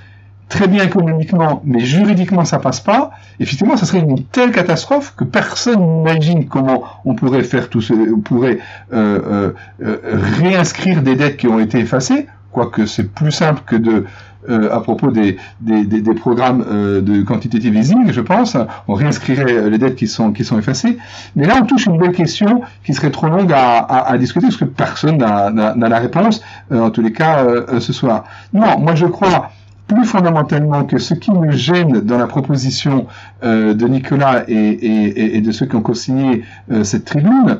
très 0.49 0.67
bien 0.67 0.83
économiquement, 0.83 1.61
mais 1.63 1.79
juridiquement 1.79 2.43
ça 2.43 2.59
passe 2.59 2.81
pas, 2.81 3.11
effectivement, 3.39 3.77
ça 3.77 3.85
serait 3.85 3.99
une 3.99 4.23
telle 4.25 4.51
catastrophe 4.51 5.13
que 5.15 5.23
personne 5.23 5.79
n'imagine 5.79 6.47
comment 6.47 6.83
on 7.05 7.15
pourrait 7.15 7.43
faire 7.43 7.69
tout 7.69 7.81
ce, 7.81 7.93
on 7.93 8.19
pourrait 8.19 8.59
euh, 8.93 9.53
euh, 9.81 9.97
réinscrire 10.39 11.01
des 11.03 11.15
dettes 11.15 11.37
qui 11.37 11.47
ont 11.47 11.59
été 11.59 11.79
effacées, 11.79 12.27
quoique 12.51 12.85
c'est 12.85 13.13
plus 13.13 13.31
simple 13.31 13.61
que 13.65 13.77
de 13.77 14.05
à 14.49 14.79
propos 14.79 15.11
des, 15.11 15.37
des, 15.59 15.83
des, 15.85 16.13
programmes 16.13 16.65
euh, 16.67 17.01
de 17.01 17.21
quantitative 17.21 17.75
easing, 17.75 18.11
je 18.11 18.21
pense, 18.21 18.57
on 18.87 18.93
réinscrirait 18.93 19.69
les 19.69 19.77
dettes 19.77 19.95
qui 19.95 20.07
sont, 20.07 20.31
qui 20.31 20.43
sont 20.43 20.57
effacées. 20.57 20.97
Mais 21.35 21.45
là, 21.45 21.55
on 21.61 21.65
touche 21.65 21.85
une 21.85 21.97
belle 21.97 22.13
question 22.13 22.61
qui 22.83 22.93
serait 22.93 23.11
trop 23.11 23.27
longue 23.27 23.53
à, 23.53 23.77
à, 23.79 24.11
à 24.11 24.17
discuter 24.17 24.47
parce 24.47 24.57
que 24.57 24.65
personne 24.65 25.17
n'a 25.17 25.73
la 25.75 25.99
réponse, 25.99 26.41
en 26.71 26.89
tous 26.89 27.01
les 27.01 27.11
cas, 27.11 27.45
ce 27.79 27.93
soir. 27.93 28.23
Non, 28.53 28.79
moi 28.79 28.95
je 28.95 29.05
crois 29.05 29.51
plus 29.93 30.05
fondamentalement 30.05 30.85
que 30.85 30.97
ce 30.97 31.13
qui 31.13 31.31
me 31.31 31.51
gêne 31.51 32.01
dans 32.01 32.17
la 32.17 32.27
proposition 32.27 33.07
euh, 33.43 33.73
de 33.73 33.87
Nicolas 33.87 34.43
et, 34.47 35.41
de 35.41 35.51
ceux 35.51 35.65
qui 35.65 35.75
ont 35.75 35.81
co-signé 35.81 36.43
euh, 36.71 36.83
cette 36.83 37.05
tribune, 37.05 37.59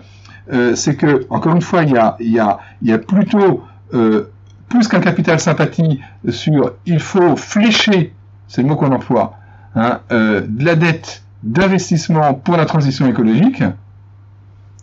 euh, 0.52 0.76
c'est 0.76 0.96
que, 0.96 1.26
encore 1.30 1.56
une 1.56 1.62
fois, 1.62 1.84
il 1.84 1.92
y 1.92 1.98
a, 1.98 2.16
y 2.20 2.40
a, 2.40 2.60
y 2.82 2.92
a 2.92 2.98
plutôt 2.98 3.64
plus 4.72 4.88
qu'un 4.88 5.02
capital 5.02 5.40
sympathie 5.40 6.00
sur 6.30 6.74
il 6.86 7.00
faut 7.00 7.36
flécher, 7.36 8.14
c'est 8.48 8.62
le 8.62 8.70
mot 8.70 8.78
qu'on 8.78 8.92
emploie, 8.92 9.34
hein, 9.76 10.00
de 10.10 10.66
la 10.66 10.76
dette 10.76 11.24
d'investissement 11.44 12.34
pour 12.34 12.56
la 12.56 12.66
transition 12.66 13.06
écologique. 13.06 13.64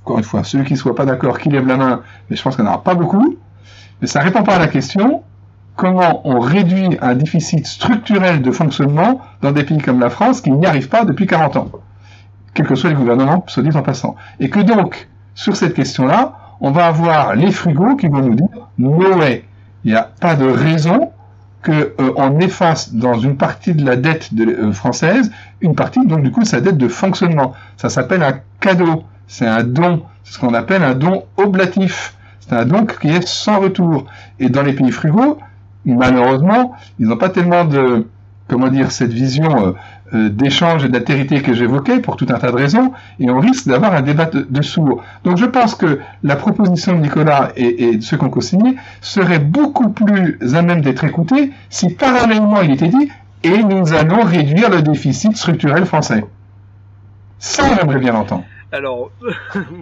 Encore 0.05 0.19
une 0.19 0.25
fois, 0.25 0.45
celui 0.45 0.65
qui 0.65 0.75
ne 0.75 0.79
soit 0.79 0.95
pas 0.95 1.07
d'accord, 1.07 1.39
qui 1.39 1.49
lève 1.49 1.67
la 1.67 1.77
main, 1.77 2.03
mais 2.29 2.37
je 2.37 2.43
pense 2.43 2.55
qu'il 2.55 2.65
n'y 2.65 2.71
en 2.71 2.75
aura 2.75 2.85
pas 2.85 2.95
beaucoup. 2.95 3.37
Mais 4.01 4.07
ça 4.07 4.21
ne 4.21 4.25
répond 4.25 4.43
pas 4.43 4.57
à 4.57 4.59
la 4.59 4.69
question 4.69 5.23
comment 5.75 6.21
on 6.25 6.39
réduit 6.39 6.99
un 7.01 7.15
déficit 7.15 7.67
structurel 7.67 8.43
de 8.43 8.51
fonctionnement 8.51 9.23
dans 9.41 9.53
des 9.53 9.65
pays 9.65 9.79
comme 9.79 10.01
la 10.01 10.11
France 10.11 10.43
qui 10.43 10.51
n'y 10.51 10.67
arrivent 10.67 10.89
pas 10.91 11.05
depuis 11.05 11.27
40 11.27 11.57
ans, 11.57 11.69
quels 12.53 12.67
que 12.67 12.75
soient 12.75 12.91
les 12.91 12.97
gouvernements, 12.97 13.45
se 13.47 13.61
dit 13.63 13.75
en 13.75 13.83
passant. 13.83 14.17
Et 14.39 14.51
que 14.51 14.61
donc, 14.61 15.09
sur 15.35 15.57
cette 15.57 15.73
question-là, 15.73 16.35
on 16.61 16.73
va 16.73 16.87
avoir 16.87 17.35
les 17.37 17.53
frugaux 17.53 17.97
qui 17.97 18.09
vont 18.09 18.21
nous 18.21 18.35
dire 18.35 18.49
no 18.77 19.01
il 19.89 19.93
n'y 19.93 19.97
a 19.97 20.11
pas 20.21 20.35
de 20.35 20.45
raison 20.45 21.13
qu'on 21.65 21.73
euh, 21.73 22.41
efface 22.41 22.93
dans 22.93 23.15
une 23.15 23.39
partie 23.39 23.73
de 23.73 23.87
la 23.87 23.97
dette 23.97 24.29
euh, 24.39 24.71
française 24.71 25.31
une 25.63 25.75
partie 25.75 26.07
donc 26.07 26.23
du 26.23 26.31
coup 26.31 26.43
de 26.43 26.47
sa 26.47 26.61
dette 26.61 26.77
de 26.77 26.89
fonctionnement. 26.89 27.55
Ça 27.79 27.89
s'appelle 27.89 28.23
un 28.23 28.39
cadeau, 28.61 29.05
c'est 29.29 29.47
un 29.47 29.65
don, 29.65 30.03
c'est 30.25 30.35
ce 30.35 30.39
qu'on 30.39 30.53
appelle 30.53 30.83
un 30.83 30.95
don 30.95 31.25
oblatif. 31.39 32.15
C'est 32.41 32.53
un 32.53 32.67
don 32.67 32.85
qui 32.85 33.09
est 33.09 33.27
sans 33.27 33.61
retour. 33.61 34.05
Et 34.39 34.51
dans 34.51 34.63
les 34.63 34.75
pays 34.75 34.91
frugaux, 34.91 35.39
malheureusement, 35.87 36.77
ils 36.99 37.07
n'ont 37.07 37.17
pas 37.17 37.31
tellement 37.31 37.65
de, 37.65 38.07
comment 38.47 38.69
dire, 38.69 38.93
cette 38.93 39.15
vision 39.15 39.75
euh, 40.13 40.19
euh, 40.19 40.29
d'échange 40.29 40.85
et 40.85 40.89
d'altérité 40.89 41.43
que 41.43 41.53
j'évoquais 41.53 42.01
pour 42.01 42.17
tout 42.17 42.27
un 42.31 42.39
tas 42.39 42.51
de 42.51 42.57
raisons, 42.57 42.93
et 43.19 43.31
on 43.31 43.41
risque 43.41 43.67
d'avoir 43.67 43.95
un 43.95 44.03
débat 44.03 44.27
de, 44.27 44.63
sourds. 44.63 45.03
Donc 45.25 45.37
je 45.37 45.47
pense 45.47 45.75
que 45.75 46.01
la 46.23 46.37
proposition 46.37 46.95
de 46.95 47.01
Nicolas 47.01 47.53
et, 47.57 47.97
de 47.97 48.03
ceux 48.03 48.17
qui 48.17 48.25
ont 48.25 48.31
co-signé 48.31 48.77
serait 49.01 49.39
beaucoup 49.39 49.91
plus 49.91 50.39
à 50.55 50.63
même 50.63 50.81
d'être 50.81 51.05
écoutée 51.05 51.51
si 51.71 51.91
parallèlement 51.91 52.61
il 52.63 52.73
était 52.73 52.89
dit 52.89 53.09
et 53.45 53.63
nous 53.63 53.93
allons 53.95 54.23
réduire 54.23 54.71
le 54.71 54.83
déficit 54.83 55.37
structurel 55.37 55.85
français. 55.85 56.25
Ça, 57.39 57.65
j'aimerais 57.77 58.01
bien 58.01 58.13
l'entendre. 58.13 58.45
Alors, 58.71 59.11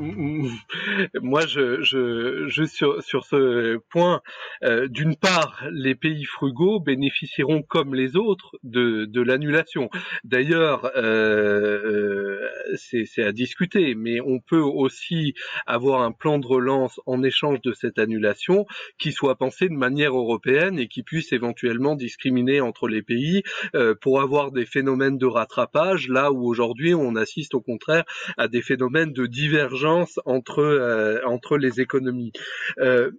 moi, 1.21 1.45
je, 1.45 1.83
je, 1.83 2.67
sur 2.67 3.25
ce 3.25 3.79
point, 3.91 4.23
euh, 4.63 4.87
d'une 4.87 5.17
part, 5.17 5.65
les 5.73 5.97
pays 5.97 6.25
frugaux 6.25 6.79
bénéficieront 6.79 7.63
comme 7.63 7.97
les 7.97 8.15
autres 8.15 8.57
de, 8.63 9.05
de 9.05 9.21
l'annulation. 9.23 9.91
D'ailleurs, 10.23 10.93
euh, 10.97 11.83
euh 11.85 12.39
c'est 12.77 13.23
à 13.23 13.33
discuter, 13.33 13.95
mais 13.95 14.21
on 14.21 14.41
peut 14.41 14.61
aussi 14.61 15.35
avoir 15.67 16.03
un 16.03 16.13
plan 16.13 16.39
de 16.39 16.47
relance 16.47 17.01
en 17.07 17.23
échange 17.23 17.61
de 17.63 17.73
cette 17.73 17.99
annulation 17.99 18.67
qui 18.99 19.13
soit 19.13 19.37
pensé 19.37 19.69
de 19.69 19.75
manière 19.75 20.17
européenne 20.17 20.79
et 20.79 20.89
qui 20.89 21.03
puisse 21.03 21.33
éventuellement 21.33 21.95
discriminer 21.95 22.61
entre 22.61 22.89
les 22.89 23.03
pays 23.03 23.43
euh, 23.75 23.95
pour 24.01 24.21
avoir 24.21 24.51
des 24.51 24.67
phénomènes 24.67 25.17
de 25.17 25.27
rattrapage, 25.27 26.09
là 26.09 26.33
où 26.33 26.45
aujourd'hui 26.45 26.95
on 26.95 27.15
assiste 27.15 27.55
au 27.55 27.61
contraire 27.61 28.05
à 28.37 28.49
des 28.49 28.63
phénomènes 28.63 28.76
phénomène 28.77 29.13
de 29.13 29.27
divergence 29.27 30.21
entre 30.27 30.59
euh, 30.61 31.21
entre 31.25 31.57
les 31.57 31.81
économies. 31.81 32.33
Euh, 32.79 33.11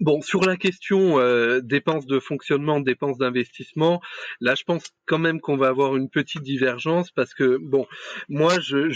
Bon, 0.00 0.20
sur 0.20 0.40
la 0.40 0.56
question 0.56 1.20
euh, 1.20 1.60
dépenses 1.60 2.06
de 2.06 2.18
fonctionnement, 2.18 2.80
dépenses 2.80 3.18
d'investissement, 3.18 4.00
là, 4.40 4.56
je 4.56 4.64
pense 4.64 4.90
quand 5.06 5.18
même 5.18 5.40
qu'on 5.40 5.56
va 5.56 5.68
avoir 5.68 5.96
une 5.96 6.08
petite 6.10 6.42
divergence 6.42 7.12
parce 7.12 7.34
que, 7.34 7.58
bon, 7.60 7.86
moi, 8.28 8.58
je, 8.58 8.88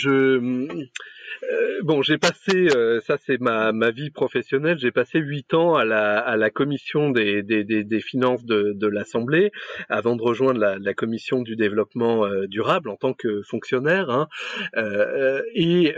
bon, 1.83 2.03
j'ai 2.03 2.19
passé, 2.19 2.69
euh, 2.75 3.01
ça 3.01 3.17
c'est 3.19 3.41
ma, 3.41 3.73
ma 3.73 3.91
vie 3.91 4.11
professionnelle, 4.11 4.79
j'ai 4.79 4.91
passé 4.91 5.19
huit 5.19 5.55
ans 5.55 5.75
à 5.75 5.85
la, 5.85 6.19
à 6.19 6.37
la 6.37 6.51
commission 6.51 7.11
des, 7.11 7.43
des, 7.43 7.65
des, 7.65 7.85
des 7.85 8.01
finances 8.01 8.45
de, 8.45 8.73
de 8.75 8.87
l'Assemblée 8.87 9.53
avant 9.89 10.17
de 10.17 10.23
rejoindre 10.23 10.61
la, 10.61 10.79
la 10.79 10.95
commission 10.95 11.43
du 11.43 11.57
développement 11.57 12.27
euh, 12.27 12.47
durable 12.47 12.91
en 12.91 12.97
tant 12.97 13.13
que 13.13 13.43
fonctionnaire. 13.43 14.11
Hein. 14.11 14.29
et 15.55 15.95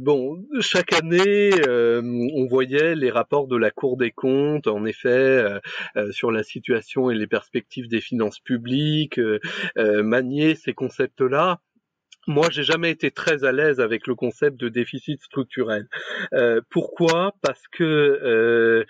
bon, 0.00 0.44
chaque 0.60 0.92
année, 0.92 1.50
on 1.68 2.46
voyait 2.46 2.94
les 2.94 3.10
rapports 3.10 3.46
de 3.46 3.56
la 3.56 3.70
Cour 3.70 3.96
des 3.96 4.10
comptes, 4.10 4.66
en 4.66 4.84
effet, 4.84 5.44
sur 6.10 6.30
la 6.30 6.42
situation 6.42 7.10
et 7.10 7.14
les 7.14 7.26
perspectives 7.26 7.88
des 7.88 8.00
finances 8.00 8.40
publiques, 8.40 9.20
manier 9.76 10.54
ces 10.54 10.72
concepts-là 10.72 11.60
moi, 12.26 12.48
j'ai 12.50 12.62
jamais 12.62 12.90
été 12.90 13.10
très 13.10 13.44
à 13.44 13.52
l'aise 13.52 13.80
avec 13.80 14.06
le 14.06 14.14
concept 14.14 14.58
de 14.58 14.68
déficit 14.68 15.22
structurel. 15.22 15.88
Euh, 16.32 16.60
pourquoi? 16.70 17.34
Parce 17.42 17.66
que 17.68 17.84
euh, 17.84 18.84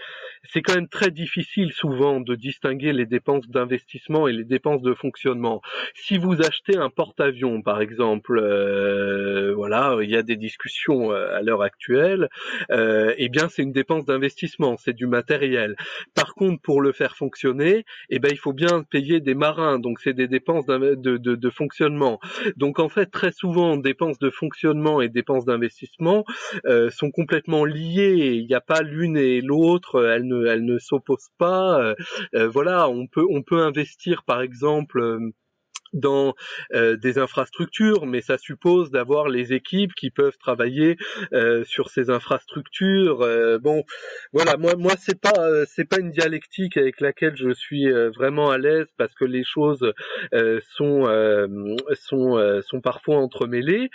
c'est 0.50 0.62
quand 0.62 0.74
même 0.74 0.88
très 0.88 1.10
difficile 1.10 1.72
souvent 1.72 2.20
de 2.20 2.34
distinguer 2.34 2.92
les 2.92 3.06
dépenses 3.06 3.48
d'investissement 3.48 4.28
et 4.28 4.32
les 4.32 4.44
dépenses 4.44 4.82
de 4.82 4.94
fonctionnement. 4.94 5.60
Si 5.94 6.18
vous 6.18 6.42
achetez 6.42 6.76
un 6.76 6.90
porte-avions, 6.90 7.62
par 7.62 7.80
exemple, 7.80 8.38
euh, 8.38 9.52
voilà, 9.54 9.96
il 10.02 10.10
y 10.10 10.16
a 10.16 10.22
des 10.22 10.36
discussions 10.36 11.10
à 11.10 11.42
l'heure 11.42 11.62
actuelle. 11.62 12.28
eh 12.70 13.28
bien, 13.28 13.48
c'est 13.48 13.62
une 13.62 13.72
dépense 13.72 14.04
d'investissement, 14.04 14.76
c'est 14.76 14.92
du 14.92 15.06
matériel. 15.06 15.76
Par 16.14 16.34
contre, 16.34 16.60
pour 16.62 16.80
le 16.80 16.92
faire 16.92 17.16
fonctionner, 17.16 17.84
eh 18.10 18.18
ben, 18.18 18.30
il 18.30 18.38
faut 18.38 18.52
bien 18.52 18.82
payer 18.82 19.20
des 19.20 19.34
marins, 19.34 19.78
donc 19.78 20.00
c'est 20.00 20.14
des 20.14 20.28
dépenses 20.28 20.66
de, 20.66 20.96
de, 20.96 21.34
de 21.34 21.50
fonctionnement. 21.50 22.20
Donc 22.56 22.78
en 22.78 22.88
fait 22.88 23.06
très 23.06 23.32
souvent 23.32 23.76
dépenses 23.76 24.18
de 24.18 24.30
fonctionnement 24.30 25.00
et 25.00 25.08
dépenses 25.08 25.44
d'investissement 25.44 26.24
euh, 26.66 26.90
sont 26.90 27.10
complètement 27.10 27.64
liées. 27.64 28.36
Il 28.36 28.46
n'y 28.46 28.54
a 28.54 28.60
pas 28.60 28.82
l'une 28.82 29.16
et 29.16 29.40
l'autre, 29.40 30.00
elles 30.46 30.64
ne 30.64 30.78
s'opposent 30.78 31.30
pas. 31.38 31.80
Euh, 31.80 31.94
euh, 32.34 32.48
voilà, 32.48 32.88
on 32.88 33.06
peut, 33.06 33.26
on 33.30 33.42
peut 33.42 33.62
investir 33.62 34.24
par 34.24 34.40
exemple 34.42 35.18
dans 35.92 36.34
euh, 36.72 36.96
des 36.96 37.18
infrastructures, 37.18 38.06
mais 38.06 38.20
ça 38.20 38.38
suppose 38.38 38.90
d'avoir 38.90 39.28
les 39.28 39.52
équipes 39.52 39.94
qui 39.94 40.10
peuvent 40.10 40.38
travailler 40.38 40.96
euh, 41.32 41.64
sur 41.64 41.90
ces 41.90 42.10
infrastructures. 42.10 43.22
Euh, 43.22 43.58
bon, 43.58 43.84
voilà, 44.32 44.56
moi, 44.56 44.74
moi, 44.76 44.92
c'est 44.98 45.20
pas, 45.20 45.64
c'est 45.66 45.88
pas 45.88 45.98
une 45.98 46.10
dialectique 46.10 46.76
avec 46.76 47.00
laquelle 47.00 47.36
je 47.36 47.52
suis 47.52 47.90
vraiment 48.16 48.50
à 48.50 48.58
l'aise 48.58 48.86
parce 48.96 49.14
que 49.14 49.24
les 49.24 49.44
choses 49.44 49.92
sont, 50.76 51.06
sont, 51.94 52.60
sont 52.62 52.80
parfois 52.80 53.16
entremêlées. 53.16 53.90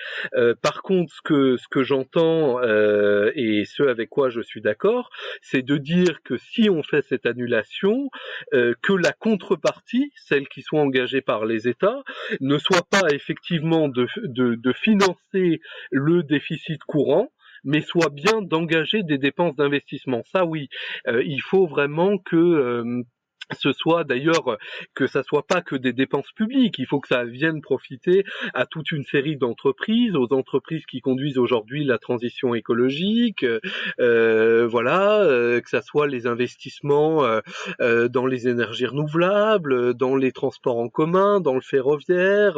par 0.62 0.82
contre, 0.82 1.14
ce 1.14 1.22
que, 1.24 1.58
ce 1.58 1.68
que 1.70 1.84
j'entends 1.84 2.62
et 2.62 3.64
ce 3.66 3.84
avec 3.84 4.10
quoi 4.10 4.30
je 4.30 4.42
suis 4.42 4.62
d'accord, 4.62 5.10
c'est 5.42 5.64
de 5.64 5.78
dire 5.78 6.22
que 6.24 6.38
si 6.38 6.70
on 6.70 6.84
fait 6.84 7.04
cette 7.08 7.26
annulation, 7.26 8.10
que 8.52 8.94
la 8.94 9.14
contrepartie, 9.14 10.12
celle 10.16 10.48
qui 10.48 10.62
soit 10.62 10.82
engagée 10.82 11.22
par 11.22 11.46
les 11.46 11.68
États 11.68 11.87
ne 12.40 12.58
soit 12.58 12.88
pas 12.90 13.04
effectivement 13.12 13.90
de, 13.90 14.08
financer 14.74 15.60
le 15.92 16.24
déficit 16.24 16.84
courant, 16.84 17.30
mais 17.64 17.82
soit 17.82 18.10
bien 18.10 18.42
d'engager 18.42 19.04
des 19.04 19.18
dépenses 19.18 19.56
d'investissement. 19.56 20.22
Ça 20.32 20.46
oui, 20.46 20.70
euh, 21.08 21.24
il 21.24 21.42
faut 21.42 21.68
vraiment 21.68 22.18
que 22.18 22.36
euh, 22.36 23.04
ce 23.56 23.72
soit 23.72 24.04
d'ailleurs 24.04 24.58
que 24.94 25.08
ça 25.08 25.24
soit 25.24 25.46
pas 25.46 25.62
que 25.62 25.76
des 25.76 25.94
dépenses 25.94 26.32
publiques, 26.36 26.80
il 26.80 26.86
faut 26.86 27.00
que 27.00 27.08
ça 27.08 27.24
vienne 27.24 27.62
profiter 27.62 28.24
à 28.54 28.66
toute 28.66 28.92
une 28.92 29.04
série 29.04 29.38
d'entreprises, 29.38 30.16
aux 30.16 30.34
entreprises 30.34 30.86
qui 30.86 31.02
conduisent 31.02 31.38
aujourd'hui 31.38 31.84
la 31.86 31.98
transition 31.98 32.56
écologique, 32.56 33.46
euh, 34.00 34.68
voilà, 34.68 35.22
euh, 35.22 35.62
que 35.62 35.70
ça 35.70 35.82
soit 35.82 36.08
les 36.08 36.28
investissements 36.28 37.26
euh, 37.80 38.08
dans 38.08 38.26
les 38.26 38.48
énergies 38.48 38.86
renouvelables, 38.86 39.94
dans 39.94 40.16
les 40.16 40.32
transports 40.32 40.78
en 40.78 40.90
commun, 40.90 41.40
dans 41.40 41.56
le 41.56 41.62
ferroviaire, 41.62 42.58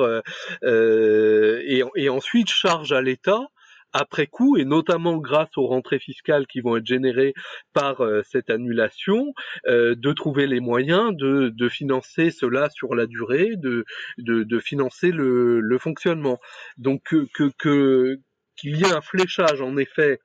et, 0.64 1.84
et 1.96 2.10
ensuite 2.10 2.50
charge 2.50 2.92
à 2.92 3.02
l'État 3.02 3.50
après 3.94 4.28
coup, 4.28 4.58
et 4.58 4.66
notamment 4.66 5.18
grâce 5.18 5.58
aux 5.58 5.68
rentrées 5.68 6.00
fiscales 6.00 6.48
qui 6.48 6.62
vont 6.62 6.78
être 6.78 6.86
générées 6.86 7.34
par 7.74 8.02
euh, 8.02 8.22
cette 8.24 8.50
annulation, 8.50 9.34
euh, 9.68 9.96
de 9.96 10.14
trouver 10.14 10.48
les 10.48 10.60
moyens 10.60 11.16
de, 11.16 11.70
financer 11.70 12.32
cela 12.32 12.70
sur 12.70 12.96
la 12.96 13.06
durée, 13.06 13.56
de, 13.56 13.86
financer 14.60 15.12
le, 15.12 15.78
fonctionnement. 15.80 16.40
Donc 16.78 17.02
qu'il 17.10 18.76
y 18.76 18.84
ait 18.84 18.92
un 18.92 19.02
fléchage 19.02 19.62
en 19.62 19.78
effet 19.78 20.20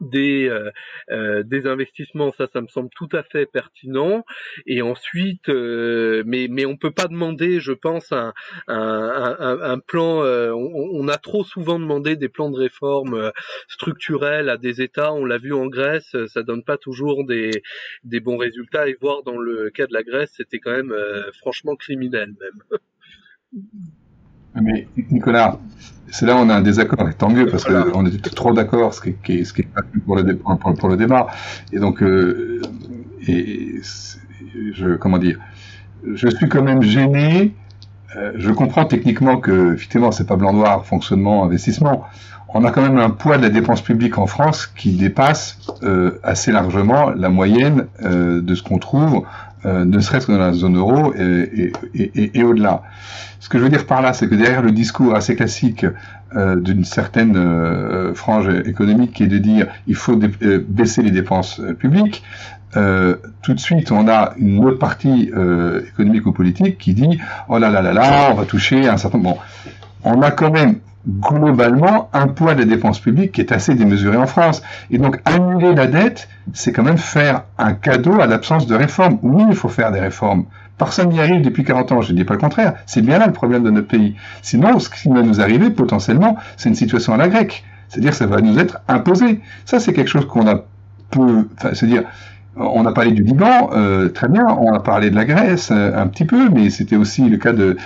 des, 0.00 0.48
euh, 0.48 0.70
euh, 1.10 1.42
des 1.42 1.66
investissements, 1.66 2.32
ça, 2.36 2.46
ça 2.52 2.60
me 2.60 2.68
semble 2.68 2.90
tout 2.90 3.08
à 3.12 3.22
fait 3.22 3.46
pertinent. 3.46 4.24
Et 4.66 4.82
ensuite, 4.82 5.48
euh, 5.48 6.22
mais 6.26 6.48
mais 6.50 6.66
on 6.66 6.76
peut 6.76 6.90
pas 6.90 7.06
demander, 7.06 7.60
je 7.60 7.72
pense, 7.72 8.12
un, 8.12 8.32
un, 8.68 9.58
un, 9.62 9.78
plan. 9.78 10.22
On, 10.24 10.90
on, 10.92 11.08
a 11.08 11.16
trop 11.18 11.44
souvent 11.44 11.78
demandé 11.78 12.16
des 12.16 12.28
plans 12.28 12.50
de 12.50 12.56
réforme 12.56 13.32
structurels 13.68 14.48
à 14.48 14.56
des 14.56 14.82
États. 14.82 15.12
On 15.12 15.24
l'a 15.24 15.38
vu 15.38 15.52
en 15.52 15.66
Grèce, 15.66 16.16
ça 16.28 16.42
donne 16.42 16.64
pas 16.64 16.76
toujours 16.76 17.24
des 17.26 17.62
des 18.04 18.20
bons 18.20 18.36
résultats. 18.36 18.88
Et 18.88 18.96
voir 19.00 19.22
dans 19.22 19.38
le 19.38 19.70
cas 19.70 19.86
de 19.86 19.92
la 19.92 20.02
Grèce, 20.02 20.32
c'était 20.36 20.58
quand 20.58 20.72
même 20.72 20.94
franchement 21.38 21.76
criminel 21.76 22.34
même. 22.40 22.78
Mais 24.62 24.86
Nicolas, 25.10 25.58
c'est 26.14 26.26
là 26.26 26.36
où 26.36 26.38
on 26.38 26.48
a 26.48 26.54
un 26.54 26.60
désaccord, 26.60 27.08
et 27.08 27.12
tant 27.12 27.28
mieux, 27.28 27.46
parce 27.46 27.64
qu'on 27.64 28.06
était 28.06 28.30
trop 28.30 28.52
d'accord, 28.52 28.94
ce 28.94 29.00
qui 29.00 29.32
est, 29.32 29.44
ce 29.44 29.52
qui 29.52 29.62
est 29.62 29.64
pas 29.64 29.80
pour 30.06 30.14
le, 30.14 30.36
pour, 30.36 30.74
pour 30.76 30.88
le 30.88 30.96
débat. 30.96 31.26
Et 31.72 31.80
donc, 31.80 32.04
euh, 32.04 32.62
et 33.26 33.80
je, 34.72 34.94
comment 34.94 35.18
dire, 35.18 35.40
je 36.06 36.28
suis 36.28 36.48
quand 36.48 36.62
même 36.62 36.82
gêné. 36.82 37.52
Euh, 38.16 38.30
je 38.36 38.52
comprends 38.52 38.84
techniquement 38.84 39.38
que, 39.38 39.74
effectivement, 39.74 40.12
c'est 40.12 40.28
pas 40.28 40.36
blanc-noir, 40.36 40.86
fonctionnement, 40.86 41.42
investissement. 41.42 42.04
On 42.56 42.64
a 42.64 42.70
quand 42.70 42.82
même 42.82 42.98
un 42.98 43.10
poids 43.10 43.36
de 43.36 43.42
la 43.42 43.50
dépense 43.50 43.82
publique 43.82 44.16
en 44.16 44.28
France 44.28 44.68
qui 44.68 44.92
dépasse 44.92 45.58
euh, 45.82 46.20
assez 46.22 46.52
largement 46.52 47.10
la 47.10 47.28
moyenne 47.28 47.86
de 48.00 48.54
ce 48.54 48.62
qu'on 48.62 48.78
trouve 48.78 49.24
euh, 49.64 49.84
ne 49.84 49.98
serait-ce 50.00 50.26
que 50.26 50.32
dans 50.32 50.38
la 50.38 50.52
zone 50.52 50.76
euro 50.76 51.14
et, 51.14 51.72
et, 51.94 52.12
et, 52.14 52.38
et 52.38 52.42
au-delà. 52.42 52.82
Ce 53.40 53.48
que 53.48 53.58
je 53.58 53.64
veux 53.64 53.68
dire 53.68 53.86
par 53.86 54.00
là, 54.00 54.12
c'est 54.12 54.28
que 54.28 54.34
derrière 54.34 54.62
le 54.62 54.72
discours 54.72 55.14
assez 55.14 55.36
classique 55.36 55.84
euh, 56.36 56.56
d'une 56.56 56.84
certaine 56.84 57.36
euh, 57.36 58.12
frange 58.14 58.48
économique 58.64 59.12
qui 59.12 59.22
est 59.22 59.28
de 59.28 59.38
dire 59.38 59.68
il 59.86 59.94
faut 59.94 60.18
euh, 60.18 60.64
baisser 60.66 61.02
les 61.02 61.12
dépenses 61.12 61.60
publiques, 61.78 62.24
tout 62.72 63.54
de 63.54 63.60
suite 63.60 63.92
on 63.92 64.08
a 64.08 64.34
une 64.36 64.64
autre 64.64 64.80
partie 64.80 65.30
économique 65.92 66.26
ou 66.26 66.32
politique 66.32 66.76
qui 66.76 66.92
dit 66.92 67.20
oh 67.48 67.58
là 67.58 67.70
là 67.70 67.82
là 67.82 67.92
là, 67.92 68.30
on 68.32 68.34
va 68.34 68.46
toucher 68.46 68.88
un 68.88 68.96
certain... 68.96 69.18
Bon, 69.18 69.36
on 70.02 70.20
a 70.22 70.32
quand 70.32 70.50
même 70.50 70.80
globalement 71.06 72.08
un 72.12 72.28
poids 72.28 72.54
des 72.54 72.64
dépenses 72.64 73.00
publiques 73.00 73.32
qui 73.32 73.40
est 73.40 73.52
assez 73.52 73.74
démesuré 73.74 74.16
en 74.16 74.26
France. 74.26 74.62
Et 74.90 74.98
donc 74.98 75.20
annuler 75.24 75.74
la 75.74 75.86
dette, 75.86 76.28
c'est 76.52 76.72
quand 76.72 76.82
même 76.82 76.98
faire 76.98 77.42
un 77.58 77.74
cadeau 77.74 78.20
à 78.20 78.26
l'absence 78.26 78.66
de 78.66 78.74
réformes. 78.74 79.18
Oui, 79.22 79.44
il 79.48 79.56
faut 79.56 79.68
faire 79.68 79.92
des 79.92 80.00
réformes. 80.00 80.44
Personne 80.78 81.10
n'y 81.10 81.20
arrive 81.20 81.42
depuis 81.42 81.62
40 81.62 81.92
ans, 81.92 82.00
je 82.00 82.12
ne 82.12 82.16
dis 82.16 82.24
pas 82.24 82.34
le 82.34 82.40
contraire. 82.40 82.74
C'est 82.86 83.02
bien 83.02 83.18
là 83.18 83.26
le 83.26 83.32
problème 83.32 83.62
de 83.62 83.70
notre 83.70 83.86
pays. 83.86 84.16
Sinon, 84.42 84.78
ce 84.78 84.88
qui 84.90 85.08
va 85.08 85.22
nous 85.22 85.40
arriver 85.40 85.70
potentiellement, 85.70 86.36
c'est 86.56 86.68
une 86.68 86.74
situation 86.74 87.14
à 87.14 87.16
la 87.16 87.28
grecque. 87.28 87.64
C'est-à-dire 87.88 88.14
ça 88.14 88.26
va 88.26 88.40
nous 88.40 88.58
être 88.58 88.78
imposé. 88.88 89.40
Ça, 89.66 89.78
c'est 89.78 89.92
quelque 89.92 90.10
chose 90.10 90.26
qu'on 90.26 90.48
a 90.48 90.64
peu... 91.10 91.48
Enfin, 91.56 91.70
c'est-à-dire, 91.74 92.02
on 92.56 92.86
a 92.86 92.92
parlé 92.92 93.12
du 93.12 93.22
Liban, 93.22 93.70
euh, 93.72 94.08
très 94.08 94.28
bien. 94.28 94.46
On 94.46 94.72
a 94.72 94.80
parlé 94.80 95.10
de 95.10 95.16
la 95.16 95.24
Grèce 95.24 95.70
euh, 95.72 95.96
un 95.96 96.06
petit 96.06 96.24
peu, 96.24 96.48
mais 96.50 96.70
c'était 96.70 96.96
aussi 96.96 97.28
le 97.28 97.36
cas 97.36 97.52
de, 97.52 97.76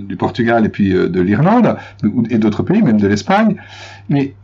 du 0.00 0.16
Portugal 0.16 0.64
et 0.64 0.68
puis 0.68 0.92
euh, 0.92 1.08
de 1.08 1.20
l'Irlande 1.20 1.76
et 2.30 2.38
d'autres 2.38 2.62
pays, 2.62 2.82
même 2.82 3.00
de 3.00 3.08
l'Espagne. 3.08 3.56
Mais 4.08 4.34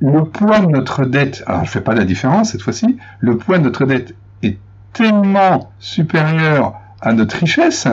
le 0.00 0.24
poids 0.24 0.60
de 0.60 0.66
notre 0.66 1.04
dette, 1.04 1.42
alors 1.46 1.64
je 1.64 1.70
fais 1.70 1.80
pas 1.80 1.94
la 1.94 2.04
différence 2.04 2.52
cette 2.52 2.62
fois-ci, 2.62 2.98
le 3.20 3.36
poids 3.36 3.58
de 3.58 3.64
notre 3.64 3.86
dette 3.86 4.14
est 4.42 4.58
tellement 4.92 5.70
supérieur 5.78 6.74
à 7.00 7.12
notre 7.12 7.36
richesse 7.36 7.88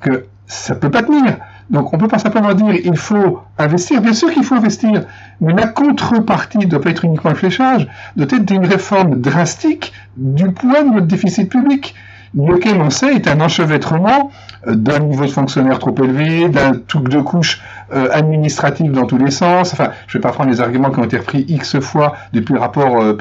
que 0.00 0.26
ça 0.46 0.74
peut 0.74 0.90
pas 0.90 1.02
tenir. 1.02 1.38
Donc 1.70 1.92
on 1.92 1.98
peut 1.98 2.08
pas 2.08 2.18
simplement 2.18 2.54
dire 2.54 2.74
il 2.74 2.96
faut 2.96 3.40
investir. 3.58 4.00
Bien 4.00 4.14
sûr 4.14 4.32
qu'il 4.32 4.44
faut 4.44 4.54
investir, 4.54 5.04
mais 5.40 5.52
la 5.52 5.66
contrepartie 5.66 6.58
ne 6.58 6.64
doit 6.66 6.80
pas 6.80 6.90
être 6.90 7.04
uniquement 7.04 7.30
le 7.30 7.36
fléchage, 7.36 7.86
doit 8.16 8.26
être 8.30 8.50
une 8.50 8.66
réforme 8.66 9.20
drastique 9.20 9.92
du 10.16 10.50
poids 10.50 10.82
de 10.82 10.88
notre 10.90 11.06
déficit 11.06 11.50
public 11.50 11.94
lequel 12.34 12.80
on 12.80 12.90
sait 12.90 13.14
est 13.14 13.28
un 13.28 13.40
enchevêtrement 13.40 14.30
euh, 14.66 14.74
d'un 14.74 14.98
niveau 15.00 15.24
de 15.24 15.30
fonctionnaire 15.30 15.78
trop 15.78 15.94
élevé, 16.02 16.48
d'un 16.48 16.72
truc 16.86 17.08
de 17.08 17.20
couche 17.20 17.60
euh, 17.92 18.08
administrative 18.12 18.92
dans 18.92 19.06
tous 19.06 19.18
les 19.18 19.30
sens. 19.30 19.72
Enfin, 19.72 19.90
je 20.06 20.16
ne 20.16 20.22
vais 20.22 20.28
pas 20.28 20.32
prendre 20.32 20.50
les 20.50 20.60
arguments 20.60 20.90
qui 20.90 21.00
ont 21.00 21.04
été 21.04 21.18
repris 21.18 21.44
X 21.48 21.78
fois 21.80 22.16
depuis 22.32 22.54
le 22.54 22.60
rapport 22.60 23.02
euh, 23.02 23.16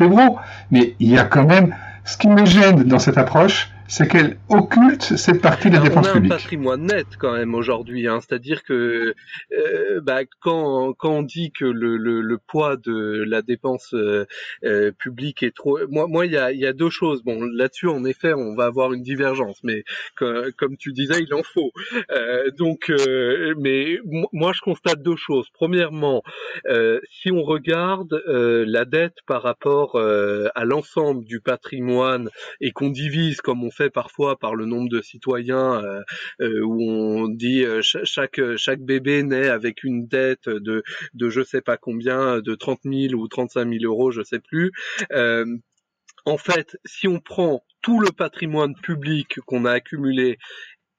mais 0.72 0.95
il 0.99 1.10
y 1.10 1.18
a 1.18 1.24
quand 1.24 1.45
même 1.45 1.74
ce 2.03 2.18
qui 2.18 2.28
me 2.28 2.45
gêne 2.45 2.84
dans 2.84 2.99
cette 2.99 3.18
approche, 3.18 3.69
c'est 3.88 4.07
qu'elle 4.07 4.38
occulte 4.49 5.01
cette 5.01 5.41
partie 5.41 5.69
des 5.69 5.80
dépenses 5.80 6.11
publiques. 6.11 6.31
On 6.31 6.34
a 6.34 6.35
un 6.35 6.38
patrimoine 6.38 6.85
net 6.85 7.07
quand 7.18 7.34
même 7.34 7.55
aujourd'hui, 7.55 8.07
hein, 8.07 8.19
c'est-à-dire 8.22 8.64
que 8.64 9.15
euh, 9.53 10.01
bah, 10.01 10.22
quand, 10.41 10.93
quand 10.93 11.11
on 11.11 11.23
dit 11.23 11.51
que 11.51 11.65
le, 11.65 11.97
le, 11.97 12.22
le 12.22 12.38
poids 12.38 12.76
de 12.76 13.23
la 13.27 13.41
dépense 13.41 13.93
euh, 13.93 14.26
euh 14.64 14.91
publique 14.91 15.43
est 15.43 15.55
trop, 15.55 15.80
moi, 15.89 16.07
moi, 16.07 16.26
il 16.26 16.34
y 16.34 16.38
a, 16.38 16.51
y 16.51 16.65
a 16.65 16.73
deux 16.73 16.89
choses. 16.89 17.23
Bon, 17.23 17.41
là-dessus, 17.41 17.88
en 17.88 18.03
effet, 18.03 18.34
on 18.34 18.55
va 18.55 18.65
avoir 18.65 18.93
une 18.93 19.03
divergence, 19.03 19.59
mais 19.64 19.84
comme, 20.15 20.51
comme 20.57 20.77
tu 20.77 20.91
disais, 20.91 21.22
il 21.22 21.34
en 21.34 21.43
faut. 21.43 21.72
Euh, 22.11 22.51
donc, 22.51 22.89
euh, 22.89 23.53
mais 23.57 23.99
moi, 24.34 24.51
je 24.53 24.61
constate 24.61 25.01
deux 25.01 25.15
choses. 25.15 25.47
Premièrement, 25.53 26.23
si 27.09 27.31
on 27.31 27.43
regarde 27.43 28.22
la 28.27 28.85
dette 28.85 29.18
par 29.26 29.43
rapport 29.43 29.97
à 29.97 30.65
l'ensemble 30.65 31.26
du 31.26 31.39
patrimoine 31.39 32.30
et 32.59 32.72
qu'on 32.72 32.89
divise 32.89 33.41
comme 33.41 33.64
on 33.64 33.72
fait 33.78 33.90
parfois 33.90 34.38
par 34.38 34.56
le 34.56 34.66
nombre 34.66 34.90
de 34.90 35.02
citoyens 35.02 35.84
euh, 35.84 36.02
euh, 36.41 36.62
où 36.64 36.82
on 36.82 37.28
dit 37.30 37.64
euh, 37.64 37.82
chaque 37.82 38.41
chaque 38.58 38.82
bébé 38.82 39.24
naît 39.24 39.49
avec 39.49 39.84
une 39.84 40.08
dette 40.08 40.49
de 40.49 40.84
de 41.14 41.30
je 41.30 41.41
sais 41.44 41.62
pas 41.62 41.78
combien 41.78 42.40
de 42.40 42.56
30 42.56 42.80
000 42.84 43.14
ou 43.14 43.28
35 43.28 43.70
000 43.70 43.84
euros 43.84 44.12
je 44.12 44.24
sais 44.24 44.40
plus. 44.40 44.72
En 46.26 46.38
fait, 46.38 46.78
si 46.86 47.08
on 47.08 47.22
prend 47.22 47.64
tout 47.82 48.02
le 48.02 48.12
patrimoine 48.12 48.76
public 48.76 49.40
qu'on 49.45 49.64
a 49.64 49.72
accumulé 49.72 50.38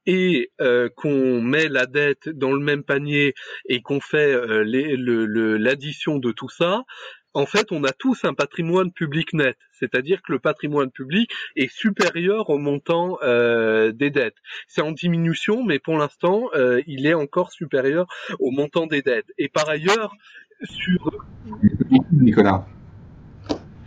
et 0.07 0.49
qu'on 0.95 1.39
met 1.41 1.67
la 1.67 1.85
dette 1.85 2.29
dans 2.29 2.51
le 2.51 2.59
même 2.59 2.83
panier 2.83 3.35
et 3.67 3.81
qu'on 3.83 3.99
fait 3.99 4.33
l'addition 4.55 6.17
de 6.17 6.31
tout 6.31 6.49
ça, 6.49 6.83
en 7.39 7.45
fait, 7.45 7.71
on 7.71 7.83
a 7.85 7.91
tous 7.91 8.25
un 8.25 8.33
patrimoine 8.33 8.91
public 8.91 9.33
net, 9.33 9.57
c'est-à-dire 9.71 10.21
que 10.21 10.33
le 10.33 10.39
patrimoine 10.39 10.91
public 10.91 11.31
est 11.55 11.71
supérieur 11.71 12.49
au 12.49 12.57
montant 12.57 13.17
euh, 13.23 13.93
des 13.93 14.09
dettes. 14.09 14.35
C'est 14.67 14.81
en 14.81 14.91
diminution, 14.91 15.63
mais 15.63 15.79
pour 15.79 15.97
l'instant, 15.97 16.49
euh, 16.53 16.81
il 16.85 17.07
est 17.07 17.13
encore 17.13 17.51
supérieur 17.53 18.07
au 18.39 18.51
montant 18.51 18.87
des 18.87 19.01
dettes. 19.01 19.31
Et 19.37 19.47
par 19.47 19.69
ailleurs, 19.69 20.13
sur 20.63 21.11
Nicolas, 22.11 22.65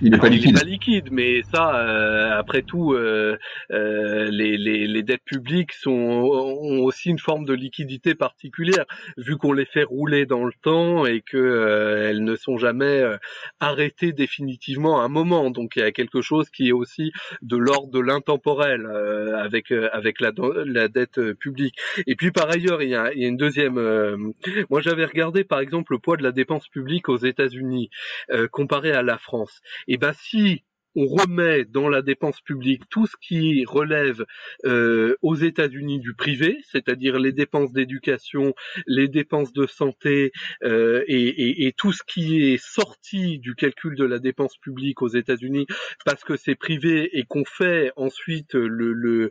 Il 0.03 0.11
n'est 0.11 0.19
pas 0.19 0.29
liquide. 0.29 0.59
pas 0.59 0.65
liquide, 0.65 1.09
mais 1.13 1.43
ça, 1.55 1.77
euh, 1.77 2.37
après 2.37 2.63
tout, 2.63 2.93
euh, 2.93 3.39
euh, 3.71 4.29
les, 4.33 4.57
les, 4.57 4.89
les, 4.89 5.03
dettes 5.05 5.23
publiques 5.25 5.73
sont, 5.73 5.93
ont 5.93 6.83
aussi 6.83 7.11
une 7.11 7.21
forme 7.21 7.45
de 7.45 7.53
liquidité 7.53 8.17
particulière, 8.17 8.85
vu 9.17 9.37
qu'on 9.37 9.53
les 9.53 9.65
fait 9.65 9.85
rouler 9.85 10.27
dans 10.27 10.45
le 10.45 10.53
temps 10.61 11.07
et 11.07 11.21
que 11.21 12.09
elles 12.09 12.25
ne 12.25 12.35
sont 12.35 12.59
jamais 12.59 13.05
arrêtées 13.61 14.13
définitivement 14.13 15.01
à 15.01 15.05
un 15.05 15.09
moment. 15.09 15.51
Donc 15.51 15.77
il 15.77 15.81
y 15.81 15.83
a 15.83 15.93
quelque 15.93 16.21
chose 16.21 16.51
qui 16.51 16.69
est 16.69 16.73
aussi 16.73 17.13
de 17.43 17.57
l'ordre 17.57 17.93
de 17.93 18.01
l'intemporel 18.01 18.87
avec 19.39 19.71
avec 19.71 20.21
la, 20.21 20.33
la 20.65 20.89
dette 20.89 21.33
publique. 21.35 21.77
Et 22.09 22.17
puis 22.17 22.33
par 22.33 22.51
ailleurs, 22.51 22.83
il 22.83 22.89
y 22.89 22.97
a, 22.97 23.13
il 23.13 23.23
y 23.23 23.25
a 23.25 23.29
une 23.29 23.37
deuxième. 23.37 23.75
moi, 24.69 24.81
j'avais 24.81 25.05
regardé 25.05 25.45
par 25.45 25.61
exemple 25.61 25.93
le 25.93 25.99
poids 26.01 26.17
de 26.17 26.25
la 26.25 26.33
dépense 26.33 26.67
publique 26.69 27.09
aux 27.09 27.19
États-Unis 27.19 27.91
comparé 28.51 28.91
à 28.91 29.03
la 29.03 29.19
France. 29.19 29.61
Et 29.92 29.92
ben 30.01 30.13
si 30.15 30.65
on 30.95 31.07
remet 31.07 31.65
dans 31.65 31.89
la 31.89 32.03
dépense 32.03 32.41
publique 32.41 32.83
tout 32.89 33.07
ce 33.07 33.17
qui 33.21 33.65
relève 33.65 34.25
euh, 34.65 35.17
aux 35.23 35.37
États-Unis 35.37 36.01
du 36.01 36.15
privé, 36.15 36.59
c'est-à-dire 36.71 37.19
les 37.19 37.33
dépenses 37.33 37.73
d'éducation, 37.73 38.55
les 38.87 39.09
dépenses 39.09 39.53
de 39.53 39.67
santé 39.67 40.33
euh, 40.63 41.03
et, 41.09 41.73
tout 41.77 41.93
ce 41.93 42.03
qui 42.07 42.53
est 42.53 42.63
sorti 42.63 43.39
du 43.39 43.55
calcul 43.55 43.97
de 43.97 44.05
la 44.05 44.19
dépense 44.19 44.57
publique 44.59 45.01
aux 45.01 45.09
États-Unis 45.09 45.67
parce 46.05 46.23
que 46.23 46.37
c'est 46.37 46.55
privé 46.55 47.19
et 47.19 47.25
qu'on 47.25 47.45
fait 47.45 47.93
ensuite 47.97 48.55
la 48.55 49.29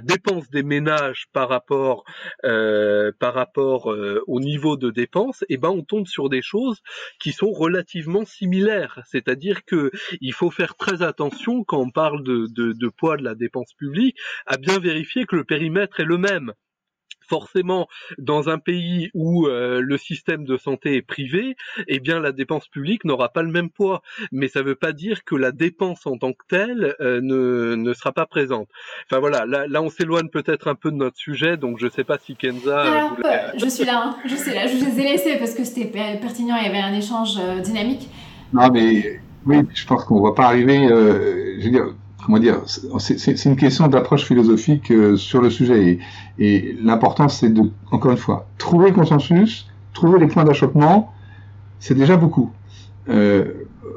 dépense 0.00 0.48
des 0.50 0.62
ménages 0.62 1.26
par 1.32 1.48
rapport 1.48 2.04
euh, 2.44 4.20
au 4.26 4.40
niveau 4.40 4.76
de 4.76 4.90
dépenses, 4.90 5.42
et 5.42 5.54
eh 5.54 5.56
ben 5.56 5.70
on 5.70 5.82
tombe 5.82 6.06
sur 6.06 6.28
des 6.28 6.42
choses 6.42 6.80
qui 7.18 7.32
sont 7.32 7.50
relativement 7.50 8.24
similaires, 8.24 9.00
c'est-à-dire 9.06 9.55
que 9.64 9.90
il 10.20 10.32
faut 10.32 10.50
faire 10.50 10.76
très 10.76 11.02
attention 11.02 11.64
quand 11.64 11.80
on 11.80 11.90
parle 11.90 12.22
de, 12.22 12.46
de 12.48 12.88
poids 12.88 13.16
de 13.16 13.24
la 13.24 13.34
dépense 13.34 13.72
publique 13.74 14.16
à 14.46 14.56
bien 14.56 14.78
vérifier 14.78 15.26
que 15.26 15.36
le 15.36 15.44
périmètre 15.44 16.00
est 16.00 16.04
le 16.04 16.18
même 16.18 16.52
forcément 17.28 17.88
dans 18.18 18.48
un 18.48 18.58
pays 18.58 19.10
où 19.14 19.46
euh, 19.46 19.80
le 19.82 19.98
système 19.98 20.44
de 20.44 20.56
santé 20.56 20.96
est 20.96 21.02
privé, 21.02 21.56
eh 21.88 22.00
bien 22.00 22.20
la 22.20 22.32
dépense 22.32 22.68
publique 22.68 23.04
n'aura 23.04 23.30
pas 23.30 23.42
le 23.42 23.50
même 23.50 23.70
poids. 23.70 24.02
Mais 24.32 24.48
ça 24.48 24.60
ne 24.60 24.66
veut 24.66 24.74
pas 24.74 24.92
dire 24.92 25.24
que 25.24 25.34
la 25.34 25.52
dépense 25.52 26.06
en 26.06 26.16
tant 26.16 26.32
que 26.32 26.44
telle 26.48 26.94
euh, 27.00 27.20
ne, 27.22 27.74
ne 27.74 27.94
sera 27.94 28.12
pas 28.12 28.26
présente. 28.26 28.68
Enfin 29.10 29.20
voilà, 29.20 29.44
là, 29.46 29.66
là 29.66 29.82
on 29.82 29.90
s'éloigne 29.90 30.28
peut-être 30.28 30.68
un 30.68 30.74
peu 30.74 30.90
de 30.90 30.96
notre 30.96 31.16
sujet, 31.16 31.56
donc 31.56 31.78
je 31.78 31.86
ne 31.86 31.90
sais 31.90 32.04
pas 32.04 32.18
si 32.18 32.36
Kenza. 32.36 32.80
Alors, 32.80 33.16
je 33.56 33.66
suis 33.66 33.84
là, 33.84 34.02
hein. 34.04 34.16
je 34.24 34.34
suis 34.36 34.52
là, 34.52 34.66
je 34.66 34.76
les 34.76 35.00
ai 35.00 35.04
laissés 35.04 35.36
parce 35.38 35.54
que 35.54 35.64
c'était 35.64 35.86
pertinent, 36.20 36.56
il 36.56 36.64
y 36.64 36.68
avait 36.68 36.78
un 36.78 36.94
échange 36.94 37.36
euh, 37.38 37.60
dynamique. 37.60 38.08
Non 38.52 38.70
mais 38.70 39.20
oui, 39.46 39.58
je 39.74 39.86
pense 39.86 40.04
qu'on 40.04 40.18
ne 40.20 40.28
va 40.28 40.32
pas 40.32 40.46
arriver. 40.46 40.88
je 40.88 41.64
veux 41.64 41.70
dire, 41.70 41.94
comment 42.26 42.38
dire, 42.40 42.60
c'est 42.98 43.44
une 43.44 43.56
question 43.56 43.86
d'approche 43.86 44.24
philosophique 44.24 44.90
euh, 44.90 45.16
sur 45.16 45.40
le 45.40 45.48
sujet. 45.48 46.00
Et, 46.38 46.76
l'important, 46.82 47.28
c'est 47.28 47.50
de, 47.50 47.62
encore 47.92 48.10
une 48.10 48.16
fois, 48.16 48.48
trouver 48.58 48.88
le 48.88 48.94
consensus, 48.94 49.68
trouver 49.94 50.18
les 50.18 50.26
points 50.26 50.44
d'achoppement, 50.44 51.12
c'est 51.78 51.94
déjà 51.94 52.16
beaucoup. 52.16 52.50
Euh, 53.08 53.44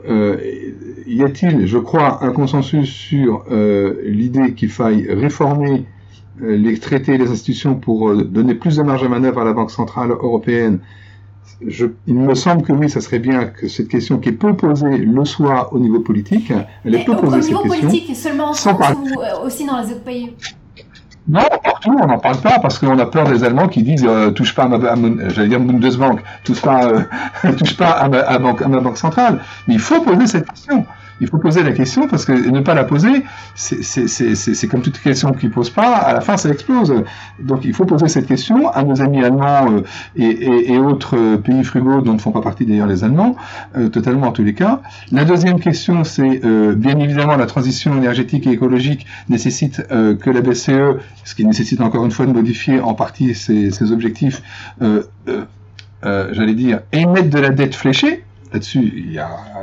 euh, 0.08 0.38
y 1.08 1.24
a-t-il, 1.24 1.66
je 1.66 1.80
crois, 1.80 2.24
un 2.24 2.32
consensus 2.32 2.88
sur 2.88 3.46
l'idée 4.06 4.54
qu'il 4.54 4.70
faille 4.70 5.12
réformer 5.12 5.86
les 6.40 6.78
traités 6.78 7.16
et 7.16 7.18
les 7.18 7.32
institutions 7.32 7.76
pour 7.76 8.16
donner 8.16 8.54
plus 8.54 8.78
de 8.78 8.84
marge 8.84 9.04
à 9.04 9.10
manœuvre 9.10 9.42
à 9.42 9.44
la 9.44 9.54
Banque 9.54 9.72
centrale 9.72 10.12
européenne 10.12 10.80
je, 11.65 11.88
il 12.07 12.15
me 12.15 12.36
semble 12.36 12.64
que 12.64 12.72
oui, 12.72 12.90
ça 12.90 13.02
serait 13.02 13.19
bien 13.19 13.45
que 13.45 13.68
cette 13.68 13.90
question 13.90 14.18
qui 14.18 14.30
est 14.30 14.34
peu 14.34 14.56
posée 14.56 14.98
le 14.98 15.26
soit 15.26 15.73
au 15.73 15.80
niveau 15.80 15.99
politique. 15.99 16.53
Elle 16.86 16.95
est 16.95 17.06
peu 17.06 17.15
posée 17.15 17.41
cette 17.41 17.52
question. 17.52 17.60
Au 17.60 17.64
niveau 17.64 17.88
politique, 17.88 18.15
seulement 18.15 18.49
en 18.49 18.53
France 18.53 18.98
ou 18.98 19.45
aussi 19.45 19.65
dans 19.65 19.80
les 19.81 19.91
autres 19.91 20.03
pays 20.03 20.34
non, 21.27 21.41
partout, 21.64 21.95
on 22.02 22.07
n'en 22.07 22.18
parle 22.18 22.38
pas 22.38 22.57
parce 22.57 22.80
qu'on 22.80 22.98
a 22.98 23.06
peur 23.06 23.30
des 23.30 23.44
Allemands 23.44 23.68
qui 23.68 23.84
disent 23.84 24.06
euh, 24.07 24.31
touche 24.31 24.56
pas 24.56 24.64
à 24.64 24.68
ma, 24.68 25.30
j'allais 25.30 25.49
dire 25.49 25.60
Bundesbank, 25.60 26.22
touche 26.44 26.61
pas, 26.61 26.88
euh, 26.88 27.03
touche 27.57 27.77
pas 27.77 27.91
à 27.91 28.10
ma, 28.10 28.19
à 28.19 28.40
ma 28.40 28.80
banque 28.80 28.98
centrale. 28.98 29.40
Mais 29.68 29.76
il 29.76 29.80
faut 29.80 30.02
poser 30.02 30.26
cette 30.26 30.49
question 30.49 30.88
il 31.22 31.28
faut 31.28 31.38
poser 31.38 31.64
la 31.64 31.72
question 31.72 32.08
parce 32.08 32.26
que 32.26 32.32
ne 32.32 32.62
pas 32.62 32.74
la 32.74 32.84
poser, 32.84 33.24
c'est 33.56 34.68
comme 34.68 34.82
toute 34.82 35.00
question 35.00 35.32
qui 35.34 35.50
pose 35.50 35.70
pas, 35.70 35.96
à 35.96 36.14
la 36.14 36.22
fin 36.22 36.38
ça 36.38 36.50
explose. 36.50 36.94
Donc 37.40 37.66
il 37.66 37.74
faut 37.74 37.86
poser 37.86 38.08
cette 38.08 38.28
question 38.28 38.70
à 38.70 38.84
nos 38.84 39.02
amis 39.02 39.24
allemands 39.24 39.72
euh, 39.72 39.82
et, 40.16 40.78
autres 40.78 41.18
euh, 41.18 41.38
pays 41.38 41.64
frugaux 41.64 42.02
dont 42.02 42.14
ne 42.14 42.20
font 42.20 42.32
pas 42.32 42.41
partie 42.41 42.66
d'ailleurs 42.66 42.88
les 42.88 43.04
Allemands, 43.04 43.36
euh, 43.78 43.90
totalement 43.90 44.28
en 44.28 44.32
tous 44.32 44.44
les 44.44 44.54
cas. 44.54 44.82
La 45.12 45.26
deuxième 45.26 45.60
question, 45.60 46.04
c'est 46.04 46.41
bien 46.76 46.98
évidemment 47.00 47.36
la 47.36 47.46
transition 47.46 47.96
énergétique 47.98 48.48
et 48.48 48.52
écologique 48.52 49.06
nécessite 49.30 49.84
que 49.88 50.30
la 50.30 50.41
BCE, 50.41 51.00
ce 51.24 51.36
qui 51.36 51.46
nécessite 51.46 51.82
encore 51.82 52.06
une 52.06 52.12
fois 52.12 52.26
de 52.26 52.32
modifier 52.32 52.80
en 52.80 52.94
partie 52.94 53.36
ses, 53.36 53.72
ses 53.72 53.91
objectifs, 53.91 54.41
j'allais 56.02 56.54
dire, 56.54 56.82
émettre 56.91 57.30
de 57.30 57.40
la 57.40 57.50
dette 57.50 57.76
fléchée, 57.76 58.24
là-dessus, 58.52 59.18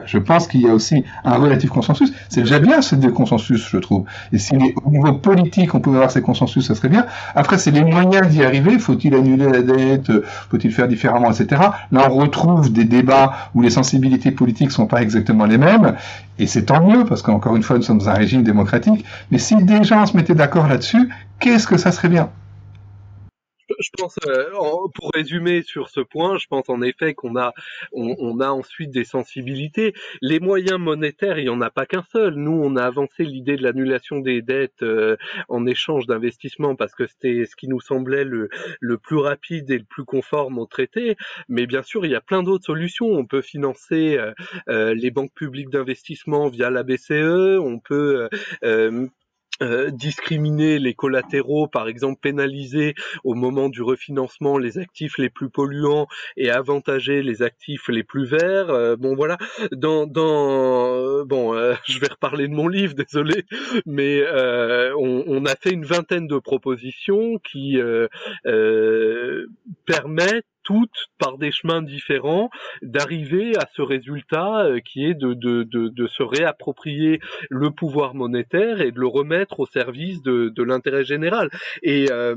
je 0.04 0.18
pense 0.18 0.46
qu'il 0.46 0.62
y 0.62 0.68
a 0.68 0.74
aussi 0.74 1.04
un 1.24 1.36
relatif 1.36 1.70
consensus. 1.70 2.12
C'est 2.28 2.42
déjà 2.42 2.58
bien 2.58 2.82
ce 2.82 2.94
consensus, 3.08 3.68
je 3.70 3.78
trouve. 3.78 4.04
Et 4.32 4.38
si 4.38 4.54
au 4.84 4.90
niveau 4.90 5.12
politique, 5.14 5.74
on 5.74 5.80
pouvait 5.80 5.96
avoir 5.96 6.10
ces 6.10 6.22
consensus, 6.22 6.66
ça 6.66 6.74
serait 6.74 6.88
bien. 6.88 7.06
Après, 7.34 7.58
c'est 7.58 7.70
les 7.70 7.84
moyens 7.84 8.28
d'y 8.28 8.44
arriver. 8.44 8.78
Faut-il 8.78 9.14
annuler 9.14 9.50
la 9.50 9.62
dette? 9.62 10.10
Faut-il 10.50 10.72
faire 10.72 10.88
différemment, 10.88 11.30
etc. 11.30 11.60
Là, 11.92 12.08
on 12.10 12.14
retrouve 12.14 12.72
des 12.72 12.84
débats 12.84 13.32
où 13.54 13.62
les 13.62 13.70
sensibilités 13.70 14.30
politiques 14.30 14.70
sont 14.70 14.86
pas 14.86 15.02
exactement 15.02 15.46
les 15.46 15.58
mêmes. 15.58 15.94
Et 16.38 16.46
c'est 16.46 16.64
tant 16.64 16.86
mieux, 16.86 17.04
parce 17.04 17.22
qu'encore 17.22 17.56
une 17.56 17.62
fois, 17.62 17.76
nous 17.76 17.82
sommes 17.82 18.06
un 18.06 18.14
régime 18.14 18.42
démocratique. 18.42 19.04
Mais 19.30 19.38
si 19.38 19.56
des 19.56 19.84
gens 19.84 20.04
se 20.06 20.16
mettaient 20.16 20.34
d'accord 20.34 20.68
là-dessus, 20.68 21.08
qu'est-ce 21.40 21.66
que 21.66 21.76
ça 21.76 21.92
serait 21.92 22.08
bien? 22.08 22.28
Je 23.78 23.90
pense, 23.96 24.16
euh, 24.26 24.50
pour 24.94 25.10
résumer 25.14 25.62
sur 25.62 25.88
ce 25.88 26.00
point, 26.00 26.38
je 26.38 26.46
pense 26.46 26.68
en 26.68 26.82
effet 26.82 27.14
qu'on 27.14 27.36
a, 27.36 27.52
on, 27.92 28.40
a 28.40 28.48
ensuite 28.48 28.90
des 28.90 29.04
sensibilités. 29.04 29.94
Les 30.20 30.40
moyens 30.40 30.78
monétaires, 30.78 31.38
il 31.38 31.44
n'y 31.44 31.50
en 31.50 31.60
a 31.60 31.70
pas 31.70 31.86
qu'un 31.86 32.04
seul. 32.12 32.34
Nous, 32.34 32.52
on 32.52 32.76
a 32.76 32.82
avancé 32.82 33.24
l'idée 33.24 33.56
de 33.56 33.62
l'annulation 33.62 34.18
des 34.18 34.42
dettes 34.42 34.82
euh, 34.82 35.16
en 35.48 35.66
échange 35.66 36.06
d'investissement 36.06 36.76
parce 36.76 36.94
que 36.94 37.06
c'était 37.06 37.44
ce 37.46 37.56
qui 37.56 37.68
nous 37.68 37.80
semblait 37.80 38.24
le, 38.24 38.48
le 38.80 38.98
plus 38.98 39.18
rapide 39.18 39.70
et 39.70 39.78
le 39.78 39.84
plus 39.84 40.04
conforme 40.04 40.58
au 40.58 40.66
traité. 40.66 41.16
Mais 41.48 41.66
bien 41.66 41.82
sûr, 41.82 42.04
il 42.04 42.12
y 42.12 42.16
a 42.16 42.20
plein 42.20 42.42
d'autres 42.42 42.64
solutions. 42.64 43.06
On 43.06 43.26
peut 43.26 43.42
financer 43.42 44.18
euh, 44.68 44.94
les 44.94 45.10
banques 45.10 45.34
publiques 45.34 45.70
d'investissement 45.70 46.48
via 46.48 46.70
la 46.70 46.82
BCE. 46.82 47.58
On 47.58 47.78
peut 47.78 48.28
euh, 49.62 49.90
discriminer 49.90 50.78
les 50.78 50.92
collatéraux, 50.92 51.66
par 51.66 51.88
exemple 51.88 52.20
pénaliser 52.20 52.94
au 53.24 53.34
moment 53.34 53.68
du 53.70 53.82
refinancement 53.82 54.58
les 54.58 54.78
actifs 54.78 55.16
les 55.16 55.30
plus 55.30 55.48
polluants 55.48 56.06
et 56.36 56.50
avantager 56.50 57.22
les 57.22 57.42
actifs 57.42 57.88
les 57.88 58.02
plus 58.02 58.26
verts. 58.26 58.68
Euh, 58.68 58.96
bon 58.96 59.14
voilà, 59.14 59.38
dans, 59.72 60.06
dans 60.06 61.24
bon, 61.24 61.54
euh, 61.54 61.74
je 61.86 61.98
vais 61.98 62.08
reparler 62.08 62.48
de 62.48 62.54
mon 62.54 62.68
livre, 62.68 62.94
désolé, 62.96 63.44
mais 63.86 64.22
on, 64.98 65.24
on, 65.26 65.44
a 65.46 65.54
fait 65.56 65.70
une 65.70 65.84
vingtaine 65.84 66.26
de 66.26 66.38
propositions 66.38 67.38
qui 67.38 67.78
permettent 69.86 70.44
toutes 70.66 71.06
par 71.18 71.38
des 71.38 71.52
chemins 71.52 71.80
différents 71.80 72.50
d'arriver 72.82 73.56
à 73.56 73.66
ce 73.74 73.82
résultat 73.82 74.64
euh, 74.64 74.80
qui 74.80 75.04
est 75.04 75.14
de, 75.14 75.32
de, 75.32 75.62
de, 75.62 76.06
se 76.08 76.22
réapproprier 76.22 77.20
le 77.50 77.70
pouvoir 77.70 78.14
monétaire 78.14 78.80
et 78.80 78.90
de 78.90 79.00
le 79.00 79.06
remettre 79.06 79.60
au 79.60 79.66
service 79.66 80.20
de, 80.22 80.52
de 80.54 80.62
l'intérêt 80.62 81.04
général. 81.04 81.48
Et 81.82 82.10
euh, 82.10 82.36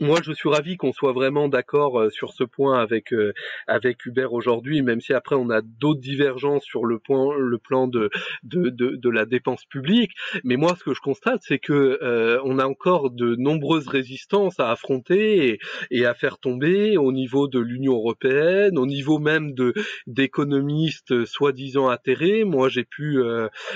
moi, 0.00 0.20
je 0.22 0.32
suis 0.32 0.48
ravi 0.48 0.76
qu'on 0.76 0.92
soit 0.92 1.12
vraiment 1.12 1.48
d'accord 1.48 2.00
euh, 2.00 2.10
sur 2.10 2.32
ce 2.32 2.42
point 2.44 2.80
avec 2.80 3.12
euh, 3.12 3.32
avec 3.66 4.04
Hubert 4.06 4.32
aujourd'hui, 4.32 4.82
même 4.82 5.00
si 5.00 5.12
après 5.12 5.36
on 5.36 5.50
a 5.50 5.60
d'autres 5.62 6.00
divergences 6.00 6.64
sur 6.64 6.84
le 6.84 6.98
point, 6.98 7.36
le 7.38 7.58
plan 7.58 7.86
de 7.86 8.10
de, 8.42 8.70
de, 8.70 8.96
de 8.96 9.10
la 9.10 9.24
dépense 9.24 9.64
publique. 9.64 10.12
Mais 10.42 10.56
moi, 10.56 10.74
ce 10.76 10.82
que 10.82 10.94
je 10.94 11.00
constate, 11.00 11.42
c'est 11.42 11.60
que 11.60 11.98
euh, 12.02 12.40
on 12.44 12.58
a 12.58 12.66
encore 12.66 13.10
de 13.10 13.36
nombreuses 13.36 13.86
résistances 13.86 14.58
à 14.58 14.70
affronter 14.70 15.48
et, 15.48 15.58
et 15.90 16.06
à 16.06 16.14
faire 16.14 16.38
tomber 16.38 16.96
au 16.96 17.12
niveau 17.12 17.46
de 17.46 17.60
l'Union 17.60 17.94
européenne, 17.94 18.78
au 18.78 18.86
niveau 18.86 19.18
même 19.18 19.54
de 19.54 19.74
d'économistes 20.06 21.24
soi-disant 21.24 21.88
atterrés. 21.88 22.44
Moi, 22.44 22.68
j'ai 22.68 22.84
pu 22.84 23.22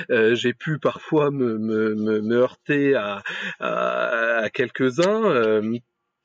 j'ai 0.09 0.53
pu 0.53 0.79
parfois 0.79 1.31
me, 1.31 1.59
me, 1.59 1.95
me, 1.95 2.37
heurter 2.37 2.95
à, 2.95 3.23
à, 3.61 4.39
à 4.43 4.51
quelques-uns 4.51 5.61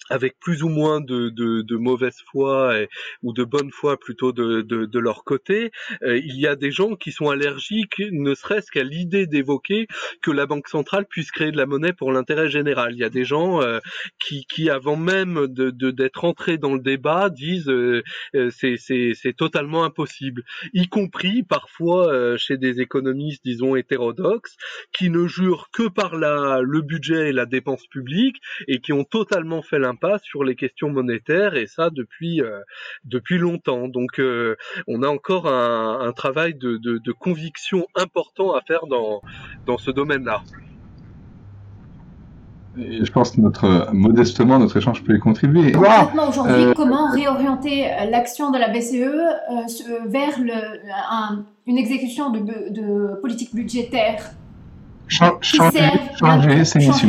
avec 0.10 0.38
plus 0.40 0.64
ou 0.64 0.70
moins 0.70 1.00
de, 1.02 1.30
de, 1.30 1.62
de 1.62 1.76
mauvaise 1.76 2.18
foi 2.32 2.76
ou 3.22 3.34
de 3.34 3.44
bonne 3.44 3.72
foi 3.72 3.98
plutôt 3.98 4.32
de, 4.32 4.62
de, 4.62 5.00
leur 5.00 5.24
côté, 5.24 5.72
euh, 6.04 6.18
il 6.18 6.40
y 6.40 6.48
a 6.48 6.56
des 6.56 6.72
gens 6.72 6.96
qui 6.96 7.12
sont 7.12 7.30
allergiques, 7.30 8.02
ne 8.12 8.36
serait-ce 8.36 8.72
qu'à 8.72 8.84
l'idée 8.84 9.28
d'évoquer 9.28 9.88
que 10.22 10.32
la 10.32 10.46
Banque 10.46 10.68
centrale 10.68 11.06
puisse 11.06 11.32
créer 11.32 11.52
de 11.52 11.58
la 11.58 11.66
monnaie 11.66 11.94
pour 11.94 12.12
l'intérêt 12.12 12.50
général. 12.50 12.94
Il 12.94 13.00
y 13.00 13.04
a 13.04 13.10
des 13.10 13.26
gens 13.26 13.62
euh, 13.62 13.80
qui, 14.20 14.46
qui, 14.46 14.70
avant 14.70 14.96
même 14.96 15.48
d'être 15.48 16.26
entrés 16.26 16.58
dans 16.58 16.74
le 16.74 16.80
débat, 16.82 17.30
disent 17.30 17.70
euh, 17.70 18.04
c'est, 18.52 18.76
c'est, 18.78 19.34
totalement 19.36 19.84
impossible, 19.84 20.44
y 20.74 20.88
compris 20.88 21.44
parfois 21.44 22.38
chez 22.38 22.58
des 22.58 22.82
économistes, 22.82 23.42
disons, 23.44 23.76
hétérodoxes, 23.76 24.56
qui 24.92 25.10
ne 25.10 25.28
jurent 25.28 25.70
que 25.74 25.88
par 25.88 26.18
la, 26.18 26.62
le 26.62 26.82
budget 26.82 27.30
et 27.30 27.34
la 27.34 27.46
dépense 27.46 27.88
publique 27.88 28.38
et 28.68 28.80
qui 28.80 28.94
ont 28.94 29.04
totalement 29.04 29.64
fait 29.64 29.80
l'impasse 29.80 29.93
pas 29.96 30.20
sur 30.20 30.44
les 30.44 30.56
questions 30.56 30.90
monétaires 30.90 31.56
et 31.56 31.68
ça 31.68 31.90
depuis 31.90 32.42
euh, 32.42 32.60
depuis 33.06 33.38
longtemps. 33.38 33.88
Donc 33.88 34.20
euh, 34.20 34.56
on 34.88 35.04
a 35.04 35.08
encore 35.08 35.48
un, 35.48 36.12
travail 36.14 36.54
de, 36.54 36.78
de, 36.78 37.12
conviction 37.12 37.86
important 37.96 38.54
à 38.54 38.62
faire 38.62 38.86
dans 38.88 39.22
dans 39.66 39.78
ce 39.78 39.92
domaine-là. 39.92 40.42
Et 42.78 43.06
je 43.06 43.12
pense 43.12 43.32
que 43.32 43.42
notre 43.42 43.94
modestement 43.94 44.58
notre 44.58 44.78
échange 44.78 45.04
peut 45.04 45.16
y 45.16 45.20
contribuer. 45.20 45.72
Concrètement 45.72 46.30
aujourd'hui, 46.30 46.64
euh, 46.64 46.74
comment 46.74 47.12
réorienter 47.12 47.86
l'action 48.10 48.52
de 48.52 48.58
la 48.58 48.70
BCE 48.70 50.08
vers 50.08 50.40
le, 50.40 50.80
une 51.68 51.78
exécution 51.78 52.32
de, 52.32 52.40
de 52.72 53.20
politique 53.22 53.54
budgétaire? 53.54 54.34
Changer, 55.42 56.64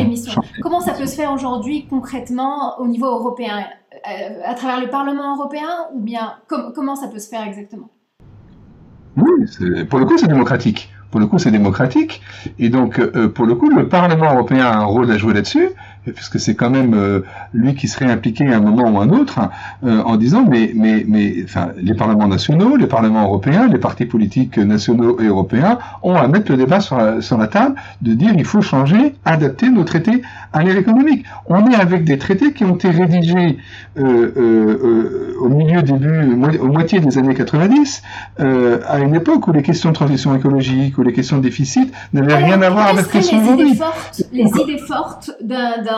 missions. 0.06 0.42
Comment 0.60 0.80
ça 0.80 0.92
peut 0.92 1.06
se 1.06 1.16
faire 1.16 1.32
aujourd'hui 1.32 1.86
concrètement 1.88 2.78
au 2.80 2.86
niveau 2.86 3.06
européen 3.06 3.64
euh, 4.06 4.40
À 4.44 4.54
travers 4.54 4.80
le 4.80 4.88
Parlement 4.88 5.36
européen 5.36 5.68
ou 5.94 6.00
bien 6.00 6.34
comment 6.48 6.96
ça 6.96 7.08
peut 7.08 7.18
se 7.18 7.28
faire 7.28 7.46
exactement? 7.46 7.90
Oui, 9.16 9.84
pour 9.88 9.98
le 9.98 10.06
coup 10.06 10.18
c'est 10.18 10.28
démocratique. 10.28 10.90
Pour 11.10 11.20
le 11.20 11.26
coup 11.26 11.38
c'est 11.38 11.52
démocratique. 11.52 12.20
Et 12.58 12.68
donc 12.68 12.98
euh, 12.98 13.28
pour 13.28 13.46
le 13.46 13.54
coup 13.54 13.70
le 13.70 13.88
Parlement 13.88 14.32
européen 14.32 14.66
a 14.66 14.76
un 14.76 14.84
rôle 14.84 15.10
à 15.10 15.18
jouer 15.18 15.34
là-dessus 15.34 15.68
puisque 16.12 16.38
c'est 16.38 16.54
quand 16.54 16.70
même 16.70 16.94
euh, 16.94 17.20
lui 17.52 17.74
qui 17.74 17.88
serait 17.88 18.10
impliqué 18.10 18.46
à 18.52 18.56
un 18.56 18.60
moment 18.60 18.90
ou 18.90 18.98
à 18.98 19.04
un 19.04 19.10
autre, 19.10 19.40
euh, 19.84 20.02
en 20.02 20.16
disant 20.16 20.44
mais 20.48 20.72
mais 20.74 21.04
mais 21.06 21.36
enfin 21.44 21.68
les 21.76 21.94
parlements 21.94 22.28
nationaux, 22.28 22.76
les 22.76 22.86
parlements 22.86 23.24
européens, 23.24 23.68
les 23.68 23.78
partis 23.78 24.06
politiques 24.06 24.58
nationaux 24.58 25.20
et 25.20 25.26
européens 25.26 25.78
ont 26.02 26.14
à 26.14 26.28
mettre 26.28 26.50
le 26.50 26.58
débat 26.58 26.80
sur 26.80 26.96
la, 26.96 27.20
sur 27.20 27.38
la 27.38 27.46
table 27.46 27.76
de 28.02 28.14
dire 28.14 28.32
il 28.36 28.44
faut 28.44 28.60
changer, 28.60 29.14
adapter 29.24 29.70
nos 29.70 29.84
traités 29.84 30.22
à 30.52 30.62
l'ère 30.62 30.76
économique. 30.76 31.24
On 31.46 31.66
est 31.70 31.74
avec 31.74 32.04
des 32.04 32.18
traités 32.18 32.52
qui 32.52 32.64
ont 32.64 32.74
été 32.74 32.90
rédigés 32.90 33.58
euh, 33.98 35.34
au 35.40 35.48
milieu 35.48 35.82
début 35.82 36.34
au 36.60 36.68
moitié 36.68 37.00
des 37.00 37.18
années 37.18 37.34
90 37.34 38.02
à 38.38 38.98
une 38.98 39.14
époque 39.14 39.46
où 39.48 39.52
les 39.52 39.62
questions 39.62 39.90
de 39.90 39.94
transition 39.94 40.34
écologique 40.34 40.98
ou 40.98 41.02
les 41.02 41.12
questions 41.12 41.38
de 41.38 41.42
déficit 41.42 41.92
n'avaient 42.12 42.36
rien 42.36 42.60
à 42.62 42.70
voir 42.70 42.88
avec 42.88 43.06
ce 43.06 43.20
sont 43.20 43.36
aujourd'hui. 43.36 43.80
Les 44.32 44.44
idées 44.44 44.78
fortes 44.78 45.30
d'un 45.42 45.93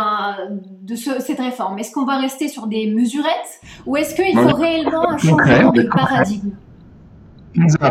de 0.82 0.94
cette 0.94 1.40
réforme 1.40 1.78
Est-ce 1.78 1.92
qu'on 1.92 2.04
va 2.04 2.18
rester 2.18 2.48
sur 2.48 2.66
des 2.66 2.90
mesurettes 2.90 3.60
ou 3.86 3.96
est-ce 3.96 4.14
qu'il 4.14 4.38
faut 4.38 4.54
réellement 4.54 5.10
un 5.10 5.18
changement 5.18 5.72
de 5.72 5.82
paradigme? 5.82 6.50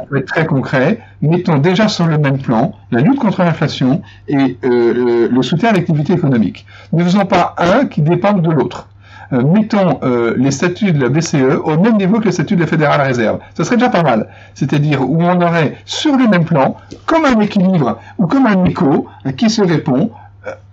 Peut 0.10 0.18
être 0.18 0.28
très 0.28 0.46
concret. 0.46 1.00
Mettons 1.22 1.58
déjà 1.58 1.88
sur 1.88 2.06
le 2.06 2.18
même 2.18 2.38
plan 2.38 2.74
la 2.92 3.02
lutte 3.02 3.20
contre 3.20 3.44
l'inflation 3.44 4.02
et 4.28 4.58
euh, 4.64 5.30
le, 5.32 5.42
soutien 5.42 5.70
à 5.70 5.74
l'activité 5.74 6.14
économique. 6.14 6.66
Ne 6.94 7.04
faisons 7.04 7.26
pas 7.26 7.56
un 7.58 7.86
qui 7.86 8.02
dépend 8.02 8.34
de 8.34 8.52
l'autre. 8.52 8.90
Euh, 9.34 9.42
mettons 9.42 10.00
euh, 10.04 10.36
les 10.38 10.52
statuts 10.52 10.92
de 10.92 11.02
la 11.02 11.10
BCE 11.10 11.58
au 11.64 11.80
même 11.80 11.98
niveau 11.98 12.20
que 12.20 12.26
les 12.26 12.32
statuts 12.32 12.56
de 12.56 12.62
la 12.62 12.68
Fédérale 12.68 13.02
Réserve. 13.02 13.40
Ce 13.58 13.64
serait 13.64 13.78
déjà 13.78 13.90
pas 13.90 14.04
mal. 14.04 14.28
C'est-à-dire 14.54 15.02
où 15.02 15.24
on 15.24 15.42
aurait 15.42 15.78
sur 15.86 16.16
le 16.16 16.28
même 16.28 16.46
plan, 16.46 16.78
comme 17.08 17.26
un 17.26 17.40
équilibre 17.40 18.00
ou 18.20 18.28
comme 18.28 18.46
un 18.46 18.66
écho 18.66 19.08
qui 19.36 19.50
se 19.50 19.64
répond, 19.64 20.12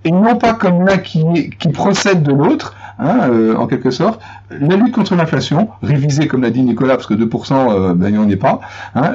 et 0.05 0.11
non 0.11 0.36
pas 0.36 0.55
comme 0.55 0.85
l'un 0.86 0.99
qui, 0.99 1.51
qui 1.59 1.69
procède 1.69 2.23
de 2.23 2.32
l'autre, 2.32 2.74
hein, 2.99 3.28
euh, 3.31 3.57
en 3.57 3.66
quelque 3.66 3.90
sorte, 3.90 4.20
la 4.51 4.77
lutte 4.77 4.94
contre 4.94 5.15
l'inflation, 5.15 5.69
révisée 5.82 6.27
comme 6.27 6.43
l'a 6.43 6.51
dit 6.51 6.62
Nicolas, 6.62 6.97
parce 6.97 7.07
que 7.07 7.15
2%, 7.15 7.70
euh, 7.70 7.94
ben, 7.94 8.09
il 8.09 8.12
n'y 8.12 8.19
en 8.19 8.28
est 8.28 8.36
pas, 8.36 8.61
hein, 8.94 9.12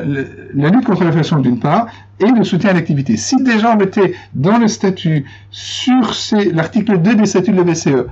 la 0.54 0.70
lutte 0.70 0.86
contre 0.86 1.04
l'inflation 1.04 1.40
d'une 1.40 1.60
part, 1.60 1.88
et 2.20 2.26
le 2.26 2.44
soutien 2.44 2.72
à 2.72 2.74
l'activité. 2.74 3.18
Si 3.18 3.42
déjà 3.44 3.72
on 3.74 3.78
mettait 3.78 4.16
dans 4.34 4.58
le 4.58 4.68
statut, 4.68 5.26
sur 5.52 6.14
l'article 6.54 6.98
2 7.00 7.16
des 7.16 7.26
statuts 7.26 7.52
de 7.52 7.58
la 7.58 7.64
BCE, 7.64 8.08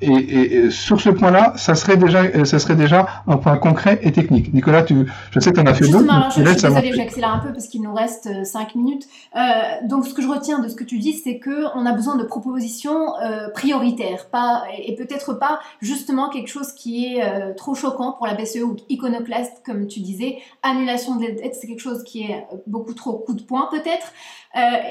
et, 0.00 0.70
sur 0.70 1.00
ce 1.00 1.10
point-là, 1.10 1.54
ça 1.56 1.74
serait 1.74 1.96
déjà, 1.96 2.22
euh, 2.22 2.44
ça 2.44 2.58
serait 2.58 2.76
déjà 2.76 3.22
un 3.26 3.36
point 3.36 3.56
concret 3.56 3.98
et 4.02 4.12
technique. 4.12 4.54
Nicolas, 4.54 4.82
tu, 4.82 4.94
je 5.30 5.40
sais 5.40 5.50
que 5.50 5.56
tu 5.56 5.60
en 5.60 5.66
as 5.66 5.74
fait 5.74 5.88
d'autres. 5.88 6.06
Je, 6.30 6.40
je 6.40 6.58
suis 6.58 6.68
désolée, 6.68 6.92
j'accélère 6.92 7.34
un 7.34 7.38
peu 7.38 7.52
parce 7.52 7.66
qu'il 7.66 7.82
nous 7.82 7.92
reste 7.94 8.28
5 8.44 8.60
euh, 8.60 8.78
minutes. 8.78 9.08
Euh, 9.36 9.40
donc, 9.84 10.06
ce 10.06 10.14
que 10.14 10.22
je 10.22 10.28
retiens 10.28 10.60
de 10.60 10.68
ce 10.68 10.76
que 10.76 10.84
tu 10.84 10.98
dis, 10.98 11.12
c'est 11.12 11.38
que 11.38 11.66
on 11.76 11.84
a 11.86 11.92
besoin 11.92 12.16
de 12.16 12.24
propositions 12.24 13.18
euh, 13.18 13.48
prioritaires, 13.50 14.28
pas 14.30 14.64
et 14.76 14.94
peut-être 14.94 15.34
pas 15.34 15.60
justement 15.80 16.28
quelque 16.28 16.48
chose 16.48 16.72
qui 16.72 17.06
est 17.06 17.24
euh, 17.24 17.54
trop 17.54 17.74
choquant 17.74 18.12
pour 18.12 18.26
la 18.26 18.34
BCE 18.34 18.62
ou 18.62 18.76
iconoclaste, 18.88 19.62
comme 19.64 19.86
tu 19.86 20.00
disais. 20.00 20.38
Annulation 20.62 21.16
de 21.16 21.22
l'aide, 21.22 21.54
c'est 21.54 21.66
quelque 21.66 21.80
chose 21.80 22.04
qui 22.04 22.22
est 22.22 22.46
beaucoup 22.66 22.94
trop 22.94 23.14
coup 23.14 23.34
de 23.34 23.42
poing 23.42 23.68
peut-être. 23.70 24.12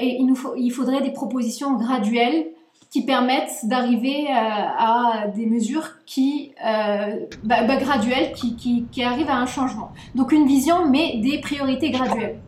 et 0.01 0.17
il 0.19 0.25
nous 0.25 0.35
faut, 0.35 0.55
il 0.55 0.69
faudrait 0.69 1.01
des 1.01 1.11
propositions 1.11 1.75
graduelles 1.77 2.47
qui 2.89 3.05
permettent 3.05 3.65
d'arriver 3.65 4.27
euh, 4.29 4.33
à, 4.33 5.27
des 5.35 5.45
mesures 5.45 5.89
qui, 6.05 6.53
euh, 6.65 7.25
bah, 7.43 7.63
bah, 7.67 7.77
graduelles 7.77 8.31
qui, 8.33 8.55
qui, 8.55 8.85
qui, 8.91 9.03
arrivent 9.03 9.29
à 9.29 9.37
un 9.37 9.45
changement. 9.45 9.91
Donc 10.15 10.31
une 10.31 10.47
vision, 10.47 10.89
mais 10.89 11.19
des 11.21 11.39
priorités 11.39 11.91
graduelles. 11.91 12.39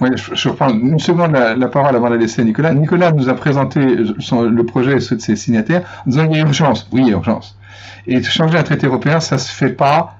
Oui, 0.00 0.08
je, 0.16 0.48
reprends 0.48 0.70
une 0.70 0.98
seconde 0.98 1.32
la, 1.32 1.68
parole 1.68 1.94
avant 1.94 2.08
de 2.08 2.14
la 2.14 2.20
laisser 2.20 2.42
à 2.42 2.44
Nicolas. 2.44 2.74
Nicolas 2.74 3.12
nous 3.12 3.28
a 3.28 3.34
présenté 3.34 3.80
le 3.80 4.62
projet 4.64 4.96
et 4.96 5.00
ceux 5.00 5.16
de 5.16 5.20
ses 5.20 5.36
signataires 5.36 5.82
en 6.04 6.10
disant 6.10 6.26
qu'il 6.26 6.36
y 6.36 6.40
a 6.40 6.44
urgence. 6.44 6.88
Oui, 6.92 7.02
il 7.02 7.08
y 7.08 7.10
a 7.10 7.12
urgence. 7.12 7.56
Et 8.06 8.22
changer 8.22 8.58
un 8.58 8.64
traité 8.64 8.86
européen, 8.86 9.20
ça 9.20 9.38
se 9.38 9.52
fait 9.52 9.70
pas 9.70 10.16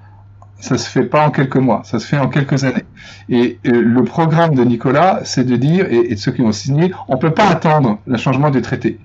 ça 0.65 0.79
se 0.79 0.89
fait 0.89 1.05
pas 1.05 1.27
en 1.27 1.31
quelques 1.31 1.57
mois, 1.57 1.83
ça 1.85 1.99
se 1.99 2.07
fait 2.07 2.19
en 2.19 2.29
quelques 2.29 2.65
années. 2.65 2.87
Et 3.29 3.59
euh, 3.67 3.83
le 3.83 4.03
programme 4.03 4.55
de 4.55 4.65
Nicolas, 4.65 5.21
c'est 5.25 5.45
de 5.45 5.57
dire, 5.57 5.87
et, 5.91 6.09
de 6.09 6.17
ceux 6.17 6.33
qui 6.33 6.41
ont 6.41 6.53
signé, 6.53 6.91
on 7.07 7.19
peut 7.19 7.33
pas 7.33 7.47
attendre 7.49 7.99
le 8.07 8.17
changement 8.17 8.51
du 8.51 8.63
traité. 8.63 8.99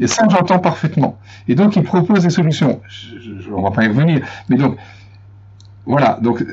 Et 0.00 0.08
ça, 0.08 0.26
j'entends 0.28 0.58
parfaitement. 0.58 1.16
Et 1.46 1.54
donc, 1.54 1.76
il 1.76 1.84
propose 1.84 2.24
des 2.24 2.30
solutions. 2.30 2.80
Je, 2.88 3.48
ne 3.48 3.62
va 3.62 3.70
pas 3.70 3.84
y 3.84 3.88
revenir, 3.88 4.26
mais 4.48 4.56
donc, 4.56 4.76
voilà. 5.86 6.18
Donc, 6.20 6.44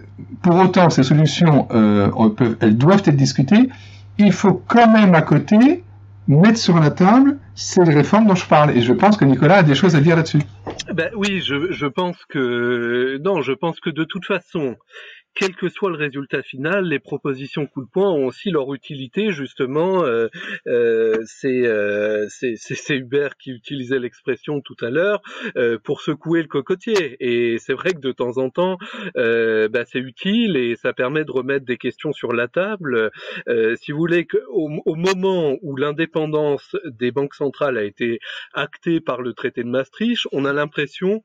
pour 0.43 0.55
autant, 0.57 0.91
ces 0.91 1.01
solutions, 1.01 1.67
euh, 1.71 2.11
elles 2.59 2.77
doivent 2.77 3.01
être 3.05 3.15
discutées. 3.15 3.67
Il 4.19 4.31
faut 4.31 4.61
quand 4.67 4.91
même 4.91 5.15
à 5.15 5.23
côté 5.23 5.83
mettre 6.27 6.59
sur 6.59 6.79
la 6.79 6.91
table 6.91 7.37
ces 7.55 7.81
réformes 7.83 8.27
dont 8.27 8.35
je 8.35 8.45
parle. 8.45 8.77
Et 8.77 8.81
je 8.81 8.93
pense 8.93 9.17
que 9.17 9.25
Nicolas 9.25 9.57
a 9.57 9.63
des 9.63 9.73
choses 9.73 9.95
à 9.95 10.01
dire 10.01 10.15
là-dessus. 10.15 10.43
Ben 10.93 11.09
oui, 11.15 11.41
je, 11.41 11.71
je 11.71 11.85
pense 11.85 12.25
que 12.25 13.17
non, 13.21 13.41
je 13.41 13.51
pense 13.53 13.79
que 13.79 13.89
de 13.89 14.03
toute 14.03 14.25
façon, 14.25 14.77
quel 15.33 15.55
que 15.55 15.69
soit 15.69 15.89
le 15.89 15.95
résultat 15.95 16.41
final, 16.41 16.85
les 16.85 16.99
propositions 16.99 17.65
coup 17.65 17.83
de 17.83 17.89
poing 17.89 18.11
ont 18.11 18.25
aussi 18.25 18.51
leur 18.51 18.73
utilité 18.73 19.31
justement. 19.31 20.03
Euh, 20.03 20.27
euh, 20.67 21.23
euh 21.45 22.27
c'est 22.29 22.95
Hubert 22.95 23.37
qui 23.37 23.51
utilisait 23.51 23.99
l'expression 23.99 24.61
tout 24.61 24.75
à 24.81 24.89
l'heure 24.89 25.21
pour 25.83 26.01
secouer 26.01 26.41
le 26.41 26.47
cocotier. 26.47 27.17
Et 27.19 27.57
c'est 27.59 27.73
vrai 27.73 27.93
que 27.93 27.99
de 27.99 28.11
temps 28.11 28.37
en 28.37 28.49
temps, 28.49 28.77
bah, 29.15 29.85
c'est 29.85 29.99
utile 29.99 30.57
et 30.57 30.75
ça 30.75 30.93
permet 30.93 31.23
de 31.23 31.31
remettre 31.31 31.65
des 31.65 31.77
questions 31.77 32.11
sur 32.13 32.33
la 32.33 32.47
table. 32.47 33.11
si 33.75 33.91
vous 33.91 33.97
voulez, 33.97 34.27
au 34.49 34.95
moment 34.95 35.57
où 35.61 35.75
l'indépendance 35.75 36.75
des 36.85 37.11
banques 37.11 37.35
centrales 37.35 37.77
a 37.77 37.83
été 37.83 38.19
actée 38.53 38.99
par 38.99 39.21
le 39.21 39.33
traité 39.33 39.63
de 39.63 39.69
Maastricht, 39.69 40.27
on 40.31 40.45
a 40.45 40.53
l'impression 40.53 41.23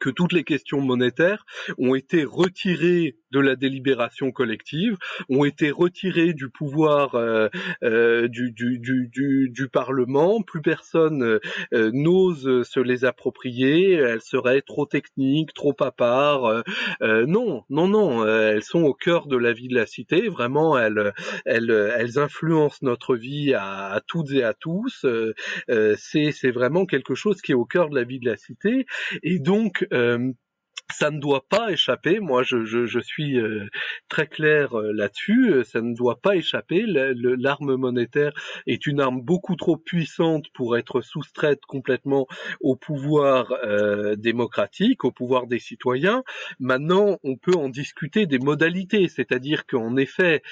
que 0.00 0.10
toutes 0.10 0.32
les 0.32 0.44
questions 0.44 0.80
monétaires 0.80 1.44
ont 1.78 1.94
été 1.94 2.24
retirées 2.24 3.16
de 3.32 3.40
la 3.40 3.56
délibération 3.56 4.30
collective, 4.32 4.96
ont 5.28 5.44
été 5.44 5.70
retirées 5.70 6.32
du 6.32 6.48
pouvoir 6.48 7.14
euh, 7.14 7.48
euh, 7.82 8.28
du, 8.28 8.52
du, 8.52 8.78
du, 8.78 9.50
du, 9.50 9.68
Parlement. 9.68 10.42
Plus 10.42 10.62
personne 10.62 11.38
euh, 11.74 11.90
n'ose 11.92 12.62
se 12.62 12.80
les 12.80 13.04
approprier. 13.04 13.92
Elles 13.92 14.22
seraient 14.22 14.62
trop 14.62 14.86
techniques, 14.86 15.52
trop 15.54 15.76
à 15.80 15.90
part. 15.90 16.62
non, 17.02 17.64
non, 17.68 17.88
non. 17.88 18.26
Elles 18.26 18.62
sont 18.62 18.82
au 18.82 18.94
cœur 18.94 19.26
de 19.26 19.36
la 19.36 19.52
vie 19.52 19.68
de 19.68 19.74
la 19.74 19.86
cité. 19.86 20.28
Vraiment, 20.28 20.78
elles, 20.78 21.12
elles, 21.44 21.70
elles 21.98 22.18
influencent 22.18 22.78
notre 22.82 23.16
vie 23.16 23.54
à, 23.54 23.88
à 23.88 24.00
toutes 24.00 24.30
et 24.32 24.44
à 24.44 24.54
tous. 24.54 25.04
c'est, 25.96 26.32
c'est 26.32 26.50
vraiment 26.50 26.86
quelque 26.86 27.14
chose 27.14 27.42
qui 27.42 27.52
est 27.52 27.56
au 27.56 27.64
cœur 27.64 27.90
de 27.90 27.96
la 27.96 28.04
vie 28.04 28.20
de 28.20 28.30
la 28.30 28.36
cité. 28.36 28.86
Et 29.22 29.38
donc 29.38 29.75
euh, 29.92 30.32
ça 30.92 31.10
ne 31.10 31.18
doit 31.18 31.44
pas 31.48 31.72
échapper. 31.72 32.20
Moi, 32.20 32.44
je, 32.44 32.64
je, 32.64 32.86
je 32.86 33.00
suis 33.00 33.40
euh, 33.40 33.66
très 34.08 34.28
clair 34.28 34.78
euh, 34.78 34.92
là-dessus. 34.92 35.64
Ça 35.64 35.80
ne 35.80 35.94
doit 35.94 36.20
pas 36.20 36.36
échapper. 36.36 36.84
L'arme 36.86 37.74
monétaire 37.74 38.32
est 38.66 38.86
une 38.86 39.00
arme 39.00 39.20
beaucoup 39.20 39.56
trop 39.56 39.76
puissante 39.76 40.46
pour 40.54 40.76
être 40.76 41.00
soustraite 41.00 41.60
complètement 41.66 42.26
au 42.60 42.76
pouvoir 42.76 43.52
démocratique, 44.16 45.04
au 45.04 45.10
pouvoir 45.10 45.48
des 45.48 45.58
citoyens. 45.58 46.22
Maintenant, 46.60 47.18
on 47.24 47.36
peut 47.36 47.56
en 47.56 47.68
discuter 47.68 48.26
des 48.26 48.38
modalités, 48.38 49.08
c'est-à-dire 49.08 49.66
qu'en 49.66 49.96
effet, 49.96 50.42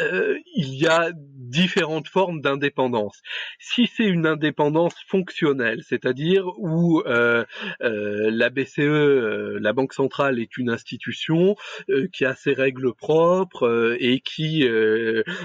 euh, 0.00 0.38
il 0.54 0.74
y 0.74 0.86
a 0.86 1.12
différentes 1.14 2.08
formes 2.08 2.40
d'indépendance. 2.40 3.20
Si 3.58 3.86
c'est 3.86 4.04
une 4.04 4.26
indépendance 4.26 4.94
fonctionnelle, 5.08 5.82
c'est-à-dire 5.82 6.46
où 6.58 7.00
euh, 7.06 7.44
euh, 7.82 8.30
la 8.30 8.50
BCE, 8.50 9.58
la 9.58 9.72
Banque 9.72 9.92
centrale, 9.92 10.38
est 10.38 10.56
une 10.56 10.70
institution 10.70 11.56
qui 12.12 12.24
a 12.24 12.34
ses 12.34 12.52
règles 12.52 12.94
propres 12.94 13.96
et 13.98 14.20
qui, 14.20 14.68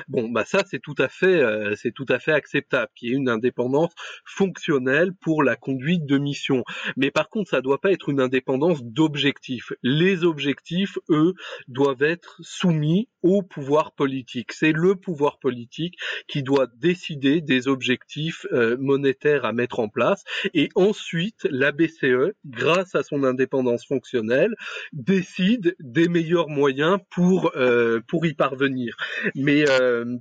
bon, 0.07 0.29
bah 0.29 0.45
ça 0.45 0.63
c'est 0.69 0.79
tout 0.79 0.95
à 0.99 1.07
fait, 1.07 1.43
c'est 1.75 1.91
tout 1.91 2.05
à 2.09 2.19
fait 2.19 2.33
acceptable, 2.33 2.91
qui 2.95 3.07
est 3.07 3.13
une 3.13 3.29
indépendance 3.29 3.93
fonctionnelle 4.25 5.13
pour 5.13 5.43
la 5.43 5.55
conduite 5.55 6.05
de 6.05 6.17
mission. 6.17 6.63
Mais 6.97 7.09
par 7.09 7.29
contre, 7.29 7.49
ça 7.49 7.61
doit 7.61 7.81
pas 7.81 7.91
être 7.91 8.09
une 8.09 8.21
indépendance 8.21 8.83
d'objectifs. 8.83 9.73
Les 9.81 10.23
objectifs, 10.23 10.97
eux, 11.09 11.33
doivent 11.67 12.03
être 12.03 12.37
soumis 12.41 13.09
au 13.23 13.41
pouvoir 13.41 13.93
politique. 13.93 14.44
C'est 14.53 14.71
le 14.71 14.95
pouvoir 14.95 15.39
politique 15.39 15.97
qui 16.27 16.43
doit 16.43 16.67
décider 16.77 17.41
des 17.41 17.67
objectifs 17.67 18.45
euh, 18.51 18.77
monétaires 18.79 19.45
à 19.45 19.53
mettre 19.53 19.79
en 19.79 19.89
place. 19.89 20.23
Et 20.53 20.69
ensuite, 20.75 21.47
la 21.49 21.71
BCE, 21.71 22.33
grâce 22.45 22.95
à 22.95 23.03
son 23.03 23.23
indépendance 23.23 23.85
fonctionnelle, 23.85 24.55
décide 24.93 25.75
des 25.79 26.07
meilleurs 26.07 26.49
moyens 26.49 26.99
pour, 27.09 27.51
euh, 27.55 27.99
pour 28.07 28.25
y 28.25 28.33
parvenir. 28.33 28.95
Mais 29.35 29.65
euh, 29.69 30.17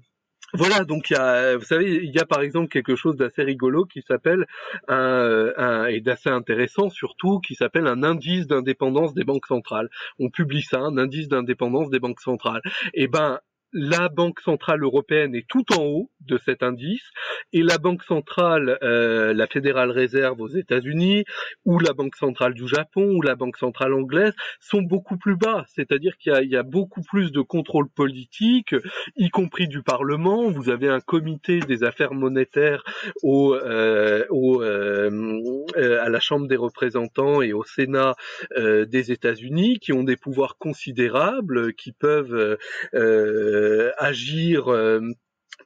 voilà, 0.54 0.84
donc 0.84 1.10
il 1.10 1.14
y 1.14 1.16
a, 1.16 1.56
vous 1.56 1.64
savez, 1.64 1.96
il 1.96 2.14
y 2.14 2.20
a 2.20 2.26
par 2.26 2.40
exemple 2.40 2.68
quelque 2.68 2.94
chose 2.94 3.16
d'assez 3.16 3.42
rigolo 3.42 3.86
qui 3.86 4.02
s'appelle 4.02 4.46
un, 4.86 5.52
un, 5.56 5.86
et 5.86 6.00
d'assez 6.00 6.28
intéressant 6.28 6.90
surtout, 6.90 7.40
qui 7.40 7.56
s'appelle 7.56 7.88
un 7.88 8.04
indice 8.04 8.46
d'indépendance 8.46 9.14
des 9.14 9.24
banques 9.24 9.46
centrales. 9.46 9.88
On 10.20 10.30
publie 10.30 10.62
ça, 10.62 10.78
un 10.78 10.96
indice 10.96 11.26
d'indépendance 11.26 11.90
des 11.90 11.98
banques 11.98 12.20
centrales. 12.20 12.62
Eh 12.94 13.08
ben, 13.08 13.40
la 13.74 14.08
Banque 14.08 14.40
centrale 14.40 14.82
européenne 14.82 15.34
est 15.34 15.46
tout 15.48 15.64
en 15.76 15.82
haut 15.82 16.10
de 16.20 16.38
cet 16.38 16.62
indice 16.62 17.02
et 17.52 17.62
la 17.62 17.76
Banque 17.76 18.02
centrale, 18.04 18.78
euh, 18.82 19.34
la 19.34 19.46
Fédérale 19.46 19.90
Réserve 19.90 20.40
aux 20.40 20.48
États-Unis 20.48 21.24
ou 21.64 21.78
la 21.80 21.92
Banque 21.92 22.16
centrale 22.16 22.54
du 22.54 22.66
Japon 22.66 23.16
ou 23.16 23.20
la 23.20 23.34
Banque 23.34 23.56
centrale 23.58 23.92
anglaise 23.92 24.32
sont 24.60 24.80
beaucoup 24.80 25.18
plus 25.18 25.36
bas. 25.36 25.64
C'est-à-dire 25.74 26.16
qu'il 26.16 26.48
y, 26.48 26.56
a 26.56 26.62
beaucoup 26.62 27.02
plus 27.02 27.32
de 27.32 27.40
contrôle 27.40 27.88
politique, 27.88 28.74
y 29.16 29.28
compris 29.28 29.68
du 29.68 29.82
Parlement. 29.82 30.50
Vous 30.50 30.70
avez 30.70 30.88
un 30.88 31.00
comité 31.00 31.58
des 31.58 31.82
affaires 31.82 32.14
monétaires 32.14 32.84
au, 33.22 33.54
euh, 33.54 34.24
au 34.30 34.62
euh, 34.62 36.00
à 36.00 36.08
la 36.08 36.20
Chambre 36.20 36.46
des 36.46 36.56
représentants 36.56 37.42
et 37.42 37.52
au 37.52 37.64
Sénat 37.64 38.14
des 38.56 39.10
États-Unis 39.10 39.78
qui 39.80 39.92
ont 39.92 40.04
des 40.04 40.16
pouvoirs 40.16 40.56
considérables, 40.58 41.74
qui 41.74 41.92
peuvent 41.92 42.56
euh, 42.94 43.63
agir 43.98 44.68
euh, 44.68 45.00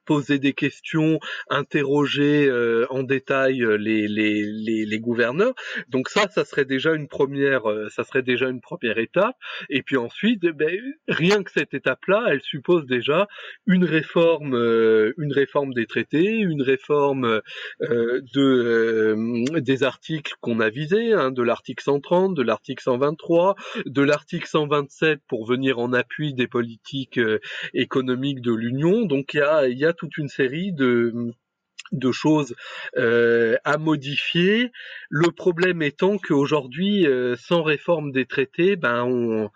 poser 0.04 0.38
des 0.38 0.52
questions, 0.52 1.18
interroger 1.50 2.48
euh, 2.48 2.86
en 2.90 3.02
détail 3.02 3.64
les, 3.78 4.08
les, 4.08 4.42
les, 4.42 4.86
les, 4.86 5.00
gouverneurs. 5.00 5.54
Donc 5.88 6.08
ça, 6.08 6.28
ça 6.28 6.44
serait 6.44 6.64
déjà 6.64 6.94
une 6.94 7.08
première, 7.08 7.62
ça 7.90 8.04
serait 8.04 8.22
déjà 8.22 8.48
une 8.48 8.60
première 8.60 8.98
étape. 8.98 9.36
Et 9.68 9.82
puis 9.82 9.96
ensuite, 9.96 10.42
eh 10.44 10.52
ben, 10.52 10.78
rien 11.08 11.42
que 11.42 11.50
cette 11.50 11.74
étape-là, 11.74 12.26
elle 12.28 12.42
suppose 12.42 12.86
déjà 12.86 13.28
une 13.66 13.84
réforme, 13.84 14.54
une 14.54 15.32
réforme 15.32 15.74
des 15.74 15.86
traités, 15.86 16.38
une 16.38 16.62
réforme 16.62 17.40
de 17.80 19.58
des 19.60 19.82
articles 19.82 20.34
qu'on 20.40 20.60
a 20.60 20.68
visés, 20.68 21.12
hein, 21.12 21.30
de 21.30 21.42
l'article 21.42 21.82
130, 21.82 22.34
de 22.34 22.42
l'article 22.42 22.82
123, 22.82 23.54
de 23.86 24.02
l'article 24.02 24.46
127 24.46 25.20
pour 25.28 25.46
venir 25.46 25.78
en 25.78 25.92
appui 25.92 26.34
des 26.34 26.46
politiques 26.46 27.20
économique 27.74 28.40
de 28.40 28.52
l'Union. 28.52 29.04
Donc 29.04 29.34
il 29.34 29.40
y 29.40 29.42
a, 29.42 29.68
y 29.78 29.86
a 29.86 29.92
toute 29.92 30.16
une 30.18 30.28
série 30.28 30.72
de 30.72 31.32
de 31.92 32.12
choses 32.12 32.54
euh, 32.96 33.56
à 33.64 33.78
modifier. 33.78 34.72
Le 35.08 35.30
problème 35.30 35.82
étant 35.82 36.18
qu'aujourd'hui, 36.18 37.06
euh, 37.06 37.36
sans 37.36 37.62
réforme 37.62 38.12
des 38.12 38.26
traités, 38.26 38.76
ben 38.76 39.04
on 39.04 39.50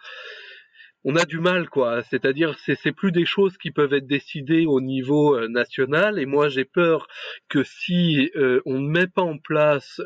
on 1.04 1.16
a 1.16 1.24
du 1.24 1.40
mal, 1.40 1.68
quoi. 1.68 2.04
C'est-à-dire, 2.04 2.56
c'est, 2.64 2.76
c'est 2.76 2.92
plus 2.92 3.10
des 3.10 3.24
choses 3.24 3.58
qui 3.58 3.72
peuvent 3.72 3.92
être 3.92 4.06
décidées 4.06 4.66
au 4.66 4.80
niveau 4.80 5.36
euh, 5.36 5.48
national. 5.48 6.20
Et 6.20 6.26
moi, 6.26 6.48
j'ai 6.48 6.64
peur 6.64 7.08
que 7.48 7.64
si 7.64 8.30
on 8.64 8.78
ne 8.78 8.88
met 8.88 9.08
pas 9.08 9.22
en 9.22 9.36
place 9.38 10.00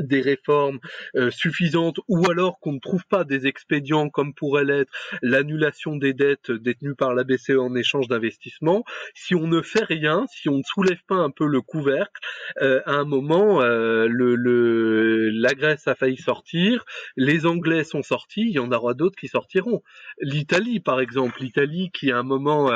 des 0.00 0.20
réformes 0.20 0.78
euh, 1.16 1.30
suffisantes 1.30 2.00
ou 2.08 2.30
alors 2.30 2.58
qu'on 2.60 2.72
ne 2.72 2.78
trouve 2.78 3.04
pas 3.06 3.24
des 3.24 3.46
expédients 3.46 4.08
comme 4.08 4.34
pourrait 4.34 4.64
l'être 4.64 4.92
l'annulation 5.22 5.96
des 5.96 6.12
dettes 6.12 6.50
détenues 6.50 6.94
par 6.94 7.14
la 7.14 7.24
BCE 7.24 7.58
en 7.58 7.74
échange 7.74 8.08
d'investissements, 8.08 8.84
si 9.14 9.34
on 9.34 9.46
ne 9.46 9.62
fait 9.62 9.84
rien, 9.84 10.24
si 10.30 10.48
on 10.48 10.58
ne 10.58 10.62
soulève 10.62 11.02
pas 11.06 11.16
un 11.16 11.30
peu 11.30 11.46
le 11.46 11.60
couvercle, 11.60 12.20
euh, 12.62 12.80
à 12.86 12.94
un 12.94 13.04
moment, 13.04 13.62
euh, 13.62 14.06
le, 14.08 14.34
le, 14.34 15.30
la 15.30 15.54
Grèce 15.54 15.86
a 15.88 15.94
failli 15.94 16.16
sortir, 16.16 16.84
les 17.16 17.46
Anglais 17.46 17.84
sont 17.84 18.02
sortis, 18.02 18.42
il 18.42 18.52
y 18.52 18.58
en 18.58 18.72
aura 18.72 18.94
d'autres 18.94 19.16
qui 19.16 19.28
sortiront. 19.28 19.82
L'Italie, 20.20 20.80
par 20.80 21.00
exemple, 21.00 21.40
l'Italie 21.40 21.90
qui 21.92 22.10
à 22.10 22.18
un 22.18 22.22
moment 22.22 22.70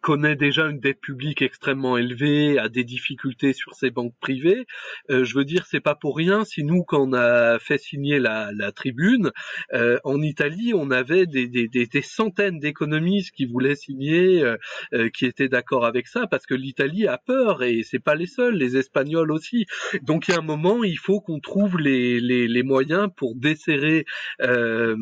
connaît 0.00 0.36
déjà 0.36 0.66
une 0.68 0.80
dette 0.80 1.00
publique 1.00 1.42
extrêmement 1.42 1.96
élevée, 1.96 2.58
a 2.58 2.68
des 2.68 2.84
difficultés 2.84 3.52
sur 3.52 3.74
ses 3.74 3.90
banques 3.90 4.14
privées. 4.20 4.66
Euh, 5.10 5.24
je 5.24 5.34
veux 5.34 5.44
dire, 5.44 5.66
c'est 5.66 5.80
pas 5.80 5.94
pour 5.94 6.16
rien 6.16 6.44
si 6.44 6.64
nous, 6.64 6.82
quand 6.84 7.08
on 7.08 7.12
a 7.12 7.58
fait 7.58 7.78
signer 7.78 8.18
la, 8.18 8.50
la 8.54 8.72
tribune, 8.72 9.30
euh, 9.72 9.98
en 10.04 10.20
Italie, 10.22 10.72
on 10.74 10.90
avait 10.90 11.26
des, 11.26 11.46
des, 11.46 11.68
des, 11.68 12.02
centaines 12.02 12.58
d'économistes 12.58 13.32
qui 13.34 13.46
voulaient 13.46 13.74
signer, 13.74 14.42
euh, 14.42 14.56
euh 14.94 15.08
qui 15.10 15.26
étaient 15.26 15.48
d'accord 15.48 15.84
avec 15.84 16.06
ça, 16.06 16.26
parce 16.26 16.46
que 16.46 16.54
l'Italie 16.54 17.06
a 17.06 17.18
peur 17.18 17.62
et 17.62 17.82
c'est 17.82 17.98
pas 17.98 18.14
les 18.14 18.26
seuls, 18.26 18.54
les 18.54 18.76
Espagnols 18.76 19.32
aussi. 19.32 19.66
Donc 20.02 20.28
il 20.28 20.32
y 20.32 20.34
a 20.34 20.38
un 20.38 20.42
moment, 20.42 20.84
il 20.84 20.98
faut 20.98 21.20
qu'on 21.20 21.40
trouve 21.40 21.78
les, 21.78 22.20
les, 22.20 22.48
les, 22.48 22.62
moyens 22.62 23.08
pour 23.16 23.34
desserrer, 23.34 24.04
euh, 24.42 24.96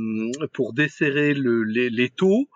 pour 0.52 0.72
desserrer 0.72 1.34
le, 1.34 1.64
les, 1.64 1.90
les, 1.90 2.08
taux. 2.10 2.48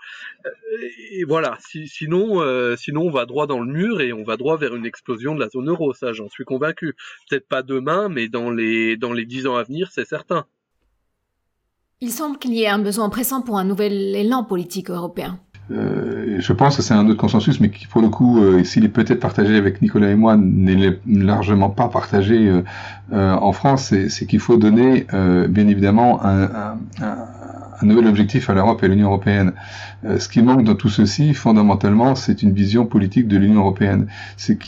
et 1.12 1.24
voilà. 1.24 1.58
Si, 1.60 1.88
sinon 1.88 2.19
euh, 2.20 2.76
sinon, 2.76 3.02
on 3.02 3.10
va 3.10 3.26
droit 3.26 3.46
dans 3.46 3.60
le 3.60 3.70
mur 3.70 4.00
et 4.00 4.12
on 4.12 4.22
va 4.22 4.36
droit 4.36 4.56
vers 4.56 4.74
une 4.74 4.86
explosion 4.86 5.34
de 5.34 5.40
la 5.40 5.48
zone 5.48 5.68
euro. 5.68 5.92
Ça, 5.92 6.12
j'en 6.12 6.28
suis 6.28 6.44
convaincu. 6.44 6.94
Peut-être 7.28 7.48
pas 7.48 7.62
demain, 7.62 8.08
mais 8.08 8.28
dans 8.28 8.50
les 8.50 8.96
dans 8.96 9.12
les 9.12 9.26
dix 9.26 9.46
ans 9.46 9.56
à 9.56 9.64
venir, 9.64 9.90
c'est 9.92 10.06
certain. 10.06 10.44
Il 12.00 12.10
semble 12.10 12.38
qu'il 12.38 12.54
y 12.54 12.62
ait 12.62 12.68
un 12.68 12.78
besoin 12.78 13.10
pressant 13.10 13.42
pour 13.42 13.58
un 13.58 13.64
nouvel 13.64 13.92
élan 14.16 14.44
politique 14.44 14.90
européen. 14.90 15.38
Euh, 15.70 16.36
je 16.40 16.52
pense 16.52 16.76
que 16.76 16.82
c'est 16.82 16.94
un 16.94 17.06
autre 17.08 17.20
consensus, 17.20 17.60
mais 17.60 17.70
qui 17.70 17.86
pour 17.86 18.00
le 18.00 18.08
coup, 18.08 18.42
euh, 18.42 18.64
s'il 18.64 18.84
est 18.84 18.88
peut-être 18.88 19.20
partagé 19.20 19.54
avec 19.56 19.82
Nicolas 19.82 20.10
et 20.10 20.14
moi, 20.14 20.36
n'est 20.36 20.98
largement 21.06 21.70
pas 21.70 21.88
partagé 21.88 22.62
en 23.12 23.52
France, 23.52 23.92
c'est 24.08 24.26
qu'il 24.26 24.40
faut 24.40 24.56
donner 24.56 25.06
bien 25.48 25.68
évidemment 25.68 26.24
un, 26.24 26.44
un 26.44 26.78
un 27.02 27.59
nouvel 27.82 28.06
objectif 28.06 28.50
à 28.50 28.54
l'Europe 28.54 28.82
et 28.82 28.86
à 28.86 28.88
l'Union 28.88 29.08
européenne. 29.08 29.52
Euh, 30.04 30.18
ce 30.18 30.28
qui 30.28 30.42
manque 30.42 30.64
dans 30.64 30.74
tout 30.74 30.88
ceci, 30.88 31.34
fondamentalement, 31.34 32.14
c'est 32.14 32.42
une 32.42 32.52
vision 32.52 32.86
politique 32.86 33.28
de 33.28 33.36
l'Union 33.36 33.60
européenne. 33.60 34.06
C'est 34.36 34.58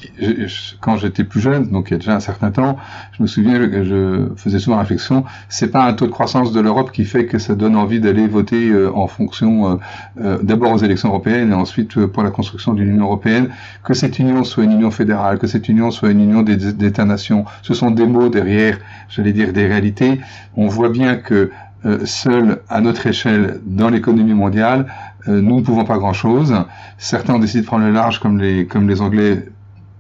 quand 0.80 0.96
j'étais 0.96 1.24
plus 1.24 1.40
jeune, 1.40 1.70
donc 1.70 1.90
il 1.90 1.92
y 1.92 1.94
a 1.94 1.98
déjà 1.98 2.14
un 2.14 2.20
certain 2.20 2.50
temps, 2.50 2.76
je 3.12 3.22
me 3.22 3.26
souviens 3.26 3.58
que 3.68 3.84
je 3.84 4.28
faisais 4.36 4.58
souvent 4.58 4.78
réflexion, 4.78 5.24
c'est 5.48 5.70
pas 5.70 5.84
un 5.86 5.94
taux 5.94 6.06
de 6.06 6.10
croissance 6.10 6.52
de 6.52 6.60
l'Europe 6.60 6.92
qui 6.92 7.04
fait 7.04 7.26
que 7.26 7.38
ça 7.38 7.54
donne 7.54 7.76
envie 7.76 8.00
d'aller 8.00 8.26
voter 8.26 8.68
euh, 8.68 8.90
en 8.94 9.06
fonction 9.06 9.80
euh, 10.20 10.38
d'abord 10.42 10.72
aux 10.72 10.78
élections 10.78 11.08
européennes 11.08 11.50
et 11.50 11.54
ensuite 11.54 12.06
pour 12.06 12.22
la 12.22 12.30
construction 12.30 12.74
d'une 12.74 12.88
Union 12.88 13.04
européenne, 13.04 13.48
que 13.84 13.94
cette 13.94 14.18
union 14.18 14.44
soit 14.44 14.64
une 14.64 14.72
union 14.72 14.90
fédérale, 14.90 15.38
que 15.38 15.46
cette 15.46 15.68
union 15.68 15.90
soit 15.90 16.10
une 16.10 16.20
union 16.20 16.42
d'États-nations. 16.42 17.44
Ce 17.62 17.74
sont 17.74 17.90
des 17.90 18.06
mots 18.06 18.28
derrière, 18.28 18.78
j'allais 19.08 19.32
dire, 19.32 19.52
des 19.52 19.66
réalités. 19.66 20.20
On 20.56 20.68
voit 20.68 20.88
bien 20.88 21.16
que 21.16 21.34
euh, 21.34 21.50
seuls 22.04 22.60
à 22.68 22.80
notre 22.80 23.06
échelle 23.06 23.60
dans 23.64 23.88
l'économie 23.88 24.34
mondiale, 24.34 24.86
euh, 25.28 25.40
nous 25.40 25.56
ne 25.56 25.62
pouvons 25.62 25.84
pas 25.84 25.98
grand-chose. 25.98 26.54
Certains 26.98 27.34
ont 27.34 27.38
décidé 27.38 27.62
de 27.62 27.66
prendre 27.66 27.84
le 27.84 27.92
large 27.92 28.18
comme 28.20 28.38
les, 28.38 28.66
comme 28.66 28.88
les 28.88 29.00
Anglais 29.00 29.48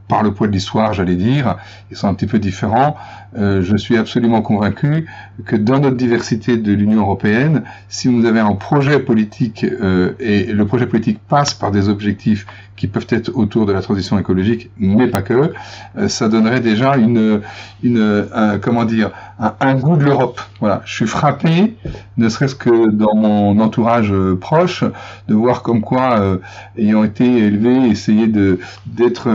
par 0.08 0.22
le 0.22 0.32
poids 0.34 0.46
de 0.46 0.52
l'histoire, 0.52 0.92
j'allais 0.92 1.16
dire, 1.16 1.56
ils 1.90 1.96
sont 1.96 2.08
un 2.08 2.14
petit 2.14 2.26
peu 2.26 2.38
différents. 2.38 2.96
Euh, 3.36 3.62
je 3.62 3.76
suis 3.76 3.96
absolument 3.96 4.42
convaincu 4.42 5.08
que 5.46 5.56
dans 5.56 5.78
notre 5.78 5.96
diversité 5.96 6.56
de 6.56 6.72
l'Union 6.72 7.00
européenne, 7.00 7.62
si 7.88 8.08
vous 8.08 8.26
avez 8.26 8.40
un 8.40 8.54
projet 8.54 9.00
politique 9.00 9.64
euh, 9.64 10.12
et 10.20 10.44
le 10.52 10.66
projet 10.66 10.86
politique 10.86 11.18
passe 11.28 11.54
par 11.54 11.70
des 11.70 11.88
objectifs 11.88 12.46
qui 12.76 12.88
peuvent 12.88 13.06
être 13.10 13.30
autour 13.34 13.66
de 13.66 13.72
la 13.72 13.80
transition 13.80 14.18
écologique, 14.18 14.70
mais 14.76 15.06
pas 15.06 15.22
que, 15.22 15.52
euh, 15.96 16.08
ça 16.08 16.28
donnerait 16.28 16.60
déjà 16.60 16.96
une, 16.96 17.40
une 17.82 18.26
un, 18.34 18.58
comment 18.58 18.84
dire, 18.84 19.10
un, 19.38 19.74
goût 19.74 19.96
de 19.96 20.04
l'Europe. 20.04 20.40
Voilà, 20.58 20.82
je 20.84 20.92
suis 20.92 21.06
frappé, 21.06 21.76
ne 22.16 22.28
serait-ce 22.28 22.54
que 22.54 22.90
dans 22.90 23.14
mon 23.14 23.60
entourage 23.60 24.12
euh, 24.12 24.36
proche, 24.36 24.84
de 25.28 25.34
voir 25.34 25.62
comme 25.62 25.82
quoi, 25.82 26.18
euh, 26.18 26.38
ayant 26.76 27.04
été 27.04 27.24
élevé, 27.24 27.88
essayer 27.88 28.26
de 28.26 28.58
d'être, 28.86 29.28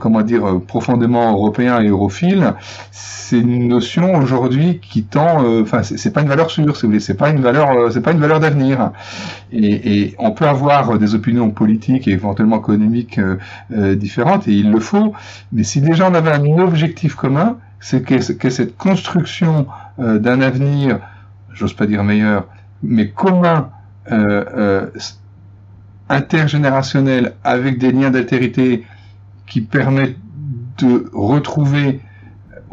comment 0.00 0.22
dire, 0.22 0.60
profondément 0.66 1.32
européen 1.32 1.80
et 1.80 1.88
europhile, 1.88 2.54
c'est 3.16 3.38
une 3.38 3.68
notion 3.68 4.16
aujourd'hui 4.16 4.80
qui 4.80 5.04
tend, 5.04 5.44
enfin, 5.62 5.82
c'est 5.82 6.12
pas 6.12 6.20
une 6.22 6.28
valeur 6.28 6.50
sûre, 6.50 6.76
si 6.76 6.82
vous 6.82 6.88
voulez, 6.88 7.00
c'est 7.00 7.14
pas 7.14 7.30
une 7.30 7.40
valeur, 7.40 7.90
c'est 7.92 8.00
pas 8.00 8.12
une 8.12 8.18
valeur 8.18 8.40
d'avenir. 8.40 8.90
Et, 9.52 10.14
on 10.18 10.32
peut 10.32 10.46
avoir 10.46 10.98
des 10.98 11.14
opinions 11.14 11.50
politiques 11.50 12.08
et 12.08 12.12
éventuellement 12.12 12.58
économiques 12.58 13.18
euh, 13.18 13.36
euh, 13.72 13.94
différentes, 13.94 14.48
et 14.48 14.52
il 14.52 14.70
le 14.70 14.80
faut. 14.80 15.14
Mais 15.52 15.62
si 15.62 15.80
déjà 15.80 16.10
on 16.10 16.14
avait 16.14 16.32
un 16.32 16.44
objectif 16.58 17.14
commun, 17.14 17.58
c'est 17.80 18.02
que, 18.02 18.20
cette 18.20 18.76
construction 18.76 19.66
euh, 20.00 20.18
d'un 20.18 20.40
avenir, 20.40 20.98
j'ose 21.52 21.74
pas 21.74 21.86
dire 21.86 22.02
meilleur, 22.04 22.48
mais 22.82 23.08
commun, 23.08 23.70
intergénérationnel, 26.10 27.34
avec 27.44 27.78
des 27.78 27.92
liens 27.92 28.10
d'altérité 28.10 28.84
qui 29.46 29.62
permettent 29.62 30.18
de 30.78 31.08
retrouver 31.14 32.00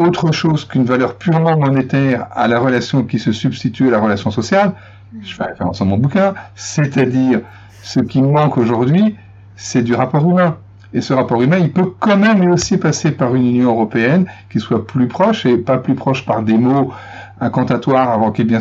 autre 0.01 0.31
chose 0.31 0.65
qu'une 0.65 0.85
valeur 0.85 1.15
purement 1.15 1.57
monétaire 1.57 2.27
à 2.31 2.47
la 2.47 2.59
relation 2.59 3.03
qui 3.03 3.19
se 3.19 3.31
substitue 3.31 3.87
à 3.87 3.91
la 3.91 3.99
relation 3.99 4.31
sociale, 4.31 4.73
je 5.21 5.33
fais 5.33 5.43
référence 5.43 5.81
à 5.81 5.85
mon 5.85 5.97
bouquin, 5.97 6.33
c'est-à-dire 6.55 7.41
ce 7.83 7.99
qui 7.99 8.21
manque 8.21 8.57
aujourd'hui, 8.57 9.15
c'est 9.55 9.81
du 9.81 9.93
rapport 9.93 10.29
humain. 10.29 10.57
Et 10.93 11.01
ce 11.01 11.13
rapport 11.13 11.41
humain, 11.41 11.57
il 11.57 11.71
peut 11.71 11.93
quand 11.99 12.17
même 12.17 12.41
lui 12.41 12.51
aussi 12.51 12.77
passer 12.77 13.11
par 13.11 13.33
une 13.33 13.45
Union 13.45 13.71
européenne 13.71 14.25
qui 14.51 14.59
soit 14.59 14.85
plus 14.85 15.07
proche 15.07 15.45
et 15.45 15.57
pas 15.57 15.77
plus 15.77 15.95
proche 15.95 16.25
par 16.25 16.43
des 16.43 16.57
mots 16.57 16.91
incantatoires 17.39 18.11
invoqués 18.11 18.43
bien, 18.43 18.59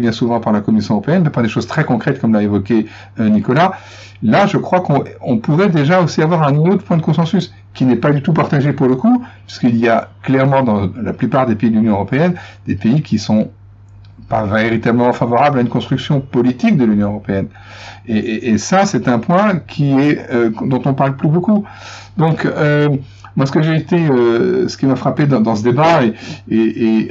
bien 0.00 0.12
souvent 0.12 0.40
par 0.40 0.52
la 0.52 0.60
Commission 0.60 0.94
européenne, 0.94 1.22
mais 1.24 1.30
par 1.30 1.42
des 1.42 1.48
choses 1.48 1.66
très 1.66 1.84
concrètes 1.84 2.20
comme 2.20 2.32
l'a 2.34 2.42
évoqué 2.42 2.86
euh, 3.20 3.28
Nicolas. 3.28 3.72
Là, 4.22 4.46
je 4.46 4.58
crois 4.58 4.80
qu'on 4.80 5.38
pourrait 5.38 5.68
déjà 5.68 6.02
aussi 6.02 6.20
avoir 6.20 6.42
un 6.42 6.56
autre 6.56 6.82
point 6.84 6.96
de 6.96 7.02
consensus 7.02 7.54
qui 7.78 7.84
n'est 7.84 7.94
pas 7.94 8.10
du 8.10 8.22
tout 8.22 8.32
partagé 8.32 8.72
pour 8.72 8.88
le 8.88 8.96
coup, 8.96 9.24
puisqu'il 9.46 9.76
y 9.76 9.88
a 9.88 10.08
clairement 10.24 10.64
dans 10.64 10.90
la 11.00 11.12
plupart 11.12 11.46
des 11.46 11.54
pays 11.54 11.70
de 11.70 11.76
l'Union 11.76 11.92
européenne 11.92 12.34
des 12.66 12.74
pays 12.74 13.02
qui 13.02 13.20
sont 13.20 13.50
pas 14.28 14.42
véritablement 14.46 15.12
favorable 15.12 15.58
à 15.58 15.60
une 15.60 15.68
construction 15.68 16.20
politique 16.20 16.76
de 16.76 16.84
l'Union 16.84 17.10
européenne. 17.10 17.46
Et, 18.08 18.58
ça, 18.58 18.84
c'est 18.84 19.06
un 19.06 19.20
point 19.20 19.60
qui 19.68 19.92
est 19.92 20.18
euh, 20.32 20.50
dont 20.64 20.82
on 20.86 20.94
parle 20.94 21.14
plus 21.14 21.28
beaucoup. 21.28 21.64
Donc, 22.16 22.46
euh, 22.46 22.88
moi, 23.36 23.46
ce 23.46 23.52
que 23.52 23.62
j'ai 23.62 23.76
été, 23.76 24.08
euh, 24.08 24.66
ce 24.66 24.76
qui 24.76 24.86
m'a 24.86 24.96
frappé 24.96 25.26
dans, 25.26 25.54
ce 25.54 25.62
débat, 25.62 26.00
et, 26.50 27.08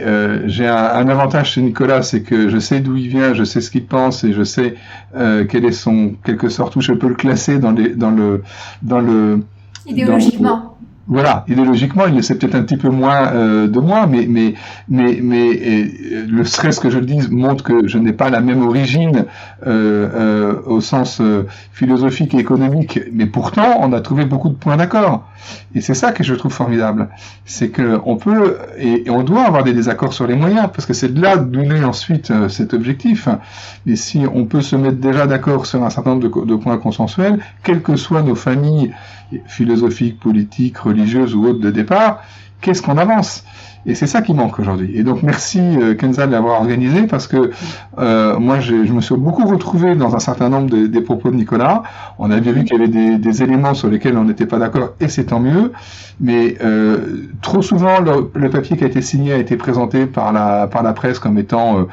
j'ai 0.47 0.67
un, 0.67 0.75
un, 0.75 1.07
avantage 1.07 1.53
chez 1.53 1.61
Nicolas, 1.61 2.01
c'est 2.01 2.23
que 2.23 2.49
je 2.49 2.57
sais 2.57 2.81
d'où 2.81 2.97
il 2.97 3.07
vient, 3.07 3.33
je 3.33 3.45
sais 3.45 3.61
ce 3.61 3.71
qu'il 3.71 3.85
pense, 3.85 4.25
et 4.25 4.33
je 4.33 4.43
sais 4.43 4.75
quel 5.13 5.63
est 5.63 5.71
son 5.71 6.15
quelque 6.25 6.49
sorte 6.49 6.75
où 6.75 6.81
je 6.81 6.91
peux 6.91 7.07
le 7.07 7.15
classer 7.15 7.57
dans 7.57 7.71
les, 7.71 7.95
dans 7.95 8.11
le, 8.11 8.43
dans 8.81 8.99
le 8.99 9.43
idéologiquement 9.87 10.77
voilà, 11.09 11.45
idéologiquement, 11.47 12.05
il 12.07 12.15
le 12.15 12.21
sait 12.21 12.37
peut-être 12.37 12.55
un 12.55 12.63
petit 12.63 12.75
peu 12.75 12.89
moins 12.89 13.31
euh, 13.31 13.67
de 13.69 13.79
moi, 13.79 14.07
mais 14.07 14.25
mais 14.27 14.55
mais 14.89 15.19
mais 15.23 15.51
euh, 15.55 16.25
le 16.27 16.43
stress 16.43 16.79
que 16.79 16.89
je 16.89 16.99
le 16.99 17.05
dise 17.05 17.29
montre 17.29 17.63
que 17.63 17.87
je 17.87 17.97
n'ai 17.97 18.11
pas 18.11 18.29
la 18.29 18.41
même 18.41 18.61
origine 18.61 19.25
euh, 19.65 20.09
euh 20.13 20.61
au 20.65 20.81
sens 20.81 21.21
euh, 21.21 21.47
philosophique 21.71 22.33
et 22.33 22.39
économique, 22.39 22.99
mais 23.13 23.25
pourtant 23.25 23.77
on 23.79 23.93
a 23.93 24.01
trouvé 24.01 24.25
beaucoup 24.25 24.49
de 24.49 24.55
points 24.55 24.75
d'accord. 24.75 25.25
Et 25.75 25.79
c'est 25.79 25.93
ça 25.93 26.11
que 26.11 26.25
je 26.25 26.35
trouve 26.35 26.51
formidable, 26.51 27.07
c'est 27.45 27.69
que 27.69 28.01
on 28.05 28.17
peut 28.17 28.57
et, 28.77 29.09
on 29.09 29.23
doit 29.23 29.43
avoir 29.43 29.63
des 29.63 29.73
désaccords 29.73 30.11
sur 30.11 30.27
les 30.27 30.35
moyens, 30.35 30.67
parce 30.73 30.85
que 30.85 30.93
c'est 30.93 31.13
de 31.13 31.21
là 31.21 31.37
d'où 31.37 31.61
naît 31.61 31.85
ensuite 31.85 32.33
cet 32.49 32.73
objectif. 32.73 33.29
Et 33.85 33.95
si 33.95 34.25
on 34.33 34.43
peut 34.43 34.61
se 34.61 34.75
mettre 34.75 34.97
déjà 34.97 35.25
d'accord 35.25 35.65
sur 35.65 35.81
un 35.85 35.89
certain 35.89 36.15
nombre 36.15 36.45
de 36.45 36.55
points 36.55 36.77
consensuels, 36.77 37.39
quelles 37.63 37.81
que 37.81 37.95
soient 37.95 38.23
nos 38.23 38.35
familles 38.35 38.91
philosophiques, 39.47 40.19
politiques, 40.19 40.77
religieuses 40.77 41.35
ou 41.35 41.45
autres 41.45 41.59
de 41.59 41.71
départ, 41.71 42.21
qu'est-ce 42.61 42.81
qu'on 42.81 42.97
avance? 42.97 43.43
Et 43.85 43.95
c'est 43.95 44.07
ça 44.07 44.21
qui 44.21 44.33
manque 44.33 44.59
aujourd'hui. 44.59 44.97
Et 44.97 45.03
donc 45.03 45.23
merci 45.23 45.61
euh, 45.61 45.95
Kenza 45.95 46.27
de 46.27 46.31
l'avoir 46.33 46.59
organisé 46.59 47.03
parce 47.03 47.25
que 47.25 47.51
euh, 47.97 48.37
moi 48.37 48.59
je 48.59 48.73
me 48.73 48.99
suis 48.99 49.15
beaucoup 49.15 49.45
retrouvé 49.45 49.95
dans 49.95 50.13
un 50.13 50.19
certain 50.19 50.49
nombre 50.49 50.87
des 50.87 51.01
propos 51.01 51.31
de 51.31 51.35
Nicolas. 51.35 51.83
On 52.19 52.29
avait 52.29 52.51
vu 52.51 52.65
qu'il 52.65 52.77
y 52.77 52.83
avait 52.83 53.17
des, 53.17 53.43
éléments 53.43 53.75
sur 53.75 53.87
lesquels 53.87 54.17
on 54.17 54.25
n'était 54.25 54.45
pas 54.45 54.59
d'accord 54.59 54.89
et 54.99 55.07
c'est 55.07 55.25
tant 55.25 55.39
mieux. 55.39 55.71
Mais 56.19 56.57
euh, 56.61 57.29
trop 57.41 57.61
souvent 57.61 57.99
le, 58.01 58.49
papier 58.49 58.75
qui 58.75 58.83
a 58.83 58.87
été 58.87 59.01
signé 59.01 59.31
a 59.31 59.37
été 59.37 59.55
présenté 59.55 60.05
par 60.05 60.33
la 60.33 60.67
par 60.67 60.83
la 60.83 60.91
presse 60.91 61.19
comme 61.19 61.37
étant 61.37 61.87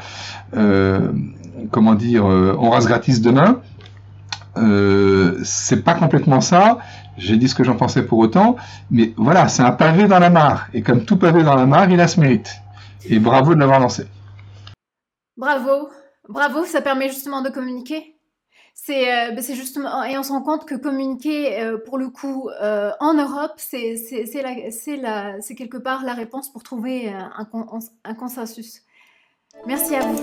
comment 1.70 1.94
dire 1.94 2.24
on 2.24 2.70
rase 2.70 2.86
gratis 2.86 3.20
demain. 3.20 3.60
Euh, 4.56 5.40
c'est 5.42 5.82
pas 5.82 5.94
complètement 5.94 6.40
ça. 6.40 6.78
J'ai 7.16 7.36
dit 7.36 7.48
ce 7.48 7.54
que 7.54 7.64
j'en 7.64 7.76
pensais 7.76 8.04
pour 8.04 8.18
autant, 8.18 8.56
mais 8.90 9.14
voilà, 9.16 9.48
c'est 9.48 9.62
un 9.62 9.72
pavé 9.72 10.08
dans 10.08 10.18
la 10.18 10.30
mare. 10.30 10.68
Et 10.74 10.82
comme 10.82 11.04
tout 11.04 11.16
pavé 11.16 11.42
dans 11.42 11.54
la 11.54 11.66
mare, 11.66 11.90
il 11.90 12.00
a 12.00 12.08
ce 12.08 12.20
mérite. 12.20 12.50
Et 13.08 13.18
bravo 13.18 13.54
de 13.54 13.60
l'avoir 13.60 13.80
lancé. 13.80 14.06
Bravo, 15.36 15.88
bravo, 16.28 16.64
ça 16.64 16.80
permet 16.80 17.08
justement 17.08 17.42
de 17.42 17.50
communiquer. 17.50 18.14
C'est 18.74 19.12
euh, 19.12 19.30
ben, 19.30 19.42
justement, 19.42 20.02
et 20.02 20.18
on 20.18 20.24
se 20.24 20.32
rend 20.32 20.42
compte 20.42 20.66
que 20.66 20.74
communiquer, 20.74 21.60
euh, 21.60 21.78
pour 21.78 21.96
le 21.96 22.08
coup, 22.08 22.50
euh, 22.60 22.90
en 22.98 23.14
Europe, 23.14 23.52
c'est 23.56 23.94
quelque 25.56 25.78
part 25.78 26.02
la 26.04 26.14
réponse 26.14 26.52
pour 26.52 26.64
trouver 26.64 27.08
un, 27.08 27.48
un 28.04 28.14
consensus. 28.14 28.82
Merci 29.66 29.94
à 29.94 30.00
vous. 30.00 30.20